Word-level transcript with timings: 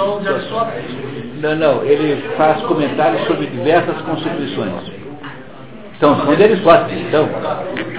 só 0.00 0.18
de 0.20 0.28
Aristóteles. 0.28 0.84
Não, 1.42 1.56
não, 1.56 1.84
ele 1.84 2.22
faz 2.36 2.60
comentários 2.62 3.26
sobre 3.26 3.46
diversas 3.46 3.96
constituições. 4.02 4.72
Então, 5.96 6.16
são 6.24 6.34
de 6.34 6.42
Aristóteles, 6.42 7.06
então, 7.08 7.28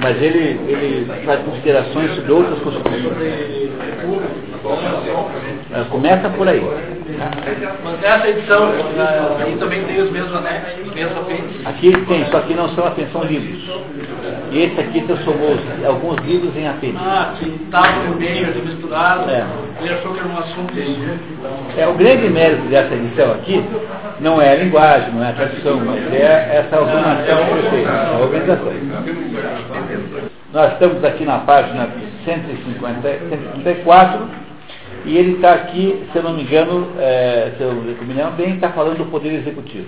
mas 0.02 0.20
ele, 0.22 0.60
ele 0.68 1.24
faz 1.24 1.40
considerações 1.42 2.16
sobre 2.16 2.32
outras 2.32 2.60
constituições. 2.60 3.72
Ah, 5.74 5.86
Começa 5.90 6.30
por 6.30 6.48
aí. 6.48 6.62
Mas 7.84 8.00
nessa 8.02 8.28
edição, 8.30 8.72
na- 8.98 9.44
aí 9.44 9.56
também 9.58 9.84
tem 9.84 10.02
os 10.02 10.12
mesmos 10.12 10.34
mesmos 10.96 11.18
apêndices. 11.18 11.66
Aqui 11.68 11.92
tem, 12.08 12.26
só 12.28 12.40
que 12.42 12.54
não 12.54 12.70
são 12.70 12.86
atenção 12.88 13.24
livros. 13.24 13.64
E 14.52 14.64
esse 14.64 14.82
aqui 14.82 15.02
transformou 15.04 15.58
alguns 15.88 16.18
livros 16.26 16.54
em 16.58 16.68
apêndices. 16.68 17.08
Ah, 17.08 17.34
estava 17.42 18.04
no 18.04 18.16
meio 18.18 18.48
misturado. 18.48 19.30
É. 19.30 19.46
Ele 19.80 19.94
achou 19.94 20.14
que 20.14 20.20
era 20.20 20.28
um 20.28 20.38
assunto 20.38 20.74
É, 21.78 21.88
o 21.88 21.94
grande 21.94 22.30
mérito 22.30 22.64
dessa 22.68 22.94
edição 22.94 23.32
aqui 23.32 23.64
não 24.20 24.42
é 24.42 24.52
a 24.52 24.56
linguagem, 24.56 25.14
não 25.14 25.24
é 25.24 25.30
a 25.30 25.34
tradução, 25.34 25.80
mas 25.86 26.14
é 26.14 26.66
essa 26.66 26.82
organização 26.82 27.46
que 27.46 27.52
foi 27.52 27.70
feita, 27.70 27.92
a 27.92 28.20
organização. 28.20 28.74
Nós 30.54 30.74
estamos 30.74 31.04
aqui 31.06 31.24
na 31.24 31.40
página 31.40 31.88
150, 32.26 33.02
134 33.30 34.30
e 35.06 35.18
ele 35.18 35.36
está 35.36 35.54
aqui, 35.54 36.04
se 36.12 36.18
eu 36.18 36.24
não 36.24 36.34
me 36.34 36.44
engano, 36.44 36.90
é, 37.00 37.54
se 37.58 37.64
eu 37.64 37.74
me 37.74 38.14
lembro 38.14 38.34
bem, 38.34 38.56
está 38.56 38.70
falando 38.70 38.98
do 38.98 39.06
Poder 39.06 39.34
Executivo. 39.34 39.88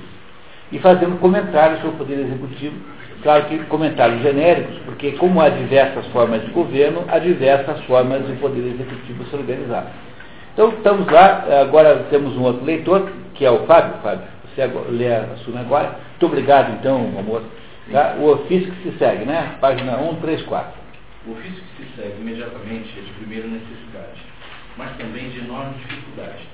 E 0.71 0.80
fazendo 0.80 1.20
comentários 1.20 1.82
sobre 1.82 1.95
o 1.95 1.98
Poder 1.98 2.20
Executivo, 2.20 2.76
claro 3.23 3.45
que 3.45 3.58
comentários 3.66 4.22
genéricos, 4.22 4.77
porque 4.86 5.13
como 5.13 5.41
há 5.41 5.50
diversas 5.50 6.05
formas 6.08 6.41
de 6.45 6.52
governo, 6.52 7.05
há 7.08 7.18
diversas 7.18 7.82
formas 7.86 8.26
de 8.27 8.34
Poder 8.34 8.59
Executivo 8.59 9.26
se 9.26 9.36
organizar. 9.36 9.91
Então 10.54 10.70
estamos 10.70 11.08
lá, 11.12 11.46
agora 11.62 12.05
temos 12.12 12.36
um 12.38 12.44
outro 12.44 12.63
leitor, 12.63 13.12
que 13.34 13.44
é 13.44 13.49
o 13.49 13.66
Fábio. 13.66 13.96
Fábio, 14.04 14.27
você 14.54 14.62
agora, 14.62 14.91
lê, 14.91 15.12
assume 15.16 15.58
agora. 15.58 15.98
Muito 16.12 16.26
obrigado 16.27 16.74
então, 16.80 16.98
amor. 17.18 17.41
Tá? 17.91 18.15
O 18.20 18.30
ofício 18.30 18.71
que 18.71 18.91
se 18.91 18.98
segue, 18.98 19.26
né? 19.26 19.55
Página 19.60 19.98
134. 19.98 20.71
O 21.26 21.32
ofício 21.32 21.63
que 21.77 21.84
se 21.84 21.96
segue 21.96 22.21
imediatamente 22.21 22.93
é 22.99 23.02
de 23.02 23.12
primeira 23.13 23.48
necessidade, 23.48 24.21
mas 24.77 24.96
também 24.98 25.30
de 25.30 25.40
enorme 25.40 25.74
dificuldade. 25.80 26.48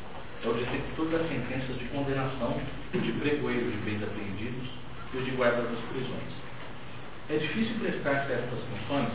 É 0.46 0.48
o 0.48 0.54
de 0.54 0.62
executor 0.62 1.20
das 1.20 1.28
sentenças 1.28 1.78
de 1.78 1.86
condenação, 1.86 2.56
de 2.94 3.12
pregoeiro 3.14 3.72
de 3.72 3.78
bens 3.84 4.02
apreendidos 4.02 4.70
e 5.14 5.18
de 5.18 5.32
guarda 5.32 5.64
das 5.64 5.80
prisões. 5.92 6.49
É 7.30 7.38
difícil 7.38 7.76
prestar-se 7.80 8.32
a 8.32 8.36
estas 8.36 8.60
funções 8.60 9.10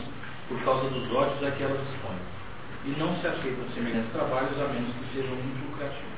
por 0.47 0.57
causa 0.63 0.89
dos 0.89 1.11
ódios 1.13 1.43
a 1.43 1.51
que 1.51 1.63
elas 1.63 1.81
expõem, 1.81 2.17
e 2.85 2.99
não 2.99 3.13
se 3.17 3.27
aceitam 3.27 3.67
semelhantes 3.73 4.11
trabalhos 4.13 4.57
a 4.61 4.67
menos 4.69 4.93
que 4.93 5.17
sejam 5.17 5.35
muito 5.35 5.69
lucrativos. 5.69 6.15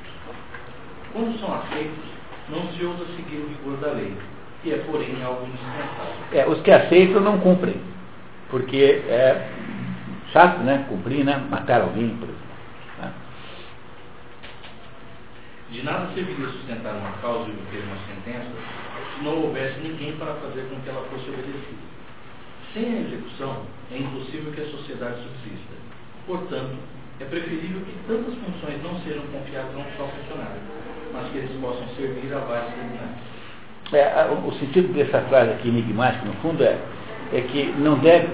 Quando 1.12 1.40
são 1.40 1.54
aceitos, 1.54 2.04
não 2.50 2.70
se 2.72 2.84
ousa 2.84 3.04
seguir 3.16 3.38
o 3.38 3.48
rigor 3.48 3.78
da 3.78 3.92
lei, 3.92 4.14
que 4.62 4.72
é, 4.72 4.78
porém, 4.78 5.22
algo 5.24 5.44
indispensável. 5.46 6.14
É, 6.32 6.46
os 6.46 6.60
que 6.62 6.70
aceitam 6.70 7.20
não 7.20 7.40
cumprem, 7.40 7.80
porque 8.48 9.02
é 9.08 9.50
chato, 10.32 10.58
né? 10.60 10.84
Cumprir, 10.88 11.24
né? 11.24 11.44
Matar 11.50 11.80
alguém, 11.80 12.10
por 12.10 12.28
exemplo. 12.28 12.48
né? 13.00 13.12
De 15.70 15.82
nada 15.82 16.14
serviria 16.14 16.46
sustentar 16.48 16.94
uma 16.94 17.12
causa 17.20 17.48
e 17.48 17.52
obter 17.52 17.82
uma 17.82 17.96
sentença 18.06 18.52
se 19.16 19.24
não 19.24 19.42
houvesse 19.42 19.80
ninguém 19.80 20.16
para 20.16 20.34
fazer 20.34 20.62
com 20.68 20.80
que 20.80 20.88
ela 20.88 21.02
fosse 21.10 21.28
obedecida. 21.28 21.87
Sem 22.74 22.84
a 22.84 23.00
execução, 23.00 23.62
é 23.90 23.98
impossível 23.98 24.52
que 24.52 24.60
a 24.60 24.66
sociedade 24.66 25.16
subsista. 25.22 25.74
Portanto, 26.26 26.76
é 27.20 27.24
preferível 27.24 27.80
que 27.80 27.94
tantas 28.06 28.34
funções 28.34 28.82
não 28.82 29.00
sejam 29.00 29.22
confiadas 29.32 29.74
a 29.74 29.78
um 29.78 29.84
só 29.96 30.06
funcionário, 30.06 30.60
mas 31.12 31.30
que 31.32 31.38
eles 31.38 31.50
possam 31.60 31.88
servir 31.96 32.32
a 32.34 32.38
vários 32.40 32.72
tribunais. 32.74 33.16
É, 33.92 34.04
a- 34.20 34.32
o 34.32 34.52
sentido 34.58 34.92
dessa 34.92 35.20
frase 35.22 35.50
aqui 35.52 35.68
enigmática, 35.68 36.26
no 36.26 36.34
fundo, 36.34 36.62
é, 36.62 36.78
é 37.32 37.40
que 37.40 37.72
não 37.78 37.98
deve, 37.98 38.28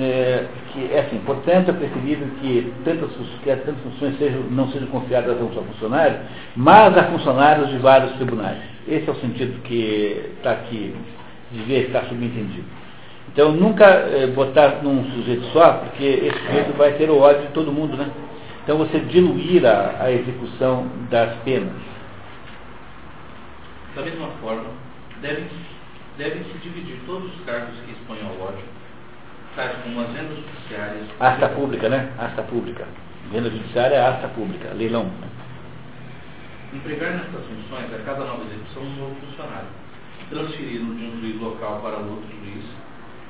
é, 0.00 0.46
que 0.72 0.92
é 0.92 1.00
assim, 1.06 1.18
portanto, 1.24 1.70
é 1.70 1.72
preferível 1.72 2.28
que 2.40 2.72
tantas, 2.84 3.10
que 3.12 3.46
tantas 3.56 3.78
funções 3.84 4.18
sejam, 4.18 4.42
não 4.50 4.68
sejam 4.72 4.88
confiadas 4.88 5.40
a 5.40 5.44
um 5.44 5.54
só 5.54 5.62
funcionário, 5.62 6.18
mas 6.56 6.98
a 6.98 7.04
funcionários 7.04 7.68
de 7.70 7.78
vários 7.78 8.12
tribunais. 8.16 8.58
Esse 8.88 9.08
é 9.08 9.12
o 9.12 9.16
sentido 9.16 9.62
que 9.62 10.32
está 10.36 10.52
aqui, 10.52 10.92
devia 11.52 11.78
estar 11.82 12.04
subentendido. 12.06 12.64
Então, 13.32 13.52
nunca 13.52 13.84
é, 13.84 14.26
botar 14.28 14.82
num 14.82 15.04
sujeito 15.12 15.44
só, 15.52 15.74
porque 15.74 16.04
esse 16.04 16.38
sujeito 16.46 16.76
vai 16.76 16.92
ter 16.92 17.10
o 17.10 17.18
ódio 17.18 17.42
de 17.42 17.52
todo 17.52 17.72
mundo, 17.72 17.96
né? 17.96 18.10
Então, 18.62 18.78
você 18.78 18.98
diluir 19.00 19.64
a, 19.64 20.04
a 20.04 20.10
execução 20.10 20.88
das 21.10 21.36
penas. 21.44 21.74
Da 23.94 24.02
mesma 24.02 24.28
forma, 24.40 24.64
devem, 25.20 25.46
devem 26.18 26.44
se 26.44 26.58
dividir 26.58 26.98
todos 27.06 27.34
os 27.34 27.44
cargos 27.44 27.74
que 27.84 27.92
expõem 27.92 28.20
ao 28.22 28.46
ódio, 28.46 28.64
tais 29.54 29.72
como 29.82 30.00
as 30.00 30.08
vendas 30.08 30.36
judiciárias, 30.36 31.06
Asta 31.18 31.48
pública, 31.48 31.88
né? 31.88 32.10
Asta 32.18 32.42
pública. 32.42 32.86
Venda 33.30 33.50
judiciária 33.50 33.96
é 33.96 34.06
asta 34.06 34.28
pública, 34.28 34.72
leilão. 34.74 35.10
Empregar 36.72 37.12
nestas 37.12 37.44
funções 37.44 37.92
a 37.92 37.98
cada 38.04 38.24
nova 38.24 38.44
execução 38.44 38.82
um 38.82 38.96
novo 38.96 39.16
funcionário, 39.16 39.68
transferi-lo 40.30 40.94
de 40.94 41.04
um 41.06 41.20
juiz 41.20 41.40
local 41.40 41.80
para 41.80 41.96
outro 41.96 42.28
juiz. 42.44 42.64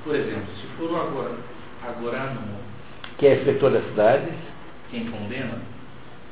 Por 0.07 0.15
exemplo, 0.15 0.47
se 0.61 0.67
for 0.79 0.91
o 0.91 0.97
agora, 0.97 1.35
agorânimo 1.87 2.57
Que 3.19 3.27
é 3.27 3.35
inspetor 3.35 3.73
das 3.73 3.85
cidades, 3.87 4.33
quem 4.91 5.05
condena, 5.07 5.59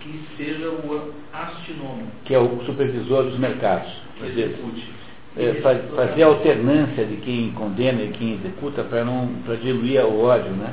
que 0.01 0.25
seja 0.37 0.69
o 0.69 1.12
astinomo 1.33 2.07
que 2.25 2.35
é 2.35 2.39
o 2.39 2.65
supervisor 2.65 3.25
dos 3.25 3.39
mercados. 3.39 3.91
que 4.15 4.21
Quer 4.21 4.29
dizer, 4.31 4.43
execute. 4.51 4.93
é, 5.37 5.55
faz- 5.61 5.91
fazer 5.95 6.23
a 6.23 6.27
alternância 6.27 7.05
de 7.05 7.17
quem 7.17 7.51
condena 7.53 8.01
e 8.03 8.09
quem 8.12 8.35
executa 8.35 8.85
para 8.85 9.05
não 9.05 9.27
para 9.45 9.57
diluir 9.57 10.05
o 10.06 10.23
ódio, 10.25 10.53
né? 10.53 10.73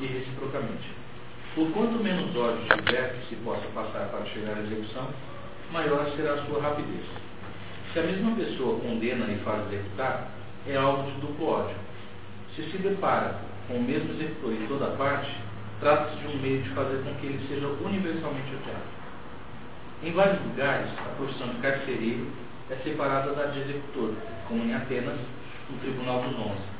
e 0.00 0.06
reciprocamente. 0.06 0.90
Por 1.54 1.70
quanto 1.72 2.02
menos 2.02 2.34
ódio 2.36 2.62
tiver 2.84 3.14
que 3.20 3.28
se 3.28 3.36
possa 3.42 3.66
passar 3.74 4.08
para 4.10 4.24
chegar 4.26 4.56
à 4.56 4.60
execução, 4.60 5.06
maior 5.72 6.06
será 6.16 6.34
a 6.34 6.44
sua 6.46 6.60
rapidez. 6.62 7.04
Se 7.92 7.98
a 7.98 8.02
mesma 8.02 8.34
pessoa 8.36 8.80
condena 8.80 9.26
e 9.30 9.36
faz 9.44 9.60
executar, 9.72 10.30
é 10.66 10.76
alvo 10.76 11.10
de 11.10 11.20
duplo 11.20 11.48
ódio. 11.48 11.76
Se 12.54 12.62
se 12.70 12.78
depara 12.78 13.36
com 13.66 13.74
o 13.74 13.82
mesmo 13.82 14.12
executor 14.12 14.52
em 14.52 14.66
toda 14.66 14.86
parte, 14.96 15.36
trata-se 15.80 16.16
de 16.16 16.26
um 16.28 16.40
meio 16.40 16.62
de 16.62 16.68
fazer 16.70 17.02
com 17.02 17.14
que 17.14 17.26
ele 17.26 17.46
seja 17.48 17.66
universalmente 17.66 18.54
odiado. 18.54 18.92
Em 20.02 20.12
vários 20.12 20.40
lugares, 20.42 20.88
a 20.98 21.16
profissão 21.16 21.48
de 21.48 21.56
carcereiro 21.58 22.26
é 22.70 22.76
separada 22.76 23.32
da 23.32 23.46
de 23.46 23.60
executor, 23.60 24.14
como 24.48 24.64
em 24.64 24.74
Atenas, 24.74 25.18
no 25.70 25.78
Tribunal 25.78 26.22
dos 26.22 26.38
Onze. 26.38 26.72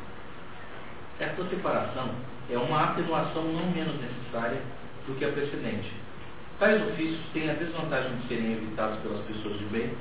Esta 1.18 1.44
separação 1.48 2.10
é 2.50 2.58
uma 2.58 2.90
atenuação 2.90 3.44
não 3.44 3.70
menos 3.70 3.94
necessária 4.00 4.60
do 5.06 5.14
que 5.18 5.24
a 5.24 5.32
precedente. 5.32 5.92
Tais 6.58 6.82
ofícios 6.88 7.20
têm 7.32 7.50
a 7.50 7.54
desvantagem 7.54 8.16
de 8.16 8.28
serem 8.28 8.52
evitados 8.52 8.98
pelas 9.00 9.24
pessoas 9.24 9.58
de 9.58 9.64
bem, 9.66 9.92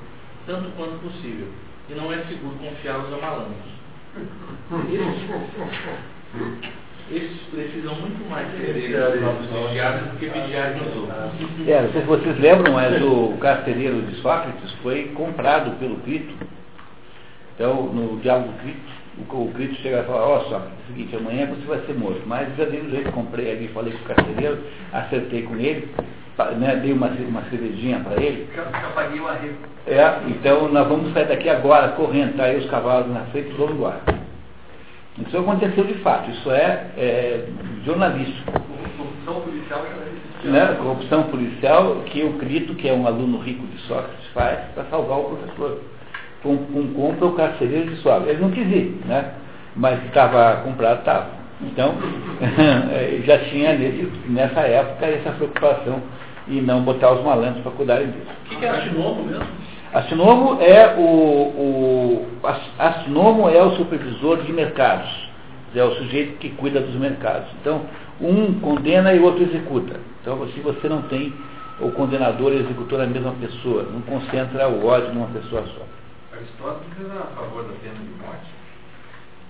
tanto 0.46 0.70
quanto 0.76 1.00
possível, 1.02 1.48
e 1.90 1.94
não 1.94 2.12
é 2.12 2.18
seguro 2.26 2.56
confiá-los 2.56 3.14
a 3.14 3.18
malandros. 3.18 3.72
Esses, 4.92 5.32
esses 7.12 7.42
precisam 7.52 7.96
muito 7.96 8.30
mais 8.30 8.48
próprios 8.48 9.68
vigiados 9.68 10.12
do 10.12 10.18
que 10.18 10.26
vigiarem 10.28 10.82
os 10.82 10.96
outros. 10.96 11.68
É, 11.68 11.82
não 11.82 11.92
sei 11.92 12.02
se 12.02 12.08
vocês 12.08 12.40
lembram, 12.40 12.74
mas 12.74 13.02
o 13.02 13.38
carcereiro 13.40 14.02
de 14.04 14.16
Sócrates 14.22 14.72
foi 14.82 15.10
comprado 15.16 15.78
pelo 15.80 15.98
Crito. 15.98 16.34
Então, 17.56 17.88
no 17.88 18.20
diálogo 18.20 18.54
Crito, 18.62 18.80
o, 19.18 19.44
o 19.44 19.52
Crito 19.54 19.76
chega 19.82 20.02
e 20.02 20.06
fala, 20.06 20.22
ó 20.22 20.40
Sócrates, 20.44 20.72
é 20.72 20.84
o 20.84 20.88
seguinte, 20.88 21.16
amanhã 21.16 21.48
você 21.48 21.66
vai 21.66 21.80
ser 21.86 21.94
morto. 21.94 22.22
Mas 22.26 22.56
já 22.58 22.66
dei 22.66 22.82
um 22.82 22.90
jeito, 22.90 23.12
comprei 23.12 23.52
ali, 23.52 23.68
falei 23.70 23.94
com 23.94 24.04
o 24.04 24.16
carcereiro, 24.16 24.60
acertei 24.94 25.44
com 25.44 25.56
ele, 25.56 25.90
né, 26.52 26.76
dei 26.78 26.94
uma, 26.94 27.08
uma 27.08 27.42
cervejinha 27.44 28.00
para 28.00 28.22
ele. 28.22 28.48
É, 29.88 30.20
então 30.28 30.70
nós 30.70 30.88
vamos 30.88 31.14
sair 31.14 31.28
daqui 31.28 31.50
agora, 31.50 31.90
correndo, 31.90 32.38
tá 32.38 32.44
aí 32.44 32.58
os 32.58 32.70
cavalos 32.70 33.12
na 33.14 33.22
frente 33.26 33.52
vamos 33.58 33.76
embora. 33.76 34.00
Isso 35.28 35.38
aconteceu 35.38 35.84
de 35.84 35.96
fato, 35.96 36.32
isso 36.32 36.52
é, 36.52 36.88
é 36.98 37.46
jornalístico. 37.86 38.52
Corrupção 38.98 39.42
policial. 39.42 39.86
Né? 40.44 40.76
Corrupção 40.78 41.24
policial 41.24 41.96
que 42.06 42.24
o 42.24 42.34
Crito, 42.34 42.76
que 42.76 42.88
é 42.88 42.94
um 42.94 43.06
aluno 43.06 43.40
rico 43.40 43.66
de 43.68 43.78
Sócrates, 43.82 44.28
faz 44.34 44.60
para 44.74 44.86
salvar 44.86 45.20
o 45.20 45.24
professor. 45.36 45.82
Com, 46.42 46.58
com 46.58 46.88
compra 46.94 47.28
o 47.28 47.34
carcereiro 47.34 47.92
de 47.92 47.98
Sócrates. 47.98 48.30
Ele 48.30 48.42
não 48.42 48.52
quis 48.52 48.66
ir, 48.68 49.00
né? 49.06 49.34
mas 49.76 50.04
estava 50.06 50.62
comprado, 50.62 51.00
estava. 51.00 51.28
Então, 51.62 51.94
eh, 52.42 53.22
já 53.26 53.38
tinha 53.46 53.74
nesse, 53.74 54.10
nessa 54.28 54.62
época 54.62 55.06
essa 55.06 55.32
preocupação 55.32 56.02
e 56.48 56.62
não 56.62 56.82
botar 56.82 57.14
os 57.14 57.24
malandros 57.24 57.62
para 57.62 57.72
cuidarem 57.72 58.08
disso. 58.08 58.28
O 58.46 58.50
que, 58.50 58.56
que 58.58 58.66
é 58.66 58.70
astinomo 58.70 59.24
mesmo? 59.24 59.46
Astrônomo 59.94 60.62
é 60.62 60.96
o, 60.98 61.02
o 61.02 62.28
é 63.50 63.64
o 63.64 63.72
supervisor 63.76 64.42
de 64.42 64.54
mercados, 64.54 65.10
é 65.76 65.84
o 65.84 65.92
sujeito 65.96 66.38
que 66.38 66.50
cuida 66.52 66.80
dos 66.80 66.96
mercados. 66.96 67.50
Então, 67.60 67.82
um 68.22 68.58
condena 68.62 69.14
e 69.14 69.20
o 69.20 69.26
outro 69.26 69.44
executa. 69.44 70.00
Então, 70.22 70.48
se 70.50 70.62
você 70.62 70.88
não 70.88 71.02
tem 71.04 71.34
o 71.82 71.92
condenador 71.92 72.54
e 72.54 72.58
o 72.58 72.60
executor 72.62 73.00
na 73.00 73.08
mesma 73.08 73.34
pessoa, 73.34 73.84
não 73.84 74.00
concentra 74.02 74.70
o 74.70 74.86
ódio 74.86 75.14
numa 75.14 75.28
pessoa 75.28 75.64
só. 75.64 75.86
Aristóteles 76.38 77.12
era 77.12 77.20
a 77.20 77.26
favor 77.36 77.64
da 77.64 77.74
pena 77.82 77.96
de 77.96 78.12
morte. 78.24 78.62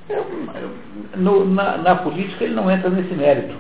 É, 0.10 1.18
no, 1.18 1.46
na, 1.46 1.78
na, 1.78 1.96
política 1.98 2.44
ele 2.44 2.56
não 2.56 2.70
entra 2.72 2.90
nesse 2.90 3.14
mérito. 3.14 3.54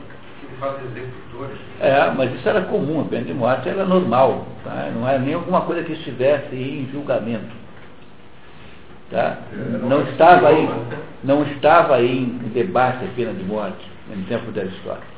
De 0.62 1.00
executores. 1.00 1.58
É, 1.80 2.12
mas 2.12 2.31
isso 2.36 2.48
era 2.48 2.62
comum, 2.62 3.02
a 3.02 3.06
pena 3.06 3.24
de 3.24 3.34
morte 3.34 3.68
era 3.68 3.84
normal, 3.84 4.46
tá? 4.63 4.92
não 4.94 5.08
era 5.08 5.18
nem 5.18 5.34
alguma 5.34 5.62
coisa 5.62 5.84
que 5.84 5.94
estivesse 5.94 6.56
em 6.56 6.88
julgamento. 6.92 7.50
Tá? 9.10 9.40
Não, 9.81 10.04
estava 10.04 10.50
aí, 10.50 10.69
não 11.24 11.42
estava 11.44 11.96
aí 11.96 12.16
em 12.19 12.50
debate 12.50 13.04
a 13.04 13.08
pena 13.16 13.34
de 13.34 13.44
morte 13.44 13.84
no 14.08 14.24
tempo 14.25 14.52
da 14.52 14.62
Aristóteles. 14.62 15.10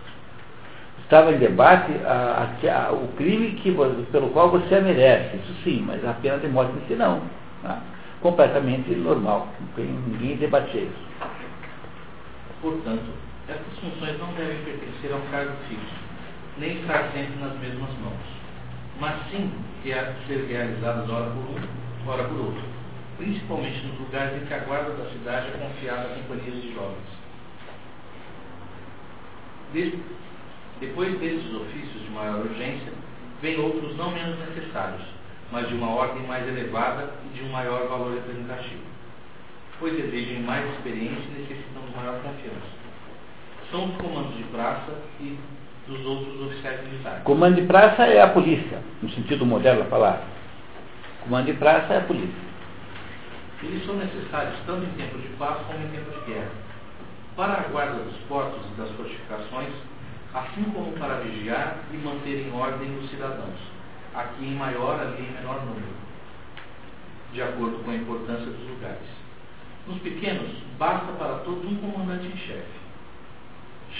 Estava 1.03 1.33
em 1.33 1.37
debate 1.37 1.91
a, 2.05 2.47
a, 2.63 2.87
a, 2.87 2.91
o 2.93 3.09
crime 3.17 3.51
que, 3.51 3.75
pelo 4.13 4.29
qual 4.29 4.49
você 4.49 4.75
a 4.75 4.81
merece, 4.81 5.35
isso 5.35 5.53
sim, 5.65 5.83
mas 5.85 6.03
a 6.05 6.13
pena 6.13 6.37
de 6.37 6.47
morte 6.47 6.71
em 6.71 6.87
si 6.87 6.95
não. 6.95 7.21
Tá? 7.61 7.79
Completamente 8.21 8.95
normal, 8.95 9.49
ninguém 9.77 10.37
debatia 10.37 10.83
isso. 10.83 11.03
Portanto, 12.61 13.03
essas 13.47 13.79
funções 13.79 14.17
não 14.19 14.33
devem 14.33 14.63
pertencer 14.63 15.11
a 15.11 15.17
um 15.17 15.31
cargo 15.31 15.53
fixo, 15.67 15.95
nem 16.57 16.79
estar 16.79 17.11
sempre 17.11 17.35
nas 17.41 17.57
mesmas 17.59 17.89
mãos, 17.99 18.25
mas 18.99 19.19
sim 19.29 19.51
ser 20.27 20.45
realizadas 20.47 21.09
ora 21.09 21.29
por 21.31 21.43
um, 21.43 22.09
ora 22.09 22.23
por 22.23 22.37
outro, 22.37 22.63
principalmente 23.17 23.85
nos 23.85 23.99
lugares 23.99 24.41
em 24.41 24.45
que 24.45 24.53
a 24.53 24.59
guarda 24.59 24.91
da 24.91 25.09
cidade 25.09 25.47
é 25.47 25.57
confiada 25.57 26.01
a 26.01 26.15
companhias 26.15 26.61
de 26.61 26.73
jovens. 26.73 27.23
depois 30.79 31.19
desses 31.19 31.53
ofícios 31.53 32.01
de 32.01 32.09
maior 32.11 32.45
urgência, 32.45 32.93
vêm 33.41 33.59
outros 33.59 33.97
não 33.97 34.11
menos 34.11 34.39
necessários, 34.39 35.05
mas 35.51 35.67
de 35.67 35.73
uma 35.73 35.89
ordem 35.89 36.25
mais 36.25 36.47
elevada 36.47 37.13
e 37.25 37.37
de 37.37 37.43
um 37.43 37.49
maior 37.51 37.89
valor 37.89 38.13
representativo, 38.13 38.83
pois 39.79 39.99
exigem 39.99 40.41
mais 40.43 40.65
experiência 40.75 41.27
e 41.27 41.41
necessitam 41.41 41.81
de 41.85 41.95
maior 41.95 42.21
confiança. 42.21 42.82
São 43.73 43.85
os 43.85 43.95
comandos 43.95 44.37
de 44.37 44.43
praça 44.43 44.91
e 45.19 45.35
dos 45.87 46.05
outros 46.05 46.39
oficiais 46.43 46.83
militares. 46.83 47.23
Comando 47.23 47.55
de 47.55 47.63
praça 47.63 48.05
é 48.05 48.21
a 48.21 48.27
polícia, 48.27 48.79
no 49.01 49.09
sentido 49.09 49.47
moderno 49.47 49.81
da 49.83 49.89
palavra. 49.89 50.21
Comando 51.23 51.47
de 51.47 51.53
praça 51.53 51.91
é 51.91 51.97
a 51.97 52.01
polícia. 52.01 52.43
Eles 53.63 53.83
são 53.83 53.95
necessários 53.95 54.59
tanto 54.67 54.85
em 54.85 54.91
tempo 54.91 55.17
de 55.17 55.27
paz 55.39 55.57
como 55.65 55.79
em 55.83 55.89
tempo 55.89 56.11
de 56.11 56.31
guerra. 56.31 56.51
Para 57.35 57.53
a 57.53 57.63
guarda 57.69 58.03
dos 58.03 58.15
portos 58.29 58.61
e 58.63 58.79
das 58.79 58.91
fortificações, 58.91 59.73
assim 60.35 60.65
como 60.65 60.91
para 60.91 61.21
vigiar 61.21 61.77
e 61.91 61.97
manter 61.97 62.47
em 62.47 62.53
ordem 62.53 62.95
os 62.99 63.09
cidadãos, 63.09 63.57
aqui 64.13 64.45
em 64.45 64.53
maior, 64.53 64.99
ali 64.99 65.19
em 65.19 65.33
menor 65.33 65.65
número, 65.65 65.95
de 67.33 67.41
acordo 67.41 67.83
com 67.83 67.89
a 67.89 67.95
importância 67.95 68.45
dos 68.45 68.69
lugares. 68.69 69.09
Nos 69.87 69.97
pequenos, 69.97 70.57
basta 70.77 71.11
para 71.13 71.39
todos 71.39 71.65
um 71.65 71.75
comandante 71.77 72.27
em 72.27 72.37
chefe. 72.37 72.82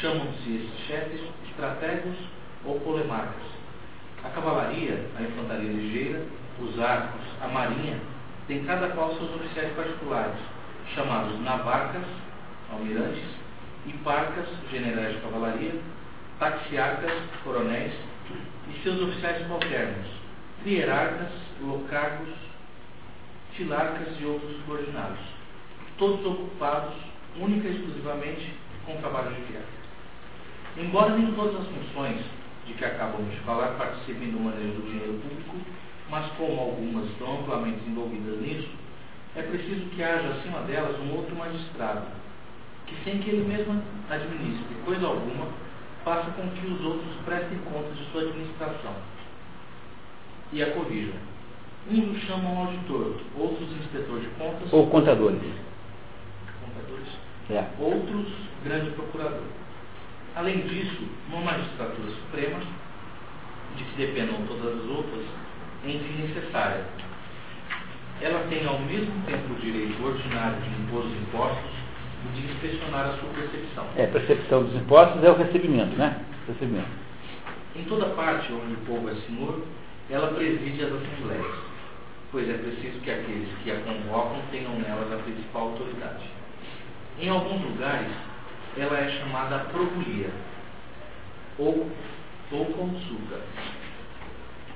Chamam-se 0.01 0.55
esses 0.55 0.87
chefes 0.87 1.21
estrategos 1.49 2.15
ou 2.65 2.79
polemarcas. 2.79 3.43
A 4.23 4.29
cavalaria, 4.29 5.05
a 5.17 5.21
infantaria 5.21 5.71
ligeira, 5.71 6.25
os 6.59 6.79
arcos, 6.79 7.21
a 7.41 7.47
marinha, 7.47 7.99
tem 8.47 8.63
cada 8.65 8.89
qual 8.89 9.15
seus 9.15 9.33
oficiais 9.35 9.73
particulares, 9.75 10.39
chamados 10.93 11.39
navarcas, 11.41 12.03
almirantes, 12.71 13.23
e 13.85 13.91
parcas, 14.03 14.47
generais 14.71 15.15
de 15.15 15.21
cavalaria, 15.21 15.73
taxiarcas, 16.39 17.11
coronéis, 17.43 17.93
e 18.69 18.81
seus 18.81 19.01
oficiais 19.01 19.43
subalternos, 19.43 20.07
trierarcas, 20.63 21.31
locargos, 21.61 22.29
filarcas 23.55 24.19
e 24.19 24.25
outros 24.25 24.55
subordinados, 24.57 25.19
todos 25.97 26.25
ocupados 26.25 26.95
única 27.37 27.67
e 27.67 27.75
exclusivamente 27.75 28.53
com 28.85 28.97
trabalho 28.97 29.33
de 29.35 29.51
guerra. 29.51 29.82
Embora 30.77 31.15
nem 31.15 31.31
todas 31.33 31.61
as 31.61 31.67
funções 31.67 32.19
de 32.65 32.73
que 32.73 32.85
acabamos 32.85 33.31
de 33.31 33.39
falar 33.41 33.77
participem 33.77 34.31
do 34.31 34.39
manejo 34.39 34.73
do 34.73 34.89
dinheiro 34.89 35.19
público, 35.21 35.57
mas 36.09 36.25
como 36.33 36.59
algumas 36.59 37.09
estão 37.09 37.39
amplamente 37.39 37.79
envolvidas 37.87 38.41
nisso, 38.41 38.69
é 39.35 39.41
preciso 39.43 39.85
que 39.91 40.03
haja 40.03 40.29
acima 40.29 40.61
delas 40.61 40.99
um 40.99 41.15
outro 41.15 41.35
magistrado, 41.35 42.07
que 42.87 42.95
sem 43.03 43.19
que 43.19 43.29
ele 43.29 43.47
mesmo 43.47 43.81
administre 44.09 44.75
coisa 44.85 45.07
alguma, 45.07 45.47
faça 46.03 46.31
com 46.31 46.47
que 46.49 46.67
os 46.67 46.81
outros 46.83 47.11
prestem 47.25 47.57
conta 47.59 47.89
de 47.91 48.03
sua 48.11 48.21
administração 48.21 48.93
e 50.51 50.61
a 50.61 50.71
corrijam. 50.71 51.15
Uns 51.89 52.17
o 52.17 52.19
chamam 52.27 52.59
auditor, 52.59 53.19
outros 53.37 53.69
inspetor 53.71 54.19
de 54.21 54.27
contas. 54.37 54.71
Ou 54.71 54.87
contadores. 54.87 55.41
Contadores. 56.63 57.09
É. 57.49 57.67
Outros 57.77 58.27
grande 58.63 58.91
procurador. 58.91 59.43
Além 60.35 60.61
disso, 60.61 61.03
uma 61.29 61.41
magistratura 61.41 62.09
suprema, 62.09 62.59
de 63.77 63.83
que 63.83 63.95
dependam 63.97 64.45
todas 64.47 64.79
as 64.79 64.89
outras, 64.89 65.25
é 65.85 65.91
enfim 65.91 66.23
necessária. 66.23 66.85
Ela 68.21 68.39
tem 68.49 68.65
ao 68.65 68.79
mesmo 68.79 69.13
tempo 69.25 69.53
o 69.53 69.59
direito 69.59 70.03
ordinário 70.03 70.59
de 70.61 70.69
impor 70.81 71.05
os 71.05 71.13
impostos 71.13 71.71
e 72.25 72.39
de 72.39 72.51
inspecionar 72.51 73.07
a 73.07 73.17
sua 73.17 73.29
percepção. 73.29 73.85
É, 73.95 74.07
percepção 74.07 74.63
dos 74.63 74.75
impostos 74.75 75.23
é 75.23 75.29
o 75.29 75.35
recebimento, 75.35 75.95
né? 75.97 76.19
Recebimento. 76.47 77.03
Em 77.75 77.83
toda 77.85 78.05
parte 78.07 78.51
onde 78.53 78.73
o 78.73 78.85
povo 78.85 79.09
é 79.09 79.15
senhor, 79.27 79.61
ela 80.09 80.27
preside 80.27 80.83
as 80.83 80.93
assembleias, 80.93 81.55
pois 82.31 82.49
é 82.49 82.53
preciso 82.53 82.99
que 82.99 83.11
aqueles 83.11 83.49
que 83.63 83.71
a 83.71 83.75
convocam 83.81 84.41
tenham 84.51 84.73
nelas 84.79 85.11
a 85.11 85.17
principal 85.17 85.69
autoridade. 85.69 86.23
Em 87.19 87.29
alguns 87.29 87.61
lugares, 87.61 88.11
ela 88.77 88.99
é 88.99 89.09
chamada 89.19 89.59
probulia, 89.71 90.29
ou, 91.57 91.87
ou 92.51 92.65
consulta, 92.65 93.39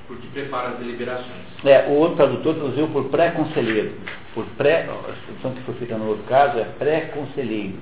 porque 0.08 0.28
prepara 0.34 0.70
as 0.70 0.80
deliberações. 0.80 1.46
É, 1.66 1.88
o 1.88 1.94
outro 1.94 2.18
tradutor 2.18 2.56
traduziu 2.56 2.88
por 2.90 3.06
pré-conselheiro. 3.06 3.94
Por 4.34 4.46
pré, 4.58 4.88
a 4.88 5.12
expressão 5.12 5.52
que 5.52 5.62
foi 5.64 5.76
feita 5.76 5.98
no 5.98 6.10
outro 6.10 6.24
caso 6.26 6.60
é 6.60 6.64
pré-conselheiro, 6.64 7.76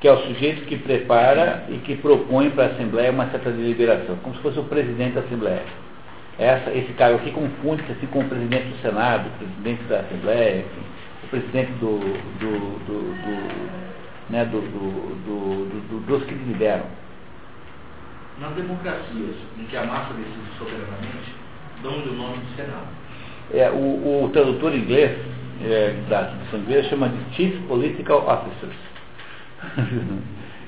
que 0.00 0.08
é 0.08 0.12
o 0.12 0.18
sujeito 0.26 0.66
que 0.66 0.76
prepara 0.76 1.64
e 1.68 1.78
que 1.78 1.96
propõe 1.96 2.50
para 2.50 2.64
a 2.64 2.66
Assembleia 2.68 3.12
uma 3.12 3.30
certa 3.30 3.50
deliberação, 3.50 4.16
como 4.16 4.34
se 4.34 4.42
fosse 4.42 4.58
o 4.58 4.64
presidente 4.64 5.14
da 5.14 5.20
Assembleia. 5.20 5.62
Essa, 6.38 6.70
esse 6.72 6.92
cargo 6.94 7.18
aqui 7.18 7.30
confunde-se 7.30 7.92
assim, 7.92 8.06
com 8.06 8.20
o 8.20 8.28
presidente 8.28 8.64
do 8.64 8.82
Senado, 8.82 9.28
o 9.28 9.38
presidente 9.38 9.82
da 9.84 10.00
Assembleia, 10.00 10.60
enfim, 10.60 10.82
o 11.24 11.26
presidente 11.28 11.70
do, 11.72 11.98
do, 12.40 12.78
do, 12.84 13.14
do, 13.22 13.91
né, 14.32 14.46
do, 14.46 14.60
do, 14.62 16.00
dos 16.06 16.24
que 16.24 16.34
lideram. 16.34 16.86
Nas 18.40 18.54
democracias 18.54 19.36
em 19.58 19.64
que 19.66 19.76
a 19.76 19.84
massa 19.84 20.14
decide 20.14 20.58
soberanamente, 20.58 21.34
dão-lhe 21.82 22.08
o 22.08 22.14
nome 22.14 22.38
de 22.38 22.56
Senado. 22.56 22.88
É, 23.52 23.70
o, 23.70 24.24
o 24.24 24.30
tradutor 24.32 24.74
inglês 24.74 25.18
é, 25.62 25.94
da 26.08 26.24
tradução 26.24 26.60
inglesa 26.60 26.88
chama 26.88 27.10
de 27.10 27.34
Chief 27.36 27.60
Political 27.68 28.26
Officers. 28.26 28.76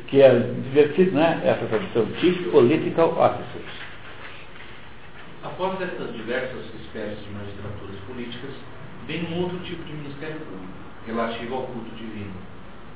que 0.08 0.20
é 0.20 0.30
divertido, 0.38 1.12
né? 1.12 1.40
Essa 1.42 1.64
tradução, 1.66 2.06
Chief 2.20 2.50
Political 2.50 3.18
Officers. 3.18 3.72
Após 5.42 5.80
estas 5.80 6.12
diversas 6.12 6.66
espécies 6.82 7.18
de 7.24 7.30
magistraturas 7.32 7.96
políticas, 8.06 8.50
vem 9.06 9.24
um 9.32 9.42
outro 9.42 9.58
tipo 9.60 9.82
de 9.84 9.92
ministério 9.94 10.36
público, 10.36 10.68
relativo 11.06 11.54
ao 11.54 11.62
culto 11.62 11.90
divino, 11.96 12.32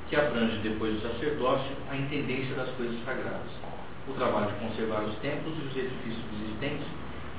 que 0.09 0.15
abrange, 0.15 0.57
depois 0.63 0.93
do 0.95 1.01
sacerdócio, 1.01 1.71
a 1.91 1.95
intendência 1.95 2.55
das 2.55 2.69
coisas 2.71 2.95
sagradas, 3.05 3.51
o 4.07 4.13
trabalho 4.13 4.47
de 4.47 4.53
conservar 4.53 5.01
os 5.03 5.15
templos 5.17 5.53
e 5.55 5.67
os 5.67 5.77
edifícios 5.77 6.25
existentes 6.41 6.87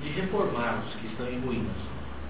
de 0.02 0.08
reformar 0.10 0.82
os 0.86 0.94
que 0.94 1.06
estão 1.08 1.26
em 1.28 1.40
ruínas. 1.40 1.76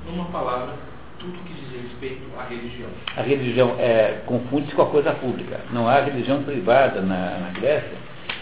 Numa 0.06 0.25
palavra, 0.26 0.75
tudo 1.18 1.38
que 1.44 1.52
diz 1.52 1.82
respeito 1.82 2.23
à 2.38 2.44
religião. 2.44 2.88
A 3.16 3.23
religião 3.23 3.76
é, 3.78 4.23
confunde-se 4.25 4.75
com 4.75 4.82
a 4.82 4.87
coisa 4.87 5.12
pública. 5.12 5.61
Não 5.70 5.87
há 5.87 6.00
religião 6.00 6.42
privada 6.42 7.02
na, 7.02 7.38
na, 7.38 7.50
Grécia. 7.50 7.99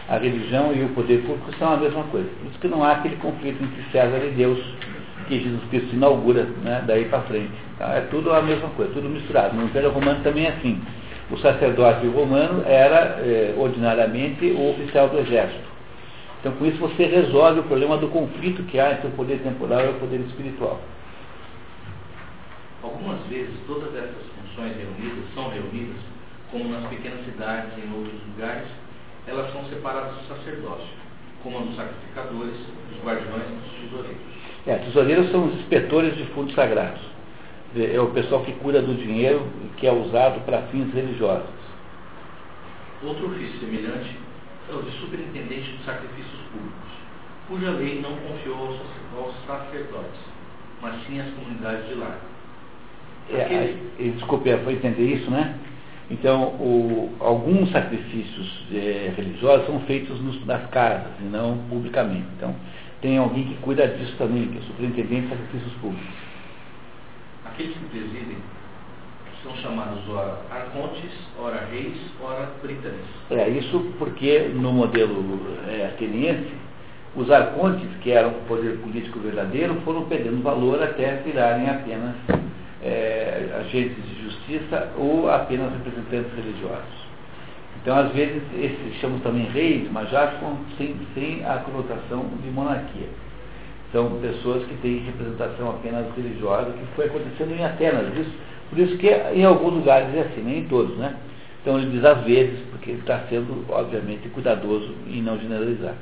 A 0.08 0.16
religião 0.16 0.72
e 0.72 0.84
o 0.84 0.88
poder 0.90 1.22
público 1.22 1.52
são 1.58 1.74
a 1.74 1.76
mesma 1.76 2.04
coisa. 2.04 2.28
Por 2.38 2.48
isso 2.48 2.58
que 2.60 2.68
não 2.68 2.84
há 2.84 2.92
aquele 2.92 3.16
conflito 3.16 3.62
entre 3.62 3.82
César 3.90 4.24
e 4.24 4.30
Deus 4.30 4.58
que 5.26 5.40
Jesus 5.40 5.62
Cristo 5.68 5.94
inaugura 5.94 6.44
né, 6.62 6.82
daí 6.86 7.04
para 7.06 7.22
frente. 7.22 7.52
Então, 7.74 7.90
é 7.90 8.00
tudo 8.02 8.32
a 8.32 8.40
mesma 8.40 8.68
coisa, 8.70 8.92
tudo 8.92 9.08
misturado. 9.08 9.54
No 9.54 9.64
Império 9.64 9.90
Romano 9.90 10.22
também 10.22 10.46
é 10.46 10.50
assim. 10.50 10.80
O 11.30 11.36
sacerdote 11.36 12.06
romano 12.06 12.62
era, 12.66 13.20
é, 13.20 13.54
ordinariamente, 13.56 14.46
o 14.46 14.70
oficial 14.70 15.08
do 15.08 15.18
exército. 15.18 15.68
Então, 16.40 16.52
com 16.52 16.64
isso, 16.64 16.78
você 16.78 17.04
resolve 17.04 17.60
o 17.60 17.64
problema 17.64 17.98
do 17.98 18.08
conflito 18.08 18.62
que 18.62 18.78
há 18.78 18.92
entre 18.92 19.08
o 19.08 19.10
poder 19.10 19.38
temporal 19.40 19.84
e 19.84 19.88
o 19.90 19.94
poder 19.94 20.20
espiritual. 20.20 20.80
Algumas 22.82 23.20
vezes, 23.26 23.54
todas 23.66 23.94
essas 23.94 24.24
funções 24.40 24.72
reunidas 24.76 25.24
são 25.34 25.50
reunidas, 25.50 25.96
como 26.50 26.68
nas 26.68 26.88
pequenas 26.88 27.24
cidades 27.24 27.72
e 27.76 27.80
em 27.80 27.92
outros 27.92 28.20
lugares, 28.28 28.68
elas 29.26 29.52
são 29.52 29.64
separadas 29.64 30.14
do 30.14 30.28
sacerdócio, 30.28 30.88
como 31.42 31.58
a 31.58 31.60
dos 31.62 31.76
sacrificadores, 31.76 32.56
dos 32.90 33.04
guardiões 33.04 33.42
e 33.50 33.54
dos 33.54 33.90
tesoureiros. 33.90 34.22
É, 34.66 34.76
tesoureiros 34.76 35.30
são 35.30 35.46
os 35.46 35.54
inspetores 35.56 36.16
de 36.16 36.24
fundos 36.26 36.54
sagrados. 36.54 37.00
É 37.76 38.00
o 38.00 38.08
pessoal 38.08 38.42
que 38.44 38.52
cuida 38.52 38.80
do 38.80 38.94
dinheiro 38.94 39.46
que 39.76 39.86
é 39.86 39.92
usado 39.92 40.40
para 40.44 40.62
fins 40.68 40.92
religiosos. 40.92 41.48
Outro 43.02 43.26
ofício 43.26 43.60
semelhante 43.60 44.16
é 44.70 44.74
o 44.74 44.82
de 44.82 44.90
superintendente 44.98 45.70
de 45.70 45.84
sacrifícios 45.84 46.40
públicos, 46.52 46.90
cuja 47.48 47.70
lei 47.70 48.00
não 48.00 48.10
confiou 48.16 48.78
aos 49.16 49.34
sacerdotes, 49.46 50.20
mas 50.82 50.94
sim 51.06 51.20
às 51.20 51.30
comunidades 51.34 51.88
de 51.88 51.94
lá. 51.94 52.18
É, 53.30 53.74
desculpe, 53.98 54.50
foi 54.64 54.72
entender 54.72 55.14
isso, 55.14 55.30
né? 55.30 55.54
Então, 56.10 56.54
o, 56.54 57.14
alguns 57.20 57.70
sacrifícios 57.70 58.66
é, 58.72 59.12
religiosos 59.14 59.66
são 59.66 59.80
feitos 59.80 60.18
nos, 60.20 60.44
nas 60.46 60.66
casas 60.70 61.12
e 61.20 61.24
não 61.24 61.58
publicamente. 61.68 62.26
Então, 62.36 62.54
tem 63.02 63.18
alguém 63.18 63.44
que 63.44 63.54
cuida 63.56 63.86
disso 63.86 64.14
também, 64.16 64.48
que 64.48 64.56
é 64.56 64.60
o 64.60 64.64
superintendente 64.64 65.22
de 65.22 65.28
sacrifícios 65.28 65.72
públicos. 65.74 66.27
Aqueles 67.58 67.76
que 67.76 67.84
presidem 67.86 68.36
são 69.42 69.52
chamados 69.56 70.08
ora 70.08 70.38
arcontes, 70.48 71.10
ora 71.36 71.66
reis, 71.72 71.96
ora 72.22 72.46
prítanes. 72.62 73.00
É, 73.32 73.48
isso 73.48 73.94
porque 73.98 74.52
no 74.54 74.72
modelo 74.72 75.40
é, 75.66 75.86
ateniense, 75.86 76.52
os 77.16 77.28
arcontes, 77.28 77.88
que 78.00 78.12
eram 78.12 78.28
o 78.28 78.44
poder 78.46 78.78
político 78.78 79.18
verdadeiro, 79.18 79.74
foram 79.84 80.04
perdendo 80.04 80.40
valor 80.40 80.80
até 80.80 81.16
virarem 81.16 81.68
apenas 81.68 82.14
é, 82.80 83.50
agentes 83.58 84.04
de 84.04 84.22
justiça 84.22 84.92
ou 84.96 85.28
apenas 85.28 85.72
representantes 85.72 86.32
religiosos. 86.36 87.08
Então, 87.82 87.98
às 87.98 88.12
vezes, 88.12 88.40
esses 88.56 89.00
chamam 89.00 89.18
também 89.18 89.46
reis, 89.46 89.90
mas 89.90 90.08
já 90.10 90.28
com, 90.38 90.58
sem, 90.76 90.94
sem 91.12 91.44
a 91.44 91.56
conotação 91.56 92.24
de 92.40 92.50
monarquia. 92.52 93.08
São 93.92 94.20
pessoas 94.20 94.66
que 94.66 94.74
têm 94.76 94.98
representação 94.98 95.70
apenas 95.70 96.06
religiosa, 96.14 96.72
que 96.72 96.84
foi 96.94 97.06
acontecendo 97.06 97.52
em 97.52 97.64
Atenas. 97.64 98.14
Isso, 98.16 98.32
por 98.68 98.78
isso 98.78 98.98
que 98.98 99.08
em 99.08 99.44
alguns 99.44 99.74
lugares 99.74 100.14
é 100.14 100.20
assim, 100.20 100.42
nem 100.42 100.58
em 100.58 100.68
todos, 100.68 100.96
né? 100.98 101.16
Então 101.62 101.78
ele 101.78 101.90
diz 101.90 102.04
às 102.04 102.22
vezes, 102.24 102.60
porque 102.70 102.90
ele 102.90 103.00
está 103.00 103.20
sendo, 103.28 103.64
obviamente, 103.68 104.28
cuidadoso 104.28 104.94
em 105.06 105.22
não 105.22 105.38
generalizar. 105.38 105.94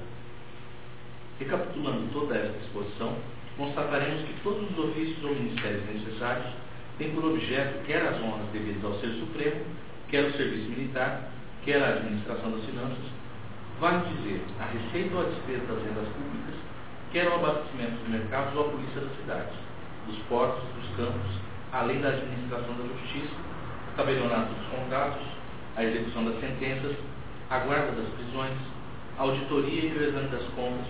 Recapitulando 1.38 2.12
toda 2.12 2.34
esta 2.34 2.58
exposição, 2.58 3.12
constataremos 3.56 4.22
que 4.22 4.34
todos 4.42 4.70
os 4.70 4.78
ofícios 4.78 5.22
ou 5.24 5.34
ministérios 5.34 5.82
necessários 5.92 6.46
têm 6.98 7.10
por 7.10 7.24
objeto 7.24 7.84
quer 7.86 8.02
as 8.02 8.20
honras 8.22 8.48
devidas 8.52 8.84
ao 8.84 8.94
ser 9.00 9.08
supremo, 9.20 9.60
quer 10.08 10.24
o 10.24 10.32
serviço 10.32 10.70
militar, 10.70 11.30
quer 11.64 11.82
a 11.82 11.88
administração 11.88 12.50
das 12.52 12.64
finanças, 12.64 13.04
vale 13.80 14.02
dizer, 14.14 14.40
a 14.60 14.64
receita 14.64 15.14
ou 15.14 15.20
a 15.22 15.24
despesa 15.24 15.66
das 15.66 15.82
rendas 15.82 16.08
públicas, 16.08 16.54
quer 17.12 17.28
o 17.28 17.34
abastecimento 17.34 17.92
dos 18.02 18.08
mercados 18.08 18.54
ou 18.54 18.66
a 18.66 18.68
polícia 18.70 19.00
das 19.00 19.16
cidades, 19.16 19.54
dos 20.06 20.18
portos, 20.28 20.62
dos 20.74 20.96
campos, 20.96 21.30
além 21.72 22.00
da 22.00 22.08
administração 22.08 22.74
da 22.74 22.84
justiça, 22.84 23.34
o 23.92 23.96
tabelionato 23.96 24.52
dos 24.52 24.66
contratos, 24.68 25.22
a 25.76 25.84
execução 25.84 26.24
das 26.24 26.40
sentenças, 26.40 26.96
a 27.50 27.58
guarda 27.60 27.92
das 27.92 28.08
prisões, 28.14 28.56
a 29.18 29.22
auditoria 29.22 29.82
e 29.82 29.98
o 29.98 30.02
exame 30.02 30.28
das 30.28 30.44
contas, 30.54 30.86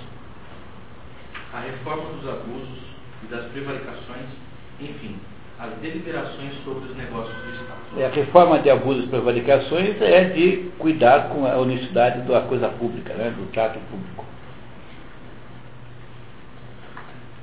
a 1.52 1.61
reforma 1.61 2.12
dos 2.14 2.28
abusos 2.28 2.82
e 3.23 3.26
das 3.26 3.46
prevaricações, 3.46 4.26
enfim, 4.80 5.16
as 5.58 5.70
deliberações 5.80 6.52
sobre 6.64 6.88
os 6.90 6.96
negócios 6.96 7.35
do 7.35 7.50
Estado. 7.50 7.76
É, 7.99 8.06
a 8.06 8.11
reforma 8.11 8.58
de 8.58 8.70
abusos 8.70 9.04
e 9.04 9.08
prevaricações 9.08 10.00
é 10.02 10.25
de 10.25 10.70
cuidar 10.78 11.28
com 11.30 11.46
a 11.46 11.56
honestidade 11.56 12.23
da 12.23 12.42
coisa 12.42 12.68
pública, 12.68 13.14
né, 13.14 13.30
do 13.30 13.50
trato 13.52 13.78
público. 13.90 14.25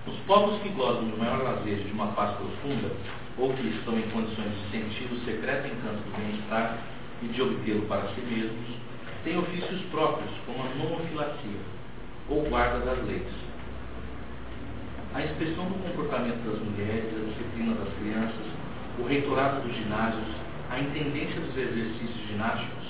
Os 0.05 0.12
povos 0.27 0.61
que 0.61 0.69
gozam 0.69 1.09
do 1.09 1.17
maior 1.17 1.41
lazer 1.43 1.77
de 1.77 1.91
uma 1.91 2.07
paz 2.07 2.35
profunda, 2.37 2.91
ou 3.37 3.53
que 3.53 3.67
estão 3.67 3.97
em 3.97 4.09
condições 4.09 4.51
de 4.51 4.71
sentir 4.71 5.11
o 5.11 5.25
secreto 5.25 5.67
encanto 5.67 6.01
do 6.03 6.17
bem-estar 6.17 6.77
e 7.21 7.27
de 7.27 7.41
obtê-lo 7.41 7.85
para 7.87 8.07
si 8.09 8.21
mesmos, 8.21 8.77
têm 9.23 9.37
ofícios 9.37 9.81
próprios, 9.91 10.31
como 10.45 10.63
a 10.63 10.75
monofilacia, 10.75 11.59
ou 12.29 12.43
guarda 12.43 12.79
das 12.79 13.05
leis 13.05 13.43
a 15.13 15.21
inspeção 15.21 15.65
do 15.65 15.75
comportamento 15.83 16.41
das 16.41 16.59
mulheres, 16.59 17.05
a 17.13 17.29
disciplina 17.29 17.75
das 17.75 17.93
crianças, 17.99 18.45
o 18.97 19.03
reitorado 19.03 19.61
dos 19.61 19.75
ginásios, 19.77 20.27
a 20.71 20.79
intendência 20.79 21.39
dos 21.39 21.55
exercícios 21.55 22.27
ginásticos, 22.27 22.83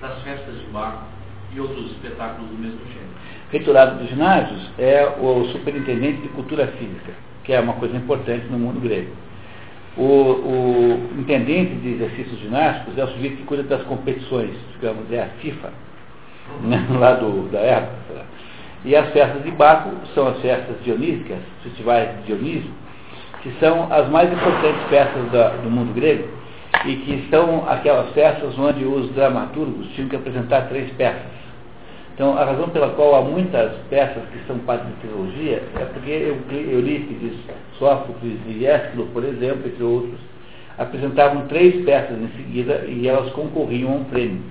das 0.00 0.20
festas 0.22 0.58
de 0.58 0.66
barco 0.66 1.04
e 1.52 1.60
outros 1.60 1.92
espetáculos 1.92 2.50
do 2.50 2.58
mesmo 2.58 2.84
gênero. 2.86 3.39
Reitorado 3.50 3.98
dos 3.98 4.08
ginásios 4.08 4.70
é 4.78 5.04
o 5.20 5.44
superintendente 5.46 6.22
de 6.22 6.28
cultura 6.28 6.68
física, 6.68 7.12
que 7.42 7.52
é 7.52 7.58
uma 7.58 7.72
coisa 7.74 7.96
importante 7.96 8.46
no 8.48 8.58
mundo 8.58 8.80
grego. 8.80 9.10
O, 9.96 10.02
o 10.02 11.10
intendente 11.18 11.74
de 11.74 11.94
exercícios 11.94 12.38
ginásticos 12.40 12.96
é 12.96 13.02
o 13.02 13.08
sujeito 13.08 13.38
que 13.38 13.42
cuida 13.42 13.64
das 13.64 13.82
competições, 13.82 14.52
digamos, 14.74 15.10
é 15.10 15.22
a 15.22 15.26
FIFA, 15.40 15.70
né, 16.62 16.86
lá 16.96 17.14
do, 17.14 17.50
da 17.50 17.58
época. 17.58 18.24
E 18.84 18.94
as 18.94 19.10
festas 19.10 19.42
de 19.42 19.50
Baco 19.50 19.90
são 20.14 20.28
as 20.28 20.38
festas 20.38 20.76
dionísicas, 20.84 21.38
festivais 21.64 22.08
de 22.18 22.26
Dionísio, 22.26 22.70
que 23.42 23.50
são 23.58 23.92
as 23.92 24.08
mais 24.08 24.32
importantes 24.32 24.82
festas 24.88 25.30
da, 25.32 25.48
do 25.56 25.68
mundo 25.68 25.92
grego 25.92 26.28
e 26.86 26.96
que 26.96 27.28
são 27.30 27.68
aquelas 27.68 28.12
festas 28.12 28.56
onde 28.56 28.84
os 28.84 29.10
dramaturgos 29.10 29.88
tinham 29.94 30.08
que 30.08 30.16
apresentar 30.16 30.68
três 30.68 30.90
peças. 30.92 31.39
Então, 32.20 32.36
a 32.36 32.44
razão 32.44 32.68
pela 32.68 32.90
qual 32.90 33.14
há 33.14 33.22
muitas 33.22 33.72
peças 33.88 34.22
que 34.30 34.46
são 34.46 34.58
parte 34.58 34.84
da 34.84 34.92
trilogia 35.00 35.62
é 35.74 35.84
porque 35.86 36.10
Eurípides, 36.10 37.32
Sófocles 37.78 38.38
e 38.46 38.66
Ésquilo, 38.66 39.06
por 39.06 39.24
exemplo, 39.24 39.66
entre 39.66 39.82
outros, 39.82 40.20
apresentavam 40.76 41.46
três 41.46 41.82
peças 41.82 42.18
em 42.18 42.28
seguida 42.36 42.84
e 42.86 43.08
elas 43.08 43.32
concorriam 43.32 43.92
a 43.92 43.94
um 43.94 44.04
prêmio. 44.04 44.42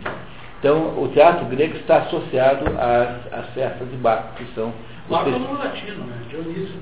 Então, 0.57 0.99
o 0.99 1.09
teatro 1.09 1.45
grego 1.45 1.75
está 1.75 1.97
associado 1.97 2.65
às, 2.75 3.39
às 3.39 3.53
festas 3.53 3.87
de 3.87 3.97
Baco, 3.97 4.33
que 4.37 4.45
são... 4.55 4.73
Baco 5.07 5.29
é 5.29 5.33
um 5.33 5.53
latino, 5.53 6.05
né? 6.05 6.15
Dionísio. 6.27 6.79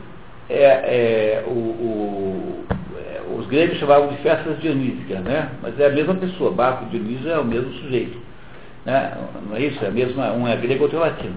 É, 0.50 0.64
é, 0.64 1.44
o, 1.46 1.52
o, 1.52 2.66
é, 2.96 3.22
os 3.38 3.46
gregos 3.48 3.78
chamavam 3.78 4.08
de 4.08 4.16
festas 4.20 4.58
dionísicas, 4.62 5.20
né? 5.20 5.50
Mas 5.62 5.78
é 5.82 5.88
a 5.88 5.92
mesma 5.92 6.16
pessoa, 6.16 6.50
Baco 6.50 6.86
e 6.86 6.98
Dionísio 6.98 7.30
é 7.30 7.38
o 7.38 7.44
mesmo 7.44 7.74
sujeito. 7.74 8.27
Né? 8.88 9.18
Não 9.46 9.58
é 9.58 9.64
isso? 9.64 9.84
É 9.84 9.90
a 9.90 9.92
mesma, 9.92 10.32
um 10.32 10.48
é 10.48 10.56
grego, 10.56 10.84
outro 10.84 11.00
é 11.00 11.02
latino. 11.02 11.36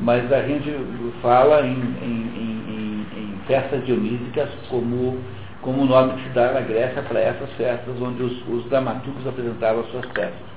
Mas 0.00 0.32
a 0.32 0.40
gente 0.42 0.74
fala 1.20 1.60
em, 1.60 1.74
em, 1.74 2.22
em, 2.34 3.06
em 3.18 3.38
festas 3.46 3.84
dionísicas 3.84 4.48
como, 4.70 5.22
como 5.60 5.82
o 5.82 5.84
nome 5.84 6.14
que 6.14 6.22
se 6.22 6.28
dá 6.30 6.52
na 6.52 6.62
Grécia 6.62 7.02
para 7.02 7.20
essas 7.20 7.50
festas 7.52 8.00
onde 8.00 8.22
os, 8.22 8.48
os 8.48 8.64
dramaturgos 8.70 9.26
apresentavam 9.26 9.82
as 9.82 9.90
suas 9.90 10.06
peças. 10.06 10.56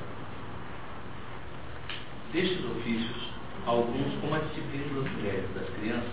Destes 2.31 2.63
ofícios, 2.63 3.34
alguns, 3.65 4.13
como 4.22 4.36
a 4.36 4.39
disciplina 4.39 5.01
das 5.01 5.12
mulheres 5.12 5.46
das 5.55 5.69
crianças, 5.75 6.10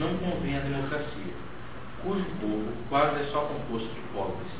não 0.00 0.16
convém 0.16 0.56
à 0.56 0.60
democracia, 0.60 1.34
cujo 2.02 2.24
povo 2.40 2.72
quase 2.88 3.20
é 3.20 3.24
só 3.30 3.42
composto 3.42 3.88
de 3.88 4.00
pobres, 4.14 4.50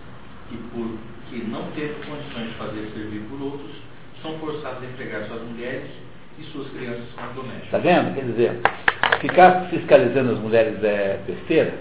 que, 0.48 0.56
por 0.56 0.98
que 1.28 1.44
não 1.48 1.64
teve 1.72 1.94
condições 2.06 2.50
de 2.50 2.54
fazer 2.54 2.92
servir 2.94 3.22
por 3.28 3.42
outros, 3.42 3.89
são 4.22 4.38
forçados 4.38 4.82
a 4.82 4.86
empregar 4.86 5.24
suas 5.26 5.42
mulheres 5.42 5.90
e 6.38 6.44
suas 6.44 6.68
crianças 6.70 7.04
como 7.16 7.34
domésticas. 7.34 7.64
Está 7.64 7.78
vendo? 7.78 8.14
Quer 8.14 8.24
dizer, 8.24 8.60
ficar 9.20 9.68
fiscalizando 9.68 10.32
as 10.32 10.38
mulheres 10.38 10.82
é 10.82 11.20
besteira, 11.26 11.74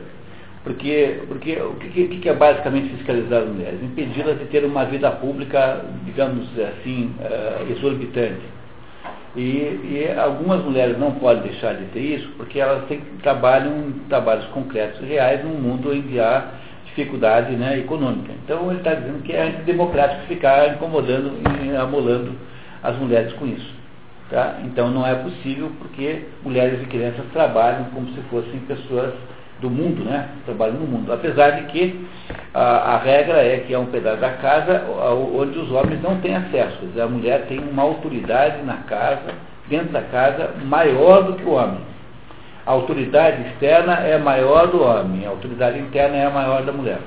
porque, 0.64 1.22
porque 1.28 1.56
o 1.62 1.76
que, 1.76 2.20
que 2.20 2.30
é 2.30 2.34
basicamente 2.34 2.90
fiscalizar 2.96 3.44
as 3.44 3.50
mulheres? 3.50 3.82
Impedi-las 3.82 4.40
de 4.40 4.46
ter 4.46 4.66
uma 4.66 4.86
vida 4.86 5.10
pública, 5.12 5.86
digamos 6.06 6.48
assim, 6.60 7.16
uh, 7.20 7.72
exorbitante 7.72 8.60
e, 9.36 9.40
e, 9.40 10.16
algumas 10.18 10.64
mulheres 10.64 10.98
não 10.98 11.12
podem 11.12 11.44
deixar 11.44 11.76
de 11.76 11.86
ter 11.86 12.00
isso 12.00 12.30
porque 12.36 12.60
elas 12.60 12.86
têm, 12.88 13.02
trabalham 13.22 13.94
trabalhos 14.10 14.46
concretos 14.48 15.00
e 15.02 15.06
reais 15.06 15.44
num 15.44 15.54
mundo 15.54 15.94
em 15.94 16.02
que 16.02 16.20
há 16.20 16.52
dificuldade 17.00 17.56
né, 17.56 17.80
econômica. 17.80 18.34
Então 18.44 18.70
ele 18.70 18.80
está 18.80 18.94
dizendo 18.94 19.24
que 19.24 19.32
é 19.32 19.44
antidemocrático 19.44 20.28
ficar 20.28 20.74
incomodando 20.74 21.40
e 21.44 21.76
amolando 21.76 22.34
as 22.84 22.96
mulheres 22.98 23.34
com 23.34 23.46
isso. 23.46 23.74
Tá? 24.30 24.58
Então 24.66 24.92
não 24.92 25.06
é 25.08 25.16
possível 25.16 25.72
porque 25.80 26.26
mulheres 26.44 26.82
e 26.82 26.86
crianças 26.86 27.26
trabalham 27.34 27.86
como 27.86 28.08
se 28.10 28.22
fossem 28.30 28.60
pessoas 28.62 29.14
do 29.60 29.70
mundo, 29.70 30.06
né? 30.06 30.30
Trabalham 30.46 30.76
no 30.76 30.88
mundo. 30.88 31.12
Apesar 31.12 31.52
de 31.52 31.64
que 31.64 32.08
a, 32.54 32.94
a, 32.94 32.98
regra 33.00 33.44
é 33.44 33.58
que 33.58 33.74
é 33.74 33.80
um 33.80 33.88
pedaço 33.88 34.22
da 34.22 34.30
casa 34.34 34.86
onde 35.34 35.58
os 35.60 35.72
homens 35.72 36.02
não 36.02 36.22
têm 36.22 36.36
acesso. 36.36 36.78
A 37.02 37.08
mulher 37.08 37.46
tem 37.48 37.60
uma 37.60 37.84
autoridade 37.84 38.64
na 38.64 38.78
casa, 38.78 39.34
dentro 39.68 39.90
da 39.90 40.02
casa, 40.04 40.52
maior 40.64 41.24
do 41.24 41.34
que 41.34 41.44
o 41.44 41.54
homem. 41.54 41.89
A 42.70 42.74
autoridade 42.74 43.48
externa 43.48 43.94
é 43.94 44.20
maior 44.20 44.68
do 44.68 44.84
homem, 44.84 45.26
a 45.26 45.30
autoridade 45.30 45.80
interna 45.80 46.16
é 46.18 46.28
a 46.28 46.30
maior 46.30 46.62
da 46.62 46.72
mulher. 46.72 47.00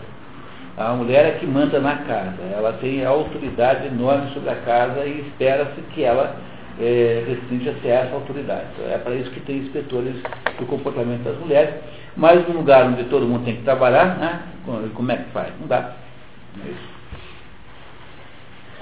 A 0.76 0.92
mulher 0.92 1.25
é 1.25 1.38
que 1.38 1.47
manda 1.47 1.78
na 1.78 1.99
casa, 1.99 2.42
ela 2.52 2.73
tem 2.81 3.04
autoridade 3.04 3.87
enorme 3.87 4.28
sobre 4.35 4.50
a 4.50 4.57
casa 4.57 5.04
e 5.07 5.21
espera-se 5.21 5.81
que 5.95 6.02
ela 6.02 6.35
é, 6.81 7.23
restringe-se 7.28 7.88
a 7.88 7.95
essa 7.95 8.12
autoridade. 8.12 8.66
É 8.90 8.99
para 8.99 9.14
isso 9.14 9.31
que 9.31 9.38
tem 9.38 9.59
inspetores 9.59 10.16
do 10.59 10.66
comportamento 10.66 11.23
das 11.23 11.38
mulheres 11.38 11.76
Mas 12.16 12.45
num 12.49 12.57
lugar 12.57 12.85
onde 12.87 13.04
todo 13.04 13.25
mundo 13.25 13.45
tem 13.45 13.54
que 13.54 13.62
trabalhar, 13.62 14.19
né? 14.19 14.42
como 14.64 15.12
é 15.12 15.16
que 15.16 15.31
faz? 15.31 15.52
Não 15.61 15.69
dá. 15.69 15.92
É 16.61 16.71
isso. 16.71 16.88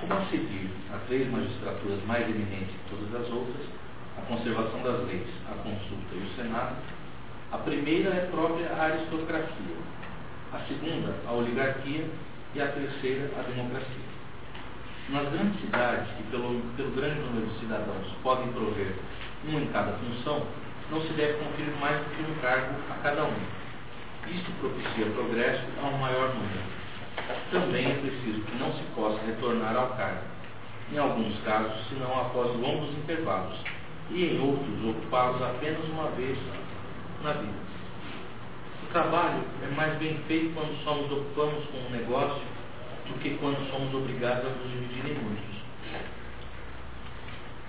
Como 0.01 0.15
a 0.15 0.25
seguir 0.31 0.71
a 0.95 0.97
três 1.07 1.31
magistraturas 1.31 1.99
mais 2.07 2.23
eminentes 2.27 2.69
que 2.69 2.97
todas 2.97 3.21
as 3.21 3.31
outras, 3.31 3.80
a 4.19 4.23
conservação 4.23 4.83
das 4.83 5.07
leis, 5.07 5.29
a 5.51 5.55
consulta 5.63 6.15
e 6.15 6.19
o 6.19 6.37
Senado, 6.37 6.77
a 7.53 7.59
primeira 7.59 8.11
é 8.11 8.29
própria 8.31 8.69
a 8.73 8.85
aristocracia, 8.85 9.77
a 10.53 10.59
segunda 10.69 11.15
a 11.27 11.33
oligarquia 11.33 12.07
e 12.55 12.61
a 12.61 12.69
terceira 12.69 13.31
a 13.39 13.43
democracia. 13.43 14.11
Nas 15.09 15.29
grandes 15.31 15.61
cidades, 15.61 16.09
que 16.17 16.23
pelo, 16.31 16.61
pelo 16.77 16.91
grande 16.93 17.21
número 17.21 17.47
de 17.47 17.59
cidadãos 17.59 18.07
podem 18.23 18.53
prover 18.53 18.95
um 19.49 19.59
em 19.59 19.67
cada 19.73 19.93
função, 19.93 20.47
não 20.91 21.01
se 21.03 21.13
deve 21.15 21.35
conferir 21.45 21.75
mais 21.81 21.99
do 21.99 22.11
que 22.11 22.31
um 22.31 22.35
cargo 22.37 22.75
a 22.91 22.95
cada 23.03 23.25
um. 23.25 23.35
Isto 24.29 24.53
propicia 24.61 25.07
progresso 25.07 25.65
a 25.83 25.87
um 25.87 25.99
maior 25.99 26.35
número. 26.35 26.63
Também 27.51 27.91
é 27.91 27.95
preciso 27.95 28.43
que 28.43 28.57
não 28.59 28.73
se 28.73 28.83
possa 28.95 29.21
retornar 29.27 29.77
ao 29.77 29.89
cargo, 29.97 30.23
em 30.93 30.99
alguns 30.99 31.39
casos, 31.41 31.89
senão 31.89 32.21
após 32.21 32.55
longos 32.57 32.91
intervalos, 32.91 33.59
e 34.13 34.25
em 34.25 34.41
outros, 34.41 34.85
ocupá-los 34.85 35.43
apenas 35.43 35.85
uma 35.89 36.09
vez 36.11 36.37
na 37.23 37.33
vida. 37.33 37.71
O 38.85 38.93
trabalho 38.93 39.45
é 39.63 39.75
mais 39.75 39.99
bem 39.99 40.19
feito 40.27 40.53
quando 40.55 40.83
só 40.83 40.95
nos 40.95 41.13
ocupamos 41.13 41.65
com 41.67 41.79
um 41.79 41.91
negócio 41.91 42.43
do 43.07 43.19
que 43.21 43.37
quando 43.39 43.71
somos 43.71 43.95
obrigados 43.95 44.47
a 44.47 44.49
nos 44.49 44.71
dividir 44.71 45.13
em 45.13 45.15
muitos. 45.15 45.61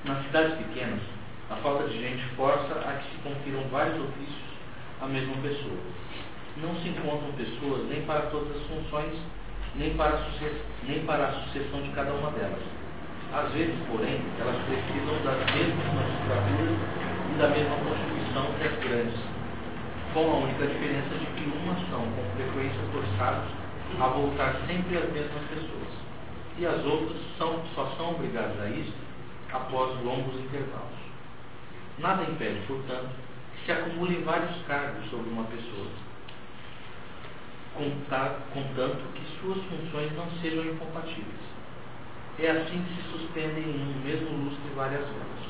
Nas 0.05 0.25
cidades 0.25 0.57
pequenas, 0.57 1.01
a 1.49 1.55
falta 1.57 1.87
de 1.87 1.99
gente 1.99 2.23
força 2.35 2.73
a 2.73 2.93
que 2.97 3.11
se 3.11 3.17
confiram 3.21 3.61
vários 3.69 4.01
ofícios 4.01 4.51
à 4.99 5.05
mesma 5.05 5.35
pessoa. 5.43 5.77
Não 6.57 6.75
se 6.77 6.89
encontram 6.89 7.31
pessoas 7.33 7.87
nem 7.87 8.01
para 8.03 8.21
todas 8.31 8.55
as 8.55 8.63
funções, 8.63 9.13
nem 9.75 9.93
para, 9.95 10.15
a 10.15 10.85
nem 10.87 11.05
para 11.05 11.27
a 11.27 11.33
sucessão 11.43 11.81
de 11.83 11.89
cada 11.89 12.13
uma 12.13 12.31
delas. 12.31 12.80
Às 13.33 13.49
vezes, 13.53 13.75
porém, 13.87 14.19
elas 14.39 14.57
precisam 14.67 15.15
das 15.23 15.39
mesmas 15.55 15.87
magistraturas 15.95 16.77
e 17.31 17.37
da 17.39 17.47
mesma 17.47 17.75
constituição 17.77 18.43
que 18.59 18.67
as 18.67 18.77
grandes, 18.83 19.19
com 20.13 20.31
a 20.31 20.35
única 20.35 20.67
diferença 20.67 21.15
de 21.15 21.25
que 21.27 21.47
umas 21.47 21.79
são, 21.89 22.03
com 22.11 22.23
frequência, 22.35 22.81
forçadas 22.91 23.47
a 23.99 24.07
voltar 24.07 24.55
sempre 24.67 24.97
às 24.97 25.09
mesmas 25.13 25.43
pessoas, 25.47 25.91
e 26.57 26.65
as 26.65 26.83
outras 26.85 27.17
são, 27.37 27.61
só 27.73 27.85
são 27.97 28.11
obrigadas 28.11 28.59
a 28.59 28.67
isso 28.67 28.93
após 29.53 30.03
longos 30.03 30.35
intervalos. 30.35 30.99
Nada 31.99 32.23
impede, 32.23 32.59
portanto, 32.67 33.11
que 33.55 33.65
se 33.65 33.71
acumulem 33.71 34.23
vários 34.23 34.61
cargos 34.67 35.09
sobre 35.09 35.29
uma 35.29 35.45
pessoa, 35.45 35.87
contanto 38.53 39.01
que 39.15 39.39
suas 39.39 39.59
funções 39.65 40.11
não 40.17 40.29
sejam 40.41 40.65
incompatíveis. 40.65 41.50
É 42.39 42.49
assim 42.49 42.83
que 42.83 42.95
se 42.95 43.11
suspendem 43.11 43.63
em 43.63 43.81
um 43.81 44.03
mesmo 44.03 44.45
lustre 44.45 44.71
várias 44.75 45.03
horas. 45.03 45.41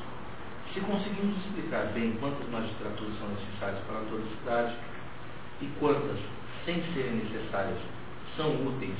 Se 0.74 0.80
conseguimos 0.82 1.38
explicar 1.38 1.86
bem 1.94 2.18
quantas 2.20 2.48
magistraturas 2.50 3.18
são 3.20 3.30
necessárias 3.30 3.80
para 3.86 4.02
toda 4.10 4.24
a 4.24 4.38
cidade 4.38 4.76
e 5.62 5.66
quantas, 5.80 6.18
sem 6.66 6.82
serem 6.94 7.24
necessárias, 7.24 7.78
são 8.36 8.50
úteis, 8.66 8.98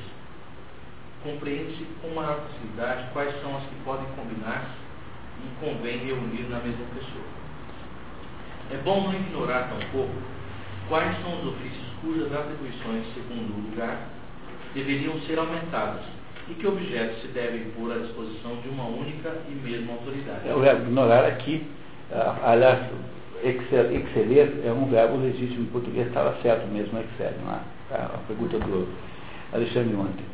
compreende-se 1.24 1.86
com 2.02 2.10
maior 2.10 2.42
facilidade 2.42 3.10
quais 3.14 3.42
são 3.42 3.58
as 3.58 3.64
que 3.64 3.76
podem 3.84 4.06
combinar-se 4.16 4.82
e 5.44 5.66
convém 5.66 6.06
reunir 6.06 6.44
na 6.50 6.60
mesma 6.60 6.86
pessoa. 6.94 7.26
É 8.72 8.78
bom 8.84 9.02
não 9.02 9.14
ignorar 9.14 9.70
tampouco 9.70 10.16
quais 10.88 11.20
são 11.22 11.40
os 11.40 11.54
ofícios 11.54 11.88
cujas 12.02 12.34
atribuições, 12.34 13.06
segundo 13.14 13.54
o 13.54 13.70
lugar, 13.70 14.08
deveriam 14.74 15.20
ser 15.22 15.40
aumentadas 15.40 16.21
e 16.50 16.54
que 16.54 16.68
objetos 16.68 17.22
se 17.22 17.28
devem 17.28 17.66
pôr 17.78 17.92
à 17.92 18.00
disposição 18.00 18.56
de 18.62 18.70
uma 18.70 18.86
única 18.86 19.34
e 19.50 19.56
mesma 19.56 19.94
autoridade. 19.94 20.48
É 20.48 20.54
o 20.54 20.60
verbo 20.60 20.84
ignorar 20.84 21.26
aqui, 21.26 21.66
aliás, 22.44 22.80
exceler 23.44 24.62
é 24.66 24.72
um 24.72 24.86
verbo 24.86 25.18
legítimo 25.18 25.64
em 25.64 25.66
português, 25.66 26.08
estava 26.08 26.36
certo 26.42 26.68
mesmo, 26.68 27.00
excel, 27.00 27.34
é? 27.92 27.96
a 27.96 28.20
pergunta 28.28 28.60
do 28.60 28.88
Alexandre 29.54 29.96
ontem. 29.96 30.26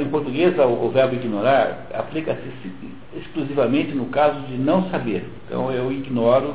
Em 0.00 0.08
português, 0.08 0.54
o, 0.58 0.88
verbo 0.88 1.14
ignorar 1.14 1.88
aplica-se 1.92 2.40
exclusivamente 3.14 3.92
no 3.92 4.06
caso 4.06 4.40
de 4.46 4.56
não 4.56 4.88
saber. 4.90 5.24
Então, 5.46 5.70
eu 5.70 5.92
ignoro 5.92 6.54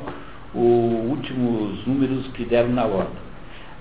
os 0.55 1.09
últimos 1.09 1.85
números 1.85 2.25
que 2.33 2.43
deram 2.43 2.69
na 2.69 2.85
ordem. 2.85 3.23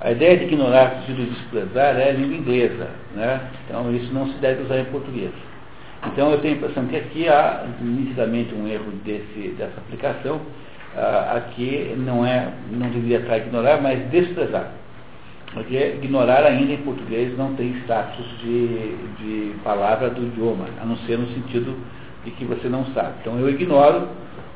A 0.05 0.11
ideia 0.11 0.37
de 0.37 0.45
ignorar 0.45 0.97
no 0.97 1.01
sentido 1.01 1.25
de 1.25 1.31
desprezar 1.31 1.97
é 1.97 2.11
a 2.11 2.13
língua 2.13 2.37
inglesa. 2.37 2.89
Né? 3.15 3.41
Então, 3.65 3.95
isso 3.95 4.13
não 4.13 4.27
se 4.27 4.39
deve 4.39 4.65
usar 4.65 4.81
em 4.81 4.85
português. 4.87 5.31
Então, 6.07 6.33
eu 6.33 6.41
tenho 6.41 6.55
a 6.55 6.57
impressão 6.57 6.87
que 6.87 6.97
aqui 6.97 7.29
há 7.29 7.65
nitidamente 7.81 8.53
um 8.53 8.67
erro 8.67 8.91
desse, 9.05 9.55
dessa 9.57 9.79
aplicação. 9.79 10.41
Uh, 10.95 11.37
aqui 11.37 11.95
não, 11.99 12.27
é, 12.27 12.49
não 12.73 12.91
deveria 12.91 13.19
estar 13.19 13.39
ignorar, 13.39 13.81
mas 13.81 14.11
desprezar. 14.11 14.73
Porque 15.55 15.77
ignorar 15.77 16.45
ainda 16.45 16.73
em 16.73 16.79
português 16.79 17.37
não 17.39 17.55
tem 17.55 17.77
status 17.85 18.27
de, 18.41 18.97
de 19.19 19.55
palavra 19.63 20.11
do 20.11 20.23
idioma, 20.23 20.67
a 20.81 20.85
não 20.85 20.97
ser 20.99 21.17
no 21.17 21.29
sentido 21.29 21.77
de 22.25 22.31
que 22.33 22.45
você 22.45 22.69
não 22.69 22.85
sabe. 22.87 23.15
Então 23.21 23.39
eu 23.39 23.49
ignoro 23.49 24.09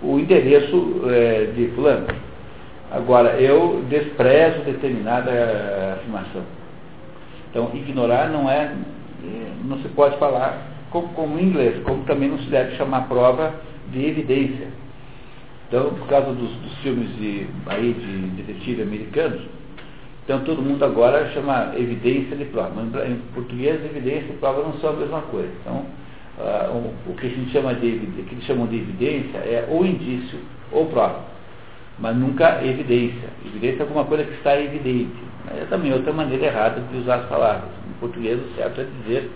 o 0.03 0.19
endereço 0.19 1.03
é, 1.09 1.53
de 1.55 1.69
fulano. 1.69 2.07
Agora, 2.91 3.41
eu 3.41 3.85
desprezo 3.89 4.61
determinada 4.61 5.31
afirmação. 5.97 6.43
Então, 7.51 7.71
ignorar 7.75 8.29
não 8.29 8.49
é, 8.51 8.73
não 9.65 9.79
se 9.79 9.89
pode 9.89 10.19
falar 10.19 10.77
como, 10.91 11.09
como 11.09 11.41
inglês, 11.41 11.83
como 11.85 12.05
também 12.05 12.29
não 12.29 12.39
se 12.39 12.49
deve 12.49 12.77
chamar 12.77 13.09
prova 13.09 13.55
de 13.91 14.05
evidência. 14.07 14.69
Então, 15.69 15.95
por 15.95 16.07
causa 16.07 16.33
dos, 16.33 16.51
dos 16.51 16.79
filmes 16.79 17.09
de, 17.17 17.47
aí, 17.67 17.93
de 17.93 18.43
detetive 18.43 18.83
americanos, 18.83 19.43
então 20.25 20.41
todo 20.41 20.63
mundo 20.63 20.85
agora 20.85 21.31
chama 21.31 21.73
evidência 21.77 22.37
de 22.37 22.45
prova. 22.47 22.83
Em 23.07 23.17
português, 23.35 23.85
evidência 23.85 24.33
e 24.33 24.37
prova 24.39 24.63
não 24.63 24.75
são 24.75 24.91
a 24.91 24.93
mesma 24.95 25.23
coisa. 25.23 25.51
Então, 25.61 25.87
uh, 26.39 26.93
o, 27.09 27.15
que 27.15 27.27
a 27.27 27.31
gente 27.31 27.51
chama 27.51 27.75
de 27.75 27.91
que 28.27 28.35
eles 28.35 28.45
chamam 28.45 28.67
de 28.67 28.77
evidência 28.77 29.39
é 29.39 29.67
ou 29.71 29.85
indício 29.85 30.39
ou 30.73 30.87
prova, 30.87 31.21
mas 31.99 32.17
nunca 32.17 32.65
evidência. 32.65 33.29
Evidência 33.45 33.81
é 33.81 33.83
alguma 33.83 34.05
coisa 34.05 34.25
que 34.25 34.35
está 34.35 34.59
evidente. 34.61 35.17
É 35.49 35.65
também 35.67 35.93
outra 35.93 36.13
maneira 36.13 36.47
errada 36.47 36.81
de 36.81 36.99
usar 36.99 37.17
as 37.17 37.29
palavras. 37.29 37.71
Em 37.89 37.93
português, 38.01 38.39
o 38.39 38.55
certo 38.57 38.81
é 38.81 38.85
dizer 39.03 39.31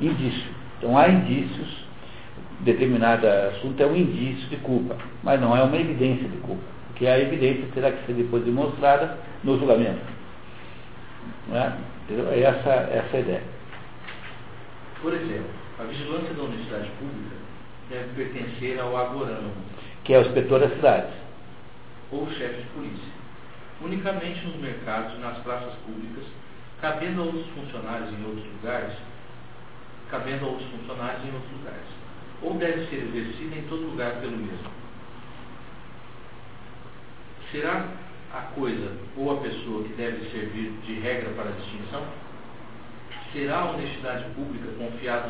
indício. 0.00 0.52
Então 0.78 0.96
há 0.96 1.08
indícios, 1.08 1.84
determinado 2.60 3.26
assunto 3.26 3.80
é 3.80 3.86
um 3.86 3.96
indício 3.96 4.48
de 4.48 4.56
culpa, 4.56 4.96
mas 5.22 5.40
não 5.40 5.56
é 5.56 5.62
uma 5.62 5.76
evidência 5.76 6.28
de 6.28 6.36
culpa, 6.38 6.62
porque 6.88 7.06
a 7.06 7.18
evidência 7.18 7.64
terá 7.74 7.90
que 7.90 8.06
ser 8.06 8.12
depois 8.12 8.44
demonstrada 8.44 9.18
no 9.42 9.58
julgamento. 9.58 10.00
Né? 11.48 11.76
É 12.32 12.40
essa, 12.40 12.70
essa 12.70 13.16
a 13.16 13.20
ideia. 13.20 13.42
Por 15.00 15.12
exemplo, 15.12 15.50
a 15.78 15.84
vigilância 15.84 16.34
da 16.34 16.42
universidade 16.42 16.90
pública 16.98 17.36
deve 17.90 18.08
pertencer 18.14 18.78
ao 18.78 18.96
agorano. 18.96 19.50
Que 20.04 20.12
é 20.12 20.18
o 20.18 20.22
inspetor 20.22 20.60
das 20.60 20.72
cidades. 20.74 21.23
Ou 22.14 22.30
chefe 22.30 22.62
de 22.62 22.68
polícia. 22.68 23.12
Unicamente 23.80 24.46
nos 24.46 24.56
mercados 24.56 25.14
e 25.14 25.18
nas 25.18 25.36
praças 25.38 25.74
públicas, 25.84 26.24
cabendo 26.80 27.22
a 27.22 27.24
outros 27.24 27.46
funcionários 27.48 28.08
em 28.12 28.24
outros 28.24 28.46
lugares, 28.46 28.94
cabendo 30.10 30.44
a 30.44 30.48
outros 30.48 30.70
funcionários 30.70 31.24
em 31.24 31.34
outros 31.34 31.52
lugares. 31.58 31.88
Ou 32.40 32.54
deve 32.54 32.86
ser 32.86 33.02
exercida 33.02 33.56
em 33.56 33.62
todo 33.62 33.90
lugar 33.90 34.12
pelo 34.20 34.36
mesmo. 34.36 34.70
Será 37.50 37.88
a 38.32 38.40
coisa 38.54 38.92
ou 39.16 39.36
a 39.36 39.40
pessoa 39.40 39.82
que 39.82 39.94
deve 39.94 40.30
servir 40.30 40.70
de 40.86 40.94
regra 41.00 41.30
para 41.30 41.50
a 41.50 41.52
distinção? 41.52 42.04
Será 43.32 43.58
a 43.58 43.70
honestidade 43.72 44.30
pública 44.36 44.68
confiada 44.78 45.28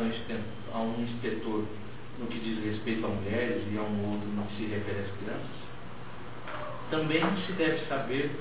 a 0.71 0.79
um 0.79 1.01
inspetor 1.01 1.65
no 2.19 2.27
que 2.27 2.39
diz 2.39 2.63
respeito 2.63 3.05
a 3.07 3.09
mulheres 3.09 3.63
e 3.71 3.77
a 3.77 3.81
um 3.81 4.11
outro 4.11 4.27
no 4.29 4.43
que 4.45 4.57
se 4.57 4.65
refere 4.65 4.99
às 4.99 5.11
crianças? 5.17 5.64
Também 6.89 7.21
se 7.45 7.53
deve 7.53 7.79
saber 7.87 8.31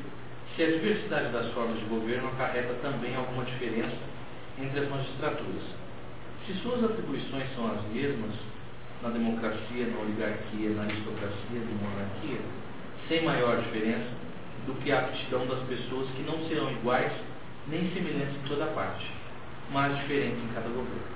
se 0.54 0.62
a 0.62 0.66
diversidade 0.66 1.32
das 1.32 1.52
formas 1.52 1.78
de 1.78 1.84
governo 1.86 2.28
acarreta 2.28 2.74
também 2.82 3.14
alguma 3.16 3.44
diferença 3.44 3.96
entre 4.60 4.80
as 4.80 4.88
magistraturas. 4.88 5.62
Se 6.46 6.54
suas 6.62 6.84
atribuições 6.84 7.44
são 7.56 7.66
as 7.66 7.82
mesmas 7.92 8.32
na 9.02 9.08
democracia, 9.08 9.86
na 9.86 10.00
oligarquia, 10.00 10.70
na 10.70 10.82
aristocracia, 10.82 11.60
na 11.60 11.88
monarquia, 11.88 12.38
sem 13.08 13.22
maior 13.24 13.60
diferença, 13.62 14.24
do 14.66 14.74
que 14.74 14.92
a 14.92 15.00
aptidão 15.00 15.46
das 15.46 15.60
pessoas 15.60 16.08
que 16.10 16.22
não 16.22 16.38
serão 16.48 16.70
iguais 16.70 17.12
nem 17.68 17.90
semelhantes 17.92 18.36
em 18.36 18.48
toda 18.48 18.66
parte, 18.66 19.10
mas 19.70 19.96
diferentes 19.98 20.38
em 20.38 20.54
cada 20.54 20.68
governo. 20.68 21.14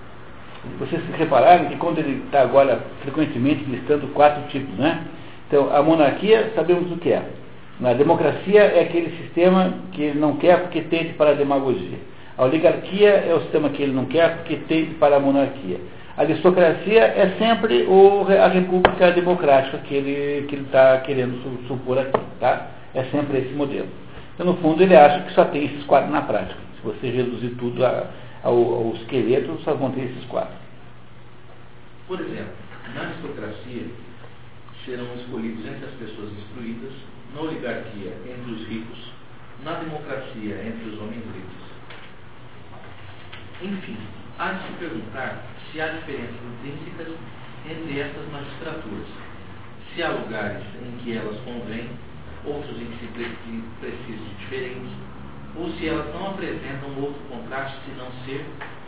Vocês 0.78 1.02
repararam 1.16 1.66
que 1.66 1.76
quando 1.76 1.98
ele 1.98 2.24
está 2.24 2.42
agora 2.42 2.82
frequentemente 3.02 3.64
listando 3.64 4.08
quatro 4.08 4.42
tipos, 4.48 4.74
né? 4.76 5.06
Então, 5.48 5.74
a 5.74 5.82
monarquia, 5.82 6.52
sabemos 6.54 6.92
o 6.92 6.98
que 6.98 7.10
é. 7.10 7.22
A 7.82 7.94
democracia 7.94 8.60
é 8.60 8.82
aquele 8.82 9.16
sistema 9.16 9.72
que 9.92 10.02
ele 10.02 10.18
não 10.18 10.36
quer 10.36 10.60
porque 10.60 10.82
tende 10.82 11.14
para 11.14 11.30
a 11.30 11.34
demagogia. 11.34 11.98
A 12.36 12.44
oligarquia 12.44 13.08
é 13.08 13.34
o 13.34 13.40
sistema 13.40 13.70
que 13.70 13.82
ele 13.82 13.92
não 13.92 14.04
quer 14.04 14.36
porque 14.36 14.56
tende 14.68 14.94
para 14.94 15.16
a 15.16 15.20
monarquia. 15.20 15.80
A 16.16 16.22
aristocracia 16.22 17.00
é 17.00 17.34
sempre 17.38 17.84
o, 17.84 18.26
a 18.28 18.48
república 18.48 19.10
democrática 19.12 19.78
que 19.78 19.94
ele 19.94 20.46
que 20.48 20.56
está 20.56 20.98
querendo 20.98 21.40
supor 21.66 21.98
aqui. 21.98 22.20
Tá? 22.38 22.66
É 22.94 23.04
sempre 23.04 23.38
esse 23.38 23.54
modelo. 23.54 23.88
Então, 24.34 24.46
no 24.46 24.54
fundo, 24.58 24.82
ele 24.82 24.96
acha 24.96 25.20
que 25.22 25.32
só 25.32 25.44
tem 25.46 25.64
esses 25.64 25.84
quatro 25.84 26.10
na 26.10 26.22
prática. 26.22 26.60
Se 26.76 26.82
você 26.82 27.08
reduzir 27.08 27.50
tudo 27.50 27.86
a, 27.86 28.06
ao, 28.42 28.54
ao 28.54 28.92
esqueleto, 28.96 29.58
só 29.64 29.72
vão 29.74 29.92
ter 29.92 30.02
esses 30.02 30.24
quatro. 30.26 30.54
Por 32.06 32.20
exemplo, 32.20 32.52
na 32.94 33.02
aristocracia 33.02 33.82
serão 34.88 35.14
escolhidos 35.16 35.66
entre 35.66 35.84
as 35.84 35.94
pessoas 35.96 36.32
instruídas, 36.32 36.92
na 37.34 37.42
oligarquia 37.42 38.16
entre 38.24 38.52
os 38.52 38.66
ricos, 38.66 38.98
na 39.62 39.74
democracia 39.74 40.64
entre 40.64 40.88
os 40.88 40.98
homens 40.98 41.22
ricos. 41.26 41.68
Enfim, 43.60 43.98
há 44.38 44.52
de 44.52 44.66
se 44.66 44.72
perguntar 44.78 45.44
se 45.70 45.80
há 45.80 45.88
diferenças 45.88 46.40
intrínsecas 46.64 47.14
entre 47.68 48.00
estas 48.00 48.26
magistraturas, 48.32 49.08
se 49.94 50.02
há 50.02 50.10
lugares 50.10 50.64
em 50.80 50.96
que 51.04 51.12
elas 51.14 51.36
convêm, 51.40 51.90
outros 52.46 52.80
em 52.80 52.86
que 52.86 52.98
se 52.98 53.62
precisa 53.80 54.24
de 54.24 54.34
diferentes, 54.40 54.90
ou 55.54 55.70
se 55.72 55.88
elas 55.88 56.14
não 56.14 56.30
apresentam 56.30 56.96
outro 56.96 57.20
contraste 57.28 57.76
senão 57.84 58.06
ser 58.24 58.42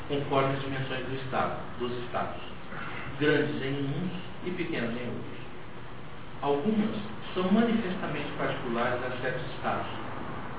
conforme 0.08 0.54
as 0.54 0.62
dimensões 0.62 1.04
do 1.04 1.16
Estado, 1.16 1.60
dos 1.78 1.92
Estados, 2.04 2.40
grandes 3.18 3.62
em 3.62 3.84
uns 3.84 4.12
e 4.46 4.50
pequenos 4.52 4.90
em 4.92 5.06
outros. 5.06 5.39
Algumas 6.42 6.96
são 7.34 7.50
manifestamente 7.52 8.30
particulares 8.38 8.98
a 9.04 9.22
certos 9.22 9.42
Estados, 9.54 9.86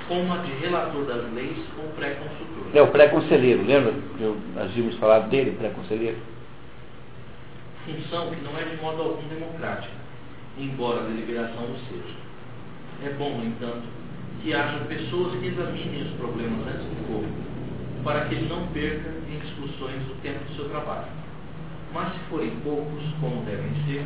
como 0.07 0.33
a 0.33 0.37
de 0.37 0.51
relator 0.53 1.05
das 1.05 1.33
leis 1.33 1.57
ou 1.77 1.89
pré-consultor. 1.95 2.67
É 2.73 2.81
o 2.81 2.87
pré-conselheiro, 2.87 3.65
lembra 3.65 3.91
que 3.91 4.35
nós 4.55 4.71
vimos 4.71 4.95
falar 4.97 5.19
dele, 5.21 5.57
pré-conselheiro? 5.57 6.17
Função 7.85 8.29
que 8.29 8.41
não 8.41 8.57
é 8.59 8.63
de 8.63 8.81
modo 8.81 9.01
algum 9.01 9.27
democrática, 9.27 9.93
embora 10.57 11.01
a 11.01 11.03
deliberação 11.03 11.63
o 11.63 11.77
seja. 11.89 12.15
É 13.03 13.09
bom, 13.17 13.37
no 13.39 13.45
entanto, 13.45 13.83
que 14.43 14.53
haja 14.53 14.85
pessoas 14.85 15.33
que 15.39 15.47
examinem 15.47 16.03
os 16.03 16.11
problemas 16.11 16.67
antes 16.67 16.85
do 16.85 17.07
corpo, 17.07 18.03
para 18.03 18.25
que 18.25 18.35
ele 18.35 18.47
não 18.47 18.67
perca 18.67 19.09
em 19.27 19.39
discussões 19.39 20.01
o 20.11 20.15
tempo 20.21 20.43
do 20.45 20.55
seu 20.55 20.69
trabalho. 20.69 21.07
Mas 21.91 22.13
se 22.13 22.19
forem 22.29 22.51
poucos, 22.63 23.03
como 23.19 23.43
devem 23.45 23.71
ser, 23.85 24.05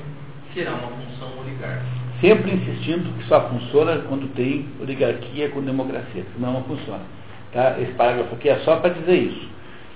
será 0.56 0.72
uma 0.72 0.88
função 0.88 1.38
oligárquica. 1.38 1.86
Sempre 2.22 2.54
insistindo 2.54 3.16
que 3.18 3.28
só 3.28 3.50
funciona 3.50 3.98
quando 4.08 4.34
tem 4.34 4.68
oligarquia 4.80 5.50
com 5.50 5.62
democracia, 5.62 6.26
senão 6.34 6.54
não 6.54 6.64
funciona. 6.64 7.04
Tá? 7.52 7.80
Esse 7.80 7.92
parágrafo 7.92 8.34
aqui 8.36 8.50
é 8.50 8.58
só 8.60 8.78
para 8.78 8.94
dizer 8.94 9.16
isso, 9.16 9.48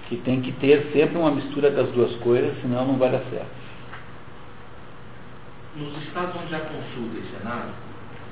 que 0.10 0.18
tem 0.18 0.42
que 0.42 0.52
ter 0.54 0.92
sempre 0.94 1.18
uma 1.18 1.32
mistura 1.32 1.72
das 1.72 1.90
duas 1.92 2.14
coisas, 2.18 2.54
senão 2.62 2.86
não 2.86 2.98
vai 2.98 3.10
dar 3.10 3.22
certo. 3.32 3.60
Nos 5.78 5.98
estados 6.04 6.36
onde 6.36 6.54
há 6.54 6.60
consulta 6.60 7.18
e 7.18 7.38
senado, 7.38 7.72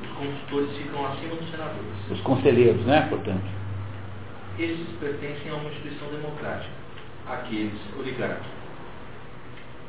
os 0.02 0.10
consultores 0.10 0.78
ficam 0.78 1.08
acima 1.08 1.36
dos 1.36 1.50
senadores. 1.50 2.12
Os 2.12 2.22
conselheiros, 2.22 2.86
né, 2.86 3.08
portanto. 3.10 3.58
Esses 4.60 4.88
pertencem 5.00 5.52
a 5.52 5.56
uma 5.56 5.70
instituição 5.70 6.10
democrática, 6.10 6.74
aqueles 7.26 7.80
oligárquicos. 7.98 8.58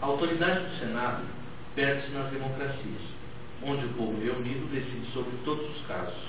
A 0.00 0.06
autoridade 0.06 0.60
do 0.60 0.78
Senado 0.78 1.37
perde-se 1.78 2.10
nas 2.10 2.28
democracias, 2.32 3.02
onde 3.62 3.86
o 3.86 3.88
povo 3.90 4.20
reunido 4.20 4.66
decide 4.66 5.06
sobre 5.12 5.30
todos 5.44 5.64
os 5.70 5.86
casos. 5.86 6.26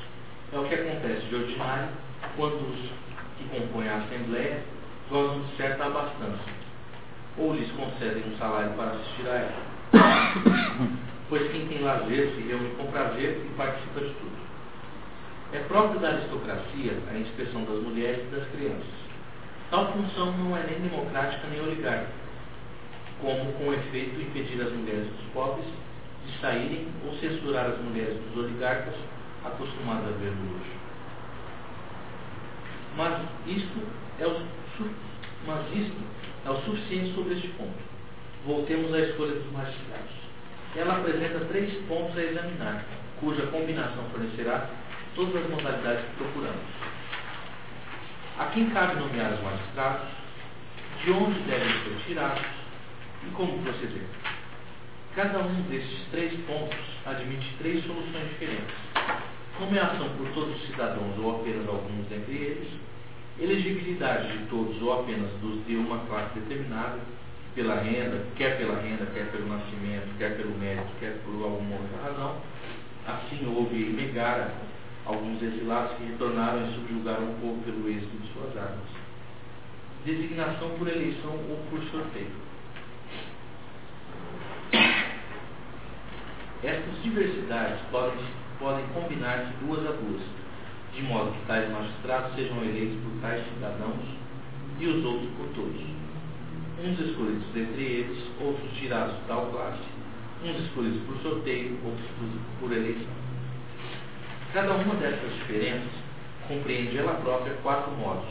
É 0.54 0.60
o 0.60 0.66
que 0.66 0.76
acontece 0.76 1.26
de 1.26 1.36
ordinário 1.36 1.90
quando 2.36 2.70
os 2.70 2.80
que 3.36 3.50
compõem 3.50 3.90
a 3.90 3.98
Assembleia 3.98 4.62
gozam 5.10 5.42
de 5.42 5.58
certa 5.58 5.86
abastança, 5.86 6.44
ou 7.36 7.56
lhes 7.56 7.72
concedem 7.72 8.32
um 8.32 8.38
salário 8.38 8.74
para 8.74 8.92
assistir 8.92 9.28
a 9.28 9.34
ela. 9.34 9.54
pois 11.30 11.52
quem 11.52 11.68
tem 11.68 11.82
lazer 11.82 12.30
se 12.36 12.42
reúne 12.42 12.70
com 12.78 12.86
prazer 12.92 13.44
e 13.44 13.54
participa 13.58 14.02
de 14.02 14.14
tudo. 14.14 14.40
É 15.52 15.60
próprio 15.68 16.00
da 16.00 16.10
aristocracia 16.10 16.94
a 17.10 17.18
inspeção 17.18 17.64
das 17.64 17.82
mulheres 17.82 18.24
e 18.28 18.36
das 18.36 18.48
crianças. 18.50 19.00
Tal 19.72 19.94
função 19.94 20.32
não 20.38 20.56
é 20.56 20.62
nem 20.62 20.80
democrática 20.80 21.48
nem 21.48 21.60
oligárquica, 21.60 22.29
como 23.22 23.52
com 23.54 23.74
efeito 23.74 24.22
impedir 24.22 24.62
as 24.62 24.72
mulheres 24.72 25.08
dos 25.08 25.34
pobres 25.34 25.66
de 26.26 26.40
saírem 26.40 26.88
ou 27.06 27.14
censurar 27.18 27.66
as 27.66 27.80
mulheres 27.80 28.18
dos 28.18 28.46
oligarcas 28.46 28.96
acostumadas 29.44 30.08
a 30.08 30.18
ver 30.18 30.32
no 30.32 30.54
luxo. 30.54 30.80
Mas 32.96 33.22
isto 33.48 33.80
é 34.20 34.28
o, 34.28 34.42
mas 35.46 35.66
isto 35.74 35.98
é 36.46 36.50
o 36.50 36.62
suficiente 36.62 37.14
sobre 37.14 37.36
este 37.36 37.48
ponto. 37.50 37.90
Voltemos 38.46 38.94
à 38.94 39.00
escolha 39.00 39.34
dos 39.34 39.52
magistrados. 39.52 40.20
Ela 40.76 40.98
apresenta 40.98 41.46
três 41.46 41.74
pontos 41.88 42.18
a 42.18 42.24
examinar, 42.24 42.86
cuja 43.20 43.48
combinação 43.48 44.04
fornecerá 44.12 44.70
todas 45.16 45.36
as 45.36 45.50
modalidades 45.50 46.06
que 46.06 46.16
procuramos. 46.18 46.64
A 48.38 48.46
quem 48.46 48.70
cabe 48.70 49.00
nomear 49.00 49.34
os 49.34 49.42
magistrados, 49.42 50.08
de 51.04 51.12
onde 51.12 51.40
devem 51.42 51.68
ser 51.68 52.06
tirados 52.06 52.59
e 53.26 53.32
como 53.32 53.62
proceder. 53.64 54.04
Cada 55.16 55.40
um 55.40 55.62
destes 55.64 56.06
três 56.12 56.34
pontos 56.46 56.78
admite 57.06 57.56
três 57.58 57.84
soluções 57.86 58.30
diferentes. 58.30 58.76
Nomeação 59.60 60.10
por 60.18 60.30
todos 60.34 60.56
os 60.56 60.68
cidadãos 60.68 61.18
ou 61.18 61.42
apenas 61.42 61.68
alguns 61.68 62.08
dentre 62.08 62.34
eles, 62.34 62.70
elegibilidade 63.40 64.38
de 64.38 64.46
todos 64.46 64.82
ou 64.82 65.02
apenas 65.02 65.32
dos 65.42 65.66
de 65.66 65.76
uma 65.76 66.00
classe 66.06 66.40
determinada, 66.40 67.00
pela 67.56 67.82
renda, 67.82 68.24
quer 68.36 68.58
pela 68.58 68.80
renda, 68.80 69.06
quer 69.08 69.32
pelo 69.32 69.48
nascimento, 69.48 70.18
quer 70.18 70.38
pelo 70.38 70.58
mérito, 70.58 70.88
quer 71.00 71.20
por 71.26 71.44
alguma 71.44 71.76
outra 71.76 72.04
razão. 72.04 72.38
Assim 73.08 73.46
houve 73.54 73.76
em 73.76 73.94
Megara 73.94 74.54
alguns 75.06 75.42
exilados 75.42 75.98
que 75.98 76.04
retornaram 76.04 76.68
e 76.68 76.74
subjugaram 76.76 77.32
o 77.32 77.36
povo 77.42 77.62
pelo 77.64 77.90
êxito 77.90 78.16
de 78.18 78.32
suas 78.32 78.56
armas. 78.56 78.86
Designação 80.06 80.70
por 80.78 80.88
eleição 80.88 81.32
ou 81.32 81.60
por 81.70 81.84
sorteio. 81.86 82.49
Estas 86.64 87.02
diversidades 87.04 87.80
podem, 87.92 88.20
podem 88.60 88.86
combinar-se 88.94 89.54
duas 89.66 89.80
a 89.80 89.92
duas, 89.92 90.22
de 90.94 91.02
modo 91.04 91.32
que 91.32 91.46
tais 91.48 91.72
magistrados 91.72 92.36
sejam 92.36 92.64
eleitos 92.64 92.98
por 93.02 93.22
tais 93.22 93.44
cidadãos 93.54 94.06
e 94.80 94.88
os 94.88 95.06
outros 95.06 95.30
por 95.38 95.48
todos. 95.56 95.82
Uns 96.84 97.00
escolhidos 97.00 97.46
dentre 97.54 97.84
eles, 97.84 98.24
outros 98.42 98.72
tirados 98.78 99.16
de 99.16 99.22
tal 99.28 99.48
classe, 99.48 99.84
uns 100.44 100.60
escolhidos 100.60 101.02
por 101.04 101.18
sorteio, 101.18 101.78
outros 101.86 102.08
por 102.60 102.72
eleição. 102.72 103.14
Cada 104.54 104.74
uma 104.74 104.96
dessas 104.96 105.34
diferenças 105.36 105.92
compreende 106.48 106.98
ela 106.98 107.14
própria 107.22 107.54
quatro 107.62 107.92
modos, 107.92 108.30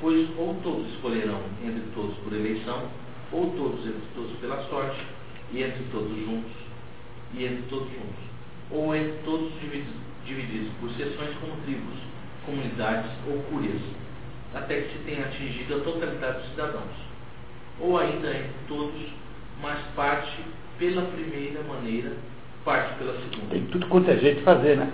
pois 0.00 0.28
ou 0.38 0.54
todos 0.62 0.90
escolherão 0.94 1.42
entre 1.62 1.82
todos 1.94 2.16
por 2.18 2.32
eleição, 2.32 2.88
ou 3.30 3.50
todos 3.50 3.86
entre 3.86 4.02
todos 4.14 4.32
pela 4.38 4.62
sorte, 4.68 5.04
e 5.52 5.62
entre 5.62 5.84
todos 5.90 6.16
juntos, 6.18 6.52
e 7.34 7.44
entre 7.44 7.62
todos 7.68 7.88
juntos, 7.88 8.24
ou 8.70 8.94
entre 8.94 9.18
todos 9.24 9.52
divididos, 10.24 10.72
por 10.80 10.90
seções 10.92 11.36
como 11.40 11.60
tribos, 11.64 11.98
comunidades 12.46 13.10
ou 13.28 13.38
cúrias, 13.50 13.80
até 14.54 14.80
que 14.80 14.92
se 14.92 15.04
tenha 15.04 15.26
atingido 15.26 15.76
a 15.76 15.80
totalidade 15.80 16.38
dos 16.38 16.50
cidadãos, 16.50 16.96
ou 17.80 17.98
ainda 17.98 18.30
entre 18.30 18.52
todos, 18.66 19.08
mas 19.60 19.78
parte 19.94 20.42
pela 20.78 21.02
primeira 21.02 21.62
maneira, 21.62 22.12
parte 22.64 22.96
pela 22.98 23.12
segunda. 23.14 23.50
Tem 23.50 23.66
tudo 23.66 23.86
quanto 23.88 24.10
é 24.10 24.16
jeito 24.16 24.38
de 24.38 24.44
fazer, 24.44 24.76
né? 24.76 24.90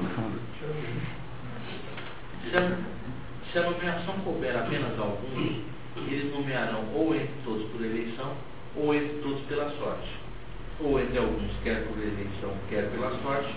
Se 2.50 2.56
a, 2.56 2.76
se 3.52 3.58
a 3.58 3.70
nomeação 3.70 4.14
couber 4.24 4.56
apenas 4.56 4.98
a 4.98 5.02
alguns, 5.02 5.62
eles 5.96 6.32
nomearão 6.32 6.84
ou 6.94 7.14
entre 7.14 7.34
todos 7.44 7.68
por 7.70 7.84
eleição, 7.84 8.32
ou 8.76 8.94
entre 8.94 9.18
todos 9.22 9.40
pela 9.46 9.70
sorte 9.78 10.17
ou 10.80 11.00
entre 11.00 11.18
alguns, 11.18 11.50
quer 11.62 11.86
por 11.86 11.98
eleição, 11.98 12.50
quer 12.68 12.90
pela 12.90 13.10
sorte, 13.22 13.54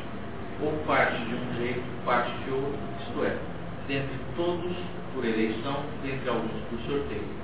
ou 0.61 0.71
parte 0.85 1.17
de 1.25 1.35
um 1.35 1.57
jeito, 1.57 1.83
parte 2.05 2.31
de 2.43 2.51
outro, 2.51 2.79
isto 2.99 3.23
é, 3.23 3.37
dentre 3.87 4.15
todos 4.35 4.75
por 5.13 5.25
eleição, 5.25 5.83
dentre 6.03 6.29
alguns 6.29 6.61
por 6.69 6.79
sorteio. 6.87 7.41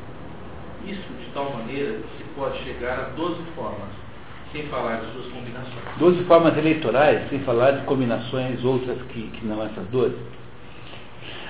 Isso 0.85 1.01
de 1.01 1.31
tal 1.33 1.51
maneira 1.53 1.93
que 1.93 2.17
se 2.17 2.23
pode 2.35 2.57
chegar 2.63 2.99
a 2.99 3.03
12 3.15 3.41
formas, 3.55 3.89
sem 4.51 4.67
falar 4.67 5.01
de 5.01 5.11
suas 5.13 5.27
combinações. 5.27 5.97
12 5.97 6.23
formas 6.23 6.57
eleitorais, 6.57 7.29
sem 7.29 7.39
falar 7.39 7.71
de 7.71 7.85
combinações 7.85 8.63
outras 8.63 9.01
que, 9.09 9.29
que 9.29 9.45
não 9.45 9.63
essas 9.63 9.85
12. 9.87 10.15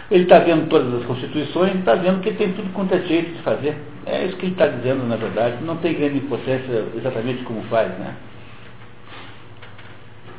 Ele 0.09 0.23
está 0.23 0.39
vendo 0.39 0.69
todas 0.69 0.93
as 0.93 1.05
constituições, 1.05 1.75
está 1.75 1.95
vendo 1.95 2.21
que 2.21 2.31
tem 2.33 2.53
tudo 2.53 2.71
quanto 2.73 2.95
é 2.95 3.01
jeito 3.01 3.35
de 3.35 3.41
fazer. 3.43 3.77
É 4.05 4.25
isso 4.25 4.37
que 4.37 4.45
ele 4.45 4.53
está 4.53 4.67
dizendo, 4.67 5.05
na 5.05 5.17
verdade. 5.17 5.61
Não 5.63 5.75
tem 5.77 5.95
grande 5.95 6.19
importância 6.19 6.85
exatamente 6.95 7.43
como 7.43 7.61
faz, 7.63 7.89
né? 7.99 8.15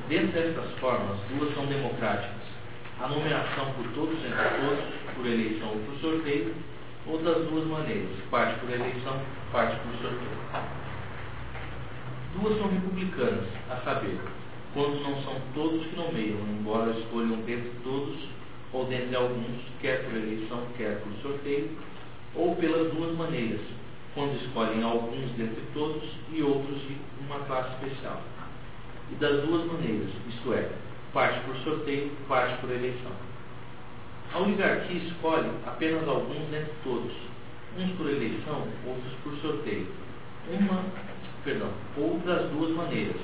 Dentre 0.08 0.40
estas 0.40 0.70
formas, 0.78 1.18
duas 1.36 1.52
são 1.54 1.66
democráticas, 1.66 2.48
a 2.98 3.08
nomeação 3.08 3.66
por 3.76 3.86
todos 3.92 4.16
entre 4.24 4.48
todos, 4.58 4.84
por 5.14 5.26
eleição 5.26 5.68
ou 5.68 5.76
por 5.80 5.94
sorteio, 6.00 6.54
ou 7.06 7.18
das 7.18 7.44
duas 7.48 7.66
maneiras, 7.66 8.08
parte 8.30 8.58
por 8.60 8.70
eleição, 8.70 9.20
parte 9.52 9.76
por 9.76 9.92
sorteio. 10.00 10.30
Duas 12.40 12.56
são 12.56 12.68
republicanas, 12.68 13.44
a 13.68 13.76
saber, 13.84 14.18
quando 14.72 15.02
não 15.02 15.22
são 15.22 15.34
todos 15.54 15.86
que 15.86 15.96
nomeiam, 15.96 16.38
embora 16.58 16.92
escolham 16.92 17.36
dentre 17.44 17.70
todos 17.84 18.16
ou 18.72 18.84
dentre 18.86 19.16
alguns, 19.16 19.62
quer 19.80 20.04
por 20.04 20.16
eleição, 20.16 20.62
quer 20.76 21.00
por 21.00 21.12
sorteio, 21.22 21.70
ou 22.34 22.54
pelas 22.56 22.92
duas 22.92 23.16
maneiras, 23.16 23.60
quando 24.14 24.36
escolhem 24.36 24.82
alguns 24.82 25.30
dentre 25.32 25.62
todos 25.72 26.02
e 26.32 26.42
outros 26.42 26.78
de 26.82 26.96
uma 27.26 27.38
classe 27.46 27.70
especial. 27.74 28.20
E 29.10 29.14
das 29.14 29.42
duas 29.42 29.64
maneiras, 29.66 30.10
isto 30.28 30.52
é, 30.52 30.68
parte 31.12 31.40
por 31.40 31.56
sorteio, 31.56 32.10
parte 32.28 32.60
por 32.60 32.70
eleição. 32.70 33.12
A 34.34 34.38
oligarquia 34.40 34.98
escolhe 34.98 35.50
apenas 35.66 36.06
alguns 36.06 36.46
dentre 36.50 36.72
todos, 36.84 37.12
uns 37.78 37.90
por 37.92 38.10
eleição, 38.10 38.66
outros 38.86 39.12
por 39.24 39.34
sorteio. 39.36 39.86
Uma, 40.50 40.84
perdão, 41.44 41.70
ou 41.96 42.18
das 42.20 42.50
duas 42.50 42.70
maneiras, 42.74 43.16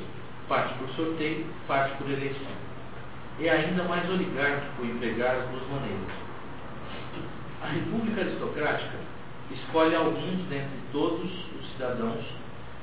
parte 0.49 0.75
por 0.79 0.89
sorteio, 0.91 1.47
parte 1.67 1.97
por 1.99 2.11
eleição. 2.11 2.64
É 3.41 3.51
ainda 3.51 3.83
mais 3.85 4.09
oligárquico 4.09 4.85
empregar 4.85 5.35
as 5.35 5.49
duas 5.49 5.69
maneiras. 5.69 6.25
A 7.63 7.67
República 7.67 8.21
Aristocrática 8.21 8.97
escolhe 9.51 9.97
alguns 9.97 10.47
dentre 10.49 10.79
todos 10.93 11.31
os 11.59 11.73
cidadãos, 11.73 12.25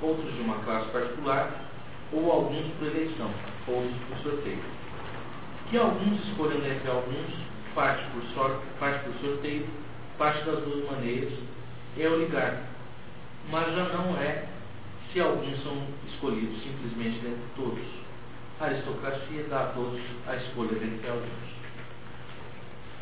outros 0.02 0.34
de 0.34 0.42
uma 0.42 0.56
classe 0.60 0.90
particular, 0.92 1.52
ou 2.12 2.30
alguns 2.30 2.68
por 2.74 2.88
eleição, 2.88 3.32
outros 3.66 3.96
por 4.10 4.18
sorteio. 4.18 4.60
Que 5.70 5.78
alguns 5.78 6.22
escolham 6.28 6.60
dentre 6.60 6.90
alguns, 6.90 7.34
parte 7.74 8.04
por, 8.12 8.24
sorte, 8.34 8.66
parte 8.78 9.06
por 9.06 9.14
sorteio, 9.22 9.66
parte 10.18 10.44
das 10.44 10.60
duas 10.64 10.86
maneiras, 10.92 11.34
é 11.98 12.10
oligárquico. 12.10 12.68
Mas 13.50 13.74
já 13.74 13.86
não 13.86 14.18
é 14.18 14.48
se 15.14 15.22
alguns 15.22 15.64
são 15.64 15.82
escolhidos 16.10 16.62
simplesmente 16.62 17.20
dentre 17.20 17.46
todos. 17.56 18.01
A 18.62 18.66
aristocracia 18.66 19.44
dá 19.50 19.62
a 19.62 19.66
todos 19.68 20.00
a 20.28 20.36
escolha 20.36 20.74
dentre 20.74 21.10
alguns. 21.10 21.52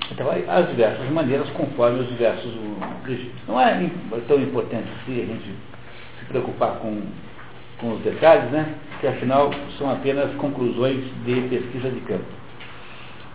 Então, 0.10 0.30
as 0.32 0.70
diversas 0.70 1.10
maneiras 1.12 1.50
conforme 1.50 2.00
os 2.00 2.08
diversos 2.08 2.50
regimes. 3.06 3.34
Não 3.46 3.60
é 3.60 3.90
tão 4.26 4.42
importante 4.42 4.88
assim 5.02 5.22
a 5.22 5.26
gente 5.26 5.54
se 6.18 6.26
preocupar 6.30 6.78
com, 6.78 7.02
com 7.78 7.92
os 7.92 8.00
detalhes, 8.02 8.50
né? 8.52 8.74
que 9.02 9.08
afinal 9.08 9.52
são 9.78 9.92
apenas 9.92 10.34
conclusões 10.36 11.04
de 11.26 11.42
pesquisa 11.50 11.90
de 11.90 12.00
campo. 12.02 12.26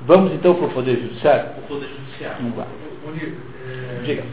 Vamos 0.06 0.32
então 0.32 0.54
para 0.54 0.66
o 0.66 0.72
Poder 0.72 0.96
Judiciário? 0.96 1.50
O 1.58 1.62
Poder 1.68 1.88
Judiciário. 1.88 2.38
Vamos 2.38 2.56
lá. 2.56 2.66
Bonito. 3.04 3.36
É, 3.66 4.02
Diga. 4.02 4.24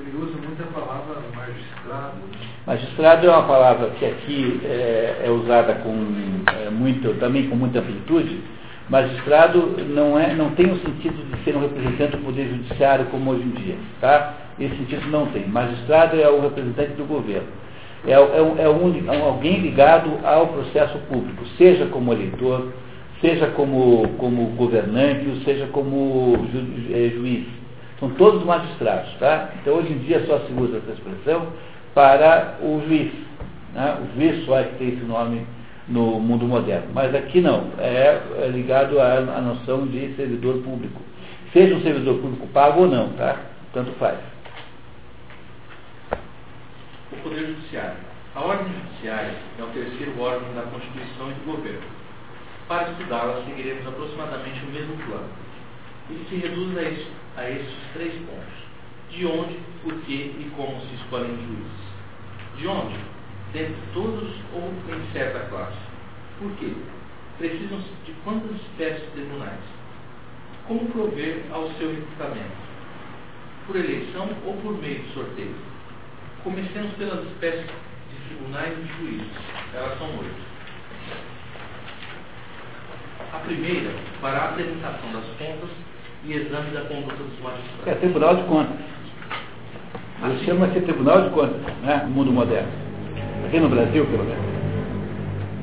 Ele 0.00 0.16
usa 0.16 0.38
muito 0.38 0.62
a 0.62 0.66
palavra 0.66 1.20
magistrado. 1.34 2.16
Né? 2.16 2.49
Magistrado 2.66 3.26
é 3.26 3.30
uma 3.30 3.46
palavra 3.46 3.90
que 3.98 4.04
aqui 4.04 4.60
é, 4.64 5.22
é 5.24 5.30
usada 5.30 5.74
com 5.76 5.94
é, 6.66 6.70
muito, 6.70 7.18
também 7.18 7.48
com 7.48 7.56
muita 7.56 7.80
amplitude, 7.80 8.40
Magistrado 8.90 9.76
não, 9.88 10.18
é, 10.18 10.34
não 10.34 10.50
tem 10.50 10.66
o 10.66 10.76
sentido 10.80 11.24
de 11.30 11.44
ser 11.44 11.56
um 11.56 11.60
representante 11.60 12.16
do 12.16 12.24
Poder 12.24 12.48
Judiciário 12.48 13.06
como 13.06 13.30
hoje 13.30 13.44
em 13.44 13.50
dia. 13.50 13.76
Tá? 14.00 14.34
Esse 14.58 14.76
sentido 14.78 15.08
não 15.08 15.26
tem. 15.26 15.46
Magistrado 15.46 16.20
é 16.20 16.28
o 16.28 16.40
representante 16.40 16.94
do 16.94 17.04
governo. 17.04 17.46
É, 18.04 18.12
é, 18.12 18.14
é, 18.16 18.68
um, 18.68 19.12
é 19.12 19.20
alguém 19.20 19.60
ligado 19.60 20.18
ao 20.24 20.48
processo 20.48 20.98
público, 21.08 21.44
seja 21.56 21.86
como 21.86 22.12
eleitor, 22.12 22.72
seja 23.20 23.46
como, 23.48 24.08
como 24.18 24.46
governante, 24.56 25.28
ou 25.28 25.36
seja 25.44 25.66
como 25.66 26.48
ju, 26.52 26.92
é, 26.92 27.10
juiz. 27.10 27.46
São 28.00 28.10
todos 28.10 28.42
magistrados. 28.44 29.12
Tá? 29.20 29.50
Então, 29.62 29.74
hoje 29.74 29.92
em 29.92 29.98
dia, 29.98 30.24
só 30.26 30.40
se 30.40 30.52
usa 30.52 30.78
essa 30.78 30.92
expressão 30.92 31.46
para 31.94 32.58
o 32.60 32.82
juiz. 32.86 33.12
Né? 33.74 33.98
O 34.02 34.14
juiz 34.14 34.44
só 34.44 34.58
é 34.58 34.64
que 34.64 34.76
tem 34.76 34.88
esse 34.88 35.04
nome 35.04 35.46
no 35.88 36.20
mundo 36.20 36.46
moderno. 36.46 36.88
Mas 36.94 37.14
aqui 37.14 37.40
não, 37.40 37.72
é, 37.78 38.20
é 38.38 38.48
ligado 38.48 39.00
à, 39.00 39.14
à, 39.14 39.40
noção 39.40 39.86
de 39.86 40.14
servidor 40.14 40.62
público. 40.62 41.02
Seja 41.52 41.74
um 41.74 41.82
servidor 41.82 42.20
público 42.20 42.46
pago 42.48 42.82
ou 42.82 42.88
não, 42.88 43.10
tá? 43.14 43.36
Tanto 43.72 43.90
faz. 43.92 44.18
O 47.12 47.16
Poder 47.22 47.46
Judiciário. 47.46 48.10
A 48.32 48.40
ordem 48.42 48.72
judiciária 48.72 49.34
é 49.58 49.62
o 49.62 49.66
terceiro 49.66 50.20
órgão 50.20 50.54
da 50.54 50.62
Constituição 50.62 51.32
e 51.32 51.34
do 51.34 51.52
governo. 51.52 51.82
Para 52.68 52.90
estudá-la, 52.90 53.42
seguiremos 53.44 53.84
aproximadamente 53.88 54.64
o 54.64 54.70
mesmo 54.70 54.96
plano. 55.04 55.28
Ele 56.08 56.24
se 56.28 56.36
reduz 56.36 56.78
a, 56.78 56.82
isso, 56.82 57.10
a 57.36 57.50
esses 57.50 57.74
três 57.92 58.12
pontos. 58.14 58.69
De 59.10 59.26
onde, 59.26 59.58
por 59.82 59.94
que 60.02 60.14
e 60.14 60.52
como 60.56 60.80
se 60.80 60.94
escolhem 60.94 61.36
juízes. 61.36 62.58
De 62.58 62.68
onde? 62.68 63.10
dentre 63.52 63.76
todos 63.92 64.30
ou 64.54 64.72
em 64.94 65.12
certa 65.12 65.40
classe. 65.48 65.78
Por 66.38 66.50
quê? 66.52 66.72
Precisam 67.38 67.80
de 68.04 68.12
quantas 68.24 68.56
espécies 68.56 69.02
de 69.06 69.10
tribunais? 69.12 69.60
Como 70.66 70.86
prover 70.90 71.44
ao 71.50 71.68
seu 71.72 71.90
recrutamento? 71.90 72.70
Por 73.66 73.76
eleição 73.76 74.28
ou 74.46 74.54
por 74.58 74.78
meio 74.78 75.00
de 75.00 75.12
sorteio? 75.12 75.54
Comecemos 76.44 76.92
pelas 76.94 77.24
espécies 77.26 77.66
de 77.66 78.28
tribunais 78.28 78.76
e 78.78 78.98
juízes. 78.98 79.32
Elas 79.74 79.98
são 79.98 80.08
oito. 80.08 80.50
A 83.32 83.38
primeira, 83.38 83.90
para 84.20 84.38
a 84.38 84.48
apresentação 84.50 85.12
das 85.12 85.24
contas 85.38 85.70
e 86.24 86.32
exame 86.32 86.70
da 86.72 86.82
conduta 86.82 87.16
dos 87.16 87.40
magistrados. 87.40 87.86
É 87.86 87.94
Tribunal 87.94 88.36
de 88.36 88.42
Contas. 88.44 88.76
Assim, 90.22 90.44
chama-se 90.44 90.80
Tribunal 90.82 91.22
de 91.22 91.30
Contas, 91.30 91.56
né? 91.82 92.04
no 92.04 92.10
mundo 92.10 92.30
moderno. 92.30 92.68
Aqui 93.46 93.58
no 93.58 93.70
Brasil, 93.70 94.04
pelo 94.04 94.24
menos. 94.24 94.44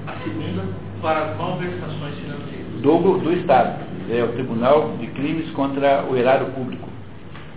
A 0.08 0.14
segunda, 0.24 0.64
para 1.00 1.26
as 1.26 1.38
malversações 1.38 2.16
financeiras. 2.16 2.66
Do, 2.82 3.20
do 3.20 3.34
Estado. 3.34 3.86
É 4.10 4.24
o 4.24 4.30
Tribunal 4.30 4.96
de 5.00 5.08
Crimes 5.08 5.52
contra 5.52 6.04
o 6.10 6.18
Erário 6.18 6.48
Público. 6.48 6.90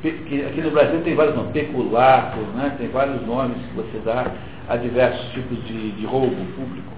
Aqui 0.00 0.60
no 0.62 0.70
Brasil 0.72 1.00
tem 1.02 1.14
vários 1.14 1.36
nomes, 1.36 1.52
peculato, 1.52 2.38
né? 2.54 2.74
tem 2.76 2.88
vários 2.88 3.26
nomes 3.26 3.56
que 3.56 3.76
você 3.76 3.98
dá 4.04 4.26
a 4.68 4.76
diversos 4.76 5.26
tipos 5.32 5.62
de, 5.64 5.92
de 5.92 6.04
roubo 6.04 6.36
público. 6.54 6.92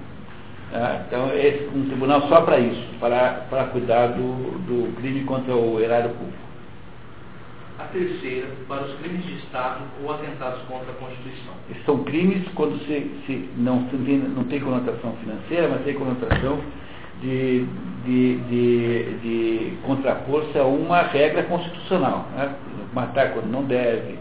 É, 0.73 1.03
então, 1.07 1.29
é 1.33 1.69
um 1.77 1.85
tribunal 1.85 2.23
só 2.23 2.41
para 2.41 2.59
isso, 2.59 2.83
para, 2.99 3.45
para 3.49 3.65
cuidar 3.67 4.09
do, 4.09 4.59
do 4.67 4.97
crime 4.97 5.23
contra 5.25 5.55
o 5.55 5.79
erário 5.79 6.11
público 6.11 6.52
a 7.83 7.88
terceira 7.88 8.49
para 8.68 8.85
os 8.85 8.95
crimes 9.01 9.25
de 9.25 9.35
Estado 9.35 9.83
ou 10.03 10.12
atentados 10.12 10.62
contra 10.62 10.92
a 10.92 10.95
Constituição. 10.95 11.53
São 11.85 12.05
crimes 12.05 12.47
quando 12.55 12.79
se, 12.87 13.11
se 13.27 13.49
não, 13.57 13.88
se 13.90 13.97
tem, 13.99 14.18
não 14.18 14.45
tem 14.45 14.61
conotação 14.61 15.14
financeira, 15.16 15.68
mas 15.68 15.85
tem 15.85 15.95
conotação 15.95 16.61
de, 17.21 17.66
de, 18.05 18.37
de, 18.37 19.18
de 19.18 19.77
contrapor-se 19.85 20.59
a 20.59 20.64
uma 20.64 21.03
regra 21.03 21.42
constitucional. 21.45 22.27
Né? 22.37 22.55
Matar 22.92 23.33
quando 23.33 23.51
não 23.51 23.64
deve, 23.64 24.18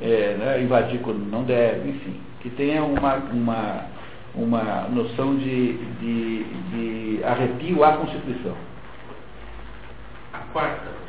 é, 0.00 0.36
né? 0.38 0.62
invadir 0.62 1.00
quando 1.00 1.18
não 1.30 1.44
deve, 1.44 1.90
enfim. 1.90 2.20
Que 2.40 2.50
tenha 2.50 2.82
uma, 2.82 3.16
uma, 3.32 3.84
uma 4.34 4.88
noção 4.88 5.36
de, 5.36 5.72
de, 6.00 6.44
de 6.44 7.24
arrepio 7.24 7.84
à 7.84 7.92
Constituição. 7.92 8.54
A 10.32 10.38
quarta 10.52 11.05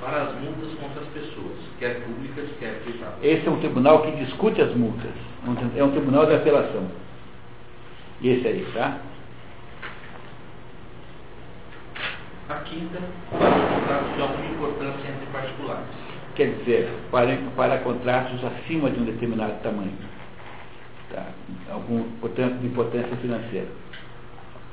para 0.00 0.22
as 0.22 0.34
multas 0.40 0.72
contra 0.78 1.00
as 1.02 1.08
pessoas, 1.08 1.56
quer 1.78 2.00
públicas, 2.02 2.48
quer 2.58 2.80
privadas. 2.82 3.18
Esse 3.22 3.46
é 3.46 3.50
um 3.50 3.58
tribunal 3.58 4.02
que 4.02 4.10
discute 4.24 4.60
as 4.60 4.74
multas. 4.74 5.12
É 5.76 5.84
um 5.84 5.90
tribunal 5.90 6.26
de 6.26 6.34
apelação. 6.34 6.90
Esse 8.22 8.46
aí, 8.46 8.66
tá? 8.74 8.98
A 12.48 12.54
quinta, 12.60 12.98
para 13.30 13.48
os 13.48 13.70
contratos 13.70 14.14
de 14.14 14.22
alguma 14.22 14.46
importância 14.46 15.08
entre 15.08 15.26
particulares. 15.32 15.86
Quer 16.34 16.54
dizer, 16.58 16.90
para, 17.10 17.36
para 17.56 17.78
contratos 17.78 18.44
acima 18.44 18.90
de 18.90 19.00
um 19.00 19.04
determinado 19.04 19.54
tamanho. 19.62 19.96
Tá? 21.10 21.26
Algum 21.70 22.04
portanto, 22.20 22.58
de 22.60 22.66
importância 22.66 23.16
financeira. 23.16 23.68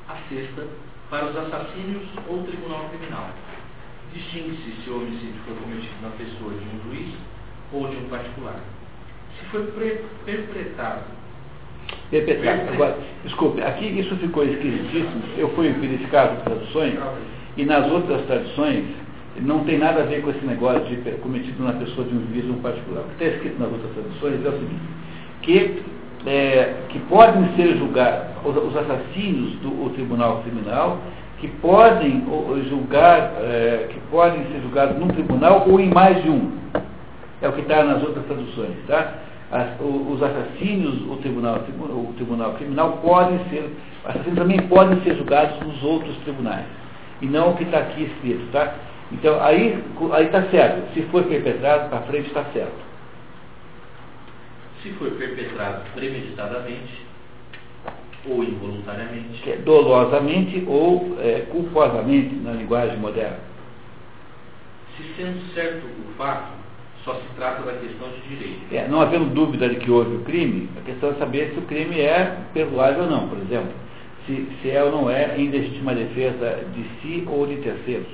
A 0.10 0.16
sexta, 0.30 0.68
para 1.10 1.26
os 1.26 1.36
assassínios 1.36 2.04
ou 2.28 2.44
tribunal 2.44 2.90
criminal 2.90 3.30
distingue-se 4.13 4.84
se 4.84 4.89
o 4.89 4.97
homicídio 4.97 5.34
foi 5.45 5.56
cometido 5.56 5.95
na 6.02 6.10
pessoa 6.10 6.52
de 6.52 6.65
um 6.65 6.91
juiz 6.91 7.13
ou 7.71 7.88
de 7.88 7.97
um 7.97 8.10
particular. 8.10 8.60
Se 9.39 9.45
foi 9.45 9.63
perpetrado. 10.26 11.04
Perpetrado. 12.10 12.73
Agora, 12.73 12.97
desculpe, 13.23 13.62
aqui 13.62 13.86
isso 13.99 14.15
ficou 14.17 14.43
esquisitíssimo. 14.45 15.23
Eu 15.38 15.49
fui 15.49 15.69
verificar 15.69 16.30
as 16.30 16.43
traduções 16.43 16.99
e 17.58 17.65
nas 17.65 17.91
outras 17.91 18.26
traduções 18.26 18.86
não 19.41 19.63
tem 19.63 19.80
nada 19.80 20.04
a 20.04 20.06
ver 20.06 20.21
com 20.21 20.30
esse 20.30 20.45
negócio 20.45 20.86
de 20.86 21.12
cometido 21.17 21.63
na 21.63 21.73
pessoa 21.73 22.08
de 22.08 22.15
um 22.15 22.28
juiz 22.28 22.45
ou 22.45 22.52
um 22.52 22.62
particular. 22.62 23.02
O 23.02 23.08
que 23.08 23.23
está 23.23 23.36
escrito 23.36 23.60
nas 23.60 23.71
outras 23.71 23.91
traduções 23.93 24.45
é 24.45 24.49
o 24.49 24.52
seguinte, 24.52 24.82
que, 25.41 25.84
é, 26.28 26.73
que 26.89 26.99
podem 26.99 27.56
ser 27.56 27.78
julgados 27.78 28.34
os 28.45 28.76
assassinos 28.76 29.54
do 29.62 29.89
tribunal 29.91 30.43
criminal 30.43 30.99
que 31.44 31.50
podem 31.58 32.24
julgar, 32.70 33.34
é, 33.42 33.90
que 33.90 34.00
podem 34.10 34.46
ser 34.46 34.62
julgados 34.62 34.98
num 34.98 35.10
tribunal 35.10 35.66
ou 35.68 35.78
em 35.78 35.90
mais 35.90 36.24
de 36.24 36.30
um. 36.30 36.58
É 37.42 37.50
o 37.50 37.52
que 37.52 37.60
está 37.60 37.84
nas 37.84 38.02
outras 38.02 38.26
traduções, 38.28 38.78
tá? 38.88 39.16
As, 39.52 39.68
os 39.82 40.24
assassinos, 40.24 41.02
o 41.02 41.18
tribunal, 41.18 41.58
o 41.58 42.14
tribunal 42.16 42.54
criminal 42.54 43.00
podem 43.04 43.40
ser, 43.50 43.70
assassinos 44.06 44.40
também 44.40 44.58
podem 44.70 45.02
ser 45.02 45.18
julgados 45.18 45.60
nos 45.68 45.84
outros 45.84 46.16
tribunais. 46.20 46.64
E 47.22 47.26
não 47.26 47.52
o 47.52 47.58
que 47.58 47.64
está 47.64 47.80
aqui 47.80 48.04
escrito, 48.04 48.50
tá? 48.54 48.76
Então 49.12 49.44
aí 49.44 49.78
está 50.22 50.44
certo. 50.44 50.94
Se 50.94 51.02
for 51.12 51.24
perpetrado, 51.24 51.90
para 51.90 52.00
frente 52.04 52.28
está 52.28 52.46
certo. 52.54 52.82
Se 54.82 54.92
for 54.94 55.12
perpetrado 55.12 55.82
premeditadamente 55.94 57.06
ou 58.28 58.44
involuntariamente. 58.44 59.42
Que 59.42 59.52
é 59.52 59.58
dolosamente 59.58 60.64
ou 60.68 61.18
é, 61.20 61.46
culposamente 61.52 62.36
na 62.36 62.52
linguagem 62.52 62.98
moderna. 62.98 63.40
Se 64.96 65.04
sendo 65.16 65.54
certo 65.54 65.86
o 65.86 66.14
fato, 66.18 66.52
só 67.04 67.16
se 67.16 67.28
trata 67.36 67.64
da 67.64 67.74
questão 67.74 68.08
de 68.10 68.36
direito. 68.36 68.74
É, 68.74 68.88
não 68.88 69.02
havendo 69.02 69.34
dúvida 69.34 69.68
de 69.68 69.76
que 69.78 69.92
houve 69.92 70.16
o 70.16 70.22
crime, 70.22 70.70
a 70.78 70.82
questão 70.82 71.10
é 71.10 71.14
saber 71.16 71.52
se 71.54 71.60
o 71.60 71.64
crime 71.64 72.00
é 72.00 72.38
perdoável 72.54 73.04
ou 73.04 73.10
não, 73.10 73.28
por 73.28 73.40
exemplo. 73.40 73.72
Se, 74.26 74.48
se 74.62 74.72
é 74.72 74.82
ou 74.84 74.92
não 74.92 75.10
é 75.10 75.38
em 75.38 75.50
legítima 75.50 75.94
defesa 75.94 76.66
de 76.74 76.84
si 77.02 77.28
ou 77.28 77.46
de 77.46 77.58
terceiros. 77.58 78.08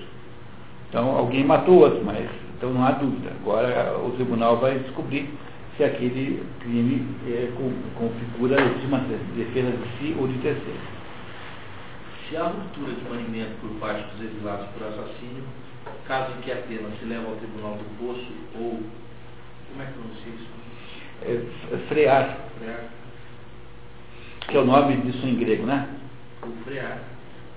Então, 0.90 1.16
alguém 1.16 1.44
matou 1.44 1.82
outro, 1.82 2.02
mas 2.04 2.28
então 2.58 2.72
não 2.72 2.84
há 2.84 2.92
dúvida. 2.92 3.32
Agora 3.42 3.96
o 4.04 4.12
tribunal 4.12 4.58
vai 4.58 4.80
descobrir 4.80 5.30
se 5.80 5.84
aquele 5.86 6.44
crime 6.60 7.08
é, 7.26 7.54
configura 7.96 8.58
defesa 8.58 9.72
de 9.72 9.98
si 9.98 10.16
ou 10.20 10.28
de 10.28 10.38
terceiros. 10.40 10.82
Se 12.28 12.36
há 12.36 12.44
ruptura 12.44 12.92
de 12.92 13.02
banimento 13.10 13.52
por 13.62 13.70
parte 13.80 14.04
dos 14.12 14.30
exilados 14.30 14.68
por 14.72 14.86
assassínio, 14.86 15.44
caso 16.06 16.34
em 16.38 16.42
que 16.42 16.52
a 16.52 16.58
pena 16.58 16.90
se 17.00 17.06
leve 17.06 17.26
ao 17.26 17.36
tribunal 17.38 17.78
do 17.78 17.98
poço 17.98 18.28
ou. 18.56 18.82
Como 19.72 19.82
é 19.82 19.86
que 19.86 19.94
pronuncia 19.94 20.34
isso? 20.34 20.50
É, 21.72 21.78
frear. 21.88 22.38
Frear. 22.58 22.84
Que 24.50 24.58
é 24.58 24.60
o 24.60 24.66
nome 24.66 24.98
disso 24.98 25.26
em 25.26 25.36
grego, 25.36 25.66
né? 25.66 25.88
O 26.44 26.52
frear. 26.66 26.98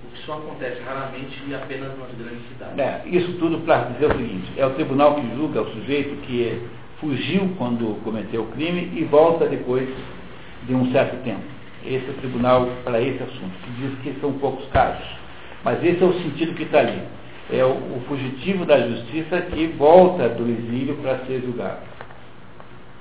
O 0.05 0.15
que 0.15 0.25
só 0.25 0.37
acontece 0.37 0.81
raramente 0.83 1.41
e 1.45 1.53
apenas 1.53 1.89
nas 1.97 2.11
grandes 2.11 2.47
cidades. 2.47 2.79
É, 2.79 3.03
isso 3.05 3.33
tudo 3.33 3.59
para 3.65 3.89
dizer 3.89 4.05
o 4.05 4.17
seguinte: 4.17 4.53
é 4.55 4.65
o 4.65 4.73
tribunal 4.75 5.15
que 5.15 5.35
julga 5.35 5.61
o 5.61 5.73
sujeito 5.73 6.21
que 6.21 6.61
fugiu 6.99 7.53
quando 7.57 8.01
cometeu 8.03 8.43
o 8.43 8.51
crime 8.51 8.91
e 8.95 9.03
volta 9.03 9.47
depois 9.47 9.89
de 10.67 10.73
um 10.73 10.91
certo 10.91 11.21
tempo. 11.23 11.43
Esse 11.85 12.07
é 12.07 12.09
o 12.11 12.13
tribunal 12.13 12.67
para 12.83 13.01
esse 13.01 13.21
assunto, 13.21 13.53
que 13.63 13.71
diz 13.71 13.99
que 13.99 14.19
são 14.21 14.33
poucos 14.33 14.65
casos. 14.67 15.05
Mas 15.63 15.83
esse 15.83 16.01
é 16.01 16.05
o 16.05 16.13
sentido 16.13 16.55
que 16.55 16.63
está 16.63 16.79
ali 16.79 17.01
é 17.51 17.63
o, 17.63 17.71
o 17.71 18.03
fugitivo 18.07 18.65
da 18.65 18.87
justiça 18.87 19.41
que 19.41 19.67
volta 19.67 20.29
do 20.29 20.49
exílio 20.49 20.95
para 20.97 21.19
ser 21.25 21.41
julgado. 21.41 21.79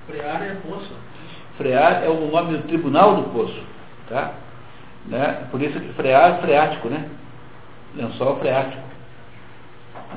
Frear 0.06 0.42
é 0.42 0.56
poço. 0.68 0.92
Frear 1.56 2.02
é 2.04 2.08
o 2.08 2.30
nome 2.30 2.58
do 2.58 2.66
tribunal 2.66 3.16
do 3.16 3.30
poço. 3.30 3.62
Tá? 4.08 4.32
Né? 5.06 5.46
Por 5.50 5.62
isso 5.62 5.78
que 5.78 5.92
frear 5.94 6.34
é 6.34 6.38
freático, 6.38 6.88
né? 6.88 7.08
Lençol 7.94 8.38
freático. 8.40 8.82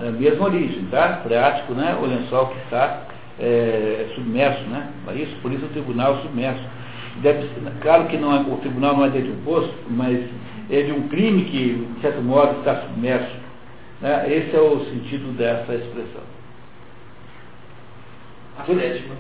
É 0.02 0.08
a 0.08 0.12
mesma 0.12 0.46
origem, 0.46 0.86
tá? 0.86 1.22
Freático, 1.24 1.74
né? 1.74 1.96
O 2.02 2.06
lençol 2.06 2.48
que 2.48 2.58
está 2.60 3.02
é, 3.40 4.12
submerso, 4.16 4.64
né? 4.64 4.92
Isso, 5.16 5.36
por 5.42 5.52
isso 5.52 5.66
o 5.66 5.70
tribunal 5.70 6.22
submerso. 6.22 6.64
Deve, 7.22 7.48
claro 7.82 8.06
que 8.08 8.18
não 8.18 8.36
é, 8.36 8.42
o 8.42 8.58
tribunal 8.58 8.98
não 8.98 9.06
é 9.06 9.10
de 9.10 9.30
um 9.30 9.42
poço, 9.44 9.74
mas 9.90 10.20
é 10.70 10.82
de 10.82 10.92
um 10.92 11.08
crime 11.08 11.46
que, 11.46 11.88
de 11.96 12.02
certo 12.02 12.22
modo, 12.22 12.60
está 12.60 12.82
submerso 12.82 13.46
né? 14.02 14.32
Esse 14.32 14.56
é 14.56 14.60
o 14.60 14.86
sentido 14.86 15.36
dessa 15.38 15.74
expressão. 15.74 16.24
A 18.58 18.66
sétima, 18.66 19.16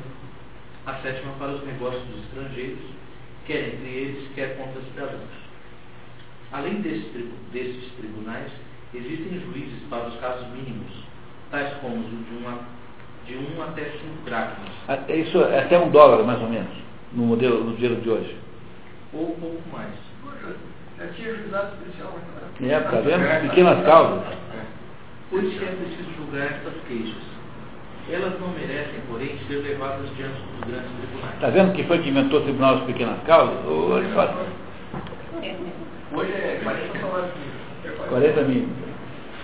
a 0.85 0.93
sétima 0.95 1.33
para 1.39 1.53
os 1.53 1.65
negócios 1.65 2.03
dos 2.03 2.23
estrangeiros, 2.25 2.79
quer 3.45 3.67
entre 3.69 3.87
eles, 3.87 4.29
quer 4.33 4.57
contra 4.57 4.81
cidadãos. 4.81 5.45
Além 6.51 6.81
desses, 6.81 7.05
desses 7.51 7.91
tribunais, 7.97 8.51
existem 8.93 9.39
juízes 9.39 9.81
para 9.89 10.07
os 10.07 10.19
casos 10.19 10.47
mínimos, 10.49 10.91
tais 11.51 11.73
como 11.81 11.97
os 11.97 12.05
de, 12.05 12.35
uma, 12.37 12.59
de 13.25 13.35
um 13.35 13.63
até 13.63 13.83
cinco 13.83 14.25
dracmas. 14.25 14.69
Isso 15.09 15.41
é 15.43 15.59
até 15.59 15.79
um 15.79 15.89
dólar, 15.89 16.23
mais 16.23 16.41
ou 16.41 16.49
menos, 16.49 16.71
no 17.13 17.23
modelo 17.23 17.63
no 17.63 17.75
dinheiro 17.75 18.01
de 18.01 18.09
hoje. 18.09 18.37
Ou 19.13 19.31
um 19.31 19.39
pouco 19.39 19.61
mais. 19.71 19.93
Já 20.97 21.07
tinha 21.07 21.35
juizado 21.35 21.75
especial. 21.75 22.13
Né? 22.59 22.71
É, 22.71 22.79
tá 22.79 23.01
vendo? 23.01 23.49
Pequenas 23.49 23.85
causas. 23.85 24.23
Por 25.29 25.43
isso 25.43 25.63
é 25.63 25.67
preciso 25.67 26.09
julgar 26.17 26.45
estas 26.45 26.73
queixas. 26.87 27.35
Elas 28.09 28.39
não 28.39 28.49
merecem, 28.49 29.01
porém, 29.09 29.37
ser 29.47 29.55
levadas 29.55 30.07
diante 30.15 30.39
dos 30.39 30.69
grandes 30.69 30.91
tribunais. 30.91 31.33
Está 31.33 31.49
vendo 31.49 31.73
que 31.73 31.83
foi 31.85 31.97
que 31.99 32.09
inventou 32.09 32.39
o 32.39 32.43
Tribunal 32.43 32.75
das 32.75 32.85
Pequenas 32.85 33.19
Causas? 33.23 33.65
Hoje 33.65 34.07
é 36.31 36.59
40 36.63 36.99
salários 36.99 37.33
mínimos. 37.33 38.07
40 38.07 38.41
mil. 38.43 38.69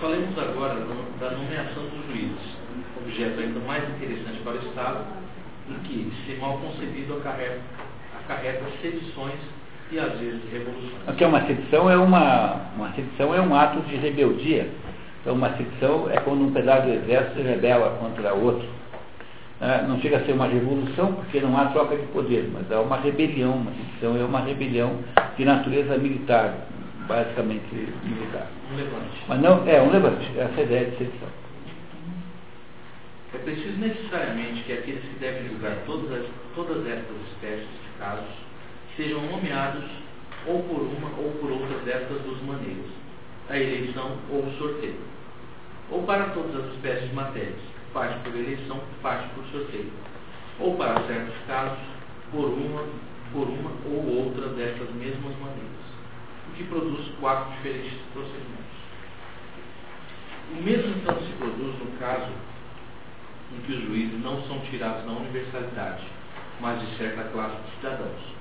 Falemos 0.00 0.38
agora 0.38 0.76
da 1.20 1.30
nomeação 1.32 1.82
dos 1.82 2.06
juízes, 2.06 2.56
objeto 3.00 3.40
ainda 3.40 3.60
mais 3.60 3.82
interessante 3.90 4.40
para 4.42 4.52
o 4.52 4.58
Estado, 4.58 5.04
em 5.70 5.74
que, 5.84 6.12
se 6.24 6.34
mal 6.40 6.58
concebido, 6.58 7.14
acarreta, 7.18 7.60
acarreta 8.24 8.64
sedições 8.80 9.38
e 9.90 9.98
às 9.98 10.18
vezes 10.18 10.40
revoluções. 10.50 11.08
Aqui 11.08 11.24
é 11.24 11.26
uma 11.26 11.46
sedição 11.46 11.90
é 11.90 11.96
uma, 11.96 12.60
uma 12.76 12.92
sedição 12.92 13.34
é 13.34 13.40
um 13.40 13.54
ato 13.54 13.80
de 13.80 13.96
rebeldia 13.96 14.68
então, 15.22 15.36
uma 15.36 15.56
secção 15.56 16.10
é 16.10 16.18
quando 16.18 16.42
um 16.42 16.52
pedaço 16.52 16.88
do 16.88 16.92
exército 16.92 17.36
se 17.36 17.42
rebela 17.42 17.96
contra 18.00 18.34
outro. 18.34 18.66
É, 19.60 19.82
não 19.86 20.00
chega 20.00 20.16
a 20.16 20.24
ser 20.24 20.32
uma 20.32 20.48
revolução, 20.48 21.12
porque 21.12 21.40
não 21.40 21.56
há 21.56 21.66
troca 21.66 21.96
de 21.96 22.04
poder, 22.08 22.50
mas 22.52 22.70
há 22.72 22.80
uma 22.80 22.96
rebelião. 22.96 23.52
Uma 23.52 23.70
secção 23.70 24.16
é 24.16 24.24
uma 24.24 24.40
rebelião 24.40 24.98
de 25.36 25.44
natureza 25.44 25.96
militar, 25.96 26.52
basicamente 27.06 27.62
militar. 28.02 28.48
Um 28.72 28.76
levante. 28.76 29.22
Mas 29.28 29.40
não, 29.40 29.62
é 29.64 29.80
um 29.80 29.90
levante, 29.90 30.28
essa 30.36 30.54
é 30.56 30.60
a 30.60 30.62
ideia 30.64 30.84
de 30.86 30.96
secção. 30.96 31.28
É 33.34 33.38
preciso 33.38 33.78
necessariamente 33.78 34.62
que 34.64 34.72
aqueles 34.72 35.02
que 35.02 35.18
devem 35.18 35.48
julgar 35.48 35.76
todas, 35.86 36.20
as, 36.20 36.26
todas 36.54 36.86
estas 36.86 37.16
espécies 37.32 37.68
de 37.68 37.98
casos 37.98 38.34
sejam 38.96 39.22
nomeados 39.22 39.84
ou 40.46 40.62
por 40.64 40.82
uma 40.82 41.08
ou 41.18 41.32
por 41.40 41.50
outra 41.50 41.78
destas 41.78 42.20
duas 42.22 42.42
maneiras, 42.42 42.90
a 43.48 43.58
eleição 43.58 44.18
ou 44.30 44.44
o 44.44 44.52
sorteio 44.58 45.12
ou 45.92 46.02
para 46.04 46.30
todas 46.30 46.56
as 46.56 46.72
espécies 46.72 47.10
de 47.10 47.14
matérias, 47.14 47.60
parte 47.92 48.18
por 48.20 48.34
eleição, 48.34 48.80
parte 49.02 49.28
por 49.34 49.44
sorteio, 49.46 49.92
ou 50.58 50.74
para 50.76 51.06
certos 51.06 51.34
casos, 51.46 51.78
por 52.30 52.46
uma, 52.46 52.84
por 53.30 53.46
uma 53.46 53.70
ou 53.86 54.24
outra 54.24 54.48
dessas 54.48 54.90
mesmas 54.94 55.36
maneiras, 55.38 55.84
o 56.48 56.56
que 56.56 56.64
produz 56.64 57.06
quatro 57.20 57.52
diferentes 57.52 57.92
procedimentos. 58.14 58.62
O 60.52 60.62
mesmo 60.62 60.96
então 60.96 61.16
se 61.20 61.32
produz 61.34 61.78
no 61.78 61.98
caso 61.98 62.32
em 63.56 63.60
que 63.62 63.72
os 63.72 63.84
juízes 63.84 64.20
não 64.22 64.42
são 64.42 64.58
tirados 64.70 65.04
da 65.04 65.12
universalidade, 65.12 66.04
mas 66.60 66.80
de 66.80 66.96
certa 66.96 67.24
classe 67.24 67.56
de 67.56 67.76
cidadãos. 67.76 68.32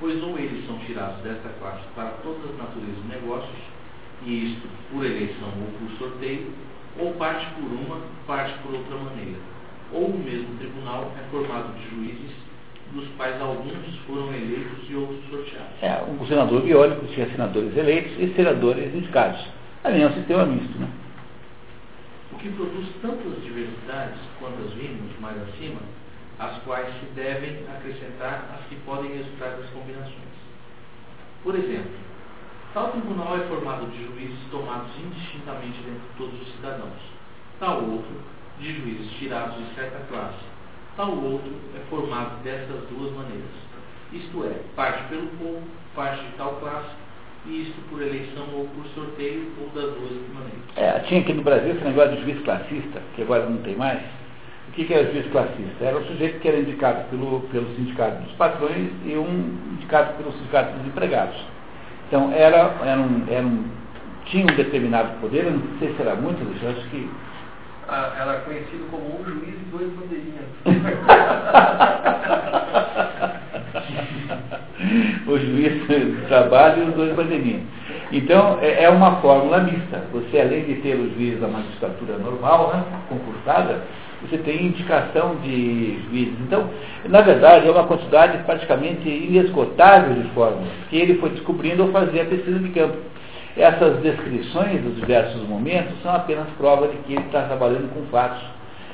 Pois 0.00 0.22
ou 0.22 0.38
eles 0.38 0.66
são 0.66 0.78
tirados 0.80 1.22
desta 1.22 1.48
classe 1.60 1.82
para 1.94 2.10
todas 2.22 2.50
as 2.50 2.58
naturezas 2.58 3.02
de 3.02 3.08
negócios, 3.08 3.58
e 4.26 4.52
isto 4.52 4.68
por 4.90 5.04
eleição 5.04 5.48
ou 5.48 5.78
por 5.78 5.98
sorteio, 5.98 6.52
ou 6.98 7.12
parte 7.12 7.46
por 7.54 7.64
uma, 7.64 8.00
parte 8.26 8.54
por 8.62 8.74
outra 8.74 8.96
maneira. 8.96 9.38
Ou 9.92 10.06
o 10.06 10.18
mesmo 10.18 10.56
tribunal 10.58 11.12
é 11.18 11.30
formado 11.30 11.74
de 11.74 11.90
juízes, 11.90 12.34
dos 12.92 13.08
quais 13.16 13.40
alguns 13.40 13.96
foram 14.06 14.32
eleitos 14.32 14.88
e 14.88 14.94
outros 14.94 15.20
sorteados. 15.30 15.82
É, 15.82 16.02
o 16.02 16.26
senador 16.26 16.62
biônico 16.62 17.06
tinha 17.06 17.28
senadores 17.28 17.76
eleitos 17.76 18.12
e 18.18 18.32
senadores 18.34 18.94
indicados. 18.94 19.44
Ali 19.82 20.02
é 20.02 20.06
um 20.06 20.12
sistema 20.12 20.46
misto, 20.46 20.78
né? 20.78 20.88
Que 22.44 22.52
produz 22.52 22.86
tantas 23.00 23.42
diversidades 23.42 24.20
quanto 24.38 24.60
as 24.68 24.74
vimos 24.74 25.18
mais 25.18 25.40
acima, 25.48 25.80
as 26.38 26.62
quais 26.64 26.92
se 27.00 27.06
devem 27.14 27.64
acrescentar 27.74 28.44
as 28.52 28.68
que 28.68 28.76
podem 28.84 29.16
resultar 29.16 29.56
das 29.56 29.70
combinações. 29.70 30.12
Por 31.42 31.54
exemplo, 31.54 32.04
Tal 32.74 32.90
tribunal 32.90 33.38
é 33.38 33.46
formado 33.46 33.86
de 33.86 34.04
juízes 34.04 34.50
tomados 34.50 34.90
indistintamente 34.98 35.78
dentre 35.82 36.08
todos 36.18 36.42
os 36.42 36.52
cidadãos. 36.56 37.00
Tal 37.60 37.84
outro, 37.84 38.20
de 38.58 38.74
juízes 38.74 39.12
tirados 39.12 39.56
de 39.56 39.74
certa 39.76 40.00
classe. 40.08 40.44
Tal 40.96 41.16
outro 41.16 41.54
é 41.76 41.78
formado 41.88 42.42
dessas 42.42 42.82
duas 42.90 43.12
maneiras. 43.14 43.48
Isto 44.12 44.44
é, 44.44 44.60
parte 44.74 45.08
pelo 45.08 45.28
povo, 45.38 45.62
parte 45.94 46.26
de 46.26 46.32
tal 46.32 46.56
classe, 46.56 46.90
isto 47.46 47.74
por 47.90 48.00
eleição 48.00 48.46
ou 48.54 48.66
por 48.68 48.86
sorteio, 48.94 49.48
ou 49.60 49.68
das 49.68 49.92
duas 49.94 50.12
maneiras. 50.32 50.64
É, 50.76 51.00
tinha 51.00 51.20
aqui 51.20 51.32
no 51.32 51.42
Brasil 51.42 51.72
esse 51.72 51.84
negócio 51.84 52.16
de 52.16 52.22
juiz 52.22 52.42
classista, 52.42 53.02
que 53.14 53.22
agora 53.22 53.48
não 53.48 53.58
tem 53.58 53.76
mais. 53.76 54.00
O 54.68 54.72
que, 54.72 54.84
que 54.84 54.94
era 54.94 55.08
o 55.08 55.12
juiz 55.12 55.26
classista? 55.30 55.84
Era 55.84 55.98
o 55.98 56.06
sujeito 56.06 56.40
que 56.40 56.48
era 56.48 56.58
indicado 56.58 57.04
pelo, 57.10 57.40
pelo 57.52 57.66
sindicato 57.76 58.22
dos 58.22 58.32
patrões 58.32 58.90
e 59.04 59.16
um 59.16 59.56
indicado 59.74 60.14
pelo 60.14 60.32
sindicato 60.32 60.76
dos 60.78 60.86
empregados. 60.86 61.36
Então, 62.08 62.32
era, 62.32 62.74
era, 62.82 63.00
um, 63.00 63.24
era 63.28 63.46
um 63.46 63.64
tinha 64.26 64.44
um 64.44 64.56
determinado 64.56 65.20
poder, 65.20 65.44
eu 65.44 65.52
não 65.52 65.78
sei 65.78 65.94
se 65.94 66.00
era 66.00 66.14
muito, 66.14 66.42
eu 66.42 66.70
acho 66.70 66.88
que. 66.88 67.10
Ah, 67.86 68.14
era 68.18 68.40
conhecido 68.40 68.90
como 68.90 69.20
um 69.20 69.24
juiz 69.24 69.54
e 69.54 69.64
dois 69.70 69.92
bandeirinhas. 69.92 70.46
o 75.26 75.38
juiz 75.38 75.86
do 75.86 76.28
trabalho 76.28 76.84
e 76.84 76.88
os 76.88 76.94
dois 76.94 77.14
bandeirinhas. 77.14 77.62
Então, 78.12 78.58
é, 78.60 78.84
é 78.84 78.90
uma 78.90 79.16
fórmula 79.16 79.60
mista. 79.60 80.02
Você, 80.12 80.40
além 80.40 80.64
de 80.64 80.74
ter 80.76 80.94
os 80.94 81.12
juízes 81.14 81.40
da 81.40 81.48
magistratura 81.48 82.18
normal, 82.18 82.72
né, 82.74 82.84
concursada, 83.08 83.82
você 84.22 84.38
tem 84.38 84.66
indicação 84.66 85.36
de 85.42 85.98
juízes. 86.08 86.34
Então, 86.40 86.68
na 87.08 87.20
verdade, 87.20 87.68
é 87.68 87.70
uma 87.70 87.84
quantidade 87.84 88.38
praticamente 88.44 89.08
inesgotável 89.08 90.14
de 90.14 90.28
fórmulas 90.30 90.68
que 90.88 90.96
ele 90.96 91.18
foi 91.18 91.30
descobrindo 91.30 91.82
ao 91.82 91.88
fazer 91.88 92.22
a 92.22 92.24
pesquisa 92.26 92.58
de 92.58 92.68
campo. 92.70 92.96
Essas 93.56 93.98
descrições 93.98 94.82
dos 94.82 94.96
diversos 94.96 95.46
momentos 95.46 95.94
são 96.02 96.12
apenas 96.12 96.46
prova 96.58 96.88
de 96.88 96.96
que 96.98 97.12
ele 97.12 97.22
está 97.22 97.42
trabalhando 97.42 97.92
com 97.94 98.02
fatos 98.10 98.42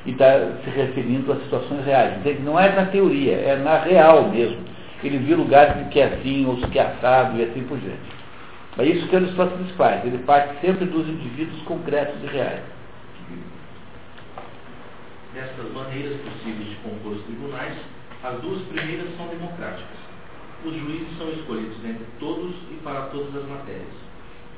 e 0.05 0.11
está 0.11 0.49
se 0.65 0.71
referindo 0.71 1.33
a 1.33 1.37
situações 1.37 1.85
reais. 1.85 2.19
Entende? 2.19 2.43
Não 2.43 2.59
é 2.59 2.71
na 2.73 2.87
teoria, 2.87 3.37
é 3.37 3.57
na 3.57 3.79
real 3.79 4.29
mesmo. 4.29 4.70
Ele 5.03 5.19
viu 5.19 5.39
lugares 5.39 5.89
que 5.89 6.01
é 6.01 6.07
assim, 6.07 6.47
outros 6.47 6.71
que 6.71 6.79
é 6.79 6.83
assado 6.83 7.39
e 7.39 7.45
assim 7.45 7.65
por 7.65 7.79
diante. 7.79 8.21
É 8.79 8.85
isso 8.85 9.09
que 9.09 9.17
Aristóteles 9.17 9.71
faz. 9.73 10.05
Ele 10.05 10.19
parte 10.19 10.61
sempre 10.61 10.85
dos 10.87 11.09
indivíduos 11.09 11.61
concretos 11.63 12.23
e 12.23 12.27
reais. 12.27 12.63
Destas 15.35 15.73
maneiras 15.73 16.21
possíveis 16.21 16.69
de 16.71 16.77
compor 16.77 17.13
os 17.13 17.23
tribunais, 17.23 17.77
as 18.23 18.41
duas 18.41 18.63
primeiras 18.63 19.17
são 19.17 19.29
democráticas. 19.29 19.99
Os 20.65 20.75
juízes 20.75 21.17
são 21.17 21.31
escolhidos 21.31 21.83
entre 21.85 22.05
todos 22.19 22.55
e 22.71 22.75
para 22.85 23.03
todas 23.07 23.35
as 23.35 23.49
matérias. 23.49 23.95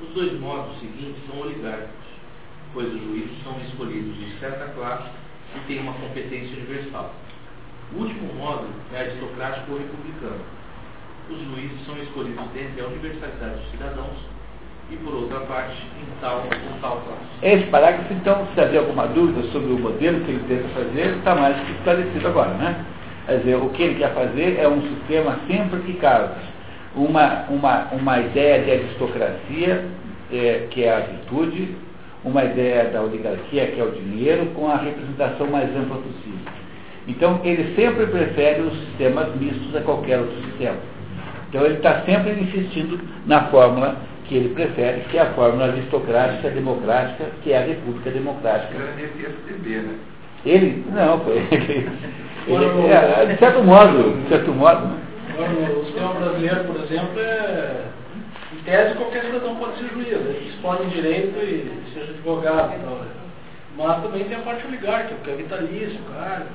Os 0.01 0.09
dois 0.09 0.39
modos 0.39 0.77
seguintes 0.79 1.23
são 1.27 1.39
oligárquicos, 1.39 2.07
pois 2.73 2.87
os 2.87 3.01
juízes 3.01 3.43
são 3.43 3.57
escolhidos 3.61 4.17
de 4.17 4.39
certa 4.39 4.65
classe 4.73 5.09
e 5.55 5.59
têm 5.67 5.79
uma 5.79 5.93
competência 5.93 6.57
universal. 6.57 7.13
O 7.95 7.99
último 7.99 8.33
modo 8.33 8.65
é 8.93 8.99
aristocrático 8.99 9.71
ou 9.71 9.77
republicano. 9.77 10.41
Os 11.29 11.39
juízes 11.39 11.85
são 11.85 11.97
escolhidos 11.97 12.43
dentre 12.53 12.81
a 12.81 12.87
universalidade 12.87 13.55
dos 13.55 13.71
cidadãos 13.71 14.17
e, 14.91 14.97
por 14.97 15.13
outra 15.13 15.39
parte, 15.41 15.77
em 16.01 16.19
tal 16.19 16.37
ou 16.37 16.79
tal 16.81 17.01
classe. 17.01 17.21
Esse 17.41 17.65
parágrafo, 17.67 18.13
então, 18.13 18.47
se 18.53 18.61
havia 18.61 18.79
alguma 18.79 19.07
dúvida 19.07 19.41
sobre 19.51 19.71
o 19.71 19.79
modelo 19.79 20.19
que 20.25 20.31
ele 20.31 20.43
tenta 20.47 20.67
fazer, 20.69 21.17
está 21.17 21.35
mais 21.35 21.57
que 21.65 21.71
esclarecido 21.71 22.27
agora, 22.27 22.53
né? 22.55 22.85
Quer 23.25 23.37
dizer, 23.37 23.55
o 23.55 23.69
que 23.69 23.83
ele 23.83 23.99
quer 23.99 24.13
fazer 24.13 24.59
é 24.59 24.67
um 24.67 24.81
sistema 24.81 25.39
sempre 25.47 25.79
que 25.81 25.93
casa 25.93 26.35
uma, 26.95 27.45
uma, 27.49 27.87
uma 27.91 28.19
ideia 28.19 28.63
de 28.63 28.71
aristocracia, 28.71 29.85
é, 30.31 30.67
que 30.69 30.83
é 30.83 30.95
a 30.95 30.99
virtude, 30.99 31.75
uma 32.23 32.43
ideia 32.43 32.85
da 32.85 33.01
oligarquia, 33.01 33.67
que 33.67 33.79
é 33.79 33.83
o 33.83 33.91
dinheiro, 33.91 34.47
com 34.55 34.69
a 34.69 34.77
representação 34.77 35.47
mais 35.47 35.69
ampla 35.75 35.97
possível. 35.97 36.62
Então, 37.07 37.41
ele 37.43 37.75
sempre 37.75 38.05
prefere 38.07 38.61
os 38.61 38.73
sistemas 38.85 39.35
mistos 39.35 39.75
a 39.75 39.81
qualquer 39.81 40.19
outro 40.19 40.35
sistema. 40.45 40.77
Então, 41.49 41.65
ele 41.65 41.75
está 41.75 42.01
sempre 42.01 42.31
insistindo 42.31 42.99
na 43.25 43.45
fórmula 43.45 43.97
que 44.25 44.35
ele 44.35 44.49
prefere, 44.53 45.01
que 45.09 45.17
é 45.17 45.21
a 45.21 45.33
fórmula 45.33 45.65
aristocrática 45.65 46.49
democrática, 46.49 47.25
que 47.43 47.51
é 47.51 47.57
a 47.57 47.65
república 47.65 48.09
democrática. 48.09 48.73
Né? 48.73 48.93
Ele, 50.45 50.85
não, 50.91 51.19
foi. 51.19 51.37
Ele, 51.51 51.89
ele, 52.47 52.87
é, 52.87 53.25
de 53.25 53.37
certo 53.37 53.63
modo, 53.63 54.21
de 54.23 54.29
certo 54.29 54.51
modo, 54.51 54.87
né? 54.87 55.03
o 55.75 55.85
sistema 55.85 56.13
brasileiro, 56.13 56.63
por 56.65 56.75
exemplo, 56.83 57.19
é. 57.19 57.85
Em 58.53 58.63
tese, 58.63 58.95
qualquer 58.95 59.23
cidadão 59.25 59.55
pode 59.55 59.77
ser 59.77 59.89
juiz. 59.89 60.07
Eles 60.07 60.55
podem 60.61 60.87
direito 60.89 61.37
e 61.39 61.71
seja 61.93 62.11
advogado 62.11 62.73
tal. 62.83 62.95
Né? 62.95 63.07
Mas 63.77 64.03
também 64.03 64.23
tem 64.25 64.37
a 64.37 64.41
parte 64.41 64.65
oligárquica, 64.67 65.15
porque 65.15 65.31
é 65.31 65.35
vitalício, 65.35 65.99
cargo, 66.13 66.45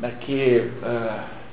Daqui. 0.00 0.70
Uh 0.82 1.44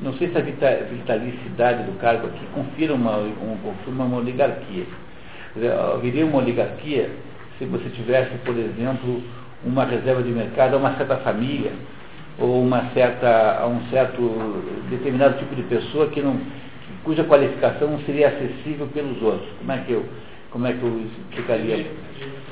não 0.00 0.12
sei 0.12 0.28
se 0.28 0.38
a 0.38 0.40
vitalicidade 0.40 1.82
do 1.82 1.98
cargo 1.98 2.28
aqui 2.28 2.46
confira 2.54 2.94
uma, 2.94 3.18
um, 3.18 3.58
confirma 3.62 4.04
uma 4.04 4.18
oligarquia. 4.18 4.84
Haveria 5.92 6.24
uma 6.24 6.38
oligarquia 6.38 7.10
se 7.58 7.64
você 7.64 7.88
tivesse, 7.90 8.30
por 8.44 8.56
exemplo, 8.56 9.20
uma 9.64 9.84
reserva 9.84 10.22
de 10.22 10.30
mercado 10.30 10.74
a 10.74 10.76
uma 10.76 10.96
certa 10.96 11.16
família, 11.16 11.72
ou 12.38 12.62
uma 12.62 12.90
certa, 12.94 13.58
a 13.60 13.66
um 13.66 13.82
certo 13.90 14.22
determinado 14.88 15.38
tipo 15.38 15.56
de 15.56 15.62
pessoa 15.62 16.06
que 16.06 16.22
não, 16.22 16.40
cuja 17.02 17.24
qualificação 17.24 17.90
não 17.90 17.98
seria 18.02 18.28
acessível 18.28 18.86
pelos 18.94 19.20
outros. 19.20 19.48
Como 19.58 19.72
é 19.72 19.78
que 19.78 19.90
eu, 19.90 20.06
como 20.52 20.66
é 20.68 20.74
que 20.74 20.82
eu 20.82 21.06
explicaria? 21.30 21.90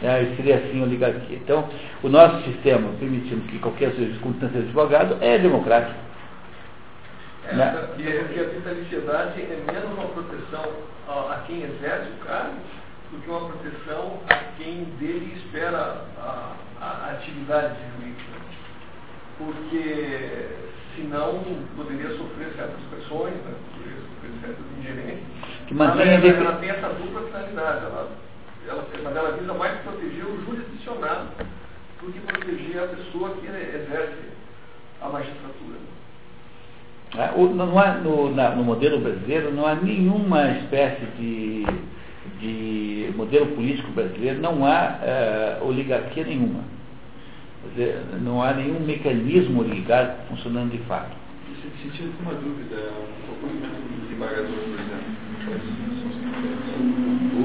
É, 0.03 0.35
seria 0.37 0.57
assim 0.57 0.83
oligarquia. 0.83 1.37
Então, 1.37 1.69
o 2.03 2.09
nosso 2.09 2.43
sistema, 2.45 2.91
permitindo 2.99 3.43
que 3.49 3.59
qualquer 3.59 3.93
circunstância 3.93 4.61
de 4.61 4.67
advogado, 4.67 5.17
é 5.21 5.39
democrático. 5.39 6.07
Essa, 7.49 7.91
e 7.97 8.41
a 8.41 8.45
vitaliciedade 8.45 9.41
é 9.41 9.73
menos 9.73 9.93
uma 9.93 10.09
proteção 10.09 10.65
a, 11.09 11.35
a, 11.35 11.43
quem 11.47 11.63
exerce 11.63 12.11
o 12.11 12.25
cargo 12.25 12.57
do 13.13 13.23
que 13.23 13.31
uma 13.31 13.49
proteção 13.49 14.19
a 14.29 14.35
quem 14.57 14.85
dele 14.99 15.35
espera 15.37 16.03
a, 16.19 16.53
a 16.81 17.11
atividade 17.13 17.77
jurídica. 17.95 18.37
Porque 19.39 20.49
senão 20.97 21.45
poderia 21.77 22.11
sofrer 22.17 22.53
certas 22.57 22.81
pressões, 22.91 23.35
né, 23.35 23.55
poderia 23.75 24.01
sofrer 24.01 24.31
certas 24.41 24.65
ingerências. 24.79 25.27
Ela, 25.71 26.03
ela, 26.03 26.49
ela 26.49 26.57
tem 26.59 26.71
essa 26.71 26.89
dupla 26.89 27.23
finalidade, 27.23 27.85
ela, 27.85 28.11
ela, 28.69 28.87
mas 29.03 29.17
ela 29.17 29.33
visa 29.33 29.55
mais 29.55 29.81
proteger 29.81 30.25
o 30.25 30.45
jurisdicionado 30.45 31.29
do 32.01 32.13
que 32.13 32.21
proteger 32.21 32.83
a 32.83 32.87
pessoa 32.89 33.31
que 33.31 33.47
exerce 33.47 34.37
a 35.01 35.09
magistratura. 35.09 35.77
É, 37.17 37.31
não 37.37 37.79
há, 37.79 37.95
no, 37.95 38.35
na, 38.35 38.51
no, 38.51 38.65
modelo 38.65 39.01
brasileiro 39.01 39.53
não 39.53 39.67
há 39.67 39.75
nenhuma 39.77 40.51
espécie 40.59 41.07
de, 41.19 41.65
de 42.41 43.13
modelo 43.17 43.47
político 43.55 43.93
brasileiro, 43.93 44.41
não 44.41 44.67
há 44.67 44.99
uh, 45.63 45.67
oligarquia 45.67 46.25
nenhuma. 46.25 46.65
Dizer, 47.71 48.03
não 48.21 48.43
há 48.43 48.53
nenhum 48.53 48.81
mecanismo 48.81 49.61
oligárquico 49.61 50.29
funcionando 50.29 50.73
de 50.73 50.79
fato. 50.85 51.17
Nesse 51.49 51.63
sentido, 51.83 52.13
uma 52.21 52.35
dúvida, 52.35 52.77
o 53.43 54.01
desembargador, 54.03 54.51
por 54.51 54.81
exemplo. 54.81 55.17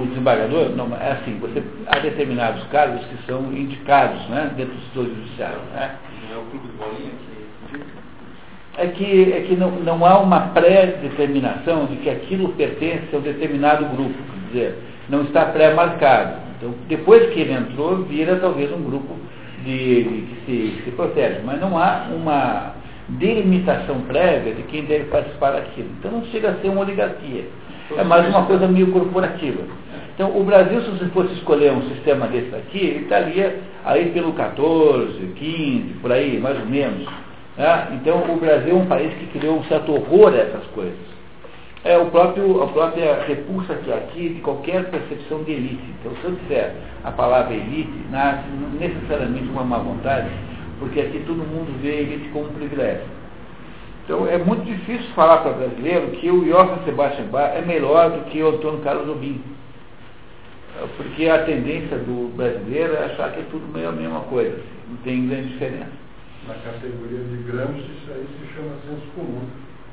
O 0.02 0.06
desembargador, 0.08 0.70
não, 0.76 0.96
é 0.96 1.12
assim, 1.12 1.38
você, 1.40 1.62
há 1.88 2.00
determinados 2.00 2.64
cargos 2.72 3.06
que 3.06 3.26
são 3.28 3.54
indicados 3.54 4.20
né, 4.30 4.52
dentro 4.58 4.74
do 4.74 4.82
setor 4.86 5.06
judiciário. 5.06 5.60
Né? 5.74 5.96
Não 6.30 6.38
é 6.38 6.40
o 6.40 6.46
clube 6.46 6.68
de 6.68 6.74
bolinha 6.74 7.12
que 7.28 7.32
é 8.78 8.88
que, 8.88 9.34
é 9.34 9.42
que 9.42 9.56
não, 9.56 9.72
não 9.72 10.06
há 10.06 10.18
uma 10.20 10.40
pré-determinação 10.48 11.86
de 11.86 11.98
que 11.98 12.10
aquilo 12.10 12.50
pertence 12.54 13.14
a 13.14 13.18
um 13.18 13.22
determinado 13.22 13.86
grupo, 13.86 14.16
quer 14.18 14.48
dizer, 14.48 14.78
não 15.10 15.24
está 15.24 15.46
pré-marcado. 15.46 16.40
Então, 16.58 16.74
depois 16.88 17.32
que 17.32 17.42
ele 17.42 17.54
entrou, 17.54 18.04
vira 18.04 18.38
talvez 18.38 18.72
um 18.72 18.82
grupo 18.82 19.16
de, 19.64 20.04
de 20.04 20.22
que 20.22 20.46
se, 20.46 20.84
se 20.84 20.92
protege, 20.92 21.42
mas 21.44 21.60
não 21.60 21.78
há 21.78 22.08
uma 22.12 22.74
delimitação 23.10 24.02
prévia 24.02 24.54
de 24.54 24.64
quem 24.64 24.86
deve 24.86 25.06
participar 25.06 25.52
daquilo. 25.52 25.90
Então 26.00 26.12
não 26.12 26.26
chega 26.26 26.52
a 26.52 26.56
ser 26.56 26.70
uma 26.70 26.82
oligarquia. 26.82 27.46
É 27.98 28.04
mais 28.04 28.28
uma 28.30 28.46
coisa 28.46 28.68
meio 28.68 28.92
corporativa. 28.92 29.64
Então, 30.22 30.40
o 30.40 30.44
Brasil, 30.44 30.80
se 30.84 30.90
você 30.92 31.06
fosse 31.08 31.34
escolher 31.34 31.72
um 31.72 31.82
sistema 31.90 32.28
desse 32.28 32.56
aqui, 32.56 32.78
ele 32.78 33.00
estaria 33.06 33.60
aí 33.84 34.12
pelo 34.12 34.34
14, 34.34 35.18
15, 35.36 35.94
por 36.00 36.12
aí, 36.12 36.40
mais 36.40 36.60
ou 36.60 36.66
menos. 36.68 37.08
Né? 37.58 37.88
Então, 37.94 38.32
o 38.32 38.40
Brasil 38.40 38.70
é 38.70 38.80
um 38.80 38.86
país 38.86 39.12
que 39.16 39.40
criou 39.40 39.58
um 39.58 39.64
certo 39.64 39.92
horror 39.92 40.32
a 40.32 40.38
essas 40.38 40.64
coisas. 40.76 41.00
É 41.84 41.98
o 41.98 42.06
próprio, 42.12 42.62
a 42.62 42.68
própria 42.68 43.24
repulsa 43.24 43.74
que 43.74 43.92
aqui 43.92 44.30
de 44.30 44.42
qualquer 44.42 44.92
percepção 44.92 45.42
de 45.42 45.54
elite. 45.54 45.84
Então, 46.00 46.12
se 46.22 46.26
eu 46.26 46.32
disser 46.34 46.76
a 47.04 47.12
palavra 47.12 47.56
elite, 47.56 47.92
nasce 48.12 48.48
necessariamente 48.80 49.50
uma 49.50 49.64
má 49.64 49.80
vontade, 49.80 50.30
porque 50.78 51.02
aqui 51.02 51.24
todo 51.26 51.38
mundo 51.38 51.76
vê 51.82 51.94
a 51.94 52.02
elite 52.02 52.30
como 52.30 52.46
um 52.46 52.54
privilégio. 52.54 53.08
Então, 54.06 54.28
é 54.28 54.38
muito 54.38 54.66
difícil 54.66 55.10
falar 55.16 55.38
para 55.38 55.54
brasileiro 55.54 56.10
que 56.10 56.30
o 56.30 56.46
Johann 56.46 56.78
Sebastian 56.86 57.26
Bach 57.32 57.56
é 57.56 57.62
melhor 57.62 58.12
do 58.12 58.26
que 58.26 58.44
o 58.44 58.50
Antônio 58.50 58.82
Carlos 58.82 59.08
Jobim. 59.08 59.42
Porque 60.98 61.28
a 61.28 61.44
tendência 61.44 61.98
do 61.98 62.36
brasileiro 62.36 62.94
é 62.96 63.06
achar 63.06 63.32
que 63.32 63.40
é 63.42 63.46
tudo 63.52 63.68
meio 63.74 63.90
a 63.90 63.92
mesma 63.92 64.22
coisa, 64.22 64.58
não 64.90 64.98
tem 64.98 65.28
grande 65.28 65.50
diferença 65.50 66.02
na 66.48 66.56
categoria 66.56 67.20
de 67.20 67.38
Gramsci, 67.44 67.80
isso 67.80 68.12
aí 68.12 68.26
se 68.40 68.54
chama 68.54 68.76
senso 68.88 69.08
comum. 69.16 69.46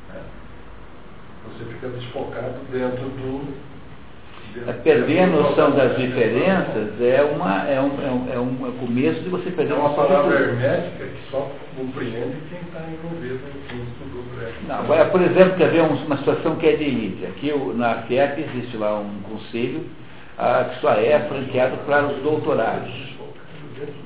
Né? 0.08 0.20
Você 1.46 1.64
fica 1.72 1.88
desfocado 1.88 2.54
dentro 2.72 3.04
do, 3.04 3.68
É 4.66 4.72
perder 4.72 5.20
a 5.20 5.26
noção 5.26 5.72
das 5.72 5.96
diferenças 5.96 7.00
é, 7.00 7.22
uma, 7.22 7.68
é, 7.68 7.80
um, 7.80 8.02
é, 8.02 8.10
um, 8.10 8.34
é 8.34 8.38
um 8.38 8.72
começo 8.78 9.20
de 9.20 9.28
você 9.28 9.50
perder 9.50 9.74
É 9.74 9.76
uma 9.76 9.90
palavra 9.94 10.40
hermética 10.40 11.04
que 11.04 11.30
só 11.30 11.50
compreende 11.76 12.36
quem 12.48 12.60
está 12.60 12.80
envolvido 12.80 13.40
quem 13.68 13.78
estudou 13.82 14.22
por 14.32 14.42
ela. 14.42 14.52
Não, 14.66 14.74
agora, 14.80 15.04
por 15.06 15.20
exemplo, 15.20 15.56
quer 15.56 15.70
ver 15.70 15.82
um- 15.82 16.04
uma 16.06 16.16
situação 16.16 16.56
que 16.56 16.66
é 16.66 16.76
de 16.76 16.84
elite. 16.84 17.26
Aqui 17.26 17.52
na 17.74 18.02
FIEP 18.02 18.40
existe 18.40 18.76
lá 18.78 18.98
um 18.98 19.20
conselho 19.28 19.84
ah, 20.38 20.70
que 20.70 20.80
só 20.80 20.92
é 20.92 21.18
franqueado 21.28 21.76
para 21.78 22.06
os 22.06 22.22
doutorados. 22.22 22.90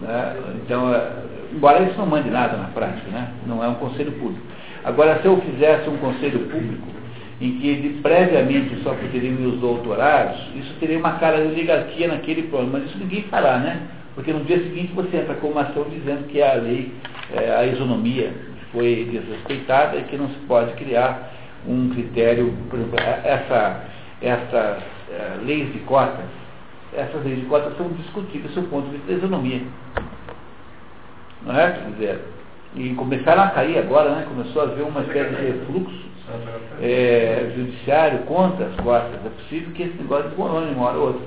né? 0.00 0.36
Então, 0.64 0.92
eh, 0.94 1.10
embora 1.52 1.82
isso 1.82 1.98
não 1.98 2.06
mande 2.06 2.30
nada 2.30 2.56
na 2.56 2.68
prática, 2.68 3.10
né? 3.10 3.28
não 3.46 3.62
é 3.62 3.68
um 3.68 3.74
conselho 3.74 4.12
público. 4.12 4.40
Agora, 4.82 5.20
se 5.20 5.26
eu 5.26 5.36
fizesse 5.42 5.88
um 5.90 5.98
conselho 5.98 6.40
público 6.48 6.88
em 7.40 7.58
que 7.58 7.68
ele 7.68 8.00
previamente 8.02 8.82
só 8.82 8.94
poderiam 8.94 9.34
ir 9.34 9.46
os 9.46 9.60
doutorados, 9.60 10.40
isso 10.54 10.72
teria 10.80 10.98
uma 10.98 11.18
cara 11.18 11.42
de 11.42 11.48
oligarquia 11.48 12.08
naquele 12.08 12.44
plano, 12.44 12.70
mas 12.72 12.84
isso 12.84 12.98
ninguém 12.98 13.22
fará, 13.24 13.58
né? 13.58 13.82
Porque 14.14 14.32
no 14.32 14.44
dia 14.44 14.58
seguinte 14.58 14.92
você 14.94 15.18
entra 15.18 15.34
com 15.34 15.48
uma 15.48 15.62
ação 15.62 15.84
dizendo 15.90 16.26
que 16.28 16.40
a 16.42 16.54
lei, 16.54 16.92
eh, 17.34 17.54
a 17.54 17.66
isonomia 17.66 18.32
foi 18.72 19.08
desrespeitada 19.10 19.98
e 19.98 20.04
que 20.04 20.16
não 20.16 20.28
se 20.28 20.38
pode 20.48 20.72
criar 20.74 21.30
um 21.66 21.90
critério, 21.90 22.54
por 22.70 22.78
exemplo, 22.78 22.98
eh, 22.98 23.20
essa, 23.24 23.80
essas 24.20 24.82
eh, 25.12 25.38
leis 25.44 25.72
de 25.72 25.78
cotas, 25.80 26.24
essas 26.94 27.22
leis 27.24 27.40
de 27.40 27.46
cotas 27.46 27.76
são 27.76 27.88
discutíveis 27.90 28.54
do 28.54 28.62
ponto 28.64 28.86
de 28.86 28.96
vista 28.96 29.06
da 29.12 29.18
isonomia. 29.18 29.62
Não 31.44 31.58
é? 31.58 31.72
Quer 31.72 31.90
dizer, 31.92 32.20
e 32.76 32.94
começaram 32.94 33.42
a 33.42 33.48
cair 33.50 33.78
agora, 33.78 34.10
né? 34.10 34.26
Começou 34.28 34.62
a 34.62 34.64
haver 34.66 34.82
uma 34.84 35.00
espécie 35.02 35.34
de 35.34 35.42
refluxo 35.42 36.02
é, 36.80 37.52
judiciário 37.56 38.18
contra 38.20 38.66
as 38.66 38.76
cotas. 38.76 39.14
É 39.26 39.28
possível 39.28 39.72
que 39.72 39.82
esse 39.82 39.96
negócio 39.98 40.28
desmorone 40.30 40.72
uma 40.74 40.86
hora 40.86 40.98
ou 40.98 41.06
outra. 41.08 41.26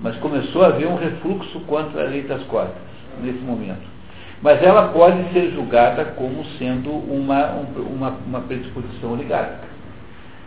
Mas 0.00 0.16
começou 0.16 0.64
a 0.64 0.68
haver 0.68 0.86
um 0.88 0.96
refluxo 0.96 1.60
contra 1.60 2.02
a 2.02 2.06
lei 2.08 2.22
das 2.22 2.42
cotas, 2.44 2.74
nesse 3.22 3.38
momento. 3.40 3.88
Mas 4.42 4.62
ela 4.62 4.88
pode 4.88 5.22
ser 5.34 5.50
julgada 5.50 6.04
como 6.16 6.42
sendo 6.58 6.90
uma, 6.90 7.50
um- 7.52 7.82
uma, 7.94 8.08
uma 8.26 8.40
predisposição 8.40 9.12
oligárquica. 9.12 9.68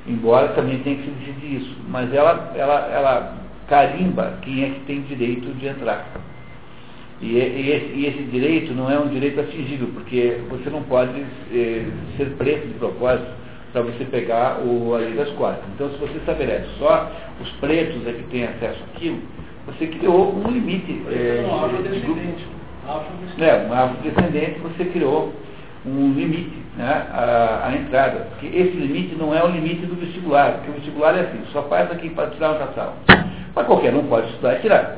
Embora 0.08 0.49
também 0.49 0.80
tenha 0.80 0.97
que 0.97 1.04
se 1.04 1.12
decidir 1.12 1.62
isso. 1.62 1.78
Mas 1.88 2.14
ela, 2.14 2.51
ela, 2.56 2.89
ela 2.91 3.38
carimba 3.68 4.38
quem 4.41 4.64
é 4.64 4.70
que 4.70 4.80
tem 4.82 5.01
direito 5.01 5.54
de 5.58 5.68
entrar. 5.68 6.06
E, 7.22 7.38
e 7.38 7.72
esse, 7.72 7.93
e 7.95 8.06
esse 8.06 8.24
direito 8.24 8.74
não 8.74 8.91
é 8.91 8.99
um 8.99 9.08
direito 9.08 9.39
atingível, 9.39 9.88
porque 9.93 10.41
você 10.49 10.70
não 10.70 10.84
pode 10.84 11.24
eh, 11.54 11.86
ser 12.18 12.26
preto 12.38 12.68
de 12.68 12.74
propósito 12.74 13.32
para 13.72 13.82
você 13.82 14.04
pegar 14.06 14.60
o, 14.60 14.93
a 14.93 14.97
lei 14.97 15.14
das 15.14 15.30
cotas. 15.32 15.64
Então, 15.74 15.89
se 15.89 15.97
você 15.97 16.18
estabelece 16.18 16.68
só 16.78 17.10
os 17.41 17.49
pretos 17.54 18.06
é 18.06 18.12
que 18.12 18.24
têm 18.24 18.43
acesso 18.43 18.80
àquilo, 18.93 19.20
você 19.66 19.88
criou 19.88 20.36
um 20.36 20.51
limite 20.51 21.01
eh, 21.10 21.38
de 21.38 21.99
grupo. 22.01 22.20
afrodescendente. 22.20 22.45
Afrodescendente. 22.86 23.41
É, 23.41 23.68
um 23.70 23.74
afrodescendente, 23.74 24.60
você 24.60 24.86
criou 24.86 25.34
um 25.86 26.14
limite 26.14 26.58
né, 26.78 27.08
à, 27.12 27.68
à 27.68 27.76
entrada. 27.76 28.28
Porque 28.32 28.48
esse 28.48 28.72
limite 28.78 29.16
não 29.16 29.36
é 29.36 29.44
o 29.44 29.48
limite 29.48 29.86
do 29.86 29.96
vestibular, 29.96 30.54
porque 30.54 30.72
o 30.72 30.74
vestibular 30.74 31.16
é 31.16 31.22
assim, 31.22 31.44
só 31.52 31.64
faz 31.64 31.92
aqui 31.92 32.10
para 32.10 32.30
tirar 32.32 32.52
uma 32.52 32.68
tal. 32.68 32.96
Mas 33.56 33.66
qualquer 33.68 33.94
um 33.94 34.04
pode 34.08 34.28
estudar 34.28 34.56
e 34.56 34.62
tirar. 34.62 34.98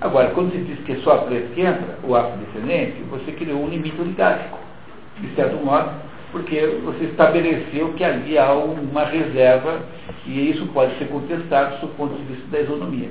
Agora, 0.00 0.30
quando 0.30 0.52
se 0.52 0.58
diz 0.58 0.78
que 0.84 0.92
é 0.92 0.96
só 0.96 1.18
preto 1.18 1.54
que 1.54 1.62
entra, 1.62 1.98
o 2.04 2.14
afrodescendente, 2.14 3.02
você 3.10 3.32
criou 3.32 3.64
um 3.64 3.68
limite 3.68 3.98
oligárquico, 4.00 4.58
de 5.20 5.34
certo 5.34 5.56
modo, 5.64 5.90
porque 6.30 6.60
você 6.84 7.04
estabeleceu 7.04 7.94
que 7.94 8.04
ali 8.04 8.36
há 8.36 8.52
uma 8.52 9.04
reserva 9.04 9.80
e 10.26 10.50
isso 10.50 10.66
pode 10.66 10.96
ser 10.98 11.06
contestado 11.06 11.80
do 11.80 11.88
ponto 11.96 12.14
de 12.14 12.22
vista 12.24 12.46
da 12.50 12.60
isonomia. 12.60 13.08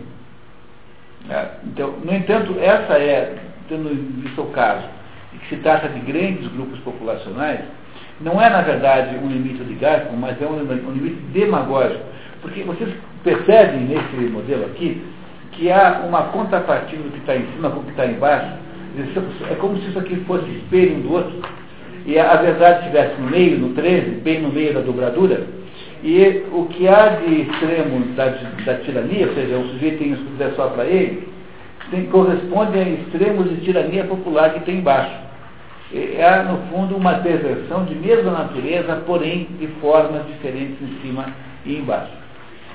É, 1.29 1.47
Então, 1.63 1.95
no 2.03 2.13
entanto, 2.13 2.55
essa 2.59 2.93
é, 2.93 3.35
tendo 3.67 3.91
em 3.91 4.21
vista 4.21 4.41
o 4.41 4.51
caso, 4.51 4.85
de 5.35 5.39
que 5.39 5.55
se 5.55 5.61
trata 5.61 5.89
de 5.89 5.99
grandes 5.99 6.47
grupos 6.49 6.79
populacionais, 6.79 7.61
não 8.21 8.41
é, 8.41 8.49
na 8.49 8.61
verdade, 8.61 9.17
um 9.17 9.27
limite 9.27 9.61
oligárquico, 9.61 10.15
mas 10.15 10.41
é 10.41 10.45
um, 10.45 10.55
um 10.55 10.91
limite 10.91 11.21
demagógico. 11.33 12.03
Porque 12.41 12.63
vocês 12.63 12.93
percebem 13.23 13.81
nesse 13.81 14.15
modelo 14.31 14.65
aqui 14.65 15.01
que 15.51 15.71
há 15.71 16.03
uma 16.07 16.23
contrapartida 16.23 17.01
do 17.03 17.11
que 17.11 17.19
está 17.19 17.35
em 17.35 17.45
cima 17.53 17.69
com 17.69 17.79
o 17.79 17.83
que 17.83 17.91
está 17.91 18.05
embaixo. 18.05 18.53
É 19.51 19.55
como 19.55 19.77
se 19.77 19.89
isso 19.89 19.99
aqui 19.99 20.15
fosse 20.27 20.49
espelho 20.49 20.97
um 20.97 21.01
do 21.01 21.13
outro. 21.13 21.41
E 22.05 22.19
a 22.19 22.35
verdade 22.35 22.81
estivesse 22.81 23.19
no 23.19 23.29
meio, 23.29 23.57
no 23.57 23.69
13, 23.73 24.11
bem 24.21 24.41
no 24.41 24.49
meio 24.49 24.73
da 24.73 24.81
dobradura. 24.81 25.43
E 26.03 26.43
o 26.51 26.65
que 26.67 26.87
há 26.87 27.09
de 27.09 27.41
extremo 27.41 27.99
da, 28.15 28.27
da 28.63 28.75
tirania, 28.75 29.27
ou 29.27 29.33
seja, 29.33 29.57
o 29.57 29.69
sujeito 29.69 29.97
tem 29.97 30.11
isso 30.11 30.23
que 30.23 30.55
só 30.55 30.67
para 30.67 30.85
ele, 30.85 31.27
tem, 31.89 32.05
corresponde 32.05 32.77
a 32.77 32.83
extremos 32.83 33.49
de 33.49 33.57
tirania 33.61 34.03
popular 34.03 34.53
que 34.53 34.59
tem 34.61 34.77
embaixo. 34.77 35.24
É, 35.93 36.21
é, 36.21 36.43
no 36.43 36.57
fundo, 36.67 36.97
uma 36.97 37.15
perversão 37.19 37.85
de 37.85 37.95
mesma 37.95 38.31
natureza, 38.31 39.03
porém 39.05 39.47
de 39.59 39.67
formas 39.79 40.25
diferentes 40.27 40.77
em 40.81 40.99
cima 41.01 41.25
e 41.65 41.77
embaixo. 41.77 42.11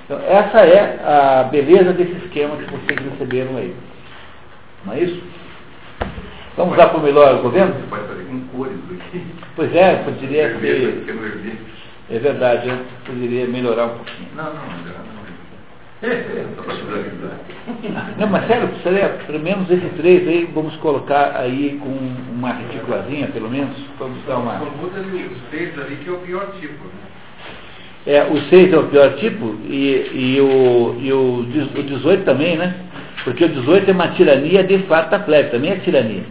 Então, 0.04 0.20
essa 0.26 0.60
é 0.60 1.00
a 1.04 1.44
beleza 1.44 1.92
desse 1.92 2.12
esquema 2.24 2.56
que 2.56 2.64
vocês 2.64 3.10
receberam 3.10 3.56
aí. 3.56 3.74
Não 4.84 4.92
é 4.92 5.00
isso? 5.00 5.22
Vamos 6.56 6.76
lá 6.76 6.88
para 6.88 6.98
o 6.98 7.02
melhor 7.02 7.40
governo? 7.42 7.74
Você 7.74 7.86
pode 7.88 8.08
fazer 8.08 8.24
com 8.24 8.40
cores 8.56 8.78
aqui. 8.90 9.26
Pois 9.54 9.74
é, 9.74 9.96
poderia 9.96 10.58
ser. 10.58 11.04
É 12.10 12.18
verdade, 12.18 12.68
eu 12.68 12.78
poderia 13.06 13.46
melhorar 13.46 13.86
um 13.86 13.96
pouquinho. 13.96 14.28
Não, 14.34 14.44
não, 14.44 14.54
não. 14.54 14.60
Só 14.60 14.64
para 14.64 15.24
te 15.24 15.36
avisar. 15.36 15.89
Não, 18.18 18.26
mas 18.28 18.46
sério, 18.46 18.70
seria, 18.82 19.10
pelo 19.26 19.38
menos 19.38 19.70
esses 19.70 19.92
três 19.92 20.26
aí, 20.26 20.50
vamos 20.54 20.74
colocar 20.76 21.36
aí 21.36 21.78
com 21.78 21.90
uma 22.32 22.54
reticulazinha, 22.54 23.28
pelo 23.28 23.50
menos. 23.50 23.76
Vamos 23.98 24.24
dar 24.26 24.38
uma. 24.38 24.62
Os 24.62 25.50
seis 25.50 25.78
ali, 25.78 25.96
que 25.96 26.08
é 26.08 26.12
o 26.12 26.16
pior 26.18 26.52
tipo. 26.58 26.84
Né? 26.84 27.10
É, 28.06 28.24
o 28.24 28.40
6 28.48 28.72
é 28.72 28.78
o 28.78 28.86
pior 28.86 29.14
tipo 29.16 29.56
e, 29.68 30.10
e, 30.14 30.40
o, 30.40 30.96
e 30.98 31.12
o, 31.12 31.40
o 31.40 31.82
18 31.82 32.24
também, 32.24 32.56
né? 32.56 32.74
Porque 33.24 33.44
o 33.44 33.48
18 33.48 33.90
é 33.90 33.92
uma 33.92 34.08
tirania 34.08 34.64
de 34.64 34.78
fato 34.84 35.10
da 35.10 35.18
plebe, 35.18 35.50
também 35.50 35.72
é 35.72 35.76
tirania. 35.76 36.24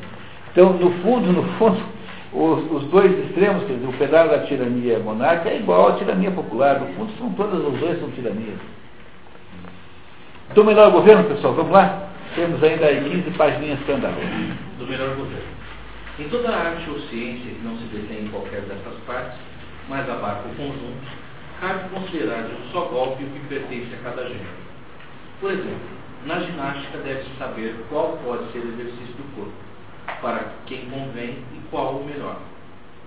Então, 0.51 0.73
no 0.73 0.89
fundo, 1.03 1.31
no 1.31 1.43
fundo, 1.59 1.77
os, 2.33 2.71
os 2.71 2.83
dois 2.89 3.11
extremos, 3.25 3.65
quer 3.65 3.73
dizer, 3.73 3.87
o 3.87 3.93
pedaço 3.93 4.31
da 4.31 4.39
tirania 4.39 4.97
monárquica 4.97 5.51
é 5.51 5.57
igual 5.57 5.89
à 5.89 5.91
tirania 5.93 6.31
popular. 6.31 6.79
No 6.79 6.87
fundo, 6.95 7.11
são 7.19 7.29
todas 7.33 7.63
os 7.63 7.79
dois 7.79 7.99
são 7.99 8.09
tiranias. 8.11 8.57
Então, 10.51 10.63
melhor 10.63 10.91
governo, 10.91 11.25
pessoal, 11.25 11.53
vamos 11.53 11.71
lá? 11.71 12.09
Temos 12.33 12.63
ainda 12.63 12.87
aí 12.87 13.07
15 13.07 13.37
páginas 13.37 13.79
para 13.81 13.95
andar. 13.95 14.13
do 14.79 14.87
melhor 14.87 15.15
governo. 15.15 15.45
Em 16.17 16.27
toda 16.27 16.49
arte 16.49 16.89
ou 16.89 16.99
ciência 17.01 17.51
que 17.51 17.61
não 17.63 17.77
se 17.77 17.83
detém 17.85 18.25
em 18.25 18.27
qualquer 18.29 18.61
dessas 18.61 18.95
partes, 19.05 19.37
mas 19.87 20.09
abarca 20.09 20.49
o 20.49 20.55
conjunto, 20.55 21.07
cabe 21.61 21.89
considerar 21.89 22.43
de 22.43 22.53
um 22.53 22.71
só 22.71 22.81
golpe 22.85 23.23
o 23.23 23.27
que 23.27 23.39
pertence 23.47 23.93
a 23.93 24.03
cada 24.03 24.23
gênero. 24.23 24.69
Por 25.39 25.51
exemplo, 25.51 25.87
na 26.25 26.39
ginástica 26.39 26.97
deve-se 26.97 27.29
saber 27.37 27.75
qual 27.89 28.17
pode 28.25 28.51
ser 28.51 28.59
o 28.59 28.69
exercício 28.69 29.13
do 29.17 29.35
corpo, 29.35 29.53
para 30.19 30.45
quem 30.65 30.89
convém 30.89 31.37
e 31.53 31.61
qual 31.69 31.97
o 31.97 32.05
melhor. 32.05 32.39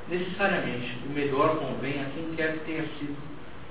Necessariamente, 0.08 0.96
o 1.06 1.12
melhor 1.12 1.56
convém 1.56 2.00
a 2.02 2.04
quem 2.14 2.36
quer 2.36 2.52
que 2.52 2.66
tenha 2.66 2.84
sido 2.98 3.16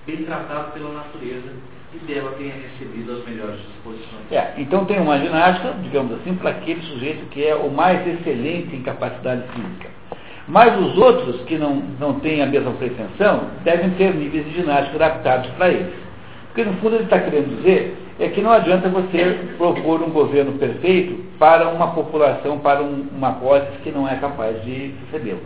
bem 0.05 0.23
tratado 0.25 0.73
pela 0.73 0.93
natureza 0.93 1.53
e 1.93 1.99
dela 2.05 2.31
tenha 2.37 2.53
recebido 2.53 3.11
as 3.11 3.25
melhores 3.25 3.59
disposições. 3.61 4.31
É, 4.31 4.53
então 4.57 4.85
tem 4.85 4.99
uma 4.99 5.19
ginástica, 5.19 5.73
digamos 5.83 6.13
assim, 6.13 6.35
para 6.35 6.51
aquele 6.51 6.81
sujeito 6.81 7.25
que 7.29 7.45
é 7.45 7.55
o 7.55 7.69
mais 7.69 8.05
excelente 8.07 8.75
em 8.75 8.81
capacidade 8.81 9.43
física. 9.49 9.89
Mas 10.47 10.77
os 10.79 10.97
outros 10.97 11.41
que 11.41 11.57
não, 11.57 11.75
não 11.99 12.19
têm 12.19 12.41
a 12.41 12.45
mesma 12.45 12.71
pretensão 12.71 13.47
devem 13.63 13.91
ter 13.91 14.13
níveis 14.13 14.45
de 14.45 14.53
ginástica 14.53 14.95
adaptados 14.95 15.49
para 15.51 15.69
eles. 15.69 15.93
Porque 16.47 16.63
no 16.63 16.73
fundo 16.77 16.95
ele 16.95 17.03
está 17.05 17.19
querendo 17.19 17.57
dizer 17.57 17.97
é 18.19 18.27
que 18.27 18.41
não 18.41 18.51
adianta 18.51 18.87
você 18.89 19.55
propor 19.57 20.01
um 20.03 20.11
governo 20.11 20.53
perfeito 20.53 21.23
para 21.39 21.69
uma 21.69 21.87
população, 21.93 22.59
para 22.59 22.83
um, 22.83 23.07
uma 23.15 23.31
hipótese 23.31 23.77
que 23.83 23.91
não 23.91 24.07
é 24.07 24.15
capaz 24.15 24.61
de 24.63 24.93
recebê-lo. 25.05 25.41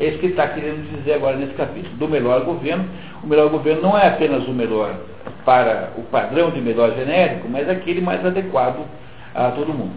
É 0.00 0.08
isso 0.08 0.18
que 0.18 0.26
ele 0.26 0.32
está 0.32 0.48
querendo 0.48 0.90
dizer 0.96 1.12
agora 1.12 1.36
nesse 1.36 1.52
capítulo, 1.52 1.94
do 1.96 2.08
melhor 2.08 2.42
governo. 2.44 2.88
O 3.22 3.26
melhor 3.26 3.50
governo 3.50 3.82
não 3.82 3.98
é 3.98 4.08
apenas 4.08 4.48
o 4.48 4.52
melhor 4.52 4.98
para 5.44 5.92
o 5.98 6.02
padrão 6.04 6.50
de 6.50 6.60
melhor 6.60 6.94
genérico, 6.94 7.46
mas 7.50 7.68
aquele 7.68 8.00
mais 8.00 8.24
adequado 8.24 8.86
a 9.34 9.50
todo 9.50 9.74
mundo. 9.74 9.92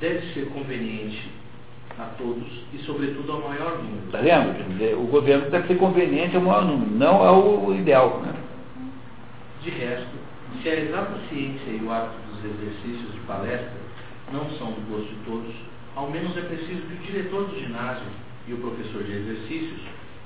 deve 0.00 0.32
ser 0.32 0.48
conveniente 0.50 1.28
a 1.98 2.04
todos 2.16 2.46
e, 2.72 2.78
sobretudo, 2.78 3.32
ao 3.32 3.40
maior 3.40 3.78
número. 3.78 4.06
Está 4.06 4.18
vendo? 4.18 4.56
Quer 4.56 4.72
dizer, 4.72 4.94
o 4.94 5.02
governo 5.08 5.50
deve 5.50 5.66
ser 5.66 5.76
conveniente 5.78 6.36
ao 6.36 6.42
maior 6.42 6.64
número, 6.64 6.90
não 6.92 7.20
ao 7.20 7.74
ideal. 7.74 8.20
Né? 8.20 8.32
De 9.64 9.70
resto, 9.70 10.16
se 10.62 10.68
a 10.68 10.76
exata 10.76 11.14
ciência 11.28 11.70
e 11.70 11.82
o 11.84 11.90
hábito 11.90 12.14
dos 12.30 12.44
exercícios 12.44 13.12
de 13.12 13.20
palestra 13.26 13.72
não 14.32 14.48
são 14.50 14.70
do 14.70 14.88
gosto 14.88 15.08
de 15.08 15.24
todos, 15.24 15.54
ao 15.98 16.08
menos 16.08 16.36
é 16.36 16.42
preciso 16.42 16.80
que 16.82 16.94
o 16.94 17.12
diretor 17.12 17.44
do 17.46 17.58
ginásio 17.58 18.06
e 18.46 18.52
o 18.52 18.58
professor 18.58 19.02
de 19.02 19.12
exercícios, 19.12 19.80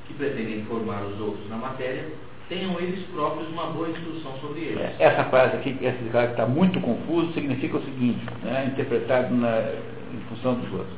que 0.06 0.12
pretendem 0.14 0.64
formar 0.66 1.02
os 1.02 1.18
outros 1.18 1.48
na 1.48 1.56
matéria, 1.56 2.04
tenham 2.48 2.78
eles 2.78 3.02
próprios 3.14 3.48
uma 3.48 3.66
boa 3.66 3.88
instrução 3.88 4.32
sobre 4.42 4.60
eles. 4.60 4.78
É, 4.78 4.96
essa 4.98 5.24
frase 5.24 5.56
aqui, 5.56 5.78
esse 5.80 6.10
cara 6.12 6.26
que 6.26 6.32
está 6.32 6.46
muito 6.46 6.78
confuso, 6.80 7.32
significa 7.32 7.78
o 7.78 7.84
seguinte, 7.84 8.20
né, 8.42 8.70
interpretado 8.70 9.34
na, 9.34 9.60
em 10.12 10.20
função 10.28 10.54
dos 10.56 10.70
outros. 10.72 10.94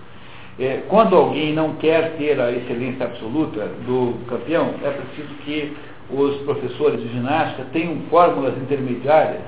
É, 0.58 0.82
quando 0.88 1.14
alguém 1.14 1.52
não 1.52 1.76
quer 1.76 2.16
ter 2.16 2.40
a 2.40 2.50
excelência 2.50 3.06
absoluta 3.06 3.66
do 3.86 4.26
campeão, 4.26 4.74
é 4.82 4.90
preciso 4.90 5.34
que 5.44 5.76
os 6.10 6.36
professores 6.42 7.00
de 7.00 7.08
ginástica 7.10 7.64
tenham 7.72 8.00
fórmulas 8.10 8.56
intermediárias 8.58 9.40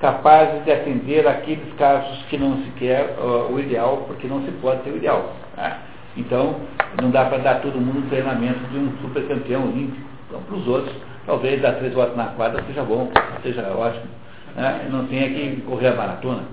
capazes 0.00 0.64
de 0.64 0.72
atender 0.72 1.26
aqueles 1.26 1.72
casos 1.74 2.22
que 2.28 2.36
não 2.36 2.62
se 2.62 2.70
quer 2.72 3.16
uh, 3.18 3.52
o 3.52 3.58
ideal, 3.58 4.04
porque 4.06 4.26
não 4.26 4.44
se 4.44 4.50
pode 4.52 4.82
ter 4.82 4.90
o 4.90 4.96
ideal. 4.96 5.34
Né? 5.56 5.78
Então, 6.16 6.60
não 7.00 7.10
dá 7.10 7.24
para 7.26 7.38
dar 7.38 7.60
todo 7.60 7.80
mundo 7.80 8.00
um 8.00 8.08
treinamento 8.08 8.60
de 8.70 8.78
um 8.78 8.96
super 9.00 9.26
campeão 9.26 9.64
olímpico. 9.64 10.06
Então, 10.28 10.42
para 10.42 10.56
os 10.56 10.66
outros, 10.66 10.94
talvez 11.24 11.60
dar 11.60 11.72
três 11.74 11.96
horas 11.96 12.16
na 12.16 12.26
quadra 12.26 12.62
seja 12.64 12.82
bom, 12.82 13.10
seja 13.42 13.62
ótimo. 13.74 14.06
Né? 14.54 14.88
Não 14.90 15.06
tenha 15.06 15.28
que 15.28 15.62
correr 15.62 15.88
a 15.88 15.94
maratona. 15.94 16.44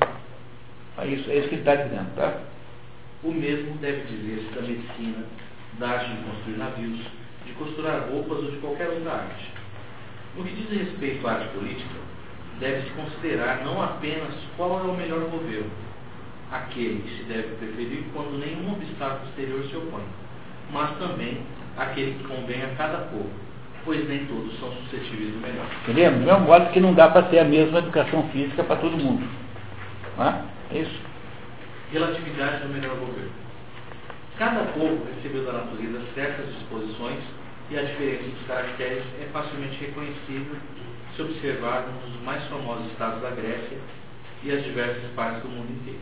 É 0.97 1.07
isso, 1.07 1.29
é 1.29 1.37
isso 1.37 1.49
que 1.49 1.55
ele 1.55 1.61
está 1.61 1.75
dizendo, 1.75 2.15
tá? 2.15 2.33
O 3.23 3.31
mesmo 3.31 3.77
deve 3.77 4.01
dizer-se 4.03 4.53
da 4.53 4.61
medicina, 4.61 5.23
da 5.79 5.89
arte 5.89 6.11
de 6.11 6.23
construir 6.23 6.57
navios, 6.57 6.99
de 7.45 7.53
costurar 7.53 8.09
roupas 8.11 8.39
ou 8.39 8.51
de 8.51 8.57
qualquer 8.57 8.89
outra 8.89 9.11
arte. 9.11 9.51
No 10.37 10.43
que 10.43 10.53
diz 10.53 10.69
respeito 10.69 11.27
à 11.27 11.33
arte 11.33 11.47
política, 11.47 11.95
deve-se 12.63 12.89
considerar 12.91 13.63
não 13.65 13.83
apenas 13.83 14.33
qual 14.55 14.79
é 14.79 14.83
o 14.83 14.95
melhor 14.95 15.19
governo, 15.29 15.69
aquele 16.49 17.01
que 17.01 17.17
se 17.17 17.23
deve 17.23 17.55
preferir 17.57 18.05
quando 18.13 18.39
nenhum 18.39 18.71
obstáculo 18.71 19.27
exterior 19.29 19.65
se 19.65 19.75
opõe, 19.75 20.03
mas 20.71 20.97
também 20.97 21.41
aquele 21.77 22.13
que 22.13 22.23
convém 22.23 22.63
a 22.63 22.69
cada 22.77 22.99
povo, 23.09 23.29
pois 23.83 24.07
nem 24.07 24.25
todos 24.27 24.57
são 24.59 24.71
suscetíveis 24.71 25.33
do 25.33 25.39
melhor. 25.41 25.65
Entendemos? 25.83 26.19
Do 26.19 26.25
mesmo 26.25 26.39
modo 26.45 26.71
que 26.71 26.79
não 26.79 26.93
dá 26.93 27.09
para 27.09 27.23
ter 27.23 27.39
a 27.39 27.43
mesma 27.43 27.79
educação 27.79 28.29
física 28.29 28.63
para 28.63 28.77
todo 28.77 28.97
mundo. 28.97 29.27
Não 30.17 30.25
é 30.25 30.79
isso? 30.79 31.01
Relatividade 31.91 32.63
do 32.63 32.69
melhor 32.69 32.95
governo. 32.95 33.31
Cada 34.37 34.63
povo 34.71 35.05
recebeu 35.15 35.45
da 35.45 35.53
natureza 35.53 36.01
certas 36.15 36.47
disposições 36.55 37.19
e 37.69 37.77
a 37.77 37.83
diferença 37.83 38.23
dos 38.23 38.47
caracteres 38.47 39.03
é 39.21 39.27
facilmente 39.31 39.77
reconhecível 39.79 40.55
se 41.15 41.21
observarmos 41.21 42.03
os 42.07 42.21
mais 42.23 42.43
famosos 42.45 42.87
estados 42.91 43.21
da 43.21 43.29
Grécia 43.29 43.77
e 44.43 44.51
as 44.51 44.63
diversas 44.63 45.03
partes 45.15 45.41
do 45.41 45.49
mundo 45.49 45.71
inteiro. 45.71 45.99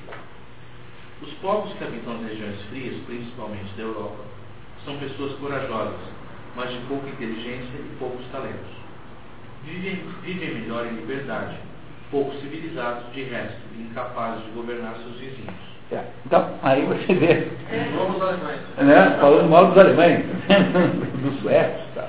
Os 1.21 1.31
povos 1.35 1.73
que 1.73 1.83
habitam 1.83 2.15
as 2.15 2.23
regiões 2.23 2.61
frias, 2.69 2.95
principalmente 3.05 3.73
da 3.75 3.83
Europa, 3.83 4.23
são 4.83 4.97
pessoas 4.97 5.33
corajosas, 5.33 5.99
mas 6.55 6.71
de 6.71 6.79
pouca 6.87 7.09
inteligência 7.09 7.77
e 7.77 7.95
poucos 7.99 8.25
talentos. 8.31 8.81
Vivem, 9.63 10.03
vivem 10.23 10.55
melhor 10.55 10.87
em 10.87 10.95
liberdade, 10.95 11.55
pouco 12.09 12.35
civilizados, 12.37 13.11
de 13.13 13.23
resto, 13.23 13.61
e 13.77 13.83
incapazes 13.83 14.43
de 14.45 14.51
governar 14.51 14.95
seus 14.95 15.15
vizinhos. 15.17 15.71
É. 15.91 16.03
Então, 16.25 16.49
aí 16.63 16.83
você 16.85 17.13
vê. 17.13 17.47
Vamos 17.95 18.21
alemães. 18.21 18.59
Né, 18.77 19.17
falando 19.19 19.49
mal 19.49 19.67
dos 19.67 19.77
alemães, 19.77 20.25
dos 21.21 21.41
suecos, 21.41 21.83
tá? 21.93 22.07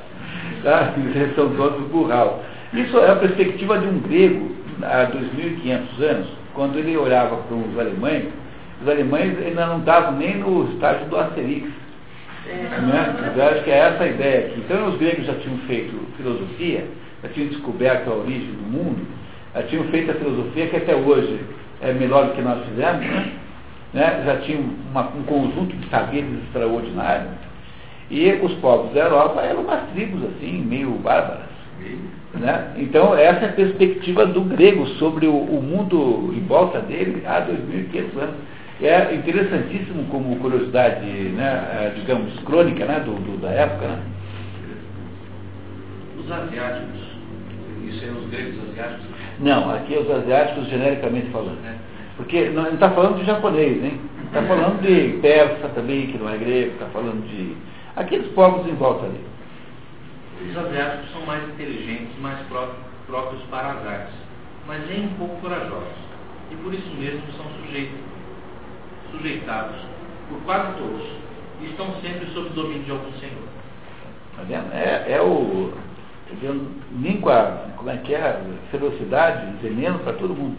tá? 0.62 0.94
Eles 0.96 1.34
são 1.34 1.55
todos 1.57 1.86
burral. 1.88 2.42
Isso 2.74 2.98
é 2.98 3.10
a 3.10 3.16
perspectiva 3.16 3.78
de 3.78 3.86
um 3.86 4.00
grego 4.00 4.50
há 4.82 5.06
2.500 5.06 6.02
anos, 6.02 6.28
quando 6.54 6.78
ele 6.78 6.96
olhava 6.96 7.36
para 7.36 7.54
os 7.54 7.78
alemães, 7.78 8.28
os 8.80 8.88
alemães 8.88 9.36
ainda 9.38 9.66
não 9.66 9.78
estavam 9.80 10.12
nem 10.12 10.38
no 10.38 10.72
estágio 10.72 11.06
do 11.06 11.18
Asterix. 11.18 11.68
Né? 12.46 13.32
Eu 13.36 13.44
acho 13.44 13.62
que 13.64 13.70
é 13.70 13.78
essa 13.78 14.02
a 14.02 14.08
ideia 14.08 14.46
aqui. 14.46 14.60
Então 14.60 14.88
os 14.88 14.98
gregos 14.98 15.26
já 15.26 15.34
tinham 15.34 15.58
feito 15.58 15.94
filosofia, 16.16 16.86
já 17.22 17.28
tinham 17.28 17.48
descoberto 17.50 18.08
a 18.10 18.14
origem 18.14 18.52
do 18.52 18.70
mundo, 18.70 19.06
já 19.54 19.62
tinham 19.64 19.84
feito 19.84 20.10
a 20.10 20.14
filosofia 20.14 20.66
que 20.66 20.76
até 20.76 20.96
hoje 20.96 21.40
é 21.82 21.92
melhor 21.92 22.26
do 22.26 22.32
que 22.32 22.42
nós 22.42 22.64
fizemos, 22.66 23.00
né? 23.04 23.32
né? 23.92 24.22
já 24.24 24.36
tinham 24.38 24.64
uma, 24.90 25.08
um 25.08 25.22
conjunto 25.24 25.76
de 25.76 25.88
saberes 25.90 26.42
extraordinários. 26.44 27.30
E 28.10 28.32
os 28.42 28.52
povos 28.54 28.92
da 28.92 29.00
Europa 29.00 29.42
eram 29.42 29.62
umas 29.62 29.88
tribos 29.90 30.24
assim, 30.24 30.62
meio 30.62 30.90
bárbaras. 30.92 31.52
Né? 32.34 32.72
Então, 32.78 33.14
essa 33.14 33.46
é 33.46 33.48
a 33.50 33.52
perspectiva 33.52 34.24
do 34.24 34.40
grego 34.42 34.86
sobre 34.98 35.26
o, 35.26 35.36
o 35.36 35.62
mundo 35.62 36.32
em 36.34 36.40
volta 36.46 36.80
dele 36.80 37.22
há 37.26 37.42
2.500 37.42 38.22
anos. 38.22 38.34
É 38.80 39.14
interessantíssimo 39.14 40.04
como 40.10 40.36
curiosidade, 40.36 41.06
né, 41.06 41.44
é, 41.72 41.92
digamos, 41.94 42.36
crônica 42.40 42.84
né, 42.84 43.00
do, 43.00 43.12
do, 43.12 43.40
da 43.40 43.50
época. 43.50 43.86
Né? 43.86 43.98
Os 46.18 46.32
asiáticos, 46.32 47.00
isso 47.86 48.04
é 48.04 48.08
os 48.08 48.30
gregos 48.30 48.58
asiáticos? 48.70 49.06
Não, 49.38 49.70
aqui 49.74 49.94
é 49.94 49.98
os 49.98 50.10
asiáticos 50.10 50.68
genericamente 50.68 51.30
falando. 51.30 51.58
Porque 52.16 52.48
não 52.50 52.68
está 52.68 52.90
falando 52.90 53.18
de 53.18 53.24
japonês, 53.24 53.84
hein? 53.84 54.00
Está 54.26 54.42
falando 54.42 54.80
de 54.80 55.18
persa 55.20 55.68
também, 55.74 56.06
que 56.06 56.18
não 56.18 56.28
é 56.28 56.36
grego, 56.38 56.72
está 56.72 56.86
falando 56.86 57.22
de 57.28 57.54
aqueles 57.94 58.26
povos 58.32 58.66
em 58.66 58.74
volta 58.74 59.06
ali. 59.06 59.31
Os 60.51 60.59
asiáticos 60.59 61.12
são 61.12 61.24
mais 61.24 61.49
inteligentes, 61.49 62.18
mais 62.20 62.38
próprios 63.07 63.43
para 63.45 63.72
as 63.72 63.86
artes, 63.86 64.14
mas 64.66 64.86
nem 64.88 65.07
um 65.07 65.14
pouco 65.14 65.40
corajosos. 65.40 65.95
E 66.51 66.57
por 66.57 66.74
isso 66.74 66.90
mesmo 66.99 67.22
são 67.36 67.47
sujeitos, 67.61 67.99
sujeitados 69.12 69.76
por 70.28 70.40
quase 70.43 70.76
todos. 70.76 71.07
E 71.61 71.66
estão 71.66 71.95
sempre 72.03 72.26
sob 72.34 72.49
o 72.49 72.53
domínio 72.53 72.82
de 72.82 72.90
algum 72.90 73.12
senhor. 73.12 73.49
Tá 74.36 74.43
vendo? 74.43 74.72
É, 74.72 75.12
é 75.12 75.22
o. 75.22 75.72
Tá 76.28 76.34
vendo? 76.40 76.82
Nem 76.90 77.20
com 77.20 77.30
a, 77.30 77.68
como 77.76 77.90
é 77.90 77.97
que 77.99 78.14
é, 78.14 78.43
ferocidade, 78.70 79.57
veneno 79.62 80.01
para 80.01 80.14
todo 80.14 80.34
mundo. 80.34 80.57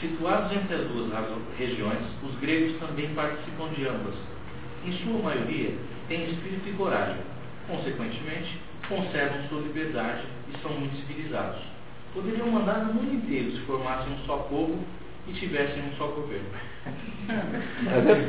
Situados 0.00 0.52
entre 0.52 0.74
as 0.74 0.88
duas 0.88 1.10
regiões, 1.56 2.00
os 2.22 2.34
gregos 2.40 2.76
também 2.80 3.14
participam 3.14 3.68
de 3.68 3.86
ambas. 3.86 4.14
Em 4.84 4.92
sua 4.92 5.22
maioria, 5.22 5.74
têm 6.08 6.28
espírito 6.28 6.68
e 6.68 6.72
coragem 6.72 7.33
Consequentemente, 7.66 8.60
conservam 8.88 9.48
sua 9.48 9.60
liberdade 9.62 10.24
e 10.52 10.60
são 10.60 10.72
muito 10.72 10.96
civilizados. 10.96 11.60
Poderiam 12.12 12.48
mandar 12.48 12.84
no 12.84 12.94
mundo 12.94 13.14
inteiro 13.14 13.52
se 13.52 13.60
formassem 13.60 14.12
um 14.12 14.18
só 14.26 14.36
povo 14.36 14.78
e 15.26 15.32
tivessem 15.32 15.82
um 15.82 15.96
só 15.96 16.06
governo. 16.08 16.44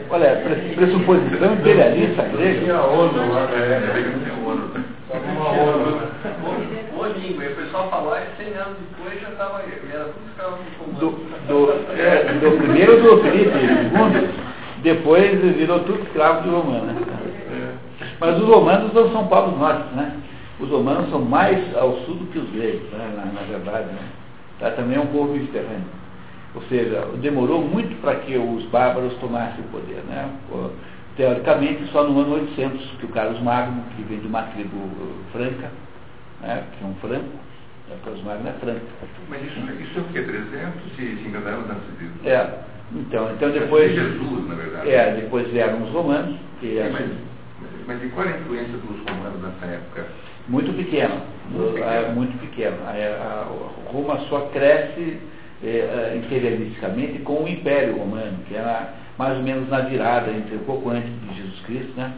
Olha, 0.09 0.41
pressuposição 0.75 1.53
imperialista 1.53 2.23
grega. 2.23 2.61
Tinha 2.61 2.81
ONU 2.81 3.33
lá 3.33 3.45
na 3.47 3.57
época. 3.57 4.01
Tinha 4.01 4.33
ONU. 4.47 4.71
Uma 5.09 5.49
ONU. 5.49 6.01
Boa 6.93 7.09
língua. 7.09 7.43
E 7.43 7.47
o 7.51 7.55
pessoal 7.55 7.89
falou, 7.89 8.15
e 8.17 8.43
100 8.43 8.53
anos 8.53 8.77
depois 8.89 9.21
já 9.21 9.29
estava. 9.29 9.61
Era 9.61 10.05
tudo 10.05 10.29
escravo 10.29 10.57
do. 10.93 11.09
Do, 11.09 11.65
do, 11.65 11.91
é, 11.99 12.33
do 12.33 12.57
primeiro 12.57 13.01
do 13.03 13.21
Felipe, 13.21 13.51
segundo, 13.51 14.33
depois 14.81 15.41
virou 15.41 15.79
tudo 15.81 16.01
escravo 16.03 16.43
de 16.43 16.49
romano. 16.49 17.14
Mas 18.19 18.41
os 18.41 18.47
romanos 18.47 18.93
não 18.93 19.11
são 19.11 19.27
povos 19.27 19.57
nórdicos, 19.59 19.91
né? 19.93 20.21
Os 20.59 20.69
romanos 20.69 21.09
são 21.09 21.21
mais 21.21 21.75
ao 21.75 21.97
sul 22.05 22.15
do 22.15 22.25
que 22.27 22.39
os 22.39 22.49
gregos, 22.51 22.89
né? 22.91 23.13
na, 23.15 23.25
na, 23.25 23.41
verdade. 23.41 23.87
Né? 23.87 24.07
Tá, 24.59 24.71
também 24.71 24.97
é 24.97 25.01
um 25.01 25.07
povo 25.07 25.33
mediterrâneo. 25.33 25.83
Ou 26.55 26.61
seja, 26.63 27.05
demorou 27.21 27.61
muito 27.61 27.99
para 28.01 28.15
que 28.15 28.37
os 28.37 28.63
bárbaros 28.67 29.13
tomassem 29.15 29.59
o 29.59 29.67
poder. 29.67 30.01
Né? 30.07 30.29
Teoricamente, 31.17 31.85
só 31.91 32.03
no 32.03 32.21
ano 32.21 32.35
800 32.35 32.81
que 32.99 33.05
o 33.05 33.09
Carlos 33.09 33.41
Magno, 33.41 33.83
que 33.95 34.03
vem 34.03 34.19
de 34.19 34.27
uma 34.27 34.43
tribo 34.43 34.89
franca, 35.33 35.69
né? 36.41 36.63
que 36.77 36.83
é 36.83 36.87
um 36.87 36.95
franco, 36.95 37.25
né? 37.89 37.97
Carlos 38.03 38.23
Magno 38.23 38.47
é 38.47 38.53
franco. 38.53 38.85
Mas 39.27 39.41
isso, 39.43 39.59
isso 39.81 39.99
é 39.99 40.01
o 40.01 40.05
quê? 40.05 40.21
300 40.21 40.81
se, 40.95 41.17
se 41.17 41.27
enganaram 41.27 41.63
na 41.67 41.75
É. 42.23 42.59
Então, 42.93 43.31
então 43.31 43.51
depois. 43.51 43.93
Jesus, 43.93 44.47
na 44.47 44.55
verdade. 44.55 44.89
É, 44.89 45.15
depois 45.15 45.47
vieram 45.49 45.83
os 45.83 45.89
romanos, 45.91 46.37
que 46.59 46.77
é, 46.77 46.89
mas, 47.87 48.03
e 48.03 48.07
qual 48.09 48.27
a 48.27 48.31
influência 48.31 48.77
dos 48.77 48.99
romanos 48.99 49.41
nessa 49.41 49.73
época? 49.73 50.07
Muito 50.47 50.73
pequena, 50.73 51.21
muito 51.49 51.73
pequena. 51.73 52.09
Muito 52.09 52.39
pequena. 52.39 52.77
A, 52.85 52.91
a, 52.91 53.91
Roma 53.91 54.19
só 54.29 54.41
cresce 54.53 55.17
é, 55.63 56.19
imperialisticamente 56.23 57.19
com 57.19 57.43
o 57.43 57.47
Império 57.47 57.97
Romano, 57.97 58.37
que 58.47 58.55
era 58.55 58.93
mais 59.17 59.37
ou 59.37 59.43
menos 59.43 59.69
na 59.69 59.81
virada, 59.81 60.31
entre 60.31 60.55
um 60.55 60.63
pouco 60.65 60.89
antes 60.89 61.09
de 61.09 61.35
Jesus 61.35 61.59
Cristo. 61.61 61.93
Né? 61.95 62.11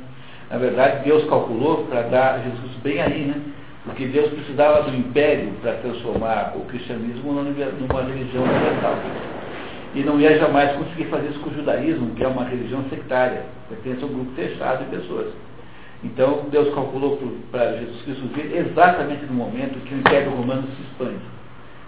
Na 0.49 0.57
verdade, 0.57 1.03
Deus 1.05 1.28
calculou 1.30 1.86
para 1.86 2.03
dar 2.03 2.43
Jesus 2.43 2.72
bem 2.84 3.01
aí, 3.01 3.26
né? 3.26 3.41
porque 3.86 4.05
Deus 4.07 4.30
precisava 4.32 4.84
do 4.84 4.95
império 4.95 5.51
para 5.61 5.74
transformar 5.76 6.53
o 6.55 6.65
cristianismo 6.65 7.32
numa 7.34 8.03
religião 8.03 8.43
universal. 8.43 8.97
E 9.95 10.03
não 10.03 10.20
ia 10.20 10.38
jamais 10.38 10.74
conseguir 10.74 11.05
fazer 11.05 11.30
isso 11.30 11.39
com 11.39 11.49
o 11.49 11.53
judaísmo, 11.53 12.13
que 12.15 12.24
é 12.24 12.28
uma 12.28 12.43
religião 12.43 12.84
sectária, 12.89 13.43
pertence 13.70 14.03
a 14.03 14.05
um 14.05 14.09
grupo 14.09 14.32
fechado 14.36 14.84
de 14.84 14.97
pessoas. 14.97 15.47
Então, 16.04 16.45
Deus 16.52 16.74
calculou 16.76 17.20
para 17.52 17.78
Jesus 17.78 18.02
Cristo 18.04 18.28
vir 18.36 18.56
exatamente 18.56 19.26
no 19.26 19.34
momento 19.34 19.84
que 19.84 19.95
o 19.95 19.98
Império 19.98 20.32
Romano 20.32 20.64
se 20.76 20.82
expande. 20.84 21.20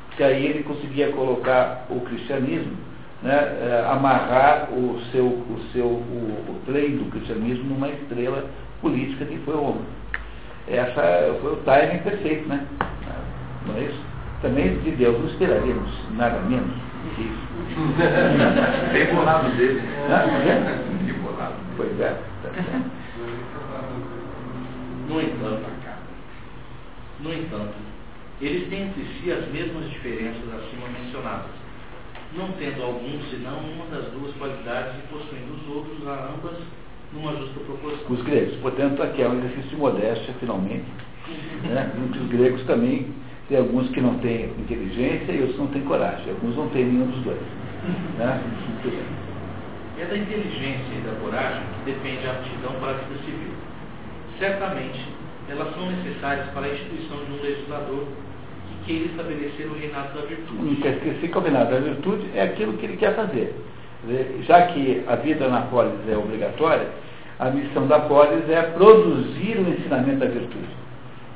Porque 0.07 0.23
aí 0.23 0.45
ele 0.47 0.63
conseguia 0.63 1.11
colocar 1.11 1.85
o 1.89 1.99
cristianismo, 2.01 2.73
né, 3.21 3.35
eh, 3.35 3.87
amarrar 3.89 4.69
o 4.71 4.99
seu, 5.11 5.25
o 5.25 5.59
seu 5.71 5.85
o, 5.85 6.45
o 6.49 6.61
trem 6.65 6.97
do 6.97 7.11
cristianismo 7.11 7.65
numa 7.65 7.89
estrela 7.89 8.45
política 8.81 9.25
que 9.25 9.37
foi 9.39 9.55
Roma. 9.55 9.81
essa 10.67 11.37
foi 11.41 11.53
o 11.53 11.57
timing 11.57 11.99
perfeito, 11.99 12.47
né? 12.47 12.65
Não 13.67 13.75
é 13.75 13.81
isso? 13.81 13.99
Também 14.41 14.79
de 14.79 14.91
Deus 14.91 15.19
não 15.19 15.27
esperaríamos 15.27 15.91
nada 16.15 16.39
menos 16.41 16.71
que 17.15 17.21
isso. 17.21 17.49
Bem 18.91 19.15
bolado 19.15 19.49
dele. 19.51 19.81
Não, 20.09 21.05
Que 21.05 21.13
bolado. 21.13 21.55
Pois 21.77 21.99
é. 21.99 22.15
No 25.09 25.19
entanto, 25.19 25.65
no 27.21 27.33
entanto, 27.33 27.73
eles 28.39 28.69
têm 28.69 28.83
entre 28.83 29.03
si 29.05 29.31
as 29.31 29.45
mesmas 29.49 29.89
diferenças 29.89 30.43
acima 30.53 30.87
mencionadas, 30.87 31.51
não 32.37 32.51
tendo 32.53 32.83
algum 32.83 33.19
senão 33.31 33.57
uma 33.57 33.85
das 33.87 34.05
duas 34.11 34.31
qualidades 34.35 34.93
e 34.99 35.07
possuindo 35.07 35.53
os 35.53 35.75
outros 35.75 36.07
a 36.07 36.31
ambas 36.31 36.57
numa 37.11 37.35
justa 37.37 37.59
proporção. 37.61 38.05
Os 38.07 38.21
gregos, 38.21 38.55
portanto, 38.57 39.01
aqui 39.01 39.23
é 39.23 39.27
um 39.27 39.39
exercício 39.39 39.69
de 39.71 39.75
modéstia, 39.77 40.33
finalmente. 40.39 40.85
Né? 41.63 41.91
Entre 42.05 42.19
os 42.19 42.29
gregos 42.29 42.63
também 42.65 43.07
tem 43.49 43.57
alguns 43.57 43.89
que 43.89 43.99
não 43.99 44.17
têm 44.19 44.45
inteligência 44.59 45.31
e 45.31 45.41
outros 45.41 45.57
não 45.57 45.67
têm 45.67 45.81
coragem. 45.81 46.29
Alguns 46.29 46.55
não 46.55 46.69
têm 46.69 46.85
nenhum 46.85 47.07
dos 47.07 47.23
dois. 47.23 47.41
Né? 48.17 48.41
É 49.99 50.05
da 50.05 50.17
inteligência 50.17 50.93
e 50.95 51.01
da 51.01 51.19
coragem 51.19 51.63
que 51.79 51.91
depende 51.91 52.27
a 52.27 52.31
aptidão 52.31 52.73
para 52.79 52.91
a 52.91 52.93
vida 52.93 53.19
civil. 53.25 53.58
Certamente, 54.39 55.05
elas 55.49 55.73
são 55.75 55.91
necessárias 55.91 56.47
para 56.51 56.65
a 56.65 56.69
instituição 56.69 57.17
de 57.25 57.31
um 57.33 57.41
legislador 57.41 58.07
que 58.69 58.85
queira 58.85 59.05
estabelecer 59.07 59.67
o 59.67 59.73
reinado 59.73 60.13
da 60.13 60.21
Não 60.21 60.27
virtude. 60.27 60.75
quer 60.77 60.93
esquecer 60.93 61.29
que 61.29 61.37
o 61.37 61.41
reinado 61.41 61.71
da 61.71 61.79
virtude 61.79 62.29
é 62.33 62.43
aquilo 62.43 62.73
que 62.73 62.85
ele 62.85 62.95
quer 62.97 63.15
fazer. 63.15 63.53
Já 64.43 64.67
que 64.67 65.03
a 65.07 65.17
vida 65.17 65.49
na 65.49 65.63
polis 65.63 66.07
é 66.07 66.15
obrigatória, 66.15 66.87
a 67.37 67.49
missão 67.49 67.85
da 67.87 67.99
polis 67.99 68.49
é 68.49 68.61
produzir 68.61 69.57
o 69.57 69.69
ensinamento 69.69 70.19
da 70.19 70.27
virtude. 70.27 70.69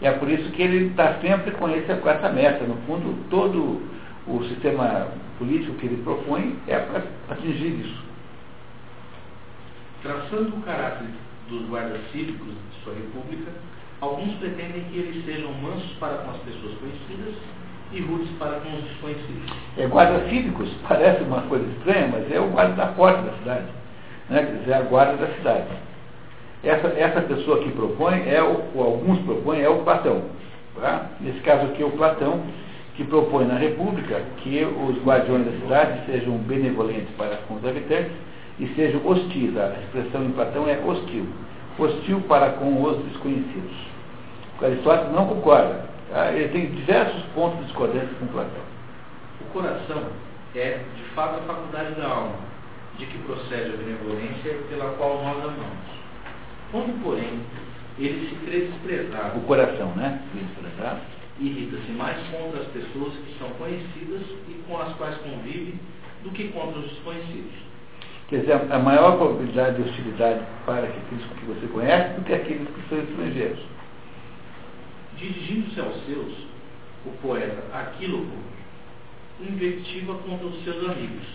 E 0.01 0.07
é 0.07 0.11
por 0.11 0.29
isso 0.29 0.49
que 0.51 0.61
ele 0.61 0.87
está 0.87 1.15
sempre 1.15 1.51
com, 1.51 1.69
esse, 1.69 1.93
com 1.95 2.09
essa 2.09 2.29
meta. 2.29 2.63
No 2.63 2.75
fundo, 2.87 3.17
todo 3.29 3.81
o 4.27 4.43
sistema 4.45 5.09
político 5.37 5.73
que 5.75 5.87
ele 5.87 6.01
propõe 6.03 6.57
é 6.67 6.79
para 6.79 7.03
atingir 7.31 7.81
isso. 7.81 8.01
Traçando 10.01 10.55
o 10.55 10.61
caráter 10.61 11.07
dos 11.49 11.67
guardas 11.69 12.01
cívicos 12.11 12.47
de 12.47 12.83
sua 12.83 12.93
república, 12.93 13.51
alguns 14.01 14.35
pretendem 14.35 14.83
que 14.91 14.97
eles 14.97 15.25
sejam 15.25 15.51
mansos 15.53 15.91
para 15.99 16.17
com 16.17 16.31
as 16.31 16.37
pessoas 16.37 16.73
conhecidas 16.79 17.35
e 17.91 18.01
rudes 18.01 18.29
para 18.39 18.59
com 18.59 18.75
os 18.75 18.83
desconhecidos. 18.83 19.53
É, 19.77 19.87
guardas 19.87 20.29
cívicos 20.29 20.69
parece 20.87 21.23
uma 21.23 21.41
coisa 21.43 21.65
estranha, 21.77 22.07
mas 22.11 22.31
é 22.31 22.39
o 22.39 22.49
guarda 22.49 22.73
da 22.73 22.87
porta 22.87 23.21
da 23.21 23.37
cidade. 23.37 23.65
Né? 24.29 24.43
Quer 24.43 24.57
dizer, 24.59 24.71
é 24.71 24.75
a 24.75 24.81
guarda 24.81 25.17
da 25.17 25.33
cidade. 25.35 25.67
Essa, 26.63 26.87
essa 26.87 27.21
pessoa 27.21 27.61
que 27.61 27.71
propõe, 27.71 28.23
é 28.27 28.41
o, 28.41 28.63
ou 28.75 28.83
alguns 28.83 29.19
propõem, 29.19 29.61
é 29.61 29.69
o 29.69 29.83
Platão. 29.83 30.23
Tá? 30.79 31.09
Nesse 31.19 31.39
caso 31.41 31.65
aqui, 31.65 31.83
é 31.83 31.85
o 31.85 31.91
Platão, 31.91 32.41
que 32.95 33.03
propõe 33.03 33.45
na 33.45 33.55
República 33.55 34.21
que 34.37 34.63
os 34.63 35.03
guardiões 35.03 35.45
da 35.45 35.51
cidade 35.51 36.05
sejam 36.05 36.37
benevolentes 36.37 37.09
para 37.17 37.37
com 37.47 37.55
os 37.55 37.65
habitantes 37.65 38.11
e 38.59 38.67
sejam 38.75 39.05
hostis. 39.05 39.57
A 39.57 39.79
expressão 39.79 40.23
em 40.23 40.31
Platão 40.31 40.67
é 40.67 40.79
hostil. 40.85 41.27
Hostil 41.77 42.21
para 42.21 42.51
com 42.51 42.83
os 42.83 42.97
desconhecidos. 43.05 43.75
O 44.61 44.65
Aristóteles 44.65 45.13
não 45.13 45.27
concorda. 45.27 45.85
Tá? 46.09 46.31
Ele 46.31 46.49
tem 46.49 46.71
diversos 46.71 47.23
pontos 47.33 47.59
de 47.59 47.65
discordância 47.65 48.09
com 48.19 48.27
Platão. 48.27 48.61
O 49.41 49.45
coração 49.51 50.03
é, 50.55 50.79
de 50.95 51.03
fato, 51.15 51.39
a 51.39 51.43
faculdade 51.43 51.95
da 51.95 52.07
alma, 52.07 52.35
de 52.97 53.05
que 53.07 53.17
procede 53.19 53.73
a 53.73 53.77
benevolência 53.77 54.53
pela 54.69 54.93
qual 54.93 55.23
nós 55.23 55.37
amamos. 55.37 55.93
Quando, 56.71 57.03
porém, 57.03 57.39
ele 57.97 58.29
se 58.29 58.35
crê 58.45 58.67
desprezado, 58.67 59.39
O 59.39 59.43
coração, 59.43 59.93
né? 59.95 60.21
Desprezado. 60.33 61.01
irrita-se 61.39 61.91
mais 61.91 62.17
contra 62.29 62.61
as 62.61 62.67
pessoas 62.67 63.13
que 63.13 63.37
são 63.39 63.49
conhecidas 63.51 64.21
e 64.47 64.63
com 64.67 64.79
as 64.79 64.93
quais 64.95 65.17
convive 65.17 65.75
do 66.23 66.31
que 66.31 66.49
contra 66.49 66.79
os 66.79 66.89
desconhecidos. 66.89 67.53
Quer 68.33 68.39
dizer, 68.39 68.73
a 68.73 68.79
maior 68.79 69.17
probabilidade 69.17 69.75
de 69.75 69.87
hostilidade 69.87 70.39
para 70.65 70.85
aqueles 70.85 71.23
que 71.23 71.45
você 71.45 71.67
conhece 71.67 72.15
do 72.15 72.25
que 72.25 72.33
aqueles 72.33 72.67
que 72.67 72.89
são 72.89 72.97
estrangeiros. 72.97 73.59
Dirigindo-se 75.19 75.79
aos 75.79 76.03
seus, 76.07 76.33
o 77.05 77.11
poeta 77.21 77.61
Aquíloco 77.71 78.35
invectiva 79.39 80.15
contra 80.15 80.47
os 80.47 80.63
seus 80.63 80.77
amigos, 80.77 81.27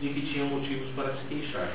de 0.00 0.08
que 0.08 0.20
tinham 0.32 0.46
motivos 0.46 0.86
para 0.94 1.14
se 1.14 1.24
queixar. 1.28 1.68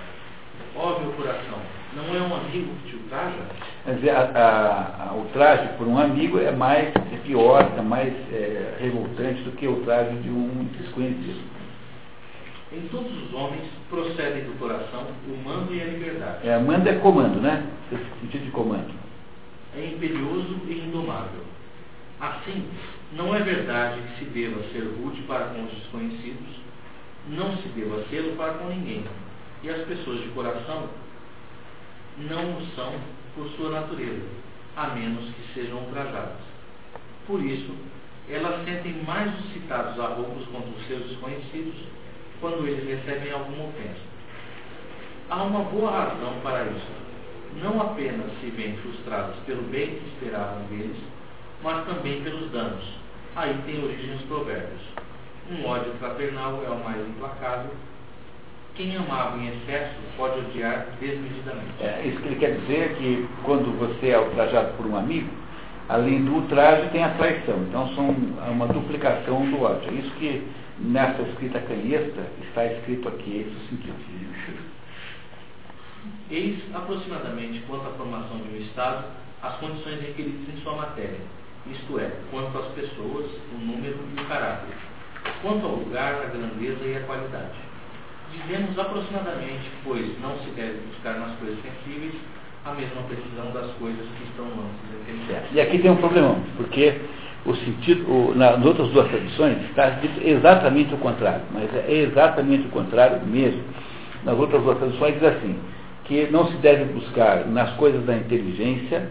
Ó 0.78 1.00
meu 1.02 1.12
coração, 1.18 1.60
não 1.94 2.16
é 2.16 2.22
um 2.22 2.34
amigo 2.34 2.74
que 2.86 2.92
te 2.92 2.96
ultraja? 2.96 3.40
Quer 3.84 3.96
dizer, 3.96 4.12
a- 4.12 4.32
a- 4.34 5.10
a- 5.10 5.14
o 5.16 5.26
traje 5.34 5.68
por 5.78 5.86
um 5.86 5.98
amigo 5.98 6.40
é 6.40 6.52
mais, 6.54 6.96
é 6.96 7.18
pior, 7.26 7.74
é 7.78 7.82
mais 7.82 8.14
é, 8.32 8.78
revoltante 8.80 9.42
do 9.42 9.52
que 9.52 9.68
o 9.68 9.82
traje 9.82 10.16
de 10.20 10.30
um 10.30 10.66
desconhecido. 10.80 11.61
Em 12.74 12.88
todos 12.88 13.12
os 13.24 13.34
homens 13.34 13.70
procedem 13.90 14.46
do 14.46 14.58
coração 14.58 15.06
o 15.28 15.44
mando 15.44 15.74
e 15.76 15.82
a 15.82 15.86
liberdade. 15.86 16.48
É, 16.48 16.58
manda 16.58 16.90
é 16.90 17.00
comando, 17.00 17.42
né? 17.42 17.68
Esse 17.92 18.22
sentido 18.22 18.46
de 18.46 18.52
comando. 18.52 18.94
É 19.76 19.88
imperioso 19.88 20.58
e 20.70 20.80
indomável. 20.88 21.44
Assim, 22.22 22.66
não 23.12 23.36
é 23.36 23.40
verdade 23.40 24.00
que 24.02 24.20
se 24.20 24.26
deva 24.26 24.64
ser 24.72 24.84
rude 25.02 25.22
para 25.24 25.46
com 25.46 25.66
os 25.66 25.72
desconhecidos, 25.74 26.62
não 27.28 27.58
se 27.58 27.68
deva 27.70 28.06
sê-lo 28.10 28.38
para 28.38 28.54
com 28.54 28.70
ninguém. 28.70 29.04
E 29.64 29.70
as 29.70 29.86
pessoas 29.86 30.22
de 30.22 30.30
coração 30.30 30.88
não 32.20 32.58
o 32.58 32.66
são 32.74 32.94
por 33.36 33.50
sua 33.50 33.70
natureza, 33.72 34.26
a 34.78 34.88
menos 34.88 35.26
que 35.26 35.54
sejam 35.54 35.80
ultrajadas. 35.80 36.40
Por 37.28 37.44
isso, 37.44 37.76
elas 38.30 38.64
sentem 38.64 39.04
mais 39.04 39.38
os 39.40 39.52
citados 39.52 40.00
arroubos 40.00 40.46
contra 40.48 40.70
os 40.70 40.88
seus 40.88 41.10
desconhecidos 41.10 41.76
quando 42.42 42.68
eles 42.68 42.86
recebem 42.86 43.32
alguma 43.32 43.66
ofensa. 43.66 44.12
Há 45.30 45.44
uma 45.44 45.64
boa 45.66 45.92
razão 45.92 46.34
para 46.44 46.66
isso. 46.66 47.02
Não 47.62 47.82
apenas 47.82 48.28
se 48.42 48.50
veem 48.50 48.76
frustrados 48.78 49.36
pelo 49.46 49.62
bem 49.64 49.96
que 49.96 50.08
esperavam 50.08 50.64
deles, 50.70 50.98
mas 51.64 51.86
também 51.86 52.22
pelos 52.24 52.52
danos. 52.52 52.84
Aí 53.36 53.56
tem 53.66 53.82
origem 53.82 54.16
os 54.16 54.22
provérbios. 54.24 54.82
Um 55.50 55.66
ódio 55.66 55.94
fraternal 56.00 56.62
é 56.66 56.70
o 56.70 56.84
mais 56.84 57.08
implacável. 57.08 57.72
Quem 58.76 58.96
amava 58.96 59.38
em 59.38 59.50
excesso 59.50 59.96
pode 60.18 60.40
odiar 60.40 60.88
desmedidamente. 61.00 61.72
É, 61.82 62.04
isso 62.06 62.20
que 62.22 62.28
ele 62.28 62.36
quer 62.38 62.58
dizer 62.58 62.92
é 62.92 62.96
que 62.96 63.28
quando 63.44 63.78
você 63.78 64.10
é 64.10 64.20
ultrajado 64.20 64.74
por 64.78 64.86
um 64.86 64.96
amigo, 64.96 65.30
além 65.90 66.24
do 66.24 66.36
ultraje 66.36 66.90
tem 66.90 67.04
a 67.04 67.10
traição. 67.10 67.58
Então 67.68 67.88
são 67.96 68.10
uma 68.50 68.68
duplicação 68.68 69.50
do 69.50 69.62
ódio. 69.62 69.90
É 69.90 69.94
isso 69.94 70.12
que 70.16 70.42
nessa 70.82 71.22
escrita 71.24 71.60
canhesta 71.60 72.28
está 72.48 72.66
escrito 72.66 73.08
aqui, 73.08 73.46
esse 73.48 73.70
sentido. 73.70 73.96
Eis 76.30 76.60
aproximadamente 76.74 77.64
quanto 77.68 77.88
à 77.88 77.92
formação 77.92 78.38
de 78.38 78.58
um 78.58 78.62
Estado 78.62 79.06
as 79.42 79.56
condições 79.58 80.00
requeridas 80.02 80.54
em 80.54 80.62
sua 80.62 80.76
matéria, 80.76 81.20
isto 81.72 82.00
é, 82.00 82.12
quanto 82.30 82.58
às 82.58 82.68
pessoas, 82.74 83.26
o 83.54 83.58
número 83.58 83.98
e 84.16 84.22
o 84.22 84.26
caráter, 84.26 84.76
quanto 85.42 85.66
ao 85.66 85.76
lugar, 85.76 86.14
a 86.14 86.26
grandeza 86.26 86.86
e 86.86 86.98
a 86.98 87.02
qualidade. 87.02 87.58
Dizemos 88.32 88.78
aproximadamente, 88.78 89.70
pois 89.84 90.20
não 90.22 90.38
se 90.40 90.50
deve 90.52 90.80
buscar 90.88 91.20
nas 91.20 91.38
coisas 91.38 91.60
sensíveis 91.62 92.14
a 92.66 92.74
mesma 92.74 93.02
precisão 93.04 93.52
das 93.52 93.72
coisas 93.78 94.08
que 94.18 94.24
estão 94.24 94.46
âmbito 94.46 94.88
da 94.88 95.12
inteligência. 95.12 95.48
E 95.52 95.62
aqui 95.62 95.80
tem 95.80 95.92
um 95.92 95.98
problemão, 95.98 96.42
porque 96.56 97.02
o 97.46 97.56
sentido, 97.56 98.10
o, 98.12 98.36
na- 98.36 98.58
nas 98.58 98.66
outras 98.66 98.90
duas 98.90 99.08
traduções 99.10 99.58
está 99.70 99.90
dito 99.92 100.22
exatamente 100.24 100.94
o 100.94 100.98
contrário, 100.98 101.42
mas 101.52 101.74
é 101.76 101.92
exatamente 101.92 102.68
o 102.68 102.70
contrário 102.70 103.20
mesmo. 103.26 103.62
Nas 104.24 104.38
outras 104.38 104.62
duas 104.62 104.78
traduções 104.78 105.16
diz 105.16 105.24
assim, 105.24 105.56
que 106.06 106.28
não 106.32 106.48
se 106.48 106.58
deve 106.58 106.86
buscar 106.94 107.48
nas 107.48 107.72
coisas 107.72 108.06
da 108.06 108.16
inteligência 108.16 109.10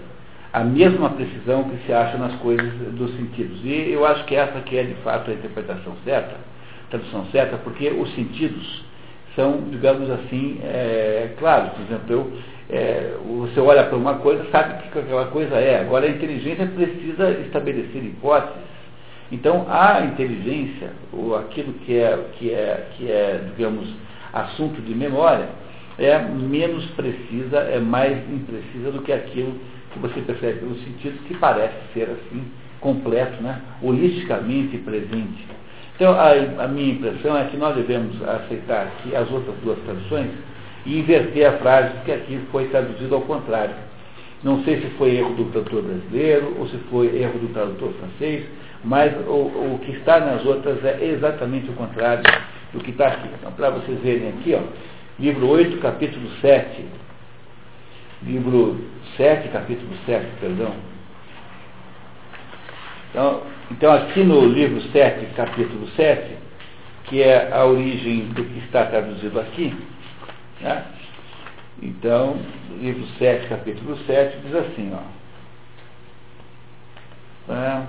a 0.53 0.61
mesma 0.65 1.11
precisão 1.11 1.65
que 1.65 1.87
se 1.87 1.93
acha 1.93 2.19
nas 2.19 2.35
coisas 2.37 2.73
dos 2.93 3.15
sentidos. 3.17 3.61
E 3.65 3.91
eu 3.93 4.05
acho 4.07 4.25
que 4.25 4.35
essa 4.35 4.59
aqui 4.59 4.77
é 4.77 4.83
de 4.83 4.95
fato 5.03 5.31
a 5.31 5.35
interpretação 5.35 5.95
certa, 6.05 6.37
tradução 6.91 7.25
certa, 7.27 7.57
porque 7.59 7.89
os 7.89 8.13
sentidos 8.15 8.85
são, 9.41 9.63
digamos 9.71 10.11
assim, 10.11 10.61
é, 10.63 11.33
claros. 11.39 11.71
Por 11.73 11.83
exemplo, 11.83 12.13
eu, 12.13 12.33
é, 12.69 13.15
você 13.27 13.59
olha 13.59 13.85
para 13.85 13.97
uma 13.97 14.17
coisa, 14.17 14.45
sabe 14.53 14.75
o 14.75 14.91
que 14.91 14.99
aquela 14.99 15.27
coisa 15.27 15.57
é. 15.57 15.81
Agora, 15.81 16.05
a 16.05 16.11
inteligência 16.11 16.67
precisa 16.67 17.31
estabelecer 17.47 18.05
hipóteses. 18.05 18.71
Então, 19.33 19.67
a 19.69 20.05
inteligência, 20.05 20.91
ou 21.13 21.37
aquilo 21.37 21.73
que 21.73 21.97
é, 21.97 22.19
que 22.39 22.51
é, 22.53 22.89
que 22.97 23.11
é 23.11 23.41
digamos, 23.57 23.89
assunto 24.33 24.83
de 24.83 24.95
memória, 24.95 25.49
é 25.99 26.19
menos 26.19 26.85
precisa, 26.91 27.59
é 27.59 27.79
mais 27.79 28.19
imprecisa 28.31 28.91
do 28.91 29.03
que 29.03 29.13
aquilo 29.13 29.55
que 29.93 29.99
você 29.99 30.21
percebe 30.21 30.61
pelos 30.61 30.83
sentidos, 30.85 31.21
que 31.27 31.35
parece 31.37 31.77
ser 31.95 32.11
assim, 32.11 32.45
completo, 32.81 33.43
né? 33.43 33.61
holisticamente 33.83 34.79
presente. 34.79 35.47
Então, 36.01 36.15
a, 36.19 36.65
a 36.65 36.67
minha 36.67 36.95
impressão 36.95 37.37
é 37.37 37.45
que 37.45 37.59
nós 37.59 37.77
devemos 37.77 38.27
aceitar 38.27 38.85
aqui 38.85 39.15
as 39.15 39.31
outras 39.31 39.55
duas 39.63 39.79
traduções 39.81 40.31
e 40.87 40.99
inverter 40.99 41.47
a 41.47 41.59
frase, 41.59 41.91
porque 41.97 42.13
aqui 42.13 42.41
foi 42.51 42.69
traduzido 42.69 43.15
ao 43.15 43.21
contrário. 43.21 43.75
Não 44.43 44.65
sei 44.65 44.81
se 44.81 44.89
foi 44.97 45.17
erro 45.17 45.35
do 45.35 45.45
tradutor 45.53 45.83
brasileiro 45.83 46.57
ou 46.59 46.67
se 46.69 46.79
foi 46.91 47.15
erro 47.21 47.39
do 47.41 47.53
tradutor 47.53 47.93
francês, 47.93 48.47
mas 48.83 49.13
o, 49.27 49.75
o 49.75 49.81
que 49.85 49.93
está 49.93 50.21
nas 50.21 50.43
outras 50.47 50.83
é 50.83 51.05
exatamente 51.05 51.69
o 51.69 51.75
contrário 51.75 52.25
do 52.73 52.81
que 52.81 52.93
está 52.93 53.09
aqui. 53.09 53.29
Então, 53.39 53.53
para 53.53 53.69
vocês 53.69 54.01
verem 54.01 54.31
aqui, 54.31 54.55
ó, 54.55 54.63
livro 55.19 55.49
8, 55.49 55.77
capítulo 55.83 56.31
7. 56.41 56.83
Livro 58.23 58.81
7, 59.19 59.51
capítulo 59.51 59.93
7, 60.07 60.27
perdão. 60.41 60.73
Então, 63.11 63.43
então, 63.71 63.93
aqui 63.93 64.23
no 64.23 64.47
livro 64.47 64.81
7, 64.93 65.35
capítulo 65.35 65.89
7, 65.97 66.37
que 67.05 67.23
é 67.23 67.53
a 67.53 67.65
origem 67.65 68.27
do 68.29 68.45
que 68.45 68.59
está 68.61 68.87
traduzido 68.87 69.39
aqui, 69.41 69.77
né? 70.61 70.85
então, 71.83 72.39
livro 72.81 73.05
7, 73.19 73.49
capítulo 73.49 73.97
7, 74.07 74.39
diz 74.45 74.55
assim, 74.55 74.93
ó. 74.95 75.21
É, 77.53 77.83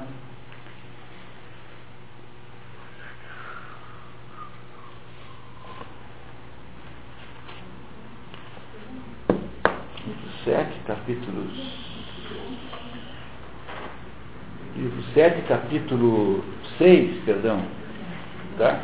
sete 10.44 10.80
capítulos. 10.88 11.81
Livro 14.76 15.04
7, 15.14 15.42
capítulo 15.50 16.46
6, 16.78 17.24
perdão. 17.26 17.62
Tá? 18.58 18.80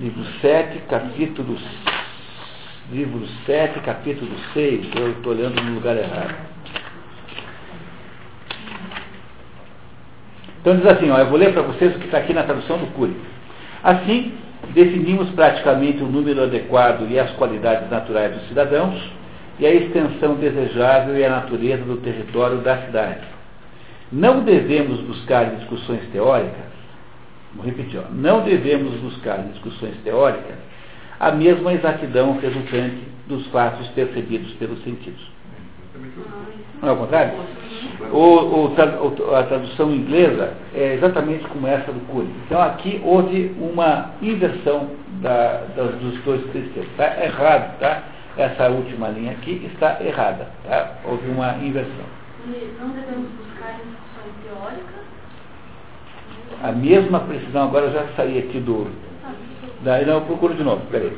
Livro 0.00 0.24
7, 0.40 0.78
capítulo 0.88 1.56
livro 2.90 3.24
7, 3.46 3.78
capítulo 3.80 4.32
6. 4.52 4.88
Eu 4.96 5.12
estou 5.12 5.32
olhando 5.32 5.62
no 5.62 5.74
lugar 5.74 5.96
errado. 5.96 6.34
Então 10.60 10.76
diz 10.76 10.86
assim, 10.86 11.08
ó, 11.10 11.18
eu 11.18 11.26
vou 11.26 11.38
ler 11.38 11.52
para 11.52 11.62
vocês 11.62 11.94
o 11.94 12.00
que 12.00 12.06
está 12.06 12.18
aqui 12.18 12.34
na 12.34 12.42
tradução 12.42 12.78
do 12.78 12.88
Cury. 12.88 13.16
Assim, 13.84 14.34
definimos 14.74 15.30
praticamente 15.30 16.02
o 16.02 16.06
número 16.06 16.42
adequado 16.42 17.08
e 17.08 17.18
as 17.18 17.30
qualidades 17.36 17.88
naturais 17.88 18.34
dos 18.34 18.48
cidadãos 18.48 19.19
e 19.60 19.66
a 19.66 19.72
extensão 19.72 20.34
desejável 20.36 21.16
e 21.16 21.24
a 21.24 21.30
natureza 21.30 21.84
do 21.84 21.98
território 21.98 22.58
da 22.58 22.78
cidade. 22.78 23.20
Não 24.10 24.40
devemos 24.40 25.00
buscar 25.02 25.54
discussões 25.56 26.02
teóricas, 26.12 26.70
vou 27.54 27.64
repetir, 27.64 28.00
ó, 28.00 28.10
não 28.10 28.42
devemos 28.42 28.92
buscar 29.00 29.38
discussões 29.52 29.94
teóricas 30.02 30.56
a 31.20 31.30
mesma 31.30 31.74
exatidão 31.74 32.38
resultante 32.38 33.02
dos 33.28 33.46
fatos 33.48 33.86
percebidos 33.88 34.52
pelos 34.54 34.82
sentidos. 34.82 35.20
Não 36.80 36.88
é 36.88 36.92
o 36.92 36.96
contrário? 36.96 37.34
O, 38.10 38.16
o, 38.16 39.34
a 39.36 39.42
tradução 39.42 39.92
inglesa 39.92 40.54
é 40.74 40.94
exatamente 40.94 41.46
como 41.48 41.66
essa 41.66 41.92
do 41.92 42.00
Cury. 42.06 42.30
Então 42.46 42.60
aqui 42.62 43.00
houve 43.04 43.54
uma 43.60 44.12
inversão 44.22 44.88
da, 45.20 45.64
das, 45.76 45.94
dos 45.96 46.18
dois 46.24 46.42
textos. 46.52 46.84
Está 46.90 47.22
errado, 47.22 47.78
tá? 47.78 48.02
Essa 48.36 48.68
última 48.68 49.08
linha 49.08 49.32
aqui 49.32 49.68
está 49.72 50.02
errada. 50.02 50.48
Tá? 50.64 50.98
Houve 51.04 51.28
uma 51.28 51.56
inversão. 51.56 52.04
E 52.46 52.74
não 52.80 52.90
devemos 52.90 53.28
buscar 53.32 53.74
discussões 53.74 54.34
teóricas? 54.44 55.00
A 56.62 56.72
mesma 56.72 57.20
precisão, 57.20 57.64
agora 57.64 57.86
eu 57.86 57.92
já 57.92 58.06
saí 58.16 58.38
aqui 58.38 58.60
do. 58.60 58.90
Daí 59.82 60.04
não, 60.04 60.14
eu 60.14 60.20
procuro 60.22 60.54
de 60.54 60.62
novo, 60.62 60.84
peraí. 60.90 61.16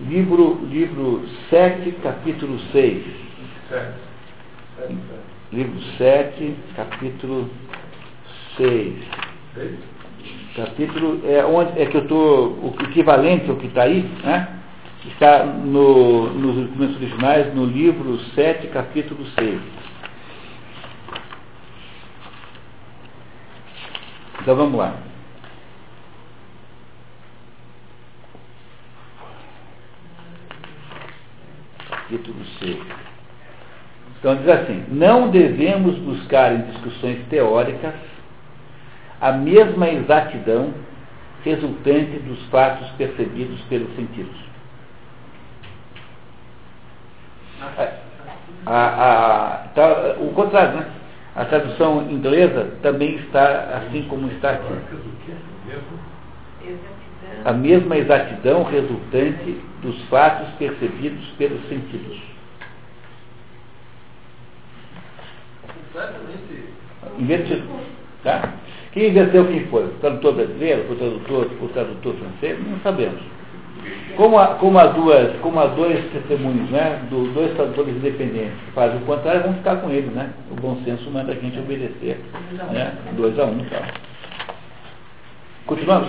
Livro, 0.00 0.66
livro 0.70 1.24
7, 1.50 1.92
capítulo 2.02 2.58
6. 2.72 3.04
Livro 5.52 5.80
7, 5.98 6.56
capítulo 6.74 7.50
6. 8.56 8.94
Capítulo 10.56 11.20
é 11.24 11.44
onde 11.44 11.80
é 11.80 11.86
que 11.86 11.96
eu 11.96 12.02
estou, 12.02 12.48
o 12.48 12.74
equivalente 12.82 13.50
ao 13.50 13.56
que 13.56 13.66
está 13.66 13.82
aí, 13.82 14.02
né? 14.22 14.48
Está 15.06 15.44
no, 15.44 16.30
nos 16.32 16.56
documentos 16.56 16.96
originais, 16.96 17.54
no 17.54 17.66
livro 17.66 18.18
7, 18.34 18.68
capítulo 18.68 19.26
6. 19.38 19.60
Então 24.40 24.56
vamos 24.56 24.78
lá. 24.78 24.94
Capítulo 31.90 32.44
6. 32.60 32.78
Então 34.18 34.36
diz 34.36 34.48
assim: 34.48 34.84
não 34.88 35.30
devemos 35.30 35.98
buscar 35.98 36.54
em 36.54 36.62
discussões 36.70 37.26
teóricas 37.28 37.94
a 39.20 39.32
mesma 39.32 39.88
exatidão 39.90 40.72
resultante 41.44 42.18
dos 42.20 42.42
fatos 42.46 42.88
percebidos 42.92 43.60
pelos 43.68 43.94
sentidos. 43.96 44.53
A, 48.66 48.72
a, 48.76 49.68
tá, 49.74 50.16
o 50.18 50.32
contrário, 50.32 50.78
né? 50.78 50.86
A 51.34 51.44
tradução 51.44 52.08
inglesa 52.10 52.76
também 52.80 53.16
está 53.16 53.78
assim 53.78 54.02
como 54.08 54.28
está 54.28 54.52
aqui. 54.52 54.72
A 57.44 57.52
mesma 57.52 57.96
exatidão 57.96 58.62
resultante 58.62 59.60
dos 59.82 60.00
fatos 60.04 60.48
percebidos 60.54 61.26
pelos 61.36 61.60
sentidos. 61.68 62.22
Invertido. 67.18 67.68
Tá? 68.22 68.54
Quem 68.92 69.10
inverteu 69.10 69.46
quem 69.46 69.66
foi? 69.66 69.84
O 69.84 69.98
tradutor 70.00 70.34
brasileiro, 70.34 70.92
o 70.92 70.96
tradutor, 70.96 71.50
o 71.60 71.68
tradutor 71.68 72.14
francês? 72.14 72.58
Não 72.66 72.78
sabemos. 72.80 73.20
Como 74.16 74.38
há, 74.38 74.54
como 74.54 74.78
há, 74.78 74.86
duas, 74.86 75.36
como 75.40 75.58
há 75.58 75.66
dois 75.66 76.04
testemunhos, 76.12 76.70
né, 76.70 77.00
do, 77.10 77.32
dois 77.34 77.52
tradutores 77.54 77.96
independentes 77.96 78.58
que 78.64 78.70
fazem 78.72 78.98
o 78.98 79.06
contrário, 79.06 79.42
vamos 79.42 79.58
ficar 79.58 79.76
com 79.76 79.90
ele, 79.90 80.08
né? 80.08 80.30
O 80.50 80.54
bom 80.54 80.80
senso 80.84 81.10
manda 81.10 81.32
a 81.32 81.34
gente 81.34 81.58
obedecer. 81.58 82.20
Né? 82.70 82.92
Dois 83.16 83.38
a 83.38 83.44
um, 83.44 83.58
então. 83.58 83.82
Continuamos? 85.66 86.08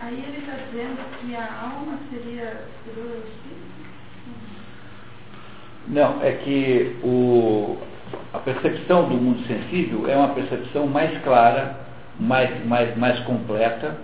Aí 0.00 0.24
ele 0.28 0.38
está 0.38 0.52
dizendo 0.70 0.98
que 1.20 1.34
a 1.34 1.48
alma 1.62 1.98
seria? 2.10 2.64
Não, 5.88 6.22
é 6.22 6.32
que 6.32 6.96
o, 7.02 7.76
a 8.32 8.38
percepção 8.38 9.08
do 9.08 9.14
mundo 9.14 9.44
sensível 9.46 10.08
é 10.08 10.16
uma 10.16 10.28
percepção 10.28 10.86
mais 10.86 11.16
clara, 11.22 11.76
mais, 12.18 12.64
mais, 12.64 12.96
mais 12.96 13.18
completa, 13.20 13.96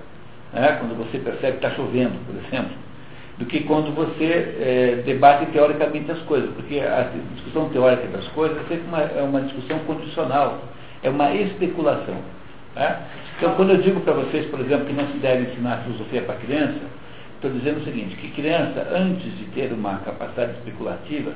né, 0.60 0.78
quando 0.80 0.96
você 0.96 1.18
percebe 1.18 1.58
que 1.58 1.66
está 1.66 1.70
chovendo, 1.76 2.14
por 2.26 2.34
exemplo, 2.34 2.72
do 3.38 3.44
que 3.44 3.60
quando 3.64 3.94
você 3.94 4.56
é, 4.58 5.02
debate 5.04 5.46
teoricamente 5.52 6.10
as 6.10 6.20
coisas, 6.20 6.50
porque 6.54 6.80
a 6.80 7.10
discussão 7.34 7.68
teórica 7.68 8.06
das 8.08 8.26
coisas 8.28 8.56
é 8.56 8.60
sempre 8.62 8.88
uma, 8.88 9.02
é 9.02 9.22
uma 9.22 9.42
discussão 9.42 9.78
condicional, 9.80 10.62
é 11.02 11.10
uma 11.10 11.34
especulação. 11.34 12.16
Né? 12.74 12.96
Então, 13.36 13.54
quando 13.56 13.70
eu 13.72 13.82
digo 13.82 14.00
para 14.00 14.14
vocês, 14.14 14.46
por 14.46 14.60
exemplo, 14.60 14.86
que 14.86 14.94
não 14.94 15.06
se 15.08 15.18
deve 15.18 15.50
ensinar 15.50 15.82
filosofia 15.82 16.22
para 16.22 16.36
criança, 16.36 16.80
estou 17.34 17.50
dizendo 17.50 17.80
o 17.80 17.84
seguinte, 17.84 18.16
que 18.16 18.30
criança, 18.30 18.88
antes 18.90 19.36
de 19.36 19.44
ter 19.54 19.70
uma 19.72 19.98
capacidade 19.98 20.52
especulativa, 20.52 21.32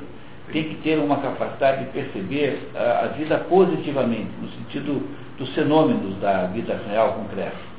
tem 0.51 0.63
que 0.63 0.75
ter 0.77 0.97
uma 0.97 1.17
capacidade 1.17 1.85
de 1.85 1.91
perceber 1.91 2.67
a, 2.75 3.05
a 3.05 3.07
vida 3.09 3.37
positivamente, 3.37 4.31
no 4.41 4.49
sentido 4.49 5.07
dos 5.37 5.53
fenômenos 5.53 6.19
da 6.19 6.47
vida 6.47 6.79
real 6.89 7.13
concreta. 7.13 7.70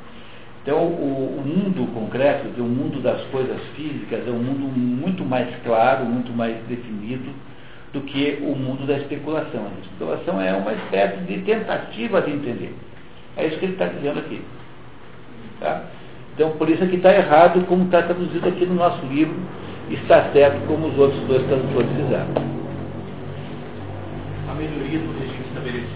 Então, 0.62 0.78
o, 0.78 1.38
o, 1.38 1.44
mundo 1.44 1.92
concreto, 1.92 2.48
o 2.60 2.64
mundo 2.64 3.02
das 3.02 3.20
coisas 3.26 3.60
físicas, 3.74 4.26
é 4.26 4.30
um 4.30 4.38
mundo 4.38 4.64
muito 4.78 5.24
mais 5.24 5.48
claro, 5.64 6.04
muito 6.04 6.32
mais 6.32 6.56
definido 6.68 7.30
do 7.92 8.00
que 8.02 8.38
o 8.42 8.54
mundo 8.54 8.86
da 8.86 8.96
especulação. 8.96 9.66
A 9.66 9.80
especulação 9.80 10.40
é 10.40 10.52
uma 10.54 10.72
espécie 10.72 11.18
de 11.24 11.38
tentativa 11.38 12.22
de 12.22 12.30
entender. 12.30 12.74
É 13.36 13.46
isso 13.46 13.58
que 13.58 13.64
ele 13.64 13.72
está 13.72 13.86
dizendo 13.86 14.20
aqui. 14.20 14.40
Tá? 15.58 15.82
Então, 16.34 16.52
por 16.52 16.70
isso 16.70 16.84
é 16.84 16.86
que 16.86 16.96
está 16.96 17.12
errado 17.12 17.66
como 17.66 17.84
está 17.84 18.02
traduzido 18.02 18.48
aqui 18.48 18.64
no 18.64 18.74
nosso 18.74 19.04
livro, 19.06 19.34
está 19.90 20.30
certo 20.32 20.64
como 20.66 20.86
os 20.88 20.98
outros 20.98 21.20
dois 21.24 21.44
tradutores 21.46 21.90
fizeram. 21.90 22.28
A 24.48 24.54
melhoria 24.54 24.98
do 25.00 25.12
regime 25.18 25.44
estabelecido. 25.48 25.91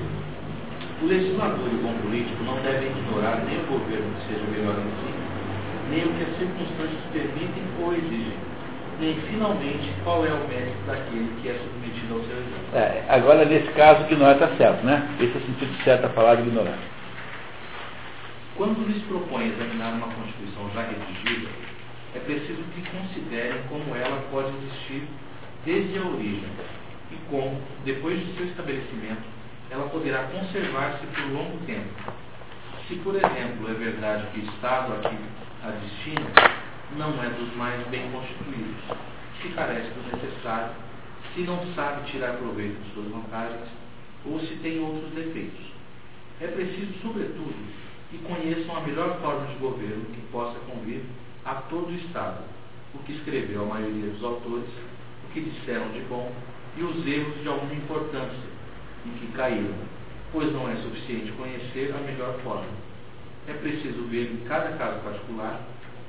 O 1.03 1.07
legislador 1.07 1.68
e 1.70 1.74
o 1.74 1.82
bom 1.82 1.92
político 2.01 2.42
não 2.44 2.57
devem 2.62 2.88
ignorar 2.88 3.44
nem 3.44 3.59
o 3.59 3.66
governo 3.66 4.14
que 4.16 4.32
seja 4.32 4.47
melhor 4.49 4.76
em 4.80 4.90
si, 4.97 5.12
nem 5.90 6.05
o 6.05 6.12
que 6.14 6.22
as 6.24 6.38
circunstâncias 6.38 7.03
permitem 7.12 7.62
ou 7.82 7.92
exigem, 7.92 8.38
nem 8.99 9.14
finalmente 9.28 9.92
qual 10.03 10.24
é 10.24 10.30
o 10.30 10.49
mérito 10.49 10.80
daquele 10.86 11.30
que 11.42 11.51
é 11.51 11.55
submetido 11.55 12.14
ao 12.14 12.20
seu 12.20 12.36
exame. 12.36 12.64
É, 12.72 13.05
agora, 13.11 13.44
nesse 13.44 13.68
caso, 13.72 14.05
ignorar 14.05 14.32
está 14.32 14.49
certo, 14.57 14.86
né? 14.86 15.07
Esse 15.20 15.34
é 15.34 15.36
o 15.36 15.47
sentido 15.47 15.84
certo 15.84 16.03
da 16.03 16.09
palavra 16.09 16.40
ignorar. 16.42 16.78
Quando 18.57 18.88
lhes 18.88 19.03
propõe 19.03 19.49
examinar 19.49 19.92
uma 19.92 20.09
Constituição 20.09 20.70
já 20.74 20.80
redigida, 20.80 21.51
é 22.14 22.18
preciso 22.20 22.62
que 22.74 22.80
considerem 22.90 23.61
como 23.68 23.94
ela 23.94 24.24
pode 24.30 24.49
existir 24.64 25.07
desde 25.66 25.99
a 25.99 26.03
origem 26.07 26.49
e 27.12 27.16
como, 27.28 27.61
depois 27.84 28.18
de 28.18 28.32
seu 28.32 28.47
estabelecimento, 28.47 29.36
ela 29.71 29.89
poderá 29.89 30.25
conservar-se 30.25 31.07
por 31.07 31.33
longo 31.33 31.59
tempo. 31.67 32.12
Se, 32.87 32.95
por 32.97 33.17
exemplo, 33.17 33.69
é 33.69 33.75
verdade 33.75 34.29
que 34.33 34.41
o 34.41 34.45
Estado 34.45 34.93
a 34.93 35.09
que 35.09 35.17
a 35.64 35.71
destina 35.71 36.31
não 36.97 37.23
é 37.23 37.29
dos 37.31 37.55
mais 37.57 37.85
bem 37.89 38.11
constituídos, 38.12 38.77
se 39.43 39.49
carece 39.49 39.91
do 39.91 40.17
necessário, 40.17 40.73
se 41.35 41.41
não 41.41 41.59
sabe 41.75 42.11
tirar 42.11 42.35
proveito 42.35 42.81
de 42.81 42.95
suas 42.95 43.09
vantagens 43.09 43.69
ou 44.25 44.39
se 44.41 44.55
tem 44.57 44.81
outros 44.81 45.11
defeitos. 45.12 45.67
É 46.41 46.47
preciso, 46.47 46.93
sobretudo, 47.03 47.55
que 48.11 48.19
conheçam 48.19 48.77
a 48.77 48.81
melhor 48.83 49.19
forma 49.21 49.47
de 49.47 49.55
governo 49.55 50.05
que 50.14 50.21
possa 50.31 50.59
convir 50.61 51.03
a 51.45 51.55
todo 51.55 51.89
o 51.89 51.95
Estado, 51.95 52.45
o 52.95 52.99
que 52.99 53.12
escreveu 53.12 53.62
a 53.62 53.67
maioria 53.67 54.11
dos 54.12 54.23
autores, 54.23 54.69
o 55.25 55.33
que 55.33 55.41
disseram 55.41 55.91
de 55.91 56.01
bom 56.03 56.31
e 56.77 56.83
os 56.83 57.07
erros 57.07 57.43
de 57.43 57.49
alguma 57.49 57.75
importância 57.75 58.56
em 59.07 59.19
que 59.19 59.33
caíram, 59.33 59.75
pois 60.33 60.53
não 60.53 60.69
é 60.69 60.77
suficiente 60.77 61.33
conhecer 61.33 61.95
a 61.95 61.99
melhor 61.99 62.39
forma. 62.43 62.67
É 63.49 63.53
preciso 63.53 64.03
ver 64.09 64.33
em 64.33 64.45
cada 64.49 64.77
caso 64.77 65.01
particular 65.01 65.61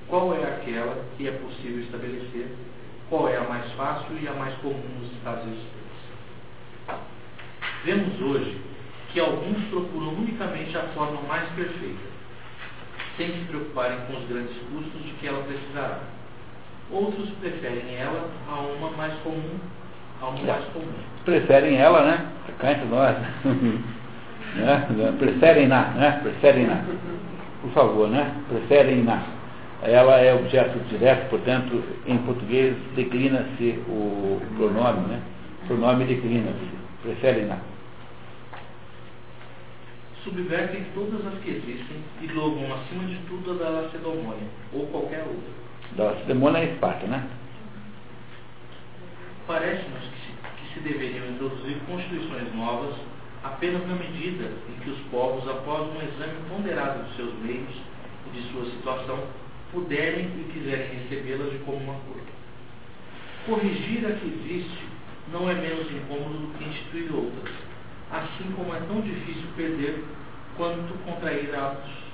qual 0.08 0.34
é 0.34 0.44
aquela 0.44 1.06
que 1.16 1.28
é 1.28 1.32
possível 1.32 1.82
estabelecer, 1.82 2.48
qual 3.10 3.30
é 3.30 3.38
a 3.38 3.44
mais 3.44 3.72
fácil 3.74 4.18
e 4.22 4.28
a 4.28 4.34
mais 4.34 4.56
comum 4.56 4.82
nos 5.00 5.12
Estados 5.14 5.44
existentes. 5.44 5.78
Vemos 7.84 8.22
hoje 8.22 8.60
que 9.12 9.20
alguns 9.20 9.64
procuram 9.70 10.10
unicamente 10.10 10.76
a 10.78 10.84
forma 10.90 11.22
mais 11.22 11.48
perfeita, 11.52 12.08
sem 13.16 13.32
se 13.32 13.46
preocuparem 13.46 14.00
com 14.08 14.18
os 14.18 14.28
grandes 14.28 14.58
custos 14.70 15.04
de 15.04 15.12
que 15.14 15.28
ela 15.28 15.44
precisará. 15.44 16.02
Outros 16.92 17.30
preferem 17.42 17.96
ela 17.96 18.30
a 18.48 18.60
uma 18.60 18.92
mais 18.92 19.14
comum, 19.22 19.60
Preferem 21.26 21.78
ela, 21.78 22.04
né? 22.06 22.26
Cá 22.60 22.72
entre 22.72 22.86
nós. 22.86 23.16
né? 24.56 25.16
Preferem-na, 25.20 25.90
né? 25.90 26.20
Preferem-na. 26.24 26.84
Por 27.62 27.72
favor, 27.72 28.10
né? 28.10 28.32
Preferem-na. 28.50 29.22
Ela 29.84 30.20
é 30.20 30.34
objeto 30.34 30.80
direto, 30.90 31.30
portanto, 31.30 31.84
em 32.08 32.18
português 32.20 32.76
declina-se 32.96 33.80
o 33.88 34.42
pronome, 34.58 35.08
né? 35.08 35.22
O 35.64 35.68
pronome 35.68 36.06
declina-se. 36.06 36.78
Preferem-na 37.04 37.58
subvertem 40.28 40.86
todas 40.94 41.26
as 41.26 41.40
que 41.40 41.52
existem 41.52 41.98
e 42.22 42.28
louvam 42.34 42.66
acima 42.74 43.06
de 43.06 43.16
tudo 43.28 43.52
a 43.52 43.64
da 43.64 43.70
Lacedemônia, 43.70 44.48
ou 44.74 44.86
qualquer 44.88 45.20
outra. 45.20 45.50
Da 45.96 46.04
Lacedemônia 46.12 46.60
é 46.60 46.66
Esparta, 46.66 47.08
né? 47.08 47.24
Parece-nos 49.48 50.04
que 50.04 50.20
se, 50.28 50.34
que 50.58 50.74
se 50.74 50.80
deveriam 50.82 51.26
introduzir 51.30 51.78
constituições 51.88 52.54
novas 52.54 52.94
apenas 53.44 53.88
na 53.88 53.96
medida 53.96 54.52
em 54.68 54.80
que 54.84 54.90
os 54.90 55.00
povos, 55.10 55.48
após 55.48 55.88
um 55.88 56.02
exame 56.02 56.36
ponderado 56.50 57.04
dos 57.04 57.16
seus 57.16 57.34
meios 57.40 57.74
e 58.28 58.38
de 58.38 58.52
sua 58.52 58.66
situação, 58.66 59.24
puderem 59.72 60.26
e 60.26 60.52
quiserem 60.52 61.00
recebê-las 61.00 61.52
de 61.52 61.60
comum 61.60 61.92
acordo. 61.92 62.28
Corrigir 63.46 64.06
a 64.06 64.16
que 64.16 64.28
existe 64.28 64.86
não 65.32 65.50
é 65.50 65.54
menos 65.54 65.90
incômodo 65.92 66.38
do 66.38 66.58
que 66.58 66.66
instituir 66.66 67.16
outras, 67.16 67.56
assim 68.12 68.52
como 68.54 68.76
é 68.76 68.80
tão 68.82 69.00
difícil 69.00 69.48
perder 69.56 70.04
quanto 70.58 70.94
contrair 71.06 71.56
hábitos. 71.56 72.07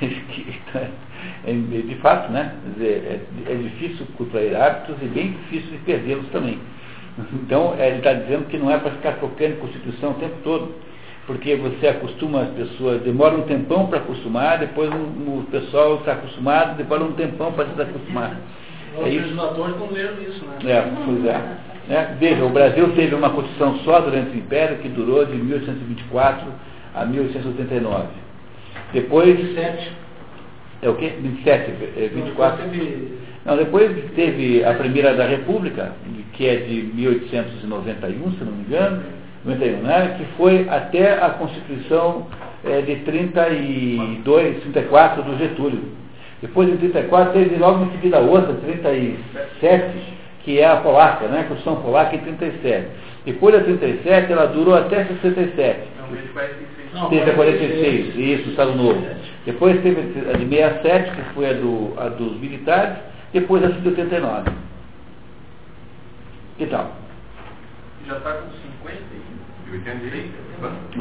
É, 1.46 1.52
de 1.52 1.94
fato, 1.96 2.30
né? 2.32 2.54
Dizer, 2.74 3.20
é, 3.46 3.52
é, 3.52 3.54
difícil 3.54 4.06
contrair 4.16 4.54
hábitos 4.56 4.96
e 5.02 5.06
bem 5.06 5.32
difícil 5.32 5.70
de 5.70 5.78
perdê-los 5.78 6.26
também. 6.28 6.58
Então, 7.34 7.74
é, 7.78 7.88
ele 7.88 7.98
está 7.98 8.12
dizendo 8.12 8.46
que 8.48 8.56
não 8.56 8.70
é 8.70 8.78
para 8.78 8.92
ficar 8.92 9.12
trocando 9.12 9.56
Constituição 9.56 10.12
o 10.12 10.14
tempo 10.14 10.36
todo, 10.42 10.74
porque 11.26 11.56
você 11.56 11.88
acostuma 11.88 12.42
as 12.42 12.48
pessoas, 12.50 13.02
demora 13.02 13.36
um 13.36 13.42
tempão 13.42 13.86
para 13.86 13.98
acostumar, 13.98 14.58
depois 14.58 14.90
o, 14.90 14.94
o 14.94 15.46
pessoal 15.50 15.96
está 15.96 16.12
acostumado, 16.12 16.76
demora 16.76 17.04
um 17.04 17.12
tempão 17.12 17.52
para 17.52 17.66
se 17.66 17.72
desacostumar. 17.72 18.36
Os 18.96 19.04
legisladores 19.04 19.74
estão 19.74 19.90
lendo 19.92 20.22
isso, 20.28 20.44
né? 20.44 20.72
É, 20.72 20.82
pois 21.04 21.24
é. 21.24 21.94
é. 21.94 22.16
Veja, 22.18 22.44
o 22.44 22.50
Brasil 22.50 22.92
teve 22.94 23.14
uma 23.14 23.30
Constituição 23.30 23.78
só 23.84 24.00
durante 24.00 24.30
o 24.30 24.38
Império 24.38 24.78
que 24.78 24.88
durou 24.88 25.24
de 25.24 25.36
1824 25.36 26.46
a 26.94 27.04
1889. 27.04 28.29
Depois. 28.92 29.36
27. 29.36 30.00
É 30.82 30.88
o 30.88 30.94
quê? 30.94 31.12
27, 31.20 31.72
24. 32.14 32.64
Não, 33.44 33.56
depois 33.56 33.90
teve 34.14 34.64
a 34.64 34.74
primeira 34.74 35.14
da 35.14 35.26
República, 35.26 35.92
que 36.32 36.46
é 36.46 36.56
de 36.56 36.90
1891, 36.94 38.32
se 38.32 38.44
não 38.44 38.52
me 38.52 38.64
engano, 38.64 39.02
91, 39.44 39.82
né? 39.82 40.14
que 40.16 40.24
foi 40.36 40.66
até 40.68 41.22
a 41.22 41.30
Constituição 41.30 42.26
é, 42.64 42.80
de 42.80 42.96
32, 42.96 44.62
34 44.62 45.22
do 45.22 45.38
Getúlio. 45.38 45.82
Depois 46.40 46.70
de 46.70 46.78
34 46.78 47.32
teve 47.34 47.56
logo 47.56 47.84
em 47.84 47.90
seguida 47.92 48.18
outra, 48.18 48.54
37, 48.54 49.84
que 50.44 50.58
é 50.58 50.66
a 50.66 50.76
polaca, 50.76 51.26
né? 51.26 51.40
a 51.40 51.44
Constituição 51.44 51.82
polaca 51.82 52.16
em 52.16 52.20
37. 52.20 52.88
Depois 53.26 53.54
da 53.54 53.62
37 53.62 54.32
ela 54.32 54.46
durou 54.46 54.74
até 54.74 55.04
67. 55.04 55.80
Não, 55.98 56.08
teve 56.08 56.79
a 56.94 57.34
46, 57.34 58.16
isso, 58.16 58.50
Estado 58.50 58.74
Novo. 58.74 59.06
Depois 59.46 59.80
teve 59.82 60.00
a 60.00 60.36
de 60.36 60.48
67, 60.48 61.12
que 61.12 61.34
foi 61.34 61.50
a, 61.50 61.52
do, 61.52 61.94
a 61.96 62.08
dos 62.08 62.38
militares, 62.40 62.98
depois 63.32 63.64
a 63.64 63.68
de 63.68 63.88
89. 63.88 64.50
Que 66.58 66.66
tal? 66.66 66.92
Já 68.06 68.16
está 68.16 68.32
com 68.32 68.50
50 68.50 68.98
e 69.66 69.72
86? 69.72 70.30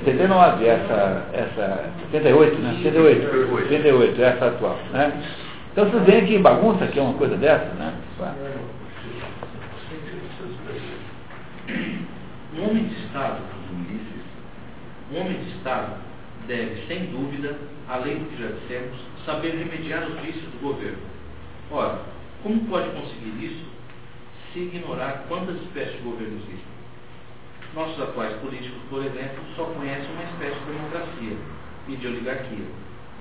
79, 0.05 0.65
essa, 0.65 1.25
essa 1.33 1.89
78, 2.11 2.59
né? 2.59 2.79
78, 2.83 3.67
78, 3.69 4.21
essa 4.21 4.45
atual. 4.45 4.79
Né? 4.93 5.21
Então 5.71 5.89
vocês 5.89 6.03
veem 6.03 6.25
que 6.25 6.37
bagunça 6.37 6.87
que 6.87 6.99
é 6.99 7.01
uma 7.01 7.13
coisa 7.15 7.35
dessa, 7.35 7.73
né? 7.73 7.93
Um 12.55 12.69
homem 12.69 12.83
de 12.85 12.95
Estado 13.05 13.58
homem 15.15 15.43
de 15.43 15.57
Estado 15.57 15.97
deve, 16.47 16.85
sem 16.87 17.05
dúvida, 17.07 17.57
além 17.87 18.19
do 18.19 18.25
que 18.29 18.41
já 18.41 18.49
dissemos, 18.49 18.97
saber 19.25 19.55
remediar 19.55 20.07
os 20.07 20.19
vícios 20.21 20.45
do 20.45 20.61
governo. 20.61 20.99
Ora, 21.71 22.01
como 22.43 22.65
pode 22.65 22.89
conseguir 22.91 23.45
isso 23.45 23.65
se 24.51 24.59
ignorar 24.59 25.25
quantas 25.27 25.55
espécies 25.61 25.97
de 25.97 26.03
governo 26.03 26.37
existem? 26.37 26.79
Nossos 27.75 28.01
atuais 28.01 28.33
políticos, 28.37 28.81
por 28.89 29.05
exemplo, 29.05 29.43
só 29.55 29.65
conhecem 29.65 30.11
uma 30.11 30.23
espécie 30.23 30.59
de 30.59 30.71
democracia 30.71 31.37
e 31.87 31.95
de 31.95 32.07
oligarquia. 32.07 32.65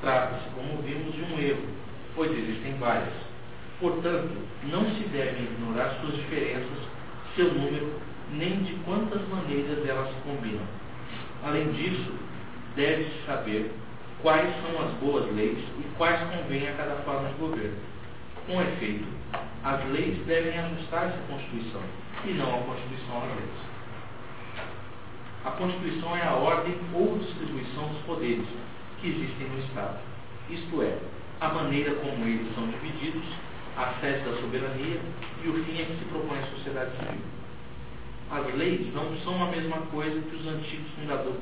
Trata-se, 0.01 0.49
como 0.55 0.82
vimos, 0.82 1.14
de 1.14 1.22
um 1.22 1.39
erro, 1.39 1.66
pois 2.14 2.30
existem 2.30 2.74
várias. 2.78 3.12
Portanto, 3.80 4.30
não 4.64 4.84
se 4.95 5.05
devem 5.09 5.45
ignorar 5.45 5.99
suas 6.01 6.16
diferenças, 6.16 6.78
seu 7.36 7.53
número, 7.53 7.93
nem 8.32 8.62
de 8.62 8.74
quantas 8.84 9.20
maneiras 9.28 9.86
elas 9.86 10.09
se 10.09 10.20
combinam. 10.22 10.64
Além 11.45 11.70
disso, 11.72 12.12
deve-se 12.74 13.26
saber 13.26 13.70
quais 14.22 14.53
são 14.62 14.86
as 14.86 14.93
boas 14.95 15.32
leis 15.34 15.59
e 15.78 15.84
quais 15.97 16.20
convêm 16.30 16.68
a 16.68 16.72
cada 16.72 16.97
forma 17.03 17.28
de 17.28 17.34
governo. 17.34 17.76
Com 18.47 18.61
efeito, 18.61 19.07
as 19.64 19.84
leis 19.91 20.18
devem 20.26 20.59
ajustar-se 20.59 21.16
à 21.16 21.32
Constituição 21.32 21.82
e 22.24 22.32
não 22.32 22.55
a 22.55 22.62
Constituição 22.62 23.18
às 23.18 23.28
leis. 23.36 23.68
A 25.45 25.51
Constituição 25.53 26.16
é 26.16 26.22
a 26.22 26.34
ordem 26.34 26.74
ou 26.93 27.18
distribuição 27.18 27.89
dos 27.89 28.03
poderes 28.03 28.47
que 29.01 29.09
existem 29.09 29.49
no 29.49 29.61
Estado, 29.61 29.99
isto 30.51 30.82
é, 30.82 30.99
a 31.41 31.49
maneira 31.51 31.95
como 31.97 32.24
eles 32.24 32.53
são 32.55 32.66
divididos, 32.66 33.22
a 33.76 33.95
sede 34.01 34.24
da 34.24 34.36
soberania 34.41 35.01
e 35.45 35.49
o 35.49 35.64
fim 35.64 35.82
a 35.82 35.84
que 35.84 35.99
se 35.99 36.05
propõe 36.07 36.39
a 36.39 36.47
sociedade 36.47 36.91
civil 36.97 37.38
as 38.31 38.55
leis 38.55 38.93
não 38.95 39.16
são 39.24 39.43
a 39.43 39.51
mesma 39.51 39.79
coisa 39.91 40.20
que 40.20 40.37
os 40.37 40.47
antigos 40.47 40.91
fundadores. 41.01 41.41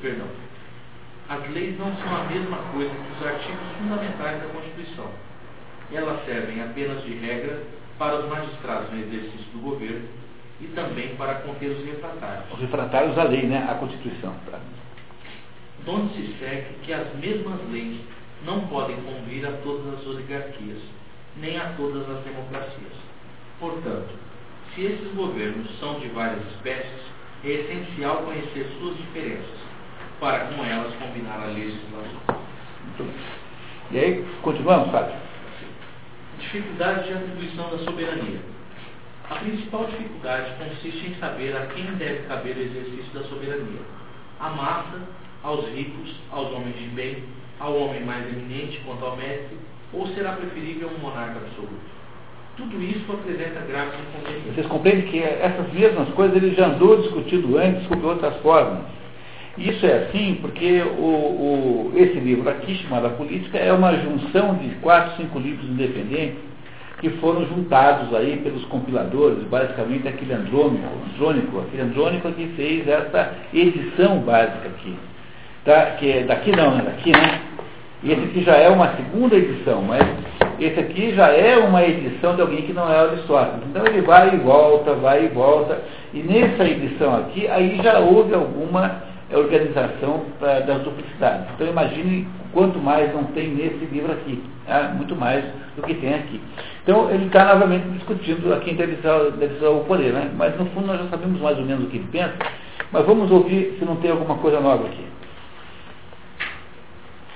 Perdão. 0.00 0.26
As 1.28 1.50
leis 1.50 1.78
não 1.78 1.94
são 1.96 2.16
a 2.16 2.24
mesma 2.24 2.58
coisa 2.72 2.90
que 2.90 3.12
os 3.12 3.26
artigos 3.26 3.68
fundamentais 3.78 4.42
da 4.42 4.48
Constituição. 4.48 5.10
Elas 5.92 6.24
servem 6.24 6.62
apenas 6.62 7.02
de 7.04 7.14
regra 7.14 7.62
para 7.98 8.16
os 8.16 8.28
magistrados 8.28 8.90
no 8.92 8.98
exercício 8.98 9.46
do 9.52 9.60
governo 9.60 10.08
e 10.60 10.66
também 10.68 11.14
para 11.16 11.36
conter 11.36 11.70
os 11.70 11.84
refratários. 11.84 12.52
Os 12.52 12.60
refratários 12.60 13.18
à 13.18 13.24
lei, 13.24 13.46
né? 13.46 13.66
À 13.68 13.74
Constituição. 13.74 14.34
Tá? 14.50 14.58
Donde 15.84 16.14
se 16.14 16.38
segue 16.38 16.74
que 16.82 16.92
as 16.92 17.14
mesmas 17.16 17.60
leis 17.70 18.00
não 18.44 18.66
podem 18.66 18.96
convir 19.02 19.46
a 19.46 19.52
todas 19.62 20.00
as 20.00 20.06
oligarquias, 20.06 20.82
nem 21.36 21.58
a 21.58 21.72
todas 21.76 22.08
as 22.10 22.24
democracias. 22.24 22.92
Portanto, 23.60 24.25
se 24.76 24.84
esses 24.84 25.14
governos 25.14 25.66
são 25.80 25.98
de 25.98 26.08
várias 26.08 26.46
espécies, 26.52 27.00
é 27.44 27.48
essencial 27.48 28.18
conhecer 28.18 28.70
suas 28.78 28.94
diferenças, 28.98 29.58
para 30.20 30.46
com 30.46 30.62
elas 30.62 30.94
combinar 30.96 31.40
a 31.40 31.46
legislação. 31.46 32.20
E 33.90 33.98
aí, 33.98 34.26
continuamos, 34.42 34.90
Fábio? 34.90 35.16
Dificuldade 36.38 37.06
de 37.06 37.14
atribuição 37.14 37.70
da 37.70 37.78
soberania. 37.78 38.40
A 39.30 39.36
principal 39.36 39.86
dificuldade 39.86 40.52
consiste 40.58 41.06
em 41.06 41.14
saber 41.14 41.56
a 41.56 41.66
quem 41.66 41.86
deve 41.94 42.26
caber 42.28 42.56
o 42.56 42.60
exercício 42.60 43.12
da 43.14 43.22
soberania. 43.24 43.80
À 44.38 44.50
massa, 44.50 45.00
aos 45.42 45.66
ricos, 45.70 46.14
aos 46.30 46.52
homens 46.52 46.76
de 46.76 46.88
bem, 46.88 47.24
ao 47.58 47.74
homem 47.74 48.04
mais 48.04 48.26
eminente 48.28 48.82
quanto 48.84 49.04
ao 49.06 49.16
mestre, 49.16 49.56
ou 49.94 50.06
será 50.08 50.32
preferível 50.32 50.90
um 50.90 50.98
monarca 50.98 51.38
absoluto? 51.38 51.96
Tudo 52.56 52.82
isso 52.82 53.12
apresenta 53.12 53.60
graves 53.68 53.94
inconvenientes. 54.00 54.54
Vocês 54.54 54.66
compreendem 54.66 55.06
que 55.06 55.22
essas 55.22 55.70
mesmas 55.74 56.08
coisas 56.10 56.34
ele 56.36 56.54
já 56.54 56.68
andou 56.68 57.02
discutindo 57.02 57.58
antes 57.58 57.86
sobre 57.86 58.06
outras 58.06 58.34
formas. 58.38 58.80
Isso 59.58 59.84
é 59.84 60.04
assim 60.04 60.38
porque 60.40 60.82
o, 60.82 61.02
o, 61.02 61.92
esse 61.94 62.18
livro 62.18 62.48
aqui, 62.48 62.74
chamado 62.76 63.08
A 63.08 63.10
Política, 63.10 63.58
é 63.58 63.72
uma 63.72 63.94
junção 63.96 64.54
de 64.54 64.70
quatro, 64.76 65.16
cinco 65.16 65.38
livros 65.38 65.68
independentes 65.68 66.38
que 67.00 67.10
foram 67.10 67.44
juntados 67.46 68.14
aí 68.14 68.38
pelos 68.38 68.64
compiladores, 68.66 69.42
basicamente 69.44 70.08
aquele 70.08 70.32
Andrônico, 70.32 70.88
Andrônico 71.14 71.60
aquele 71.60 71.82
Andrônico 71.82 72.32
que 72.32 72.46
fez 72.56 72.88
essa 72.88 73.34
edição 73.52 74.20
básica 74.20 74.68
aqui. 74.68 74.96
Tá? 75.62 75.90
Que 75.98 76.10
é 76.10 76.22
daqui 76.22 76.52
não, 76.52 76.74
né? 76.74 76.84
Daqui, 76.86 77.12
né? 77.12 77.42
E 78.02 78.12
esse 78.12 78.22
aqui 78.22 78.42
já 78.42 78.56
é 78.56 78.68
uma 78.70 78.96
segunda 78.96 79.36
edição, 79.36 79.82
mas 79.82 80.02
esse 80.60 80.80
aqui 80.80 81.14
já 81.14 81.28
é 81.28 81.58
uma 81.58 81.82
edição 81.82 82.34
de 82.34 82.42
alguém 82.42 82.62
que 82.62 82.72
não 82.72 82.90
é 82.90 82.98
Aristóteles. 82.98 83.66
Então 83.68 83.86
ele 83.86 84.00
vai 84.02 84.34
e 84.34 84.38
volta, 84.38 84.94
vai 84.94 85.24
e 85.24 85.28
volta. 85.28 85.80
E 86.12 86.18
nessa 86.20 86.64
edição 86.64 87.14
aqui, 87.14 87.46
aí 87.48 87.80
já 87.82 87.98
houve 87.98 88.34
alguma 88.34 89.02
organização 89.32 90.24
pra, 90.38 90.60
das 90.60 90.82
duplicidades. 90.82 91.46
Então 91.54 91.66
imagine 91.66 92.26
quanto 92.52 92.78
mais 92.78 93.12
não 93.12 93.24
tem 93.24 93.48
nesse 93.48 93.84
livro 93.86 94.12
aqui. 94.12 94.42
Né? 94.66 94.94
Muito 94.96 95.16
mais 95.16 95.44
do 95.76 95.82
que 95.82 95.94
tem 95.94 96.14
aqui. 96.14 96.40
Então 96.82 97.10
ele 97.10 97.26
está 97.26 97.44
novamente 97.46 97.88
discutindo 97.90 98.52
a 98.54 98.60
quem 98.60 98.74
deve 98.74 98.96
ser 98.96 99.66
o 99.66 99.80
poder. 99.80 100.12
Né? 100.12 100.30
Mas 100.36 100.56
no 100.58 100.66
fundo 100.66 100.86
nós 100.86 100.98
já 101.00 101.08
sabemos 101.08 101.40
mais 101.40 101.58
ou 101.58 101.64
menos 101.64 101.84
o 101.84 101.88
que 101.88 101.96
ele 101.96 102.08
pensa. 102.10 102.34
Mas 102.92 103.04
vamos 103.04 103.30
ouvir 103.30 103.76
se 103.78 103.84
não 103.84 103.96
tem 103.96 104.10
alguma 104.10 104.36
coisa 104.38 104.60
nova 104.60 104.86
aqui. 104.86 105.04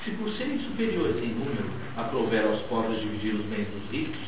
Se 0.05 0.11
por 0.12 0.30
serem 0.32 0.59
superiores 0.61 1.16
em 1.16 1.28
número, 1.28 1.68
aprover 1.96 2.44
aos 2.44 2.61
pobres 2.62 3.01
dividir 3.01 3.34
os 3.34 3.44
bens 3.46 3.66
dos 3.68 3.90
ricos, 3.92 4.20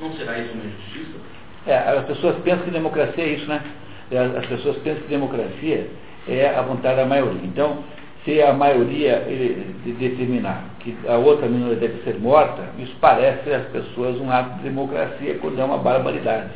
não 0.00 0.12
será 0.14 0.38
isso 0.38 0.52
uma 0.54 0.64
injustiça? 0.64 1.18
É, 1.66 1.76
as 1.76 2.04
pessoas 2.06 2.36
pensam 2.42 2.64
que 2.64 2.70
democracia 2.70 3.24
é 3.24 3.28
isso, 3.28 3.46
né? 3.46 3.62
É, 4.10 4.18
as 4.18 4.46
pessoas 4.46 4.76
pensam 4.78 5.02
que 5.02 5.08
democracia 5.08 5.86
é 6.26 6.48
a 6.48 6.62
vontade 6.62 6.96
da 6.96 7.04
maioria. 7.04 7.42
Então, 7.44 7.84
se 8.24 8.40
a 8.40 8.52
maioria 8.54 9.26
determinar 9.98 10.64
que 10.80 10.96
a 11.06 11.16
outra 11.16 11.46
minoria 11.46 11.76
deve 11.76 12.02
ser 12.04 12.18
morta, 12.18 12.62
isso 12.78 12.94
parece 13.00 13.52
às 13.52 13.66
pessoas 13.66 14.16
um 14.16 14.30
ato 14.30 14.56
de 14.56 14.62
democracia 14.62 15.38
quando 15.40 15.60
é 15.60 15.64
uma 15.64 15.78
barbaridade. 15.78 16.50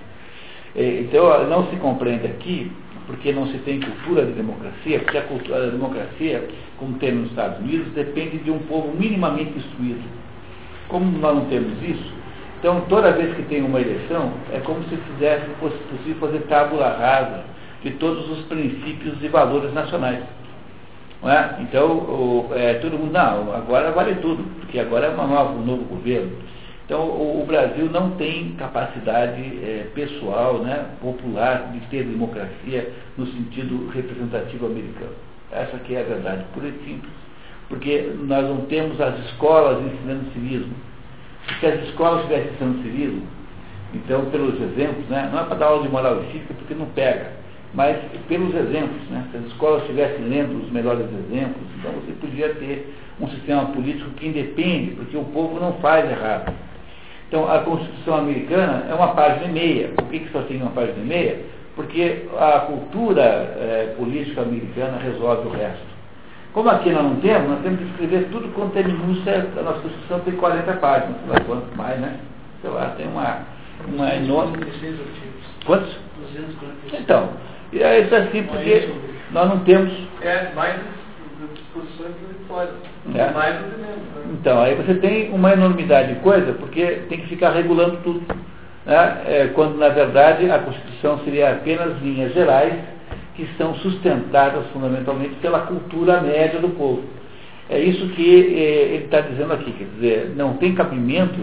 É, 0.75 1.01
então, 1.01 1.47
não 1.47 1.69
se 1.69 1.77
compreende 1.77 2.27
aqui 2.27 2.73
porque 3.07 3.33
não 3.33 3.47
se 3.47 3.59
tem 3.59 3.81
cultura 3.81 4.25
de 4.27 4.33
democracia, 4.33 5.01
porque 5.01 5.19
a 5.19 5.23
cultura 5.23 5.67
da 5.67 5.73
democracia, 5.73 6.49
como 6.79 6.99
tem 6.99 7.13
nos 7.13 7.31
Estados 7.31 7.59
Unidos, 7.59 7.93
depende 7.93 8.39
de 8.39 8.51
um 8.51 8.59
povo 8.61 8.97
minimamente 8.97 9.59
instruído. 9.59 10.03
Como 10.89 11.19
nós 11.19 11.35
não 11.35 11.45
temos 11.47 11.83
isso, 11.83 12.13
então 12.59 12.83
toda 12.83 13.13
vez 13.13 13.35
que 13.35 13.43
tem 13.43 13.63
uma 13.63 13.81
eleição, 13.81 14.33
é 14.53 14.61
como 14.61 14.83
se 14.85 14.97
fizesse, 14.97 15.47
fosse 15.59 15.77
possível 15.91 16.17
fazer 16.21 16.41
tábula 16.43 16.97
rasa 16.97 17.45
de 17.83 17.91
todos 17.93 18.31
os 18.31 18.45
princípios 18.45 19.17
e 19.21 19.29
valores 19.29 19.73
nacionais. 19.75 20.23
É? 21.25 21.63
Então, 21.63 21.89
o, 21.89 22.51
é, 22.53 22.75
todo 22.75 22.99
mundo, 22.99 23.13
não, 23.13 23.55
agora 23.55 23.93
vale 23.93 24.17
tudo, 24.17 24.45
porque 24.61 24.79
agora 24.79 25.07
é 25.07 25.11
uma 25.11 25.27
nova, 25.27 25.53
um 25.53 25.65
novo 25.65 25.85
governo. 25.85 26.33
Então, 26.85 27.03
o, 27.03 27.43
o 27.43 27.47
Brasil 27.47 27.87
não 27.91 28.13
tem 28.13 28.53
capacidade 28.59 29.41
é, 29.41 29.87
pessoal, 29.95 30.59
né, 30.59 30.87
popular, 31.01 31.71
de 31.73 31.81
ter 31.87 32.05
democracia 32.05 32.93
no 33.17 33.27
sentido 33.27 33.89
representativo 33.91 34.67
americano. 34.67 35.13
Essa 35.51 35.77
aqui 35.77 35.95
é 35.95 36.01
a 36.01 36.05
verdade, 36.05 36.45
pura 36.55 36.69
e 36.69 36.73
simples. 36.85 37.13
Porque 37.69 38.13
nós 38.27 38.45
não 38.45 38.63
temos 38.67 39.01
as 39.01 39.19
escolas 39.27 39.83
ensinando 39.85 40.31
civismo. 40.33 40.75
Se 41.61 41.67
as 41.67 41.83
escolas 41.89 42.23
tivessem 42.23 42.53
ensinando 42.53 42.83
civismo, 42.83 43.27
então, 43.95 44.25
pelos 44.27 44.61
exemplos, 44.61 45.07
né, 45.09 45.29
não 45.33 45.41
é 45.41 45.45
para 45.45 45.57
dar 45.57 45.67
aula 45.67 45.83
de 45.83 45.89
moral 45.89 46.23
e 46.23 46.33
cívica, 46.33 46.55
porque 46.55 46.75
não 46.75 46.87
pega, 46.87 47.31
mas 47.75 47.97
pelos 48.27 48.55
exemplos, 48.55 49.03
né, 49.11 49.27
se 49.31 49.37
as 49.37 49.45
escolas 49.47 49.83
estivessem 49.83 50.25
lendo 50.27 50.63
os 50.63 50.71
melhores 50.71 51.07
exemplos, 51.07 51.63
então 51.79 51.93
você 51.93 52.13
podia 52.13 52.55
ter 52.55 52.95
um 53.21 53.29
sistema 53.29 53.67
político 53.67 54.11
que 54.11 54.29
independe, 54.29 54.93
porque 54.93 55.17
o 55.17 55.25
povo 55.25 55.61
não 55.61 55.75
faz 55.75 56.11
errado. 56.11 56.53
Então, 57.33 57.51
a 57.51 57.61
Constituição 57.61 58.17
americana 58.17 58.85
é 58.91 58.95
uma 58.95 59.15
página 59.15 59.47
e 59.47 59.53
meia. 59.53 59.89
Por 59.97 60.05
que, 60.09 60.19
que 60.19 60.33
só 60.33 60.43
tem 60.43 60.61
uma 60.61 60.71
página 60.73 60.99
e 60.99 61.07
meia? 61.07 61.41
Porque 61.75 62.27
a 62.39 62.61
cultura 62.61 63.23
é, 63.23 63.95
política 63.97 64.43
americana 64.43 64.99
resolve 64.99 65.49
o 65.49 65.51
resto. 65.51 65.87
Como 66.53 66.69
aqui 66.69 66.91
nós 66.91 67.05
não 67.05 67.17
temos, 67.17 67.49
nós 67.49 67.63
temos 67.63 67.79
que 67.79 67.87
escrever 67.87 68.29
tudo 68.31 68.53
quanto 68.53 68.77
é 68.77 68.83
minúcia. 68.83 69.49
A 69.59 69.63
nossa 69.63 69.81
Constituição 69.81 70.21
tem 70.21 70.35
40 70.35 70.73
páginas, 70.75 71.17
sei 71.23 71.31
lá 71.31 71.41
quanto 71.47 71.75
mais, 71.75 71.99
né? 71.99 72.19
Sei 72.61 72.69
lá, 72.69 72.95
tem 72.99 73.09
uma, 73.09 73.39
uma 73.89 74.15
enorme. 74.15 74.59
Quantos? 75.65 75.97
246. 76.35 77.03
Então, 77.03 77.31
é 77.73 78.01
isso 78.01 78.15
assim, 78.15 78.43
porque 78.43 78.91
nós 79.31 79.49
não 79.49 79.61
temos. 79.61 79.91
É, 80.21 80.53
mais 80.55 80.79
transitórias. 81.73 82.75
É. 83.15 83.31
Mais 83.31 83.57
ou 83.57 83.79
menos. 83.79 83.97
Né? 83.97 84.25
Então, 84.33 84.61
aí 84.61 84.75
você 84.75 84.95
tem 84.95 85.31
uma 85.31 85.53
enormidade 85.53 86.15
de 86.15 86.21
coisa, 86.21 86.53
porque 86.55 87.03
tem 87.09 87.21
que 87.21 87.29
ficar 87.29 87.51
regulando 87.51 87.99
tudo. 88.05 88.23
Né? 88.85 89.23
É, 89.27 89.51
quando, 89.55 89.79
na 89.79 89.89
verdade, 89.89 90.51
a 90.51 90.59
Constituição 90.59 91.19
seria 91.25 91.53
apenas 91.53 92.01
linhas 92.03 92.33
gerais 92.33 92.75
que 93.35 93.49
são 93.57 93.75
sustentadas 93.77 94.67
fundamentalmente 94.73 95.35
pela 95.37 95.61
cultura 95.61 96.21
média 96.21 96.61
do 96.61 96.69
povo. 96.71 97.03
É 97.71 97.79
isso 97.79 98.09
que 98.09 98.55
é, 98.55 98.95
ele 98.95 99.05
está 99.05 99.21
dizendo 99.21 99.53
aqui, 99.55 99.73
quer 99.73 99.85
dizer, 99.95 100.33
não 100.37 100.55
tem 100.55 100.75
cabimento 100.75 101.41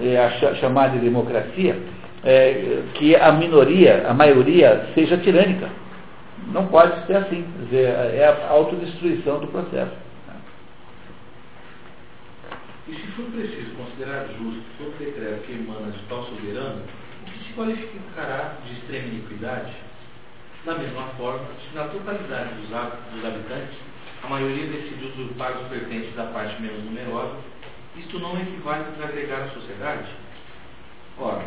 é, 0.00 0.18
a 0.18 0.54
chamar 0.54 0.88
de 0.88 0.98
democracia 0.98 1.76
é, 2.24 2.82
que 2.94 3.14
a 3.16 3.32
minoria, 3.32 4.06
a 4.08 4.14
maioria, 4.14 4.86
seja 4.94 5.16
tirânica. 5.18 5.68
Não 6.48 6.66
pode 6.66 7.06
ser 7.06 7.16
assim. 7.16 7.42
Quer 7.42 7.64
dizer, 7.64 7.88
é 8.14 8.26
a 8.26 8.50
autodestruição 8.50 9.40
do 9.40 9.46
processo. 9.48 9.96
E 12.88 12.94
se 12.94 13.06
for 13.12 13.24
preciso 13.26 13.74
considerar 13.76 14.26
justo 14.38 14.64
todo 14.76 14.98
decreto 14.98 15.46
que 15.46 15.52
emana 15.52 15.92
de 15.92 16.02
tal 16.08 16.24
soberano, 16.24 16.82
o 17.22 17.24
que 17.30 17.44
se 17.44 17.52
qualificará 17.54 18.56
de 18.66 18.72
extrema 18.72 19.06
iniquidade? 19.06 19.72
Da 20.64 20.76
mesma 20.76 21.06
forma, 21.16 21.46
se 21.60 21.74
na 21.76 21.84
totalidade 21.84 22.54
dos, 22.54 22.68
dos 22.68 23.24
habitantes 23.24 23.78
a 24.22 24.28
maioria 24.28 24.66
decide 24.66 25.06
usurpar 25.06 25.52
os 25.58 25.68
pertences 25.68 26.14
da 26.14 26.26
parte 26.26 26.60
menos 26.60 26.84
numerosa, 26.84 27.36
isto 27.96 28.18
não 28.18 28.40
equivale 28.40 28.84
a 28.84 28.90
desagregar 28.90 29.42
a 29.42 29.50
sociedade? 29.50 30.08
Ora, 31.18 31.44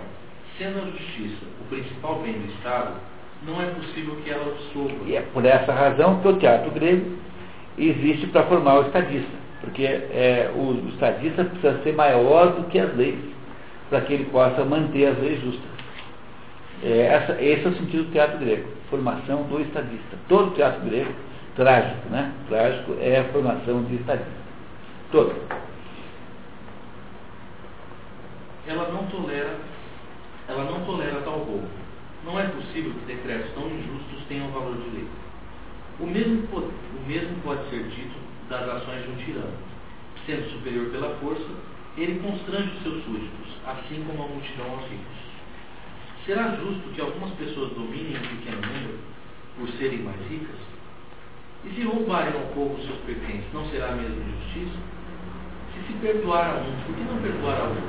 sendo 0.58 0.80
a 0.80 0.92
justiça 0.92 1.46
o 1.62 1.66
principal 1.70 2.22
bem 2.22 2.34
do 2.34 2.54
Estado, 2.54 3.00
não 3.44 3.62
é 3.62 3.66
possível 3.66 4.16
que 4.24 4.30
ela 4.30 4.46
absorva. 4.48 5.04
E 5.06 5.16
é 5.16 5.22
por 5.22 5.46
essa 5.46 5.72
razão 5.72 6.20
que 6.22 6.28
o 6.28 6.38
teatro 6.38 6.72
grego 6.72 7.18
existe 7.78 8.28
para 8.28 8.44
formar 8.44 8.80
o 8.80 8.82
estadista. 8.84 9.46
Porque 9.62 9.84
é, 9.84 10.52
o, 10.56 10.60
o 10.60 10.90
estadista 10.90 11.44
precisa 11.44 11.82
ser 11.84 11.94
maior 11.94 12.54
do 12.54 12.64
que 12.66 12.80
as 12.80 12.96
leis, 12.96 13.20
para 13.90 14.02
que 14.02 14.14
ele 14.14 14.26
possa 14.26 14.64
manter 14.64 15.08
as 15.08 15.20
leis 15.20 15.42
justas. 15.42 15.76
É, 16.84 17.08
essa, 17.08 17.42
esse 17.42 17.66
é 17.66 17.70
o 17.70 17.76
sentido 17.76 18.04
do 18.04 18.12
teatro 18.12 18.38
grego, 18.40 18.70
formação 18.90 19.44
do 19.44 19.62
estadista. 19.62 20.18
Todo 20.28 20.54
teatro 20.56 20.82
grego, 20.82 21.14
trágico, 21.56 22.10
né? 22.10 22.32
Trágico 22.50 22.96
é 23.00 23.20
a 23.20 23.24
formação 23.26 23.84
de 23.84 23.96
estadista. 23.96 24.46
Todo. 25.12 25.36
Ela 28.68 28.90
não 28.92 29.06
tolera, 29.06 29.56
ela 30.48 30.64
não 30.64 30.82
tolera 30.82 31.22
tal 31.24 31.38
roubo. 31.38 31.85
Não 32.26 32.40
é 32.40 32.48
possível 32.48 32.92
que 32.92 33.14
decretos 33.14 33.54
tão 33.54 33.68
injustos 33.68 34.26
tenham 34.28 34.50
valor 34.50 34.76
de 34.78 34.90
lei. 34.90 35.08
O 36.00 36.08
mesmo, 36.08 36.44
o 36.52 37.08
mesmo 37.08 37.36
pode 37.44 37.70
ser 37.70 37.84
dito 37.84 38.16
das 38.50 38.68
ações 38.68 39.04
de 39.04 39.12
um 39.12 39.16
tirano. 39.16 39.54
Sendo 40.26 40.50
superior 40.50 40.90
pela 40.90 41.16
força, 41.18 41.46
ele 41.96 42.20
constrange 42.20 42.72
os 42.78 42.82
seus 42.82 43.04
súditos, 43.06 43.48
assim 43.66 44.04
como 44.08 44.24
a 44.24 44.28
multidão 44.28 44.72
aos 44.72 44.90
ricos. 44.90 45.26
Será 46.26 46.56
justo 46.56 46.90
que 46.96 47.02
algumas 47.02 47.32
pessoas 47.36 47.72
dominem 47.74 48.18
um 48.18 48.38
pequeno 48.38 48.62
número 48.62 49.00
por 49.60 49.70
serem 49.78 50.00
mais 50.00 50.20
ricas? 50.28 50.58
E 51.64 51.70
se 51.76 51.84
roubarem 51.84 52.34
ao 52.34 52.48
povo 52.56 52.82
seus 52.84 52.98
pertences, 53.06 53.54
não 53.54 53.70
será 53.70 53.90
a 53.90 53.96
mesma 53.96 54.24
justiça? 54.42 54.80
Se 55.74 55.88
se 55.88 55.94
perdoar 56.00 56.50
a 56.50 56.60
um, 56.60 56.74
por 56.86 56.96
que 56.96 57.04
não 57.04 57.22
perdoar 57.22 57.60
a 57.60 57.64
outro? 57.66 57.84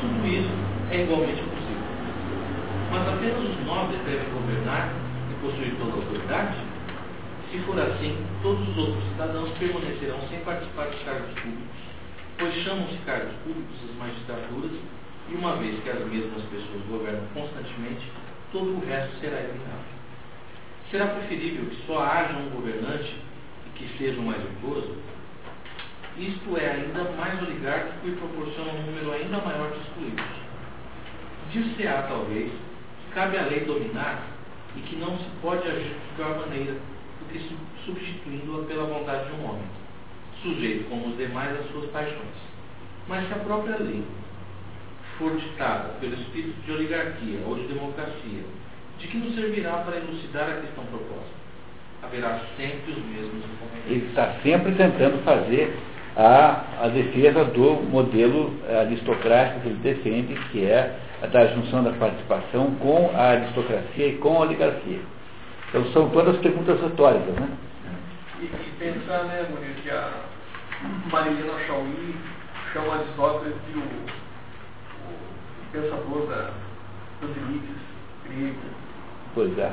Tudo 0.00 0.26
isso 0.28 0.50
é 0.92 1.02
igualmente 1.02 1.42
possível. 1.42 1.61
Mas 2.92 3.08
apenas 3.08 3.40
os 3.40 3.64
nobres 3.64 3.98
devem 4.04 4.28
governar 4.34 4.92
e 5.30 5.34
possuir 5.40 5.74
toda 5.78 5.92
a 5.92 5.94
autoridade? 5.94 6.58
Se 7.50 7.58
for 7.60 7.80
assim, 7.80 8.18
todos 8.42 8.68
os 8.68 8.76
outros 8.76 9.02
cidadãos 9.08 9.50
permanecerão 9.58 10.20
sem 10.28 10.40
participar 10.40 10.88
dos 10.88 11.02
cargos 11.02 11.32
públicos, 11.40 11.76
pois 12.38 12.54
chamam-se 12.56 12.98
cargos 13.06 13.32
públicos 13.44 13.76
as 13.88 13.96
magistraturas 13.96 14.72
E 15.30 15.34
uma 15.34 15.56
vez 15.56 15.82
que 15.82 15.88
as 15.88 16.04
mesmas 16.04 16.42
pessoas 16.50 16.82
governam 16.86 17.24
constantemente, 17.32 18.04
todo 18.52 18.76
o 18.76 18.86
resto 18.86 19.18
será 19.20 19.38
eliminado. 19.40 19.88
Será 20.90 21.06
preferível 21.06 21.64
que 21.70 21.86
só 21.86 22.02
haja 22.02 22.36
um 22.36 22.50
governante 22.50 23.16
e 23.68 23.70
que 23.78 23.88
seja 23.96 24.20
o 24.20 24.22
mais 24.22 24.42
virtuoso? 24.42 24.94
Isto 26.18 26.58
é 26.58 26.72
ainda 26.72 27.04
mais 27.16 27.40
oligárquico 27.40 28.06
e 28.06 28.10
proporciona 28.16 28.72
um 28.72 28.82
número 28.82 29.12
ainda 29.12 29.38
maior 29.38 29.70
de 29.70 29.78
excluídos. 29.78 30.42
Dir-se-á, 31.50 32.02
talvez, 32.02 32.52
cabe 33.14 33.38
à 33.38 33.42
lei 33.42 33.60
dominar 33.60 34.26
e 34.76 34.80
que 34.80 34.96
não 34.96 35.16
se 35.18 35.24
pode 35.40 35.66
agir 35.68 35.94
de 35.94 36.16
pior 36.16 36.38
maneira 36.38 36.72
do 36.72 37.32
que 37.32 37.56
substituindo-a 37.84 38.64
pela 38.64 38.84
vontade 38.84 39.26
de 39.26 39.32
um 39.32 39.48
homem, 39.48 39.64
sujeito 40.42 40.88
como 40.88 41.08
os 41.08 41.16
demais 41.16 41.58
às 41.58 41.70
suas 41.70 41.90
paixões. 41.90 42.52
Mas 43.08 43.26
se 43.26 43.34
a 43.34 43.38
própria 43.38 43.76
lei 43.78 44.02
for 45.18 45.36
ditada 45.36 45.94
pelo 46.00 46.14
espírito 46.14 46.60
de 46.64 46.72
oligarquia 46.72 47.40
ou 47.46 47.54
de 47.56 47.66
democracia, 47.66 48.44
de 48.98 49.08
que 49.08 49.16
nos 49.18 49.34
servirá 49.34 49.78
para 49.78 49.96
elucidar 49.96 50.48
a 50.48 50.60
questão 50.60 50.84
proposta? 50.86 51.42
Haverá 52.02 52.40
sempre 52.56 52.92
os 52.92 52.98
mesmos. 52.98 53.44
Ele 53.86 54.06
está 54.08 54.34
sempre 54.42 54.74
tentando 54.74 55.22
fazer 55.24 55.76
a, 56.16 56.84
a 56.84 56.88
defesa 56.88 57.44
do 57.44 57.74
modelo 57.90 58.52
aristocrático 58.80 59.60
que 59.60 59.68
ele 59.68 59.78
defende, 59.82 60.34
que 60.50 60.64
é 60.64 60.94
a 61.22 61.26
da 61.26 61.46
junção 61.48 61.84
da 61.84 61.92
participação 61.92 62.74
com 62.76 63.10
a 63.14 63.30
aristocracia 63.30 64.08
e 64.08 64.18
com 64.18 64.36
a 64.36 64.40
oligarquia. 64.40 65.00
Então 65.68 65.84
são 65.92 66.10
todas 66.10 66.36
perguntas 66.38 66.80
retóricas, 66.80 67.34
né? 67.34 67.48
E, 68.40 68.44
e 68.44 68.72
pensar, 68.78 69.24
né, 69.24 69.46
Munir, 69.50 69.74
que 69.82 69.90
a 69.90 70.10
Marilena 71.10 71.58
Chauí 71.66 72.16
chama 72.72 72.94
Aristóteles 72.94 73.54
de 73.66 73.78
o, 73.78 73.82
o 75.02 75.72
pensador 75.72 76.26
da, 76.26 76.50
das 77.20 77.36
elites 77.36 77.76
grego. 78.26 78.81
Pois 79.34 79.58
é. 79.58 79.72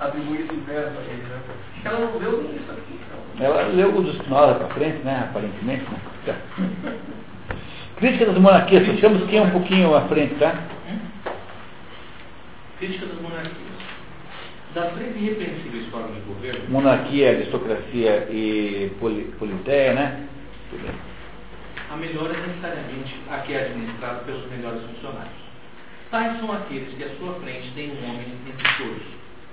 Atribui 0.00 0.38
esse 0.42 0.54
verbo 0.66 0.98
a 0.98 1.02
ele, 1.02 1.22
né? 1.22 1.40
Ela 1.84 1.98
não 1.98 2.18
leu 2.18 2.42
nem 2.42 2.56
isso 2.56 2.70
aqui, 2.70 2.94
então. 2.94 3.44
Ela 3.44 3.62
leu 3.68 3.96
o 3.96 4.02
dos 4.02 4.28
nós 4.28 4.56
para 4.56 4.68
frente, 4.68 4.98
né? 5.04 5.28
Aparentemente, 5.30 5.84
né? 5.90 6.36
Crítica 7.96 8.26
das 8.26 8.38
monarquias, 8.38 8.86
deixamos 8.86 9.28
que 9.28 9.36
é 9.36 9.42
um 9.42 9.50
pouquinho 9.50 9.96
à 9.96 10.02
frente, 10.02 10.34
tá? 10.36 10.54
Crítica 12.78 13.06
das 13.06 13.20
monarquias. 13.20 13.56
Das 14.74 14.92
três 14.92 15.16
irrepreensíveis 15.16 15.86
formas 15.86 16.14
de 16.14 16.20
governo. 16.20 16.60
Monarquia, 16.68 17.30
aristocracia 17.30 18.28
e 18.30 18.92
poli, 19.00 19.24
politéia, 19.38 19.94
né? 19.94 20.28
Tudo 20.70 20.82
bem. 20.82 20.94
A 21.90 21.96
melhor 21.96 22.30
é 22.30 22.46
necessariamente 22.46 23.16
a 23.30 23.38
que 23.38 23.54
é 23.54 23.64
administrada 23.64 24.20
pelos 24.20 24.48
melhores 24.50 24.82
funcionários. 24.82 25.45
Tais 26.10 26.38
são 26.38 26.52
aqueles 26.52 26.94
que 26.94 27.02
à 27.02 27.08
sua 27.16 27.34
frente 27.40 27.72
têm 27.74 27.90
um 27.90 28.04
homem 28.08 28.26
entre 28.46 28.84
todos, 28.84 29.02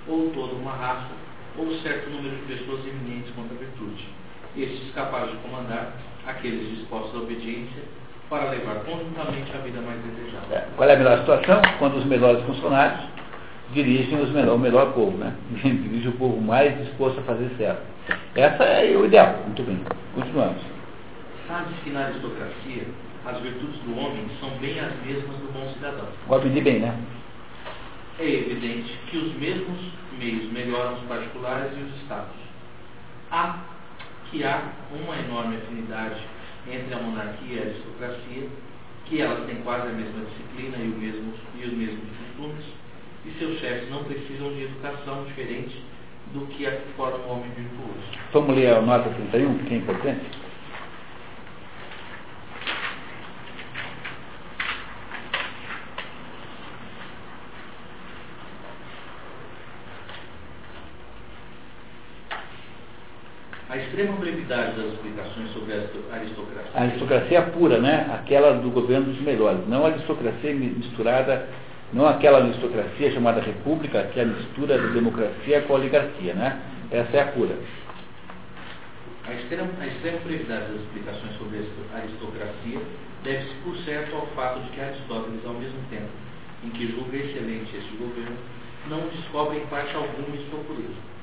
ou 0.06 0.30
toda 0.30 0.54
uma 0.54 0.72
raça, 0.72 1.10
ou 1.58 1.72
certo 1.80 2.10
número 2.10 2.36
de 2.36 2.54
pessoas 2.54 2.80
eminentes 2.86 3.32
contra 3.34 3.54
a 3.54 3.58
virtude. 3.58 4.08
Estes 4.56 4.92
capazes 4.94 5.32
de 5.32 5.36
comandar, 5.38 5.94
aqueles 6.26 6.78
dispostos 6.78 7.14
à 7.14 7.24
obediência, 7.24 7.82
para 8.30 8.50
levar 8.50 8.76
conjuntamente 8.84 9.50
a 9.54 9.58
vida 9.58 9.80
mais 9.80 10.00
desejada. 10.02 10.54
É, 10.54 10.68
qual 10.76 10.88
é 10.88 10.94
a 10.94 10.96
melhor 10.96 11.18
situação? 11.18 11.60
Quando 11.78 11.96
os 11.96 12.04
melhores 12.04 12.42
funcionários 12.44 13.00
dirigem 13.72 14.20
os 14.20 14.30
melhor, 14.30 14.54
o 14.54 14.58
melhor 14.58 14.92
povo, 14.92 15.16
né? 15.18 15.34
Dirige 15.52 16.08
o 16.08 16.12
povo 16.12 16.40
mais 16.40 16.76
disposto 16.78 17.18
a 17.18 17.22
fazer 17.22 17.50
certo. 17.58 17.82
Essa 18.34 18.64
é 18.64 18.96
o 18.96 19.04
ideal. 19.04 19.40
Muito 19.44 19.62
bem. 19.62 19.80
Continuamos. 20.14 20.62
Sabe-se 21.48 21.80
que 21.82 21.90
na 21.90 22.06
aristocracia 22.06 22.84
as 23.26 23.40
virtudes 23.40 23.80
do 23.80 23.98
homem 23.98 24.26
são 24.40 24.50
bem 24.58 24.78
as 24.78 24.92
mesmas 25.04 25.36
do 25.36 25.52
bom 25.52 25.72
cidadão. 25.72 26.08
Vou 26.26 26.40
pedir 26.40 26.62
bem, 26.62 26.80
né? 26.80 26.98
É 28.18 28.28
evidente 28.28 28.98
que 29.10 29.18
os 29.18 29.34
mesmos 29.36 29.80
meios 30.18 30.52
melhoram 30.52 30.94
os 30.94 31.02
particulares 31.04 31.72
e 31.76 31.80
os 31.80 32.02
estados. 32.02 32.36
Há 33.30 33.58
que 34.30 34.44
há 34.44 34.72
uma 34.92 35.16
enorme 35.16 35.56
afinidade 35.56 36.20
entre 36.70 36.94
a 36.94 36.98
monarquia 36.98 37.56
e 37.56 37.58
a 37.58 37.62
aristocracia, 37.62 38.48
que 39.06 39.20
elas 39.20 39.44
têm 39.46 39.56
quase 39.56 39.88
a 39.88 39.92
mesma 39.92 40.24
disciplina 40.24 40.76
e, 40.78 40.88
mesmo, 40.88 41.34
e 41.56 41.64
os 41.64 41.72
mesmos 41.72 42.04
costumes, 42.18 42.64
e 43.26 43.30
seus 43.38 43.58
chefes 43.58 43.90
não 43.90 44.04
precisam 44.04 44.52
de 44.52 44.64
educação 44.64 45.24
diferente 45.24 45.82
do 46.32 46.46
que 46.46 46.66
a 46.66 46.72
que 46.72 46.92
forma 46.96 47.18
o 47.18 47.30
homem 47.30 47.50
virtuoso. 47.50 48.18
Vamos 48.32 48.56
ler 48.56 48.74
a 48.74 48.80
nota 48.80 49.10
31, 49.10 49.58
que 49.58 49.74
é 49.74 49.76
importante? 49.76 50.44
A 63.68 63.76
extrema 63.94 64.16
brevidade 64.16 64.76
das 64.76 64.92
explicações 64.92 65.52
sobre 65.52 65.72
a 65.72 66.16
aristocracia. 66.16 66.70
A 66.74 66.82
aristocracia 66.82 67.42
pura, 67.42 67.78
né? 67.78 68.10
Aquela 68.12 68.54
do 68.54 68.70
governo 68.70 69.06
dos 69.06 69.20
melhores. 69.20 69.60
Não 69.68 69.84
a 69.86 69.90
aristocracia 69.90 70.52
misturada, 70.52 71.48
não 71.92 72.06
aquela 72.06 72.38
aristocracia 72.38 73.12
chamada 73.12 73.40
república, 73.40 74.02
que 74.12 74.18
é 74.18 74.24
a 74.24 74.26
mistura 74.26 74.76
da 74.76 74.88
democracia 74.88 75.62
com 75.62 75.74
a 75.74 75.76
oligarquia, 75.76 76.34
né? 76.34 76.60
Essa 76.90 77.16
é 77.16 77.22
a 77.22 77.26
pura. 77.28 77.56
A 79.26 79.32
extrema, 79.32 79.70
a 79.80 79.86
extrema 79.86 80.18
brevidade 80.18 80.72
das 80.72 80.82
explicações 80.82 81.38
sobre 81.38 81.58
a 81.94 81.96
aristocracia 81.96 82.80
deve-se, 83.22 83.54
por 83.62 83.76
certo, 83.78 84.16
ao 84.16 84.26
fato 84.34 84.60
de 84.60 84.70
que 84.70 84.80
Aristóteles, 84.80 85.46
ao 85.46 85.54
mesmo 85.54 85.78
tempo 85.88 86.10
em 86.64 86.70
que 86.70 86.90
julga 86.90 87.16
excelente 87.16 87.76
este 87.76 87.96
governo, 87.96 88.36
não 88.88 89.00
descobre 89.08 89.58
em 89.58 89.66
parte 89.66 89.94
alguma 89.94 90.36
sua 90.50 90.58
pureza. 90.64 91.14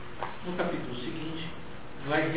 No 0.46 0.54
capítulo 0.54 0.96
seguinte, 0.96 1.41
vai 2.08 2.32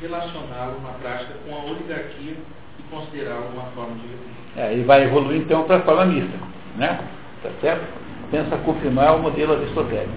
relacioná-lo 0.00 0.80
na 0.82 0.92
prática 1.00 1.34
com 1.46 1.54
a 1.54 1.64
oligarquia 1.64 2.36
e 2.78 2.82
considerá-lo 2.90 3.48
uma 3.52 3.64
forma 3.72 3.94
de 3.96 4.02
república. 4.02 4.38
É, 4.56 4.76
e 4.76 4.82
vai 4.82 5.04
evoluir 5.04 5.40
então 5.40 5.64
para 5.64 5.76
a 5.76 5.82
forma 5.82 6.06
mista, 6.06 6.38
né? 6.76 7.00
Tá 7.42 7.50
certo? 7.60 7.86
Pensa 8.30 8.56
confirmar 8.58 9.16
o 9.16 9.22
modelo 9.22 9.54
aristotélico. 9.54 10.12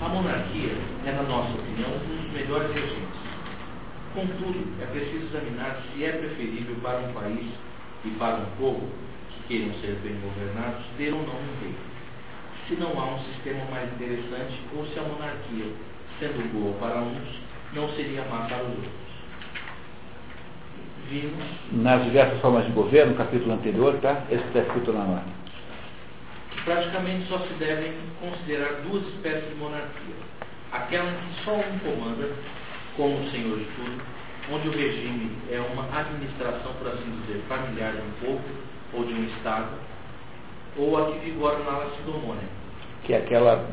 A 0.00 0.08
monarquia 0.08 0.76
é, 1.06 1.12
na 1.12 1.22
nossa 1.22 1.52
opinião, 1.52 1.90
um 1.90 2.22
dos 2.22 2.32
melhores 2.32 2.72
regimes. 2.74 3.08
Contudo, 4.14 4.64
é 4.80 4.86
preciso 4.86 5.26
examinar 5.26 5.76
se 5.92 6.04
é 6.04 6.12
preferível 6.12 6.76
para 6.82 7.00
um 7.00 7.12
país 7.12 7.50
e 8.04 8.10
para 8.10 8.36
um 8.36 8.46
povo 8.58 8.88
que 9.30 9.48
queiram 9.48 9.74
ser 9.80 9.98
bem 10.02 10.16
governados 10.20 10.84
ter 10.96 11.12
ou 11.12 11.20
não 11.20 11.34
um 11.34 11.60
rei. 11.60 11.74
Se 12.68 12.76
não 12.76 12.98
há 12.98 13.14
um 13.14 13.18
sistema 13.24 13.64
mais 13.70 13.92
interessante 13.92 14.60
ou 14.76 14.86
se 14.86 14.98
a 14.98 15.02
monarquia, 15.02 15.66
sendo 16.18 16.52
boa 16.52 16.74
para 16.78 17.00
uns, 17.00 17.43
não 17.74 17.88
seria 17.90 18.24
má 18.30 18.46
para 18.46 18.62
os 18.62 18.68
outros. 18.70 19.04
Vimos. 21.10 21.44
Nas 21.72 22.02
diversas 22.04 22.40
formas 22.40 22.64
de 22.64 22.72
governo, 22.72 23.12
no 23.12 23.18
capítulo 23.18 23.52
anterior, 23.52 23.98
tá? 24.00 24.22
Esse 24.30 24.44
está 24.44 24.60
escrito 24.60 24.92
na 24.92 25.04
nota. 25.04 25.44
Praticamente 26.64 27.28
só 27.28 27.38
se 27.40 27.52
devem 27.54 27.92
considerar 28.20 28.80
duas 28.88 29.06
espécies 29.08 29.48
de 29.50 29.54
monarquia. 29.56 30.14
Aquela 30.72 31.10
em 31.10 31.14
que 31.14 31.44
só 31.44 31.52
um 31.52 31.78
comanda, 31.80 32.30
como 32.96 33.20
o 33.20 33.30
senhor 33.30 33.58
de 33.58 33.64
tudo, 33.64 34.02
onde 34.50 34.68
o 34.68 34.72
regime 34.72 35.30
é 35.50 35.60
uma 35.60 35.84
administração, 35.98 36.72
por 36.78 36.88
assim 36.88 37.20
dizer, 37.26 37.42
familiar 37.48 37.92
de 37.92 37.98
um 37.98 38.26
povo 38.26 38.44
ou 38.94 39.04
de 39.04 39.12
um 39.12 39.24
Estado, 39.24 39.68
ou 40.76 40.96
a 40.96 41.12
que 41.12 41.18
vigora 41.18 41.58
na 41.58 41.78
Lacedemônia. 41.78 42.48
Que 43.04 43.12
é 43.12 43.18
aquela 43.18 43.68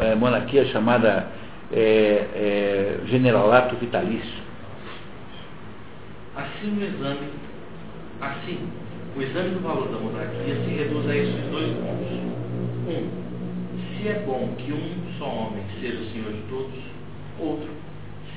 é, 0.00 0.14
monarquia 0.14 0.64
chamada 0.66 1.28
é, 1.74 2.28
é, 2.34 3.00
generalato 3.06 3.74
vitalício. 3.76 4.44
Assim 6.36 6.78
o 6.78 6.84
exame, 6.84 7.28
assim, 8.20 8.68
o 9.16 9.22
exame 9.22 9.50
do 9.50 9.60
valor 9.60 9.88
da 9.88 9.98
monarquia 9.98 10.54
se 10.54 10.70
reduz 10.70 11.08
a 11.08 11.16
esses 11.16 11.50
dois 11.50 11.72
pontos. 11.74 12.12
Um, 12.86 13.10
se 13.96 14.08
é 14.08 14.22
bom 14.24 14.54
que 14.56 14.72
um 14.72 15.18
só 15.18 15.26
homem 15.26 15.64
seja 15.80 16.00
o 16.00 16.06
senhor 16.12 16.32
de 16.32 16.42
todos. 16.48 16.78
Outro, 17.40 17.68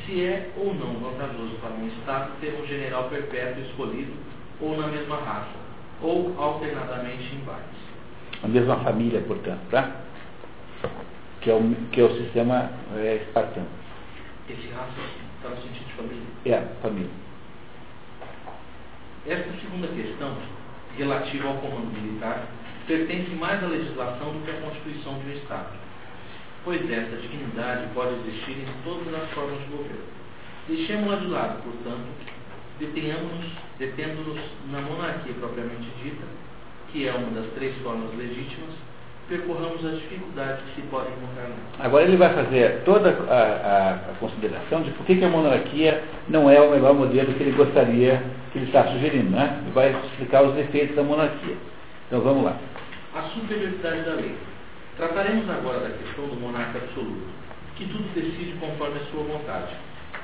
se 0.06 0.24
é 0.24 0.50
ou 0.58 0.74
não 0.74 0.96
vantajoso 0.96 1.56
para 1.62 1.70
um 1.72 1.88
Estado 1.88 2.32
ter 2.42 2.60
um 2.60 2.66
general 2.66 3.04
perpétuo 3.10 3.62
escolhido 3.64 4.14
ou 4.60 4.76
na 4.76 4.88
mesma 4.88 5.18
raça, 5.18 5.56
ou 6.02 6.34
alternadamente 6.40 7.36
em 7.36 7.46
vários. 7.46 7.78
A 8.42 8.48
mesma 8.48 8.78
família, 8.78 9.22
portanto, 9.22 9.62
tá? 9.70 10.02
Que 11.48 11.52
é 11.52 11.56
o, 11.56 11.76
que 11.94 12.02
é 12.02 12.04
o 12.04 12.14
sistema 12.18 12.70
é, 12.98 13.24
espartano. 13.24 13.70
Esse 14.50 14.68
raça 14.68 15.00
está 15.38 15.48
no 15.48 15.56
sentido 15.62 15.88
de 15.88 15.94
família? 15.94 16.28
É, 16.44 16.62
família. 16.82 17.10
Esta 19.26 19.50
segunda 19.62 19.88
questão, 19.88 20.36
relativa 20.98 21.48
ao 21.48 21.56
comando 21.60 21.90
militar, 21.94 22.48
pertence 22.86 23.30
mais 23.36 23.64
à 23.64 23.68
legislação 23.68 24.34
do 24.34 24.44
que 24.44 24.52
à 24.52 24.60
constituição 24.60 25.20
de 25.20 25.30
um 25.30 25.34
Estado, 25.36 25.70
pois 26.66 26.82
esta 26.92 27.16
dignidade 27.16 27.94
pode 27.94 28.16
existir 28.28 28.52
em 28.52 28.84
todas 28.84 29.14
as 29.14 29.30
formas 29.30 29.58
de 29.62 29.68
governo. 29.68 30.04
Deixemos-la 30.68 31.16
de 31.16 31.28
lado, 31.28 31.64
portanto, 31.64 32.08
detenhamos-nos, 32.78 33.54
detendo-nos 33.80 34.42
na 34.70 34.82
monarquia 34.82 35.34
propriamente 35.36 35.88
dita, 36.04 36.26
que 36.92 37.08
é 37.08 37.14
uma 37.14 37.32
das 37.40 37.50
três 37.54 37.74
formas 37.78 38.14
legítimas, 38.18 38.76
percorramos 39.28 39.86
as 39.86 40.00
dificuldades 40.00 40.64
que 40.66 40.82
se 40.82 40.88
podem 40.88 41.12
encontrar. 41.14 41.50
Agora 41.80 42.04
ele 42.04 42.18
vai 42.18 42.34
fazer 42.34 42.82
toda 42.86 43.10
a, 43.30 43.34
a, 43.34 43.94
a 44.12 44.16
consideração 44.20 44.82
de 44.82 44.92
por 44.92 45.06
que, 45.06 45.16
que, 45.16 45.26
a 45.26 45.30
monarquia 45.30 46.04
não 46.30 46.50
é 46.50 46.60
o 46.62 46.72
melhor 46.72 46.94
modelo 46.94 47.34
que 47.34 47.44
ele 47.44 47.52
gostaria, 47.52 48.24
que 48.52 48.60
ele 48.60 48.66
está 48.68 48.86
sugerindo. 48.86 49.32
Né? 49.32 49.60
Ele 49.64 49.72
vai 49.72 49.92
explicar 49.92 50.44
os 50.44 50.56
defeitos 50.56 50.96
da 50.96 51.04
monarquia. 51.04 51.56
Então 52.08 52.22
vamos 52.22 52.46
lá. 52.46 52.58
A 53.16 53.22
superioridade 53.24 54.04
da 54.04 54.14
lei. 54.14 54.36
Trataremos 54.96 55.50
agora 55.50 55.80
da 55.80 55.90
questão 55.90 56.26
do 56.28 56.40
monarca 56.40 56.80
absoluto, 56.80 57.28
que 57.76 57.86
tudo 57.86 58.12
decide 58.16 58.58
conforme 58.60 58.96
a 58.96 59.12
sua 59.12 59.24
vontade, 59.24 59.76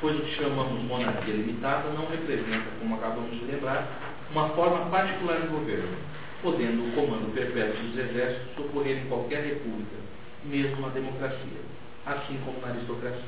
pois 0.02 0.18
o 0.18 0.22
que 0.22 0.36
chamamos 0.36 0.82
monarquia 0.84 1.34
limitada 1.34 1.90
não 1.90 2.08
representa, 2.08 2.66
como 2.80 2.96
acabamos 2.96 3.32
de 3.32 3.46
lembrar, 3.46 3.88
uma 4.32 4.50
forma 4.50 4.90
particular 4.90 5.42
de 5.42 5.48
governo, 5.48 5.96
podendo 6.44 6.84
o 6.84 6.92
comando 6.92 7.34
perpétuo 7.34 7.82
dos 7.82 7.98
exércitos 7.98 8.66
ocorrer 8.66 8.98
em 8.98 9.08
qualquer 9.08 9.44
república, 9.44 9.96
mesmo 10.44 10.82
na 10.82 10.90
democracia, 10.90 11.62
assim 12.06 12.38
como 12.46 12.60
na 12.62 12.68
aristocracia. 12.68 13.24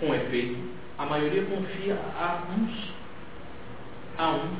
Com 0.00 0.12
efeito, 0.12 0.58
a 0.98 1.06
maioria 1.06 1.44
confia 1.44 1.94
a 1.94 2.42
uns 2.52 2.92
a 4.18 4.30
um 4.32 4.50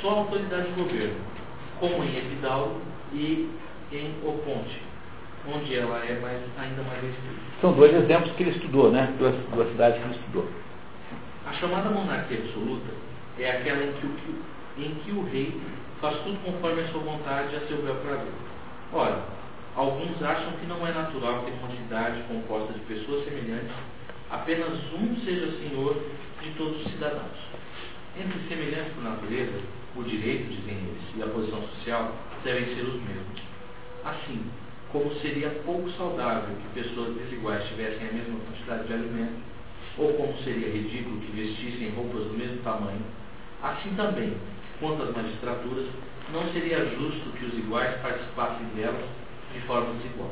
só 0.00 0.10
autoridade 0.20 0.68
de 0.68 0.80
governo, 0.80 1.20
como 1.78 2.02
em 2.04 2.16
Epidauro 2.16 2.80
e 3.12 3.50
em 3.92 4.14
Oponte, 4.24 4.80
onde 5.52 5.76
ela 5.76 5.98
é 6.04 6.18
mais, 6.20 6.40
ainda 6.58 6.82
mais 6.82 7.02
restrita. 7.02 7.40
São 7.60 7.72
dois 7.72 7.94
exemplos 7.94 8.32
que 8.32 8.44
ele 8.44 8.50
estudou, 8.52 8.90
né? 8.90 9.12
Duas, 9.18 9.34
duas 9.52 9.68
cidades 9.70 9.98
que 9.98 10.04
ele 10.04 10.14
estudou. 10.14 10.48
A 11.46 11.52
chamada 11.52 11.90
monarquia 11.90 12.38
absoluta 12.38 12.90
é 13.38 13.50
aquela 13.50 13.84
em 13.84 13.92
que 13.92 14.06
o, 14.06 14.14
em 14.78 14.94
que 14.94 15.10
o 15.10 15.24
rei 15.24 15.60
faz 16.04 16.18
tudo 16.18 16.38
conforme 16.44 16.82
a 16.82 16.88
sua 16.88 17.00
vontade 17.00 17.54
e 17.54 17.56
a 17.56 17.66
seu 17.66 17.78
bel 17.78 17.94
prazer. 17.96 18.32
Ora, 18.92 19.24
alguns 19.74 20.22
acham 20.22 20.52
que 20.60 20.66
não 20.66 20.86
é 20.86 20.92
natural 20.92 21.42
que 21.44 21.50
uma 21.52 21.70
cidade 21.70 22.22
composta 22.28 22.74
de 22.74 22.80
pessoas 22.80 23.24
semelhantes, 23.24 23.74
apenas 24.30 24.68
um 24.92 25.16
seja 25.24 25.50
senhor 25.52 25.96
de 26.42 26.50
todos 26.58 26.84
os 26.84 26.92
cidadãos. 26.92 27.38
Entre 28.20 28.38
semelhantes 28.48 28.92
por 28.92 29.02
natureza, 29.02 29.58
o 29.96 30.02
direito, 30.02 30.50
dizem 30.50 30.76
eles, 30.76 31.02
e 31.16 31.22
a 31.22 31.26
posição 31.26 31.62
social 31.68 32.12
devem 32.44 32.66
ser 32.74 32.82
os 32.82 33.00
mesmos. 33.00 33.40
Assim, 34.04 34.44
como 34.92 35.10
seria 35.20 35.48
pouco 35.64 35.88
saudável 35.92 36.54
que 36.54 36.82
pessoas 36.82 37.14
desiguais 37.14 37.66
tivessem 37.68 38.08
a 38.10 38.12
mesma 38.12 38.40
quantidade 38.40 38.86
de 38.88 38.92
alimento, 38.92 39.40
ou 39.96 40.12
como 40.12 40.36
seria 40.42 40.68
ridículo 40.68 41.18
que 41.20 41.32
vestissem 41.32 41.94
roupas 41.96 42.24
do 42.24 42.34
mesmo 42.36 42.58
tamanho, 42.58 43.00
assim 43.62 43.94
também 43.94 44.36
quanto 44.80 45.02
às 45.02 45.14
magistraturas, 45.14 45.86
não 46.32 46.42
seria 46.52 46.84
justo 46.86 47.30
que 47.38 47.44
os 47.44 47.54
iguais 47.54 47.94
participassem 48.00 48.66
delas 48.76 49.04
de 49.52 49.60
forma 49.60 49.94
desigual. 49.94 50.30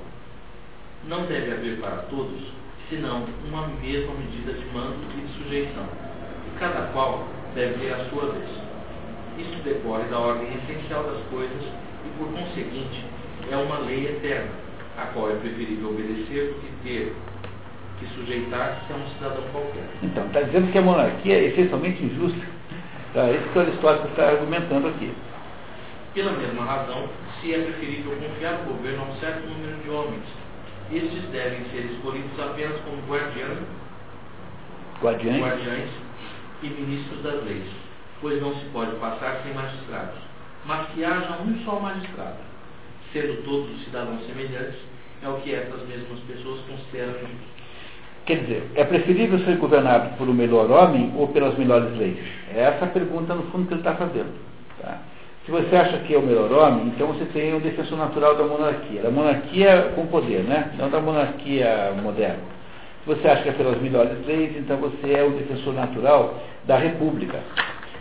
Não 1.08 1.26
deve 1.26 1.52
haver 1.52 1.80
para 1.80 1.96
todos, 2.08 2.40
senão 2.88 3.26
uma 3.46 3.66
mesma 3.68 4.14
medida 4.14 4.52
de 4.52 4.64
mando 4.66 4.96
e 5.16 5.20
de 5.20 5.32
sujeição, 5.34 5.86
e 6.46 6.58
cada 6.58 6.92
qual 6.92 7.26
deve 7.54 7.74
ter 7.74 7.92
a 7.92 8.04
sua 8.10 8.32
vez. 8.32 8.48
Isto 9.38 9.62
decorre 9.64 10.04
da 10.04 10.18
ordem 10.18 10.48
essencial 10.54 11.04
das 11.04 11.22
coisas 11.30 11.62
e, 11.62 12.18
por 12.18 12.28
conseguinte, 12.32 13.04
é 13.50 13.56
uma 13.56 13.78
lei 13.78 14.06
eterna, 14.06 14.50
a 14.98 15.06
qual 15.06 15.30
é 15.30 15.34
preferível 15.36 15.90
obedecer 15.90 16.52
do 16.52 16.60
que 16.60 16.88
ter 16.88 17.16
que 17.98 18.06
sujeitar-se 18.14 18.92
a 18.92 18.96
um 18.96 19.08
cidadão 19.14 19.44
qualquer. 19.52 19.84
Então, 20.02 20.26
está 20.26 20.42
dizendo 20.42 20.72
que 20.72 20.78
a 20.78 20.82
monarquia 20.82 21.34
é 21.34 21.44
essencialmente 21.46 22.02
injusta. 22.04 22.40
Tá? 23.12 23.30
Isso 23.30 23.48
que 23.48 23.58
o 23.58 23.60
Aristóteles 23.60 24.10
está 24.10 24.28
argumentando 24.28 24.88
aqui. 24.88 25.14
Pela 26.14 26.32
mesma 26.32 26.64
razão, 26.64 27.08
se 27.40 27.54
é 27.54 27.58
preferível 27.58 28.16
confiar 28.16 28.60
o 28.60 28.72
governo 28.72 29.02
a 29.02 29.06
um 29.06 29.16
certo 29.16 29.46
número 29.46 29.76
de 29.82 29.90
homens. 29.90 30.24
Estes 30.90 31.22
devem 31.30 31.64
ser 31.70 31.90
escolhidos 31.92 32.38
apenas 32.38 32.78
como 32.82 33.00
guardiães, 33.06 33.58
guardiães. 35.00 35.40
guardiães 35.40 35.90
e 36.62 36.66
ministros 36.66 37.22
das 37.22 37.42
leis, 37.44 37.70
pois 38.20 38.40
não 38.42 38.54
se 38.54 38.64
pode 38.66 38.94
passar 38.96 39.40
sem 39.42 39.54
magistrados, 39.54 40.18
mas 40.66 40.88
que 40.88 41.02
haja 41.02 41.38
um 41.40 41.64
só 41.64 41.80
magistrado, 41.80 42.36
sendo 43.12 43.42
todos 43.44 43.70
os 43.70 43.84
cidadãos 43.84 44.26
semelhantes, 44.26 44.80
é 45.22 45.28
o 45.28 45.40
que 45.40 45.54
essas 45.54 45.88
mesmas 45.88 46.18
pessoas 46.20 46.60
consideram 46.68 47.12
justo. 47.12 47.61
Quer 48.24 48.38
dizer, 48.38 48.70
é 48.76 48.84
preferível 48.84 49.38
ser 49.40 49.56
governado 49.56 50.16
por 50.16 50.28
um 50.28 50.32
melhor 50.32 50.70
homem 50.70 51.12
ou 51.16 51.28
pelas 51.28 51.58
melhores 51.58 51.96
leis? 51.96 52.18
É 52.54 52.60
essa 52.60 52.84
a 52.84 52.88
pergunta, 52.88 53.34
no 53.34 53.42
fundo, 53.50 53.66
que 53.66 53.74
ele 53.74 53.80
está 53.80 53.94
fazendo. 53.94 54.32
Tá? 54.80 54.98
Se 55.44 55.50
você 55.50 55.74
acha 55.74 55.98
que 55.98 56.14
é 56.14 56.18
o 56.18 56.22
melhor 56.22 56.52
homem, 56.52 56.86
então 56.86 57.08
você 57.08 57.24
tem 57.26 57.52
o 57.52 57.58
defensor 57.58 57.98
natural 57.98 58.36
da 58.36 58.44
monarquia. 58.44 59.02
Da 59.02 59.10
monarquia 59.10 59.92
com 59.96 60.06
poder, 60.06 60.44
né? 60.44 60.70
Não 60.78 60.88
da 60.88 61.00
monarquia 61.00 61.92
moderna. 62.00 62.38
Se 63.02 63.06
você 63.12 63.26
acha 63.26 63.42
que 63.42 63.48
é 63.48 63.52
pelas 63.52 63.82
melhores 63.82 64.24
leis, 64.24 64.56
então 64.56 64.76
você 64.76 65.14
é 65.14 65.24
o 65.24 65.30
defensor 65.30 65.74
natural 65.74 66.40
da 66.64 66.76
república. 66.76 67.40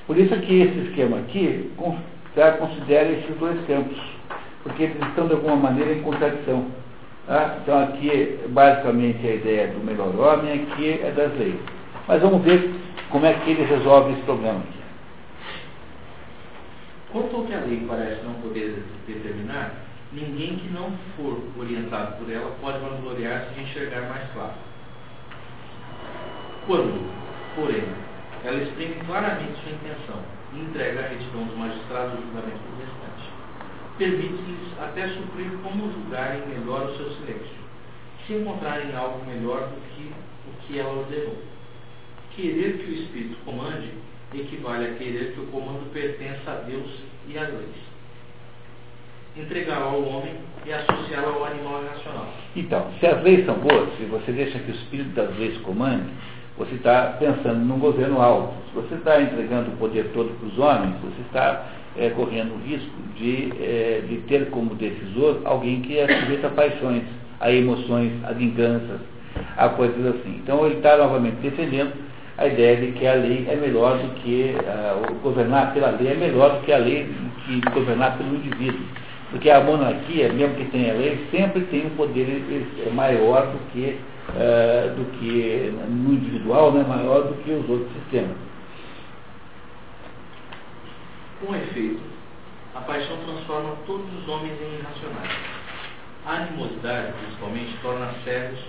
Por 0.06 0.20
isso 0.20 0.36
que 0.42 0.62
esse 0.62 0.90
esquema 0.90 1.18
aqui 1.18 1.72
considera 2.60 3.10
esses 3.10 3.36
dois 3.40 3.60
campos, 3.66 3.98
porque 4.62 4.84
eles 4.84 5.02
estão 5.08 5.26
de 5.26 5.34
alguma 5.34 5.56
maneira 5.56 5.94
em 5.94 6.04
contradição. 6.04 6.66
Tá? 7.28 7.60
Então 7.62 7.84
aqui, 7.84 8.40
basicamente, 8.50 9.26
a 9.26 9.36
ideia 9.36 9.68
do 9.68 9.80
melhor 9.80 10.16
homem 10.16 10.64
aqui 10.64 11.00
é 11.04 11.12
das 11.12 11.34
leis. 11.38 11.60
Mas 12.08 12.22
vamos 12.22 12.42
ver 12.44 12.74
como 13.10 13.26
é 13.26 13.34
que 13.34 13.52
ele 13.52 13.64
resolve 13.64 14.14
esse 14.14 14.22
problema 14.24 14.60
aqui. 14.60 14.82
Quanto 17.12 17.36
ao 17.36 17.44
que 17.46 17.54
a 17.54 17.60
lei 17.60 17.86
parece 17.88 18.24
não 18.24 18.34
poder 18.36 18.84
determinar, 19.06 19.74
ninguém 20.14 20.58
que 20.58 20.70
não 20.70 20.92
for 21.16 21.40
orientado 21.58 22.18
por 22.18 22.32
ela 22.32 22.52
pode 22.62 22.80
vangloriar-se 22.80 23.54
de 23.54 23.62
enxergar 23.62 24.02
mais 24.10 24.30
claro. 24.32 24.54
Quando, 26.66 27.12
porém, 27.56 27.84
ela 28.46 28.64
exprime 28.64 28.96
claramente 29.06 29.62
sua 29.62 29.74
intenção 29.74 30.22
e 30.54 30.60
entrega 30.60 31.00
a 31.00 31.10
retidão 31.10 31.44
dos 31.44 31.58
magistrados 31.58 32.14
o 32.14 32.22
julgamento 32.22 32.60
do 32.60 32.80
restante, 32.80 33.11
permite-lhes 34.02 34.80
até 34.82 35.08
suprir 35.10 35.52
como 35.62 35.92
julgarem 35.94 36.42
melhor 36.48 36.90
o 36.90 36.98
seu 36.98 37.12
silêncio, 37.12 37.62
se 38.26 38.34
encontrarem 38.34 38.96
algo 38.96 39.24
melhor 39.28 39.70
do 39.70 39.80
que 39.96 40.12
o 40.48 40.66
que 40.66 40.80
ela 40.80 40.92
ordenou. 40.92 41.38
Querer 42.36 42.80
que 42.80 42.92
o 42.92 42.96
Espírito 42.96 43.38
comande 43.46 43.90
equivale 44.34 44.86
a 44.86 44.94
querer 44.96 45.34
que 45.34 45.42
o 45.42 45.46
comando 45.48 45.94
pertença 45.94 46.52
a 46.52 46.56
Deus 46.68 46.90
e 47.28 47.38
às 47.38 47.48
leis. 47.50 47.92
Entregá-lo 49.38 49.86
ao 49.86 50.04
homem 50.04 50.34
e 50.66 50.74
associá-lo 50.74 51.36
ao 51.36 51.46
animal 51.46 51.84
irracional. 51.84 52.34
Então, 52.56 52.92
se 53.00 53.06
as 53.06 53.22
leis 53.22 53.46
são 53.46 53.56
boas, 53.56 53.96
se 53.98 54.06
você 54.06 54.32
deixa 54.32 54.58
que 54.58 54.72
o 54.72 54.76
Espírito 54.76 55.12
das 55.12 55.38
leis 55.38 55.58
comande, 55.60 56.10
você 56.58 56.74
está 56.74 57.18
pensando 57.20 57.60
num 57.60 57.78
governo 57.78 58.20
alto. 58.20 58.54
Se 58.70 58.76
você 58.76 58.96
está 58.96 59.22
entregando 59.22 59.72
o 59.72 59.78
poder 59.78 60.10
todo 60.14 60.36
para 60.40 60.48
os 60.48 60.58
homens, 60.58 60.96
você 61.02 61.22
está 61.22 61.81
é, 61.98 62.10
correndo 62.10 62.54
o 62.54 62.68
risco 62.68 62.92
de, 63.18 63.52
é, 63.60 64.04
de 64.08 64.18
ter 64.28 64.50
como 64.50 64.76
decisor 64.76 65.42
alguém 65.46 65.82
que 65.82 65.98
é 65.98 66.08
sujeito 66.08 66.48
a 66.48 66.50
paixões, 66.50 67.04
a 67.40 67.52
emoções, 67.52 68.12
a 68.24 68.32
vinganças, 68.32 69.00
a 69.58 69.70
coisas 69.70 70.06
assim. 70.16 70.40
Então 70.44 70.66
ele 70.66 70.78
está 70.78 70.98
novamente 70.98 71.36
defendendo 71.42 71.94
a 72.38 72.48
ideia 72.48 72.78
de 72.78 72.92
que 72.94 73.06
a 73.06 73.14
lei 73.14 73.46
é 73.50 73.56
melhor 73.56 73.98
do 73.98 74.16
que 74.22 74.56
uh, 74.56 75.14
governar 75.22 75.74
pela 75.74 75.92
lei 75.92 76.12
é 76.12 76.16
melhor 76.16 76.60
do 76.60 76.66
que 76.66 76.72
a 76.72 76.78
lei 76.78 77.08
que 77.46 77.62
governar 77.72 78.18
pelo 78.18 78.36
indivíduo. 78.36 78.82
Porque 79.30 79.50
a 79.50 79.62
monarquia, 79.62 80.32
mesmo 80.34 80.56
que 80.56 80.66
tenha 80.66 80.94
lei, 80.94 81.18
sempre 81.32 81.62
tem 81.62 81.86
um 81.86 81.92
poder 81.92 82.44
maior 82.94 83.48
do 83.48 83.72
que, 83.72 83.98
uh, 84.30 84.96
do 84.96 85.06
que 85.20 85.74
no 85.88 86.14
individual, 86.14 86.72
né, 86.74 86.86
maior 86.88 87.24
do 87.24 87.34
que 87.44 87.52
os 87.52 87.70
outros 87.70 87.90
sistemas. 87.94 88.51
Com 91.42 91.56
efeito, 91.56 92.00
a 92.76 92.82
paixão 92.82 93.18
transforma 93.26 93.76
todos 93.88 94.06
os 94.14 94.28
homens 94.30 94.54
em 94.62 94.76
irracionais. 94.76 95.32
A 96.24 96.34
animosidade, 96.34 97.14
principalmente, 97.14 97.78
torna 97.82 98.14
cegos 98.24 98.60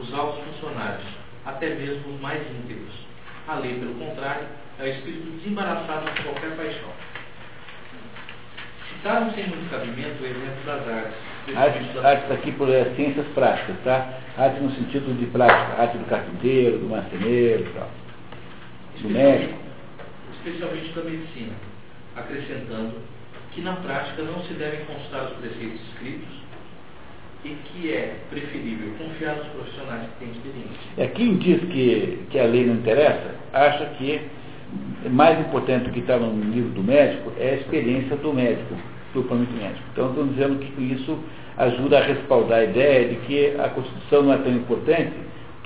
os 0.00 0.14
altos 0.14 0.42
funcionários, 0.44 1.06
até 1.44 1.74
mesmo 1.74 2.14
os 2.14 2.20
mais 2.22 2.40
íntegros. 2.40 2.94
A 3.46 3.56
lei, 3.56 3.78
pelo 3.78 3.94
contrário, 3.96 4.46
é 4.78 4.82
o 4.82 4.86
espírito 4.86 5.30
desembaraçado 5.36 6.10
de 6.10 6.22
qualquer 6.22 6.56
paixão. 6.56 6.88
Citaram 8.94 9.30
sem 9.32 9.48
muito 9.48 9.70
cabimento 9.70 10.22
o 10.22 10.26
exemplo 10.26 10.64
das 10.64 10.88
artes. 10.88 11.54
Artes, 11.54 12.04
artes 12.04 12.30
aqui 12.30 12.52
por 12.52 12.70
é, 12.70 12.84
ciências 12.96 13.26
práticas, 13.34 13.76
tá? 13.84 14.08
Arte 14.38 14.60
no 14.60 14.70
sentido 14.72 15.14
de 15.18 15.26
prática, 15.26 15.82
arte 15.82 15.98
do 15.98 16.04
carpinteiro, 16.06 16.78
do 16.78 16.88
marceneiro 16.88 17.70
tal. 17.74 17.90
Do 19.02 19.10
médico. 19.10 19.58
Especialmente 20.32 20.92
da 20.94 21.02
medicina 21.02 21.75
acrescentando 22.16 22.94
que 23.52 23.60
na 23.60 23.74
prática 23.76 24.22
não 24.22 24.42
se 24.44 24.54
devem 24.54 24.84
consultar 24.86 25.24
os 25.24 25.36
preceitos 25.38 25.80
escritos 25.92 26.28
e 27.44 27.48
que 27.48 27.92
é 27.92 28.16
preferível 28.28 28.92
confiar 28.98 29.36
nos 29.36 29.46
profissionais 29.48 30.08
que 30.10 30.24
têm 30.24 30.32
experiência. 30.32 30.76
É 30.98 31.06
quem 31.06 31.36
diz 31.36 31.60
que, 31.70 32.26
que 32.30 32.38
a 32.38 32.44
lei 32.44 32.66
não 32.66 32.74
interessa, 32.74 33.34
acha 33.52 33.86
que 33.98 34.20
mais 35.08 35.38
importante 35.38 35.84
do 35.84 35.90
que 35.90 36.00
está 36.00 36.18
no 36.18 36.32
livro 36.50 36.70
do 36.70 36.82
médico 36.82 37.32
é 37.38 37.50
a 37.50 37.54
experiência 37.54 38.16
do 38.16 38.32
médico 38.32 38.74
duplo 39.16 39.36
médico. 39.38 39.82
Então, 39.92 40.10
estamos 40.10 40.34
dizendo 40.34 40.58
que 40.58 40.82
isso 40.82 41.18
ajuda 41.56 41.98
a 41.98 42.02
respaldar 42.02 42.58
a 42.58 42.64
ideia 42.64 43.08
de 43.08 43.16
que 43.26 43.54
a 43.58 43.68
Constituição 43.70 44.22
não 44.22 44.32
é 44.34 44.38
tão 44.38 44.52
importante, 44.52 45.12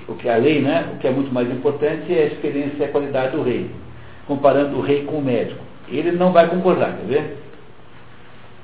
o 0.09 0.15
que 0.15 0.29
a 0.29 0.37
lei, 0.37 0.61
né? 0.61 0.89
O 0.95 0.99
que 0.99 1.07
é 1.07 1.11
muito 1.11 1.33
mais 1.33 1.51
importante 1.51 2.13
é 2.13 2.23
a 2.23 2.27
experiência 2.27 2.77
e 2.79 2.85
a 2.85 2.89
qualidade 2.89 3.37
do 3.37 3.43
rei, 3.43 3.71
comparando 4.27 4.77
o 4.77 4.81
rei 4.81 5.05
com 5.05 5.19
o 5.19 5.23
médico. 5.23 5.70
Ele 5.91 6.13
não 6.13 6.33
vai 6.33 6.49
concordar, 6.49 6.97
quer 6.97 7.07
ver? 7.07 7.39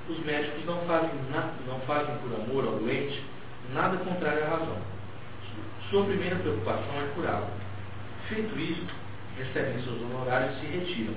Os 0.09 0.19
médicos 0.25 0.65
não 0.65 0.79
fazem, 0.83 1.11
nada, 1.33 1.51
não 1.67 1.81
fazem 1.81 2.15
por 2.19 2.33
amor 2.35 2.65
ao 2.65 2.79
doente 2.79 3.23
nada 3.75 3.97
contrário 3.99 4.45
à 4.45 4.49
razão. 4.49 4.77
Sua 5.91 6.05
primeira 6.05 6.37
preocupação 6.37 6.95
é 7.03 7.15
curá-lo. 7.15 7.47
Feito 8.29 8.59
isso, 8.59 8.87
recebem 9.39 9.83
seus 9.83 10.01
honorários 10.03 10.57
e 10.57 10.61
se 10.61 10.67
retiram, 10.67 11.15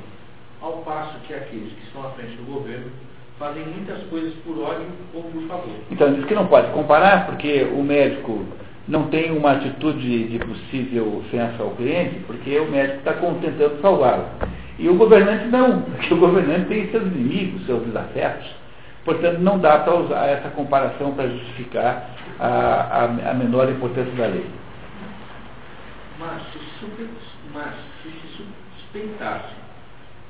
ao 0.61 0.73
passo 0.83 1.17
que 1.27 1.33
aqueles 1.33 1.73
que 1.73 1.83
estão 1.85 2.05
à 2.05 2.11
frente 2.11 2.35
do 2.35 2.43
governo 2.43 2.91
fazem 3.37 3.65
muitas 3.65 4.03
coisas 4.09 4.33
por 4.45 4.59
ódio 4.59 4.87
ou 5.13 5.23
por 5.23 5.41
favor. 5.43 5.75
Então, 5.89 6.13
diz 6.13 6.25
que 6.25 6.35
não 6.35 6.47
pode 6.47 6.71
comparar, 6.71 7.25
porque 7.25 7.63
o 7.63 7.81
médico 7.81 8.45
não 8.87 9.07
tem 9.07 9.31
uma 9.31 9.53
atitude 9.53 10.27
de 10.27 10.39
possível 10.39 11.17
ofensa 11.17 11.63
ao 11.63 11.71
cliente, 11.71 12.19
porque 12.27 12.59
o 12.59 12.69
médico 12.69 12.99
está 12.99 13.13
tentando 13.13 13.81
salvá-lo. 13.81 14.27
E 14.79 14.87
o 14.87 14.95
governante 14.95 15.45
não, 15.47 15.81
porque 15.81 16.13
o 16.13 16.17
governante 16.17 16.69
tem 16.69 16.89
seus 16.89 17.03
inimigos, 17.03 17.65
seus 17.65 17.83
desafetos. 17.83 18.49
Portanto, 19.03 19.39
não 19.39 19.59
dá 19.59 19.79
para 19.79 19.93
usar 19.95 20.25
essa 20.27 20.49
comparação 20.49 21.13
para 21.13 21.27
justificar 21.27 22.09
a, 22.39 22.47
a, 22.47 23.03
a, 23.31 23.33
menor 23.33 23.69
importância 23.69 24.13
da 24.13 24.27
lei. 24.27 24.45
Mas 26.17 26.41
se, 26.53 26.59
super, 26.79 27.07
mas 27.53 27.73
se 28.01 28.09
se 28.09 28.43
suspeitasse, 28.77 29.53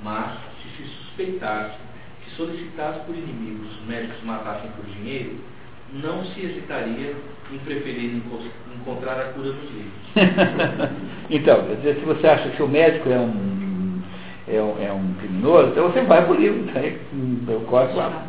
mas 0.03 0.31
se 0.61 0.77
se 0.77 0.89
suspeitasse 0.95 1.77
que 2.23 2.31
solicitasse 2.31 3.01
por 3.01 3.15
inimigos 3.15 3.71
os 3.79 3.87
médicos 3.87 4.23
matassem 4.23 4.71
por 4.71 4.85
dinheiro, 4.85 5.37
não 5.93 6.23
se 6.25 6.41
hesitaria 6.41 7.15
em 7.51 7.57
preferir 7.59 8.21
encontrar 8.75 9.19
a 9.19 9.33
cura 9.33 9.49
nos 9.49 9.71
livros. 9.71 9.93
então, 11.29 11.65
se 11.81 12.05
você 12.05 12.27
acha 12.27 12.49
que 12.49 12.63
o 12.63 12.67
médico 12.67 13.09
é 13.09 13.17
um, 13.17 13.59
é 14.49 14.61
um, 14.61 14.83
é 14.83 14.91
um 14.91 15.13
criminoso, 15.15 15.69
então 15.69 15.91
você 15.91 16.01
vai 16.01 16.25
por 16.25 16.39
livro, 16.39 16.71
tá? 16.73 16.79
eu 16.81 17.61
corto 17.61 17.95
lá. 17.95 18.27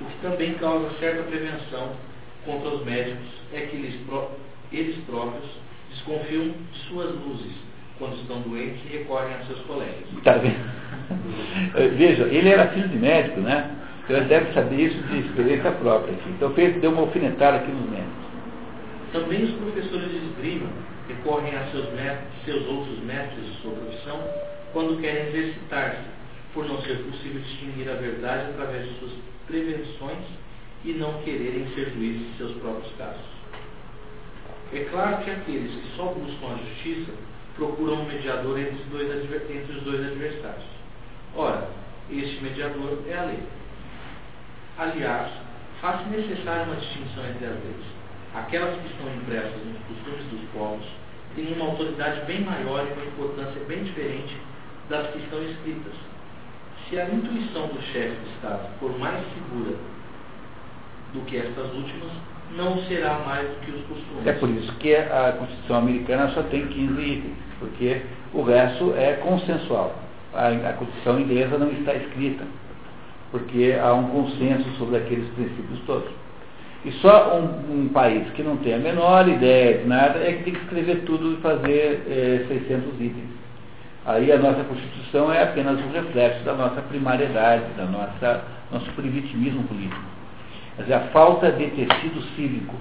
O 0.00 0.04
que 0.04 0.16
também 0.22 0.54
causa 0.54 0.88
certa 1.00 1.22
prevenção 1.24 1.90
contra 2.44 2.68
os 2.68 2.84
médicos 2.84 3.26
é 3.52 3.62
que 3.62 3.76
eles, 3.76 3.96
eles 4.72 4.96
próprios 5.04 5.44
desconfiam 5.90 6.54
de 6.72 6.78
suas 6.88 7.10
luzes 7.14 7.52
quando 7.98 8.14
estão 8.14 8.40
doentes 8.42 8.80
e 8.86 8.98
recorrem 8.98 9.34
a 9.34 9.44
seus 9.46 9.58
colegas. 9.60 10.04
Tá 10.22 10.34
vendo? 10.34 10.54
Veja, 11.96 12.24
ele 12.24 12.48
era 12.48 12.68
filho 12.68 12.88
de 12.88 12.96
médico, 12.96 13.40
né? 13.40 13.74
Então 14.04 14.16
ele 14.16 14.26
deve 14.26 14.52
saber 14.52 14.76
isso 14.76 15.02
de 15.08 15.18
experiência 15.18 15.72
própria. 15.72 16.14
Aqui. 16.14 16.30
Então 16.30 16.54
fez, 16.54 16.80
deu 16.80 16.92
uma 16.92 17.02
alfinetada 17.02 17.56
aqui 17.58 17.70
nos 17.72 17.90
médicos. 17.90 18.28
Também 19.12 19.44
os 19.44 19.50
professores 19.52 20.10
de 20.10 20.16
esgrima 20.16 20.68
recorrem 21.08 21.54
a 21.56 21.64
seus, 21.72 21.92
mestres, 21.92 22.44
seus 22.44 22.66
outros 22.68 22.98
mestres 23.00 23.44
de 23.44 23.62
sua 23.62 23.72
profissão 23.72 24.20
quando 24.72 25.00
querem 25.00 25.28
exercitar-se, 25.28 26.04
por 26.54 26.66
não 26.66 26.80
ser 26.82 26.98
possível 27.04 27.40
distinguir 27.40 27.88
a 27.88 27.94
verdade 27.94 28.50
através 28.50 28.88
de 28.88 28.98
suas 28.98 29.12
prevenções 29.46 30.24
e 30.84 30.92
não 30.92 31.22
quererem 31.22 31.66
ser 31.74 31.90
juízes 31.90 32.30
de 32.30 32.36
seus 32.38 32.52
próprios 32.58 32.92
casos. 32.96 33.38
É 34.72 34.80
claro 34.90 35.24
que 35.24 35.30
aqueles 35.30 35.72
que 35.72 35.96
só 35.96 36.04
buscam 36.06 36.54
a 36.54 36.56
justiça 36.56 37.12
procuram 37.56 38.02
um 38.02 38.06
mediador 38.06 38.58
entre 38.58 38.74
os 38.74 38.86
dois, 38.86 39.24
entre 39.50 39.72
os 39.72 39.82
dois 39.82 40.06
adversários. 40.06 40.64
Ora, 41.34 41.68
este 42.10 42.42
mediador 42.42 42.98
é 43.08 43.18
a 43.18 43.24
lei. 43.24 43.42
Aliás, 44.78 45.32
faz-se 45.80 46.08
necessária 46.10 46.64
uma 46.64 46.76
distinção 46.76 47.26
entre 47.28 47.46
as 47.46 47.54
leis. 47.54 47.86
Aquelas 48.34 48.80
que 48.80 48.88
estão 48.88 49.12
impressas 49.14 49.64
nos 49.64 49.78
costumes 49.88 50.24
dos 50.30 50.50
povos 50.52 50.86
têm 51.34 51.52
uma 51.54 51.66
autoridade 51.66 52.24
bem 52.26 52.42
maior 52.42 52.86
e 52.86 52.92
uma 52.92 53.04
importância 53.04 53.60
bem 53.66 53.84
diferente 53.84 54.36
das 54.88 55.06
que 55.08 55.18
estão 55.18 55.42
escritas. 55.42 55.92
Se 56.88 56.98
a 56.98 57.04
intuição 57.06 57.66
do 57.66 57.80
chefe 57.92 58.16
de 58.16 58.30
Estado 58.36 58.66
for 58.80 58.98
mais 58.98 59.22
segura 59.34 59.76
do 61.12 61.20
que 61.26 61.36
estas 61.36 61.72
últimas, 61.74 62.12
não 62.56 62.78
será 62.84 63.18
mais 63.26 63.48
do 63.48 63.56
que 63.60 63.70
os 63.70 63.82
costumes. 63.86 64.26
É 64.26 64.32
por 64.32 64.48
isso 64.48 64.72
que 64.76 64.94
a 64.94 65.34
Constituição 65.38 65.76
americana 65.76 66.28
só 66.30 66.42
tem 66.44 66.66
15 66.66 67.00
itens, 67.00 67.36
porque 67.58 68.02
o 68.32 68.42
resto 68.42 68.94
é 68.96 69.14
consensual. 69.14 69.94
A, 70.32 70.48
a 70.48 70.72
Constituição 70.74 71.20
inglesa 71.20 71.58
não 71.58 71.70
está 71.70 71.94
escrita, 71.94 72.44
porque 73.30 73.76
há 73.80 73.92
um 73.92 74.08
consenso 74.08 74.70
sobre 74.78 74.96
aqueles 74.96 75.28
princípios 75.34 75.80
todos. 75.86 76.10
E 76.84 76.92
só 76.92 77.36
um, 77.36 77.82
um, 77.82 77.88
país 77.88 78.30
que 78.30 78.42
não 78.42 78.56
tem 78.58 78.74
a 78.74 78.78
menor 78.78 79.28
ideia 79.28 79.78
de 79.78 79.86
nada 79.86 80.20
é 80.20 80.32
que 80.34 80.44
tem 80.44 80.54
que 80.54 80.60
escrever 80.60 81.02
tudo 81.04 81.32
e 81.32 81.36
fazer 81.38 82.02
é, 82.08 82.44
600 82.48 82.94
itens. 83.00 83.37
Aí 84.08 84.32
a 84.32 84.38
nossa 84.38 84.64
Constituição 84.64 85.30
é 85.30 85.42
apenas 85.42 85.78
um 85.78 85.92
reflexo 85.92 86.42
da 86.42 86.54
nossa 86.54 86.80
primariedade, 86.80 87.64
da 87.76 87.84
nossa 87.84 88.42
nosso 88.72 88.90
primitivismo 88.92 89.62
político. 89.64 90.00
Quer 90.76 90.82
dizer, 90.82 90.94
a 90.94 91.00
falta 91.12 91.52
de 91.52 91.66
tecido 91.66 92.22
cívico. 92.34 92.74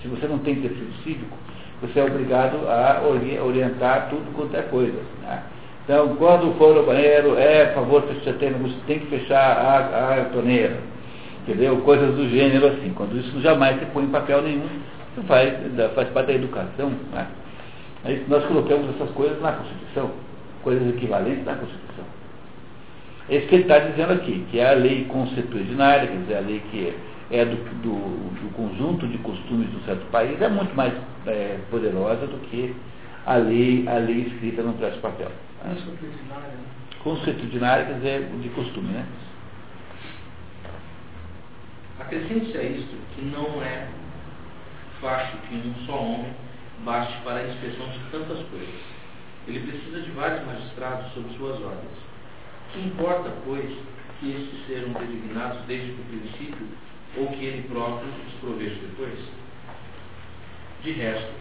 Se 0.00 0.08
você 0.08 0.26
não 0.26 0.38
tem 0.38 0.54
tecido 0.54 0.90
cívico, 1.04 1.36
você 1.82 2.00
é 2.00 2.04
obrigado 2.04 2.66
a 2.66 3.02
orientar 3.44 4.08
tudo 4.08 4.32
quanto 4.34 4.56
é 4.56 4.62
coisa. 4.62 4.98
Né? 5.22 5.42
Então, 5.84 6.16
quando 6.16 6.56
for 6.56 6.74
ao 6.74 6.86
banheiro, 6.86 7.38
é, 7.38 7.66
por 7.66 7.82
favor, 7.82 8.02
você 8.02 8.32
tem 8.86 9.00
que 9.00 9.06
fechar 9.06 9.38
a, 9.38 10.14
a 10.14 10.24
torneira. 10.26 10.78
Entendeu? 11.42 11.76
Coisas 11.82 12.14
do 12.14 12.26
gênero 12.30 12.66
assim. 12.68 12.92
Quando 12.94 13.18
isso 13.18 13.38
jamais 13.42 13.78
se 13.78 13.84
põe 13.86 14.04
em 14.04 14.10
papel 14.10 14.40
nenhum, 14.40 14.68
faz, 15.26 15.52
faz 15.94 16.08
parte 16.08 16.28
da 16.28 16.34
educação. 16.34 16.90
Né? 17.12 17.26
Aí 18.04 18.24
nós 18.28 18.42
colocamos 18.46 18.94
essas 18.94 19.10
coisas 19.10 19.38
na 19.42 19.52
Constituição, 19.52 20.10
coisas 20.62 20.88
equivalentes 20.94 21.44
na 21.44 21.54
Constituição. 21.54 22.04
É 23.28 23.36
isso 23.36 23.46
que 23.46 23.54
ele 23.54 23.62
está 23.62 23.78
dizendo 23.78 24.12
aqui, 24.12 24.44
que 24.50 24.58
é 24.58 24.70
a 24.70 24.74
lei 24.74 25.04
constitucionária, 25.04 26.08
quer 26.08 26.18
dizer, 26.18 26.36
a 26.36 26.40
lei 26.40 26.60
que 26.70 26.94
é 27.30 27.44
do, 27.44 27.56
do, 27.80 27.92
do 28.40 28.54
conjunto 28.54 29.06
de 29.06 29.18
costumes 29.18 29.68
do 29.68 29.84
certo 29.84 30.04
país, 30.10 30.40
é 30.42 30.48
muito 30.48 30.74
mais 30.74 30.92
é, 31.26 31.58
poderosa 31.70 32.26
do 32.26 32.38
que 32.48 32.74
a 33.24 33.36
lei, 33.36 33.86
a 33.86 33.98
lei 33.98 34.22
escrita 34.22 34.62
no 34.62 34.72
traço 34.74 34.98
papel. 34.98 35.30
Constitucionária. 35.62 36.54
Constitucionária 37.04 37.84
quer 37.84 37.94
dizer 37.94 38.28
de 38.40 38.48
costume, 38.48 38.88
né? 38.88 39.06
Acrescente-se 42.00 42.58
a 42.58 42.62
isto 42.62 42.96
que 43.14 43.22
não 43.26 43.62
é 43.62 43.86
fácil 45.00 45.38
que 45.48 45.54
um 45.54 45.86
só 45.86 45.96
homem 46.02 46.32
baste 46.84 47.16
para 47.22 47.36
a 47.36 47.48
inspeção 47.48 47.86
de 47.90 47.98
tantas 48.10 48.38
coisas. 48.48 48.99
Ele 49.50 49.66
precisa 49.66 50.00
de 50.00 50.10
vários 50.12 50.46
magistrados 50.46 51.12
sob 51.12 51.28
suas 51.36 51.60
ordens. 51.60 51.98
Que 52.72 52.86
importa, 52.86 53.34
pois, 53.44 53.68
que 54.20 54.30
estes 54.30 54.64
sejam 54.68 54.92
designados 54.92 55.62
desde 55.66 55.90
o 55.90 56.04
princípio 56.04 56.68
ou 57.16 57.26
que 57.26 57.44
ele 57.46 57.68
próprio 57.68 58.08
os 58.28 58.34
proveja 58.34 58.76
depois? 58.80 59.18
De 60.84 60.92
resto, 60.92 61.32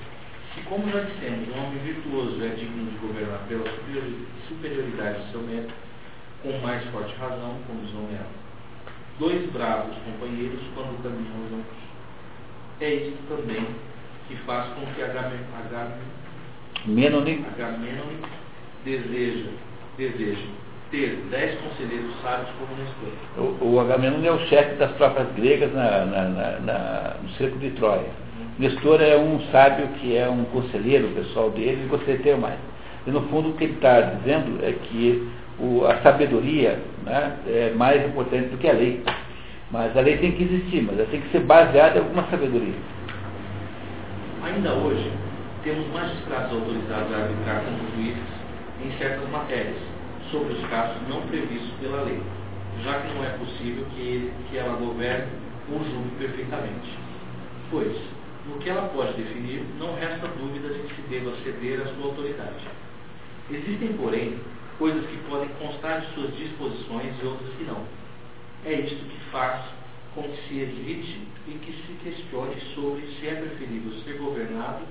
se 0.56 0.62
como 0.62 0.90
já 0.90 1.02
dissemos, 1.02 1.50
um 1.50 1.60
homem 1.60 1.78
virtuoso 1.84 2.44
é 2.44 2.50
digno 2.56 2.90
de 2.90 2.98
governar 2.98 3.42
pela 3.48 3.66
superioridade 4.48 5.26
de 5.26 5.32
seu 5.32 5.42
método, 5.42 5.74
com 6.42 6.58
mais 6.64 6.84
forte 6.90 7.14
razão, 7.16 7.60
como 7.68 7.84
nomeado. 7.94 8.26
Dois 9.20 9.52
bravos 9.52 9.96
companheiros 9.98 10.62
quando 10.74 11.04
caminham 11.04 11.48
juntos. 11.48 11.78
É 12.82 12.92
isto 12.92 13.20
também 13.28 13.68
que 14.28 14.36
faz 14.48 14.74
com 14.74 14.86
que 14.96 15.04
Agamenone 16.86 18.18
deseja, 18.86 19.50
deseja 19.98 20.48
ter 20.92 21.22
dez 21.30 21.56
conselheiros 21.60 22.12
sábios 22.22 22.50
como 22.58 22.76
Nestor. 22.82 23.60
O, 23.62 23.76
o 23.76 23.80
Agamenon 23.80 24.24
é 24.24 24.32
o 24.32 24.40
chefe 24.48 24.76
das 24.76 24.92
tropas 24.96 25.28
gregas 25.36 25.72
na, 25.74 26.06
na, 26.06 26.24
na, 26.24 26.60
na, 26.60 27.16
no 27.22 27.30
cerco 27.32 27.58
de 27.60 27.70
Troia. 27.72 28.10
Nestor 28.58 29.02
é 29.02 29.16
um 29.16 29.40
sábio 29.52 29.88
que 30.00 30.18
é 30.18 30.28
um 30.28 30.46
conselheiro 30.46 31.08
pessoal 31.10 31.50
dele 31.52 31.84
e 31.86 31.88
gostaria 31.88 32.18
de 32.18 32.24
ter 32.24 32.38
mais. 32.38 32.60
E 33.06 33.12
no 33.12 33.22
fundo 33.30 33.50
o 33.50 33.54
que 33.54 33.66
ele 33.66 33.74
está 33.74 34.02
dizendo 34.02 34.64
é 34.64 34.72
que 34.72 35.30
o, 35.60 35.86
a 35.86 35.98
sabedoria 35.98 36.80
né, 37.04 37.38
é 37.48 37.74
mais 37.76 38.06
importante 38.06 38.50
do 38.50 38.58
que 38.58 38.68
a 38.68 38.74
lei. 38.74 39.04
Mas 39.72 39.96
a 39.96 40.02
lei 40.02 40.18
tem 40.18 40.32
que 40.32 40.44
existir, 40.44 40.82
mas 40.82 40.98
ela 40.98 41.08
tem 41.10 41.22
que 41.22 41.30
ser 41.30 41.42
baseada 41.42 42.00
em 42.00 42.02
alguma 42.02 42.24
sabedoria. 42.24 42.74
Ainda 44.44 44.74
hoje, 44.74 45.12
temos 45.64 45.88
magistrados 45.88 46.54
autorizados 46.54 47.14
a 47.14 47.18
arbitrar 47.18 47.64
como 47.66 47.92
juízes 47.96 48.24
em 48.82 48.98
certas 48.98 49.30
matérias 49.30 49.78
sobre 50.32 50.54
os 50.54 50.66
casos 50.70 50.96
não 51.10 51.22
previstos 51.28 51.72
pela 51.82 52.04
lei, 52.04 52.22
já 52.84 53.02
que 53.02 53.14
não 53.14 53.26
é 53.26 53.30
possível 53.38 53.86
que, 53.96 54.32
que 54.50 54.58
ela 54.58 54.78
governe 54.78 55.28
ou 55.72 55.84
julgue 55.84 56.16
perfeitamente. 56.18 56.98
Pois, 57.70 57.96
no 58.48 58.58
que 58.60 58.70
ela 58.70 58.88
pode 58.90 59.14
definir, 59.14 59.64
não 59.78 59.96
resta 59.96 60.28
dúvida 60.28 60.70
de 60.70 60.80
que 60.80 60.96
se 60.96 61.02
deva 61.10 61.36
ceder 61.44 61.82
à 61.82 61.86
sua 61.94 62.06
autoridade. 62.06 62.68
Existem, 63.52 63.94
porém, 63.94 64.40
coisas 64.78 65.06
que 65.06 65.18
podem 65.30 65.50
constar 65.60 66.02
de 66.02 66.14
suas 66.14 66.36
disposições 66.38 67.14
e 67.22 67.26
outras 67.26 67.54
que 67.56 67.64
não. 67.66 67.84
É 68.66 68.74
isto 68.74 68.96
que 68.96 69.20
faz 69.32 69.62
com 70.16 70.24
que 70.24 70.48
se 70.48 70.60
evite 70.60 71.28
e 71.48 71.52
que 71.52 71.72
se 71.72 71.94
questione 72.04 72.56
sobre 72.74 73.02
se 73.20 73.28
é 73.28 73.36
preferível 73.36 73.92
ser 74.04 74.14
governado 74.18 74.86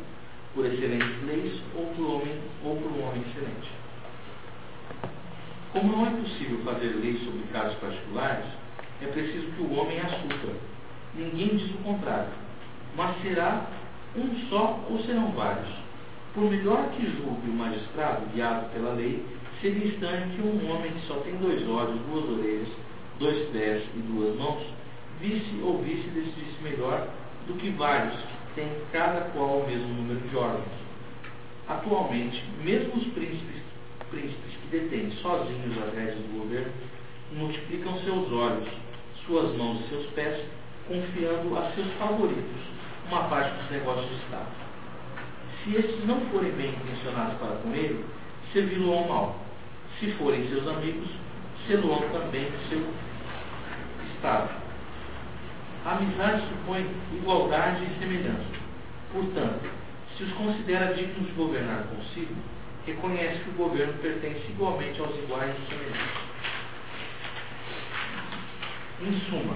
por 0.54 0.66
excelentes 0.66 1.22
leis 1.26 1.60
ou 1.74 1.86
por, 1.94 2.06
homem, 2.06 2.34
ou 2.64 2.76
por 2.76 2.92
um 2.92 3.08
homem 3.08 3.22
excelente. 3.22 3.70
Como 5.72 5.92
não 5.92 6.06
é 6.06 6.10
possível 6.10 6.58
fazer 6.64 6.88
leis 6.96 7.22
sobre 7.24 7.42
casos 7.52 7.74
particulares, 7.78 8.46
é 9.02 9.06
preciso 9.06 9.46
que 9.52 9.62
o 9.62 9.74
homem 9.74 10.00
as 10.00 10.10
supra. 10.22 10.54
Ninguém 11.14 11.56
diz 11.56 11.70
o 11.74 11.78
contrário. 11.78 12.30
Mas 12.96 13.20
será 13.22 13.66
um 14.16 14.48
só 14.48 14.80
ou 14.90 14.98
serão 15.04 15.30
vários? 15.32 15.68
Por 16.34 16.44
melhor 16.44 16.90
que 16.90 17.04
julgue 17.04 17.50
o 17.50 17.52
magistrado, 17.52 18.26
guiado 18.32 18.70
pela 18.72 18.94
lei, 18.94 19.24
seria 19.60 19.86
estranho 19.86 20.30
que 20.30 20.42
um 20.42 20.70
homem 20.70 20.92
que 20.92 21.06
só 21.06 21.14
tem 21.20 21.36
dois 21.36 21.66
olhos, 21.68 22.00
duas 22.10 22.38
orelhas, 22.38 22.68
dois 23.18 23.48
pés 23.50 23.82
e 23.94 23.98
duas 24.00 24.36
mãos, 24.36 24.62
visse 25.20 25.60
ou 25.62 25.82
visse 25.82 26.08
decidisse 26.08 26.62
melhor 26.62 27.08
do 27.46 27.54
que 27.54 27.70
vários 27.70 28.14
têm 28.54 28.68
cada 28.92 29.22
qual 29.32 29.60
o 29.60 29.66
mesmo 29.66 29.88
número 29.88 30.20
de 30.20 30.36
órgãos. 30.36 30.88
Atualmente, 31.68 32.42
mesmo 32.62 32.94
os 32.96 33.04
príncipes, 33.08 33.62
príncipes 34.10 34.56
que 34.62 34.68
detêm 34.68 35.10
sozinhos 35.22 35.76
as 35.82 35.94
rédeas 35.94 36.16
do 36.16 36.40
governo, 36.40 36.72
multiplicam 37.32 37.98
seus 38.00 38.32
olhos, 38.32 38.68
suas 39.26 39.54
mãos 39.56 39.80
e 39.80 39.88
seus 39.88 40.06
pés, 40.12 40.44
confiando 40.86 41.56
a 41.58 41.70
seus 41.72 41.92
favoritos 41.98 42.62
uma 43.08 43.24
parte 43.24 43.54
dos 43.60 43.70
negócios 43.70 44.06
do 44.06 44.16
Estado. 44.16 44.46
Se 45.62 45.76
estes 45.76 46.06
não 46.06 46.20
forem 46.32 46.52
bem 46.52 46.70
intencionados 46.70 47.38
para 47.38 47.56
com 47.56 47.74
ele, 47.74 48.04
servi-lo 48.52 48.92
ao 48.92 49.08
mal. 49.08 49.36
Se 49.98 50.10
forem 50.12 50.48
seus 50.48 50.66
amigos, 50.66 51.08
sê-lo 51.66 51.96
também 52.12 52.50
seu 52.68 52.82
Estado. 54.14 54.67
Amizade 55.84 56.42
supõe 56.48 56.86
igualdade 57.12 57.84
e 57.84 57.98
semelhança. 58.00 58.59
Portanto, 59.12 59.70
se 60.16 60.24
os 60.24 60.32
considera 60.32 60.94
dignos 60.94 61.26
de 61.26 61.32
governar 61.32 61.84
consigo, 61.84 62.34
reconhece 62.86 63.38
que 63.44 63.50
o 63.50 63.52
governo 63.52 63.94
pertence 63.94 64.42
igualmente 64.50 65.00
aos 65.00 65.16
iguais 65.16 65.55
e 65.55 65.68
semelhantes. 65.68 66.28
Em 69.00 69.12
suma, 69.30 69.55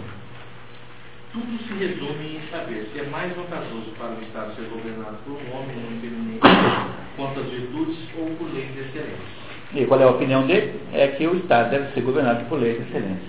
tudo 1.32 1.58
se 1.66 1.72
resume 1.74 2.36
em 2.36 2.50
saber 2.50 2.88
se 2.92 3.00
é 3.00 3.04
mais 3.04 3.34
vantajoso 3.34 3.90
para 3.98 4.10
o 4.10 4.22
Estado 4.22 4.54
ser 4.54 4.68
governado 4.68 5.16
por 5.24 5.32
um 5.32 5.56
homem 5.56 5.76
muito 5.76 6.06
eminente 6.06 6.40
quanto 7.16 7.40
às 7.40 7.46
virtudes 7.46 7.98
ou 8.18 8.30
por 8.36 8.52
leis 8.52 8.70
excelentes. 8.70 9.42
E 9.74 9.86
qual 9.86 10.00
é 10.00 10.04
a 10.04 10.10
opinião 10.10 10.46
dele? 10.46 10.78
É 10.92 11.08
que 11.08 11.26
o 11.26 11.36
Estado 11.36 11.70
deve 11.70 11.92
ser 11.94 12.02
governado 12.02 12.44
por 12.44 12.60
leis 12.60 12.80
excelentes. 12.82 13.24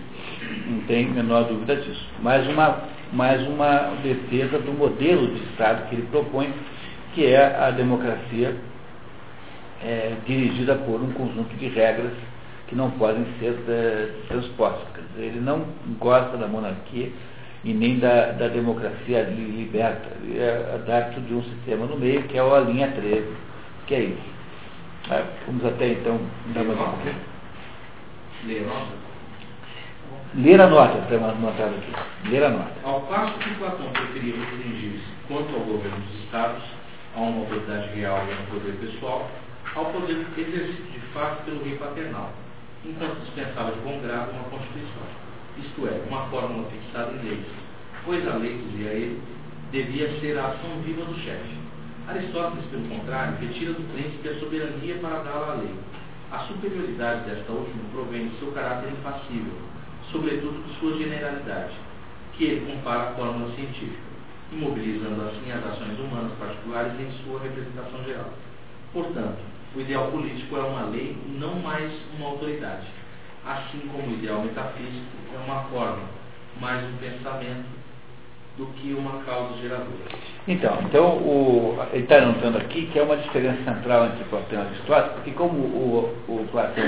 Não 0.68 0.82
tem 0.82 1.08
a 1.08 1.10
menor 1.10 1.44
dúvida 1.46 1.76
disso. 1.76 2.06
Mais 2.22 2.48
uma, 2.48 2.84
mais 3.12 3.42
uma 3.48 3.94
defesa 4.04 4.60
do 4.60 4.74
modelo 4.74 5.28
de 5.28 5.44
Estado 5.44 5.88
que 5.90 5.96
ele 5.96 6.08
propõe, 6.12 6.54
que 7.14 7.26
é 7.26 7.56
a 7.56 7.72
democracia 7.72 8.56
é, 9.84 10.14
dirigida 10.26 10.76
por 10.76 11.02
um 11.02 11.12
conjunto 11.14 11.56
de 11.56 11.68
regras 11.68 12.14
que 12.68 12.76
não 12.76 12.92
podem 12.92 13.26
ser 13.40 13.56
é, 13.68 14.10
transpostas. 14.28 15.04
Ele 15.18 15.40
não 15.40 15.66
gosta 16.00 16.38
da 16.38 16.48
monarquia 16.48 17.12
e 17.64 17.74
nem 17.74 18.00
da, 18.00 18.32
da 18.32 18.48
democracia 18.48 19.24
liberta. 19.24 20.10
Ele 20.24 20.40
é 20.40 20.76
adepto 20.76 21.22
de 21.22 21.34
um 21.34 21.44
sistema 21.44 21.86
no 21.86 21.98
meio, 21.98 22.24
que 22.24 22.38
é 22.38 22.42
a 22.42 22.60
linha 22.60 22.92
13, 22.92 23.28
que 23.88 23.96
é 23.96 24.00
isso. 24.02 24.34
É, 25.12 25.24
vamos 25.46 25.66
até 25.66 25.90
então 25.90 26.20
dar 26.54 26.64
mais 26.64 26.80
um 26.80 26.84
pouquinho. 26.84 27.16
Ler 30.36 30.60
a 30.60 30.68
nota? 30.68 30.98
Está 30.98 31.30
anotado 31.30 31.76
aqui. 31.76 32.30
Ler 32.32 32.44
a 32.44 32.50
nota. 32.50 32.74
Ao 32.84 33.02
passo 33.02 33.38
que 33.38 33.54
Platão 33.54 33.86
preferia 33.94 34.34
restringir-se 34.36 35.06
quanto 35.28 35.54
ao 35.54 35.62
governo 35.62 35.98
dos 35.98 36.24
Estados, 36.24 36.64
a 37.16 37.20
uma 37.20 37.42
autoridade 37.42 37.90
real 37.94 38.26
e 38.28 38.32
a 38.34 38.42
um 38.42 38.46
poder 38.48 38.74
pessoal, 38.82 39.30
ao 39.76 39.86
poder 39.86 40.26
exercido 40.36 40.92
de 40.92 41.00
fato 41.14 41.46
pelo 41.46 41.64
rei 41.64 41.78
paternal, 41.78 42.32
enquanto 42.84 43.22
dispensava 43.22 43.74
de 43.74 43.80
bom 43.82 44.00
grado 44.02 44.32
uma 44.32 44.46
Constituição, 44.46 45.06
isto 45.60 45.88
é, 45.88 46.02
uma 46.10 46.26
fórmula 46.30 46.68
fixada 46.72 47.12
em 47.12 47.30
leis, 47.30 47.46
pois 48.04 48.28
a 48.28 48.36
lei, 48.36 48.58
dizia 48.58 48.90
ele, 48.90 49.22
devia 49.72 50.20
ser 50.20 50.40
a 50.40 50.48
ação 50.48 50.82
viva 50.84 51.06
do 51.06 51.16
chefe. 51.20 51.62
Aristóteles, 52.08 52.66
pelo 52.72 52.90
contrário, 52.90 53.38
retira 53.38 53.74
do 53.74 53.94
príncipe 53.94 54.30
a 54.30 54.40
soberania 54.40 54.96
para 54.96 55.22
dá-la 55.22 55.52
à 55.52 55.56
lei. 55.62 55.76
A 56.32 56.40
superioridade 56.40 57.30
desta 57.30 57.52
última 57.52 57.84
provém 57.94 58.30
do 58.30 58.40
seu 58.40 58.52
caráter 58.52 58.90
impassível, 58.90 59.54
sobretudo 60.12 60.64
de 60.68 60.80
sua 60.80 60.98
generalidade, 60.98 61.74
que 62.34 62.46
ele 62.46 62.72
compara 62.72 63.10
à 63.10 63.14
fórmula 63.14 63.54
científica, 63.56 64.02
imobilizando 64.52 65.22
assim 65.24 65.52
as 65.52 65.66
ações 65.66 66.00
humanas 66.00 66.32
particulares 66.40 66.94
em 67.00 67.12
sua 67.24 67.42
representação 67.42 68.04
geral. 68.04 68.34
Portanto, 68.92 69.40
o 69.76 69.82
ideal 69.82 70.12
político 70.12 70.56
é 70.58 70.62
uma 70.62 70.86
lei, 70.86 71.18
não 71.40 71.56
mais 71.60 71.92
uma 72.16 72.30
autoridade. 72.30 72.88
Assim 73.46 73.80
como 73.92 74.08
o 74.08 74.14
ideal 74.14 74.42
metafísico 74.42 75.06
é 75.34 75.38
uma 75.38 75.64
forma, 75.64 76.04
mais 76.60 76.84
um 76.86 76.98
pensamento 76.98 77.83
do 78.58 78.68
que 78.74 78.94
uma 78.94 79.24
causa 79.24 79.58
geradora. 79.62 79.90
Então, 80.48 80.78
então 80.84 81.06
o, 81.18 81.78
ele 81.92 82.04
está 82.04 82.18
anotando 82.18 82.58
aqui 82.58 82.88
que 82.88 83.00
é 83.00 83.04
uma 83.04 83.18
diferença 83.18 83.64
central 83.64 84.06
entre 84.06 84.24
Platão 84.26 84.60
e 84.60 84.66
Aristóteles, 84.68 85.14
porque 85.14 85.32
como 85.32 85.54
o, 85.58 86.14
o 86.28 86.48
Platão, 86.52 86.84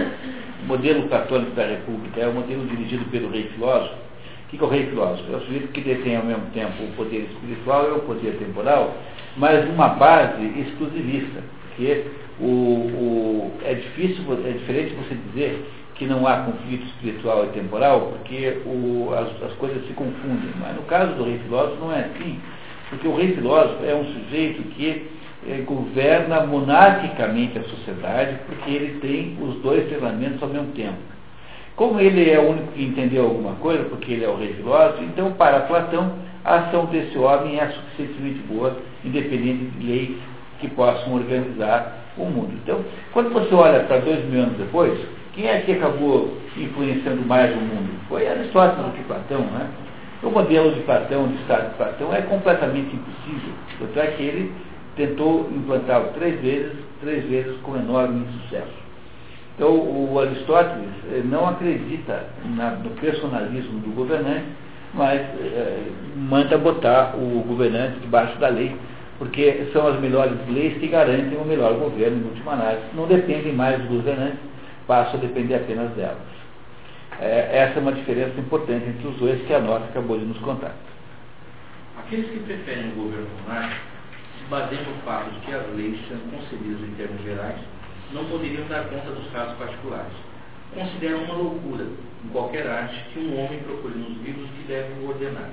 o 0.63 0.65
modelo 0.67 1.07
católico 1.09 1.51
da 1.51 1.65
República 1.65 2.21
é 2.21 2.27
o 2.27 2.33
modelo 2.33 2.67
dirigido 2.67 3.05
pelo 3.05 3.31
rei 3.31 3.49
filósofo, 3.55 3.95
o 3.95 4.47
que, 4.49 4.57
que 4.57 4.63
é 4.63 4.67
o 4.67 4.69
rei 4.69 4.85
filósofo? 4.85 5.33
É 5.33 5.37
o 5.37 5.41
sujeito 5.41 5.67
que 5.69 5.81
detém 5.81 6.17
ao 6.17 6.23
mesmo 6.23 6.45
tempo 6.53 6.83
o 6.83 6.95
poder 6.95 7.21
espiritual 7.31 7.87
e 7.87 7.91
o 7.93 7.99
poder 8.01 8.37
temporal, 8.37 8.95
mas 9.35 9.67
numa 9.67 9.89
base 9.89 10.45
exclusivista, 10.59 11.41
porque 11.69 12.05
o, 12.39 12.45
o, 12.45 13.51
é 13.63 13.73
difícil, 13.73 14.23
é 14.45 14.51
diferente 14.51 14.93
você 14.93 15.15
dizer 15.15 15.65
que 15.95 16.05
não 16.05 16.27
há 16.27 16.39
conflito 16.39 16.85
espiritual 16.87 17.45
e 17.45 17.49
temporal, 17.49 18.11
porque 18.11 18.61
o, 18.65 19.13
as, 19.13 19.49
as, 19.49 19.53
coisas 19.57 19.85
se 19.87 19.93
confundem. 19.93 20.51
Mas 20.59 20.75
no 20.75 20.83
caso 20.83 21.13
do 21.13 21.23
rei 21.23 21.39
filósofo 21.39 21.77
não 21.79 21.93
é 21.93 22.01
assim, 22.01 22.39
porque 22.89 23.07
o 23.07 23.15
rei 23.15 23.33
filósofo 23.33 23.83
é 23.85 23.95
um 23.95 24.05
sujeito 24.05 24.61
que 24.75 25.09
eh, 25.47 25.63
governa 25.65 26.45
monarquicamente 26.45 27.57
a 27.57 27.63
sociedade, 27.63 28.39
porque 28.45 28.69
ele 28.69 28.99
tem 28.99 29.37
os 29.41 29.55
dois 29.61 29.87
treinamentos 29.87 30.43
ao 30.43 30.49
mesmo 30.49 30.71
tempo. 30.73 30.97
Como 31.77 31.99
ele 31.99 32.29
é 32.29 32.39
o 32.39 32.49
único 32.49 32.71
que 32.73 32.83
entendeu 32.83 33.23
alguma 33.23 33.53
coisa, 33.55 33.83
porque 33.85 34.13
ele 34.13 34.25
é 34.25 34.29
o 34.29 34.37
rei 34.37 34.53
filósofo, 34.53 35.03
então 35.03 35.31
para 35.33 35.61
Platão 35.61 36.13
a 36.43 36.55
ação 36.55 36.85
desse 36.85 37.17
homem 37.17 37.59
é 37.59 37.67
suficientemente 37.69 38.39
boa, 38.47 38.77
independente 39.03 39.65
de 39.77 39.87
leis 39.87 40.17
que 40.59 40.69
possam 40.69 41.15
organizar 41.15 42.05
o 42.17 42.25
mundo. 42.25 42.53
Então, 42.63 42.83
quando 43.11 43.33
você 43.33 43.53
olha 43.53 43.81
para 43.81 43.97
dois 43.97 44.23
mil 44.25 44.41
anos 44.41 44.57
depois, 44.57 44.97
quem 45.35 45.47
é 45.47 45.59
que 45.61 45.73
acabou 45.73 46.37
influenciando 46.55 47.21
mais 47.25 47.53
o 47.53 47.59
mundo? 47.59 47.89
Foi 48.07 48.25
Aristóteles 48.27 48.85
do 48.85 48.91
que 48.93 49.03
Platão, 49.03 49.41
né? 49.41 49.69
O 50.23 50.29
modelo 50.29 50.71
de 50.73 50.79
Platão, 50.81 51.27
de 51.27 51.35
Estado 51.41 51.71
de 51.71 51.75
Platão, 51.75 52.13
é 52.13 52.21
completamente 52.21 52.95
impossível. 52.95 53.53
Tanto 53.79 53.99
é 53.99 54.07
que 54.07 54.23
ele 54.23 54.53
tentou 54.95 55.49
implantá-lo 55.53 56.11
três 56.13 56.39
vezes, 56.41 56.71
três 57.01 57.25
vezes 57.25 57.57
com 57.61 57.75
enorme 57.75 58.25
sucesso. 58.41 58.85
Então, 59.55 59.71
o 59.71 60.19
Aristóteles 60.19 60.89
eh, 61.11 61.21
não 61.25 61.47
acredita 61.47 62.27
na, 62.55 62.71
no 62.71 62.89
personalismo 62.91 63.79
do 63.79 63.93
governante, 63.93 64.45
mas 64.93 65.19
é, 65.19 65.83
manda 66.15 66.57
botar 66.57 67.15
o 67.15 67.43
governante 67.45 67.99
debaixo 67.99 68.37
da 68.39 68.47
lei, 68.47 68.75
porque 69.19 69.67
são 69.73 69.87
as 69.87 69.99
melhores 69.99 70.37
leis 70.49 70.77
que 70.77 70.87
garantem 70.87 71.37
o 71.37 71.45
melhor 71.45 71.73
governo, 71.73 72.17
em 72.17 72.29
última 72.29 72.53
análise. 72.53 72.83
Não 72.95 73.05
dependem 73.05 73.53
mais 73.53 73.77
dos 73.79 73.89
governantes, 73.89 74.39
passam 74.87 75.15
a 75.15 75.23
depender 75.23 75.55
apenas 75.55 75.91
delas. 75.91 76.17
É, 77.19 77.59
essa 77.59 77.79
é 77.79 77.81
uma 77.81 77.93
diferença 77.93 78.39
importante 78.39 78.89
entre 78.89 79.07
os 79.07 79.15
dois 79.17 79.41
que 79.45 79.53
a 79.53 79.59
nossa 79.59 79.85
acabou 79.85 80.19
de 80.19 80.25
nos 80.25 80.37
contar. 80.39 80.75
Aqueles 81.97 82.29
que 82.29 82.39
preferem 82.39 82.91
o 82.91 82.95
governo 82.95 83.27
monárquico 83.41 83.81
se 84.37 84.45
baseiam 84.49 84.83
no 84.83 85.01
fato 85.03 85.29
de 85.31 85.39
que 85.39 85.53
as 85.53 85.67
leis, 85.75 85.99
sendo 86.07 86.29
concebidas 86.29 86.81
em 86.81 86.93
termos 86.95 87.23
gerais, 87.23 87.57
não 88.11 88.25
poderiam 88.25 88.67
dar 88.67 88.83
conta 88.89 89.11
dos 89.11 89.31
casos 89.31 89.57
particulares. 89.57 90.13
Consideram 90.73 91.23
uma 91.23 91.35
loucura, 91.35 91.85
em 92.23 92.29
qualquer 92.29 92.67
arte, 92.67 93.01
que 93.13 93.19
um 93.19 93.39
homem 93.39 93.59
procure 93.59 93.95
nos 93.95 94.21
livros 94.21 94.49
que 94.51 94.67
deve 94.67 95.05
ordenar. 95.05 95.49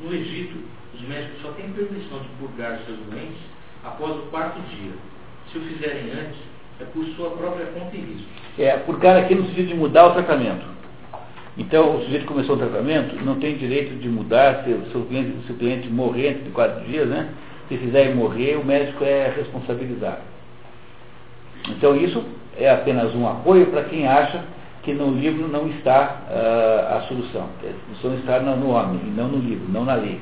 No 0.00 0.12
Egito, 0.12 0.64
os 0.94 1.00
médicos 1.02 1.42
só 1.42 1.52
têm 1.52 1.72
permissão 1.72 2.18
de 2.18 2.28
purgar 2.40 2.80
seus 2.84 2.98
doentes 2.98 3.40
após 3.84 4.16
o 4.16 4.26
quarto 4.30 4.60
dia. 4.62 4.92
Se 5.50 5.58
o 5.58 5.62
fizerem 5.62 6.10
antes, 6.10 6.40
é 6.80 6.84
por 6.84 7.04
sua 7.16 7.30
própria 7.30 7.66
conta 7.66 7.96
e 7.96 8.00
risco. 8.00 8.28
É, 8.58 8.76
purgar 8.78 9.16
aqui 9.16 9.34
no 9.34 9.46
sentido 9.46 9.68
de 9.68 9.74
mudar 9.74 10.06
o 10.06 10.12
tratamento. 10.12 10.64
Então, 11.56 11.96
o 11.96 12.02
sujeito 12.04 12.24
começou 12.24 12.56
o 12.56 12.58
tratamento, 12.58 13.22
não 13.24 13.38
tem 13.38 13.56
direito 13.56 13.94
de 14.00 14.08
mudar 14.08 14.64
se 14.64 14.70
o 14.70 14.90
seu 14.90 15.04
cliente, 15.04 15.46
se 15.46 15.52
o 15.52 15.56
cliente 15.56 15.88
morrer 15.88 16.30
antes 16.30 16.44
de 16.44 16.50
quatro 16.50 16.82
dias, 16.84 17.06
né? 17.08 17.28
Se 17.68 17.76
fizer 17.76 18.14
morrer, 18.14 18.56
o 18.56 18.64
médico 18.64 19.04
é 19.04 19.32
responsabilizado. 19.36 20.22
Então, 21.68 21.94
isso 21.94 22.24
é 22.58 22.70
apenas 22.70 23.14
um 23.14 23.28
apoio 23.28 23.66
para 23.66 23.84
quem 23.84 24.08
acha 24.08 24.42
que 24.82 24.92
no 24.92 25.10
livro 25.12 25.46
não 25.46 25.68
está 25.68 26.22
uh, 26.28 26.96
a 26.96 27.00
solução. 27.02 27.48
A 27.62 28.00
solução 28.00 28.18
está 28.20 28.40
no, 28.40 28.70
homem, 28.70 29.00
não 29.16 29.28
no 29.28 29.38
livro, 29.38 29.70
não 29.70 29.84
na 29.84 29.94
lei. 29.94 30.20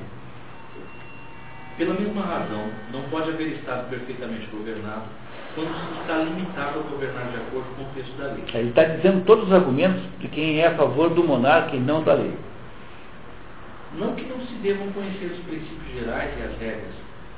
Pela 1.79 1.95
mesma 1.95 2.23
razão, 2.23 2.67
não 2.93 3.03
pode 3.05 3.31
haver 3.31 3.49
Estado 3.49 3.89
perfeitamente 3.89 4.47
governado 4.53 5.05
quando 5.55 5.75
se 5.75 6.01
está 6.01 6.19
limitado 6.19 6.81
a 6.81 6.83
governar 6.83 7.31
de 7.31 7.37
acordo 7.37 7.75
com 7.77 7.83
o 7.83 7.95
texto 7.95 8.17
da 8.17 8.27
lei. 8.27 8.45
Ele 8.55 8.69
está 8.69 8.85
dizendo 8.85 9.25
todos 9.25 9.47
os 9.47 9.53
argumentos 9.53 10.03
de 10.19 10.29
quem 10.29 10.61
é 10.61 10.69
a 10.69 10.75
favor 10.77 11.11
do 11.11 11.25
monarca 11.25 11.75
e 11.75 11.81
não 11.81 12.03
da 12.03 12.15
lei. 12.15 12.35
Não 13.95 14.15
que 14.15 14.25
não 14.25 14.41
se 14.47 14.55
devam 14.63 14.93
conhecer 14.93 15.27
os 15.27 15.39
princípios 15.41 15.93
gerais 15.99 16.33
e 16.39 16.43
as 16.43 16.59
regras. 16.59 16.95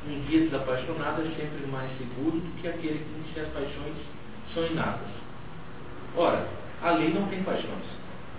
Um 0.07 0.21
guia 0.27 0.41
desapaixonado 0.43 1.23
é 1.23 1.31
sempre 1.37 1.67
mais 1.71 1.91
seguro 1.97 2.39
do 2.39 2.61
que 2.61 2.69
aquele 2.69 3.07
que 3.33 3.41
as 3.41 3.49
paixões 3.49 3.97
são 4.53 4.67
inatas. 4.67 5.09
Ora, 6.17 6.47
a 6.83 6.91
lei 6.91 7.15
não 7.15 7.27
tem 7.29 7.43
paixões. 7.43 7.87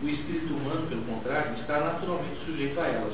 O 0.01 0.07
espírito 0.07 0.53
humano, 0.53 0.85
pelo 0.87 1.01
contrário, 1.03 1.53
está 1.53 1.79
naturalmente 1.79 2.45
sujeito 2.45 2.79
a 2.79 2.87
elas. 2.87 3.13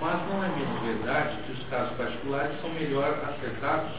Mas 0.00 0.20
não 0.28 0.44
é 0.44 0.48
menos 0.48 0.82
verdade 0.82 1.38
que 1.46 1.52
os 1.52 1.62
casos 1.70 1.96
particulares 1.96 2.60
são 2.60 2.68
melhor 2.70 3.18
acertados 3.24 3.92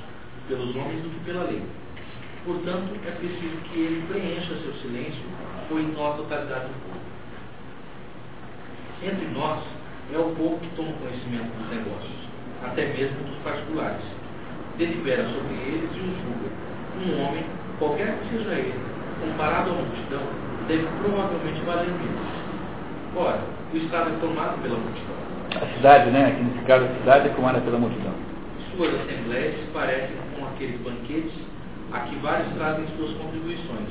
pelos 0.47 0.75
homens 0.75 1.01
do 1.01 1.09
que 1.09 1.25
pela 1.25 1.45
lei. 1.45 1.63
Portanto, 2.47 2.95
é 3.05 3.11
preciso 3.11 3.57
que 3.67 3.77
ele 3.77 4.07
preencha 4.07 4.55
seu 4.63 4.73
silêncio 4.75 5.21
ou 5.69 5.81
ignore 5.81 6.13
a 6.13 6.17
totalidade 6.23 6.67
do 6.67 6.79
povo. 6.87 7.03
Entre 9.03 9.27
nós, 9.35 9.59
é 10.15 10.17
o 10.17 10.31
povo 10.31 10.57
que 10.61 10.69
toma 10.77 10.93
conhecimento 10.93 11.51
dos 11.59 11.69
negócios, 11.75 12.15
até 12.63 12.85
mesmo 12.85 13.19
dos 13.27 13.35
particulares. 13.43 13.99
Delibera 14.77 15.25
sobre 15.27 15.55
eles 15.55 15.91
e 15.91 15.99
os 15.99 16.15
julga. 16.23 16.49
Um 17.03 17.27
homem, 17.27 17.43
qualquer 17.79 18.15
que 18.15 18.37
seja 18.37 18.51
ele, 18.51 18.79
comparado 19.19 19.71
à 19.71 19.73
multidão, 19.73 20.23
deve 20.69 20.87
provavelmente 21.03 21.59
valer 21.65 21.91
menos. 21.99 22.31
Ora, 23.13 23.41
o 23.73 23.75
Estado 23.77 24.11
é 24.11 24.19
tomado 24.21 24.61
pela 24.61 24.79
multidão. 24.79 25.17
A 25.51 25.75
cidade, 25.75 26.11
né? 26.11 26.27
Aqui 26.27 26.43
nesse 26.43 26.65
caso, 26.65 26.85
a 26.85 26.99
cidade 26.99 27.27
é 27.27 27.31
tomada 27.33 27.59
pela 27.59 27.77
multidão. 27.77 28.13
Suas 28.71 28.95
assembleias 29.01 29.59
parecem 29.73 30.15
com 30.37 30.45
aqueles 30.47 30.79
banquetes 30.79 31.56
a 31.91 31.99
que 32.01 32.15
vários 32.17 32.53
trazem 32.53 32.85
suas 32.97 33.11
contribuições 33.17 33.89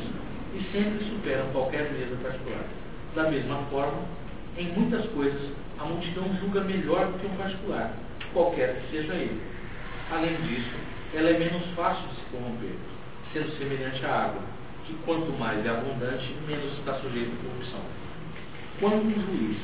e 0.54 0.62
sempre 0.72 1.04
superam 1.04 1.48
qualquer 1.52 1.90
mesa 1.92 2.16
particular. 2.22 2.64
Da 3.14 3.30
mesma 3.30 3.56
forma, 3.70 4.02
em 4.56 4.72
muitas 4.72 5.06
coisas, 5.10 5.40
a 5.78 5.84
multidão 5.84 6.24
julga 6.40 6.62
melhor 6.62 7.06
do 7.06 7.18
que 7.18 7.26
um 7.26 7.36
particular, 7.36 7.92
qualquer 8.32 8.80
que 8.80 8.96
seja 8.96 9.14
ele. 9.14 9.40
Além 10.10 10.36
disso, 10.42 10.76
ela 11.14 11.30
é 11.30 11.38
menos 11.38 11.62
fácil 11.74 12.06
de 12.08 12.16
se 12.16 12.22
corromper, 12.30 12.74
sendo 13.32 13.58
semelhante 13.58 14.04
à 14.04 14.24
água, 14.24 14.42
que 14.86 14.94
quanto 15.04 15.32
mais 15.38 15.64
é 15.64 15.68
abundante, 15.68 16.34
menos 16.46 16.72
está 16.78 16.94
sujeito 16.94 17.32
à 17.32 17.48
corrupção. 17.48 17.80
Quando 18.80 19.06
um 19.06 19.26
juiz 19.26 19.56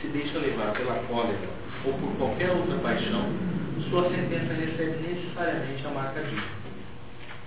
se 0.00 0.08
deixa 0.08 0.38
levar 0.38 0.72
pela 0.72 0.94
cólera 1.04 1.48
ou 1.84 1.92
por 1.94 2.16
qualquer 2.16 2.50
outra 2.50 2.78
paixão, 2.78 3.28
sua 3.90 4.08
sentença 4.10 4.52
recebe 4.54 5.06
necessariamente 5.06 5.86
a 5.86 5.90
marca 5.90 6.22
disso. 6.22 6.63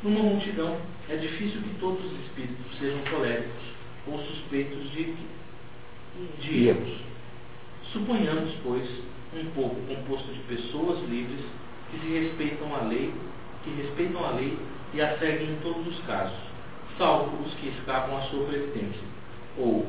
Numa 0.04 0.22
multidão, 0.22 0.78
é 1.10 1.16
difícil 1.16 1.60
que 1.60 1.80
todos 1.80 2.06
os 2.06 2.20
espíritos 2.26 2.78
sejam 2.78 3.00
coléricos 3.10 3.64
ou 4.06 4.20
suspeitos 4.20 4.92
de, 4.92 5.16
de 6.40 6.68
erros. 6.68 7.00
Suponhamos, 7.92 8.54
pois, 8.64 8.88
um 9.34 9.46
povo 9.56 9.76
composto 9.88 10.32
de 10.32 10.40
pessoas 10.42 11.00
livres 11.10 11.44
que 11.90 12.00
se 12.00 12.20
respeitam 12.20 12.76
a 12.76 12.84
lei, 12.84 13.12
que 13.64 13.72
respeitam 13.72 14.24
a 14.24 14.32
lei 14.34 14.58
e 14.94 15.02
a 15.02 15.18
seguem 15.18 15.54
em 15.54 15.60
todos 15.64 15.88
os 15.88 16.00
casos, 16.06 16.38
salvo 16.98 17.44
os 17.44 17.54
que 17.56 17.70
escapam 17.70 18.18
à 18.18 18.22
sua 18.24 18.46
previdência. 18.46 19.02
Ou, 19.58 19.84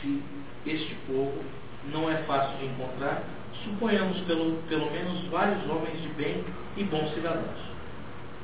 se 0.00 0.22
este 0.66 0.94
povo 1.06 1.44
não 1.92 2.10
é 2.10 2.16
fácil 2.22 2.56
de 2.58 2.66
encontrar, 2.66 3.22
suponhamos 3.64 4.18
pelo, 4.20 4.56
pelo 4.68 4.90
menos 4.90 5.24
vários 5.26 5.68
homens 5.68 6.00
de 6.00 6.08
bem 6.10 6.42
e 6.76 6.84
bons 6.84 7.12
cidadãos. 7.12 7.71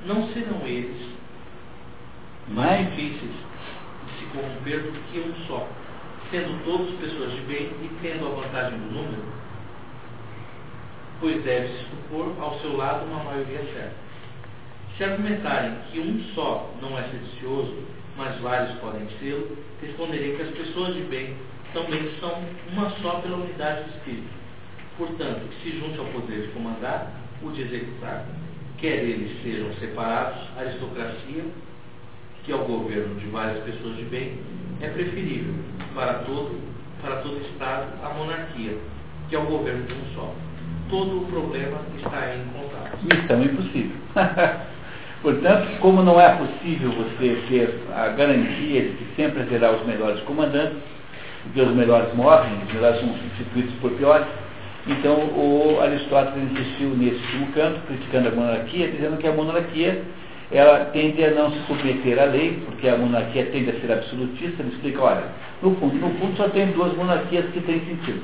Não 0.07 0.29
serão 0.33 0.67
eles 0.67 1.19
mais 2.49 2.89
difíceis 2.91 3.33
de 4.07 4.19
se 4.19 4.25
corromper 4.33 4.83
do 4.83 5.13
que 5.13 5.21
um 5.21 5.35
só, 5.47 5.69
sendo 6.31 6.65
todos 6.65 6.99
pessoas 6.99 7.33
de 7.33 7.41
bem 7.43 7.67
e 7.83 7.91
tendo 8.01 8.27
a 8.27 8.31
vantagem 8.31 8.79
do 8.79 8.93
número? 8.93 9.25
Pois 11.21 11.43
deve-se 11.43 11.85
supor 11.91 12.35
ao 12.41 12.59
seu 12.61 12.77
lado 12.77 13.05
uma 13.07 13.25
maioria 13.25 13.63
certa. 13.75 13.97
Se 14.97 15.05
argumentarem 15.05 15.77
que 15.91 16.01
um 16.01 16.23
só 16.35 16.73
não 16.81 16.99
é 16.99 17.03
sedicioso, 17.05 17.77
mas 18.17 18.39
vários 18.41 18.77
podem 18.79 19.07
ser, 19.21 19.57
responderei 19.81 20.37
que 20.37 20.43
as 20.43 20.51
pessoas 20.51 20.95
de 20.95 21.03
bem 21.03 21.37
também 21.73 22.11
são 22.19 22.43
uma 22.73 22.91
só 23.03 23.21
pela 23.21 23.37
unidade 23.37 23.85
do 23.85 23.97
espírito. 23.97 24.29
Portanto, 24.97 25.49
que 25.49 25.71
se 25.71 25.79
junte 25.79 25.99
ao 25.99 26.07
poder 26.07 26.47
de 26.47 26.53
comandar, 26.53 27.13
o 27.43 27.51
de 27.51 27.63
executar. 27.63 28.27
Quer 28.81 29.03
eles 29.03 29.43
sejam 29.43 29.73
separados, 29.75 30.39
a 30.57 30.61
aristocracia, 30.61 31.45
que 32.45 32.53
é 32.53 32.55
o 32.55 32.59
governo 32.59 33.17
de 33.17 33.27
várias 33.27 33.63
pessoas 33.65 33.97
de 33.97 34.05
bem, 34.05 34.39
é 34.81 34.89
preferível 34.89 35.53
para 35.95 36.15
todo, 36.21 36.61
para 37.03 37.17
todo 37.17 37.41
Estado 37.41 37.87
a 38.05 38.11
monarquia, 38.11 38.77
que 39.29 39.35
é 39.35 39.39
o 39.39 39.47
governo 39.47 39.85
de 39.85 39.95
um 39.95 40.15
só. 40.15 40.33
Todo 40.89 41.23
o 41.23 41.27
problema 41.27 41.79
está 41.97 42.37
em 42.37 42.45
contato. 42.53 42.99
Missão 43.03 43.43
impossível. 43.43 43.97
Portanto, 45.23 45.81
como 45.81 46.03
não 46.05 46.21
é 46.21 46.37
possível 46.37 46.93
você 46.93 47.43
ter 47.49 47.81
a 47.93 48.09
garantia 48.09 48.83
de 48.83 48.93
que 48.93 49.17
sempre 49.17 49.43
haverá 49.43 49.73
os 49.73 49.85
melhores 49.85 50.21
comandantes, 50.21 50.79
porque 51.43 51.61
os 51.61 51.75
melhores 51.75 52.15
morrem, 52.15 52.53
os 52.63 52.73
melhores 52.73 53.01
são 53.01 53.09
substituídos 53.09 53.75
por 53.81 53.91
piores, 53.93 54.29
então 54.87 55.15
o 55.15 55.79
Aristóteles 55.83 56.51
insistiu 56.53 56.91
nesse 56.91 57.17
último 57.17 57.53
canto, 57.53 57.81
criticando 57.87 58.29
a 58.29 58.33
monarquia, 58.33 58.89
dizendo 58.89 59.17
que 59.19 59.27
a 59.27 59.33
monarquia 59.33 60.03
ela 60.51 60.87
tende 60.87 61.23
a 61.25 61.31
não 61.33 61.51
se 61.51 61.59
submeter 61.67 62.19
à 62.19 62.25
lei, 62.25 62.63
porque 62.65 62.89
a 62.89 62.97
monarquia 62.97 63.47
tende 63.47 63.71
a 63.71 63.81
ser 63.81 63.93
absolutista. 63.93 64.63
Ele 64.63 64.73
explica, 64.73 65.03
olha, 65.03 65.25
no 65.63 65.75
fundo, 65.77 65.95
no 65.97 66.11
fundo 66.19 66.37
só 66.37 66.49
tem 66.49 66.69
duas 66.69 66.95
monarquias 66.95 67.45
que 67.53 67.61
têm 67.61 67.81
sentido. 67.81 68.23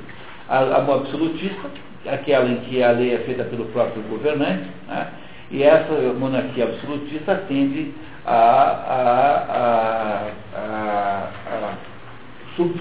A, 0.49 0.59
a 0.59 0.77
absolutista, 0.79 1.69
aquela 2.07 2.49
em 2.49 2.57
que 2.61 2.83
a 2.83 2.93
lei 2.93 3.15
é 3.15 3.19
feita 3.19 3.45
pelo 3.45 3.67
próprio 3.67 4.03
governante, 4.05 4.65
né? 4.89 5.09
e 5.51 5.63
essa 5.63 5.93
monarquia 6.19 6.65
absolutista 6.65 7.35
tende 7.47 7.93
a, 8.25 8.33
a, 8.33 10.31
a, 10.55 11.31
a 11.47 11.75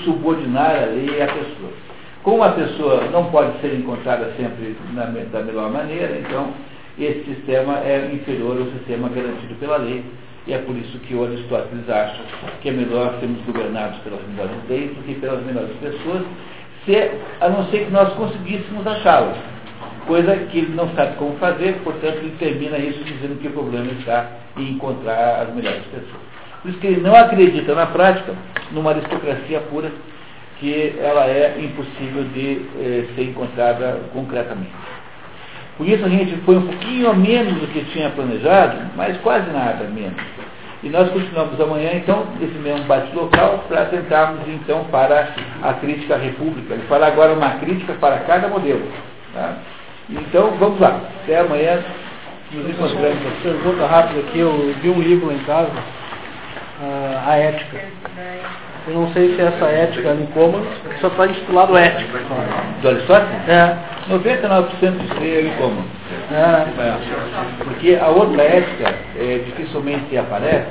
subordinar 0.06 0.84
a 0.84 0.86
lei 0.86 1.22
à 1.22 1.28
pessoa. 1.28 1.93
Como 2.24 2.42
a 2.42 2.52
pessoa 2.52 3.04
não 3.12 3.26
pode 3.26 3.60
ser 3.60 3.76
encontrada 3.76 4.32
sempre 4.38 4.76
na, 4.94 5.06
da 5.06 5.42
melhor 5.42 5.70
maneira, 5.70 6.18
então 6.18 6.54
esse 6.98 7.24
sistema 7.26 7.80
é 7.80 8.10
inferior 8.14 8.58
ao 8.58 8.66
sistema 8.78 9.10
garantido 9.10 9.56
pela 9.56 9.78
lei. 9.78 10.04
E 10.48 10.54
é 10.54 10.58
por 10.60 10.76
isso 10.76 10.98
que 11.00 11.16
o 11.16 11.24
Aristóteles 11.24 11.90
acha 11.90 12.22
que 12.62 12.70
é 12.70 12.72
melhor 12.72 13.16
sermos 13.20 13.42
governados 13.46 13.98
pelas 14.00 14.22
melhores 14.28 14.56
leis 14.70 14.92
do 14.92 15.04
que 15.04 15.16
pelas 15.16 15.44
melhores 15.44 15.72
pessoas, 15.78 16.24
se, 16.86 17.12
a 17.40 17.50
não 17.50 17.66
ser 17.68 17.86
que 17.86 17.92
nós 17.92 18.12
conseguíssemos 18.14 18.86
achá-las. 18.86 19.38
Coisa 20.06 20.36
que 20.36 20.60
ele 20.60 20.76
não 20.76 20.90
sabe 20.96 21.16
como 21.16 21.38
fazer, 21.38 21.76
portanto 21.84 22.18
ele 22.18 22.36
termina 22.40 22.78
isso 22.78 23.04
dizendo 23.04 23.40
que 23.40 23.48
o 23.48 23.52
problema 23.52 23.90
está 24.00 24.32
em 24.58 24.72
encontrar 24.72 25.44
as 25.44 25.56
melhores 25.56 25.84
pessoas. 25.86 26.22
Por 26.62 26.70
isso 26.70 26.80
que 26.80 26.88
ele 26.88 27.02
não 27.02 27.16
acredita 27.16 27.74
na 27.74 27.86
prática 27.86 28.34
numa 28.72 28.92
aristocracia 28.92 29.62
pura, 29.62 29.92
que 30.60 30.96
ela 31.00 31.26
é 31.26 31.56
impossível 31.60 32.24
de 32.34 32.62
eh, 32.80 33.06
ser 33.16 33.24
encontrada 33.24 34.02
concretamente. 34.14 34.72
Por 35.78 35.88
isso 35.88 36.06
a 36.06 36.10
gente 36.10 36.36
foi 36.46 36.58
um 36.58 36.68
pouquinho 36.68 37.10
a 37.10 37.14
menos 37.14 37.56
do 37.56 37.68
que 37.68 37.84
tinha 37.92 38.10
planejado, 38.12 38.92
mas 38.96 39.18
quase 39.18 39.50
nada 39.52 39.86
menos. 39.86 40.22
E 40.84 40.90
nós 40.90 41.10
continuamos 41.12 41.60
amanhã, 41.62 41.92
então, 41.94 42.28
esse 42.42 42.58
mesmo 42.60 42.84
bate-local, 42.84 43.64
para 43.70 43.86
tentarmos, 43.86 44.42
então, 44.50 44.84
para 44.92 45.30
a 45.62 45.74
crítica 45.76 46.16
à 46.16 46.18
República. 46.18 46.74
Ele 46.74 46.84
fala 46.90 47.08
agora 47.08 47.34
uma 47.34 47.52
crítica 47.52 47.94
para 47.94 48.18
cada 48.20 48.50
modelo. 48.50 48.86
Tá? 49.34 49.56
Então, 50.10 50.52
vamos 50.60 50.82
lá. 50.82 51.00
Até 51.24 51.40
amanhã. 51.40 51.82
Nos 52.52 52.70
encontramos. 52.70 53.18
Pergunta 53.42 53.88
rápida 53.88 54.20
aqui, 54.20 54.40
eu 54.40 54.76
vi 54.82 54.90
um 54.90 55.02
livro 55.02 55.28
lá 55.28 55.34
em 55.34 55.40
casa, 55.40 55.72
uh, 55.72 57.30
A 57.30 57.36
Ética. 57.38 57.78
Eu 58.86 58.94
não 58.96 59.14
sei 59.14 59.34
se 59.36 59.42
é 59.42 59.46
essa 59.46 59.66
ética 59.66 60.12
ali 60.12 60.28
como, 60.34 60.62
só 61.00 61.08
está 61.08 61.28
intitulado 61.28 61.78
ética. 61.78 62.20
Do 62.82 62.90
Aristóteles? 62.90 63.48
É. 63.48 63.78
99% 64.10 64.98
disso 64.98 65.14
aí 65.22 65.28
ele 65.28 65.54
como. 65.58 65.86
É. 66.32 67.64
Porque 67.64 67.96
a 67.96 68.08
outra 68.08 68.44
ética 68.44 68.94
é, 69.18 69.42
dificilmente 69.46 70.18
aparece, 70.18 70.68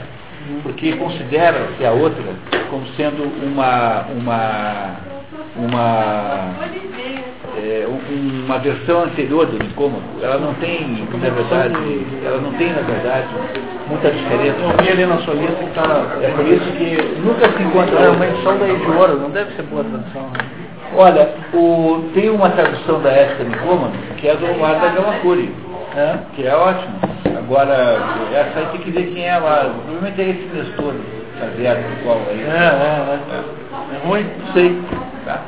porque 0.62 0.92
considera-se 0.96 1.84
a 1.84 1.92
outra 1.92 2.22
como 2.68 2.86
sendo 2.96 3.24
uma, 3.44 4.02
uma, 4.08 4.96
uma 5.56 6.54
é, 7.56 7.82
é, 7.82 7.86
um- 7.88 8.44
uma 8.46 8.58
versão 8.58 9.04
anterior 9.04 9.46
do 9.46 9.58
Nicômaco, 9.62 10.02
ela 10.22 10.38
não 10.38 10.54
tem, 10.54 11.06
na 11.12 11.28
verdade, 11.28 12.06
ela 12.24 12.40
não 12.40 12.52
tem, 12.54 12.72
na 12.72 12.80
verdade, 12.82 13.26
muita 13.88 14.10
diferença. 14.10 14.56
Eu 14.60 14.82
vi 14.82 14.90
ali 14.90 15.06
na 15.06 15.18
sua 15.18 15.34
lista 15.34 15.54
que 15.56 15.64
está. 15.64 15.82
É 16.22 16.28
por 16.28 16.46
isso 16.46 16.72
que 16.72 17.20
nunca 17.20 17.50
se 17.50 17.62
encontra 17.62 17.98
É 17.98 18.28
edição 18.28 18.58
daí 18.58 18.76
de 18.76 18.86
ouro, 18.90 19.18
não 19.18 19.30
deve 19.30 19.54
ser 19.54 19.62
boa 19.64 19.84
tradução. 19.84 20.22
Né? 20.22 20.38
Olha, 20.94 21.28
o, 21.54 22.10
tem 22.14 22.28
uma 22.30 22.50
tradução 22.50 23.00
da 23.00 23.10
Ética 23.10 23.44
Nicômaco, 23.44 23.94
que 24.16 24.28
é 24.28 24.34
do 24.36 24.50
Omar 24.50 24.78
da 24.80 24.88
Gamacuri, 24.88 25.54
É? 25.96 26.18
que 26.34 26.46
é 26.46 26.54
ótimo. 26.54 26.94
Agora, 27.38 27.98
essa 28.32 28.58
aí 28.60 28.66
tem 28.72 28.80
que 28.82 28.90
ver 28.90 29.06
quem 29.12 29.26
é 29.26 29.36
lá. 29.36 29.70
Provavelmente 29.84 30.20
é 30.20 30.30
esse 30.30 30.48
Nestor 30.54 30.94
Xavier, 31.42 31.78
qual 32.04 32.18
É, 32.18 32.30
aí. 32.30 32.40
é, 32.40 33.18
é. 33.32 33.96
É 33.96 34.06
ruim? 34.06 34.26
Sei. 34.52 34.80
Tá? 35.24 35.42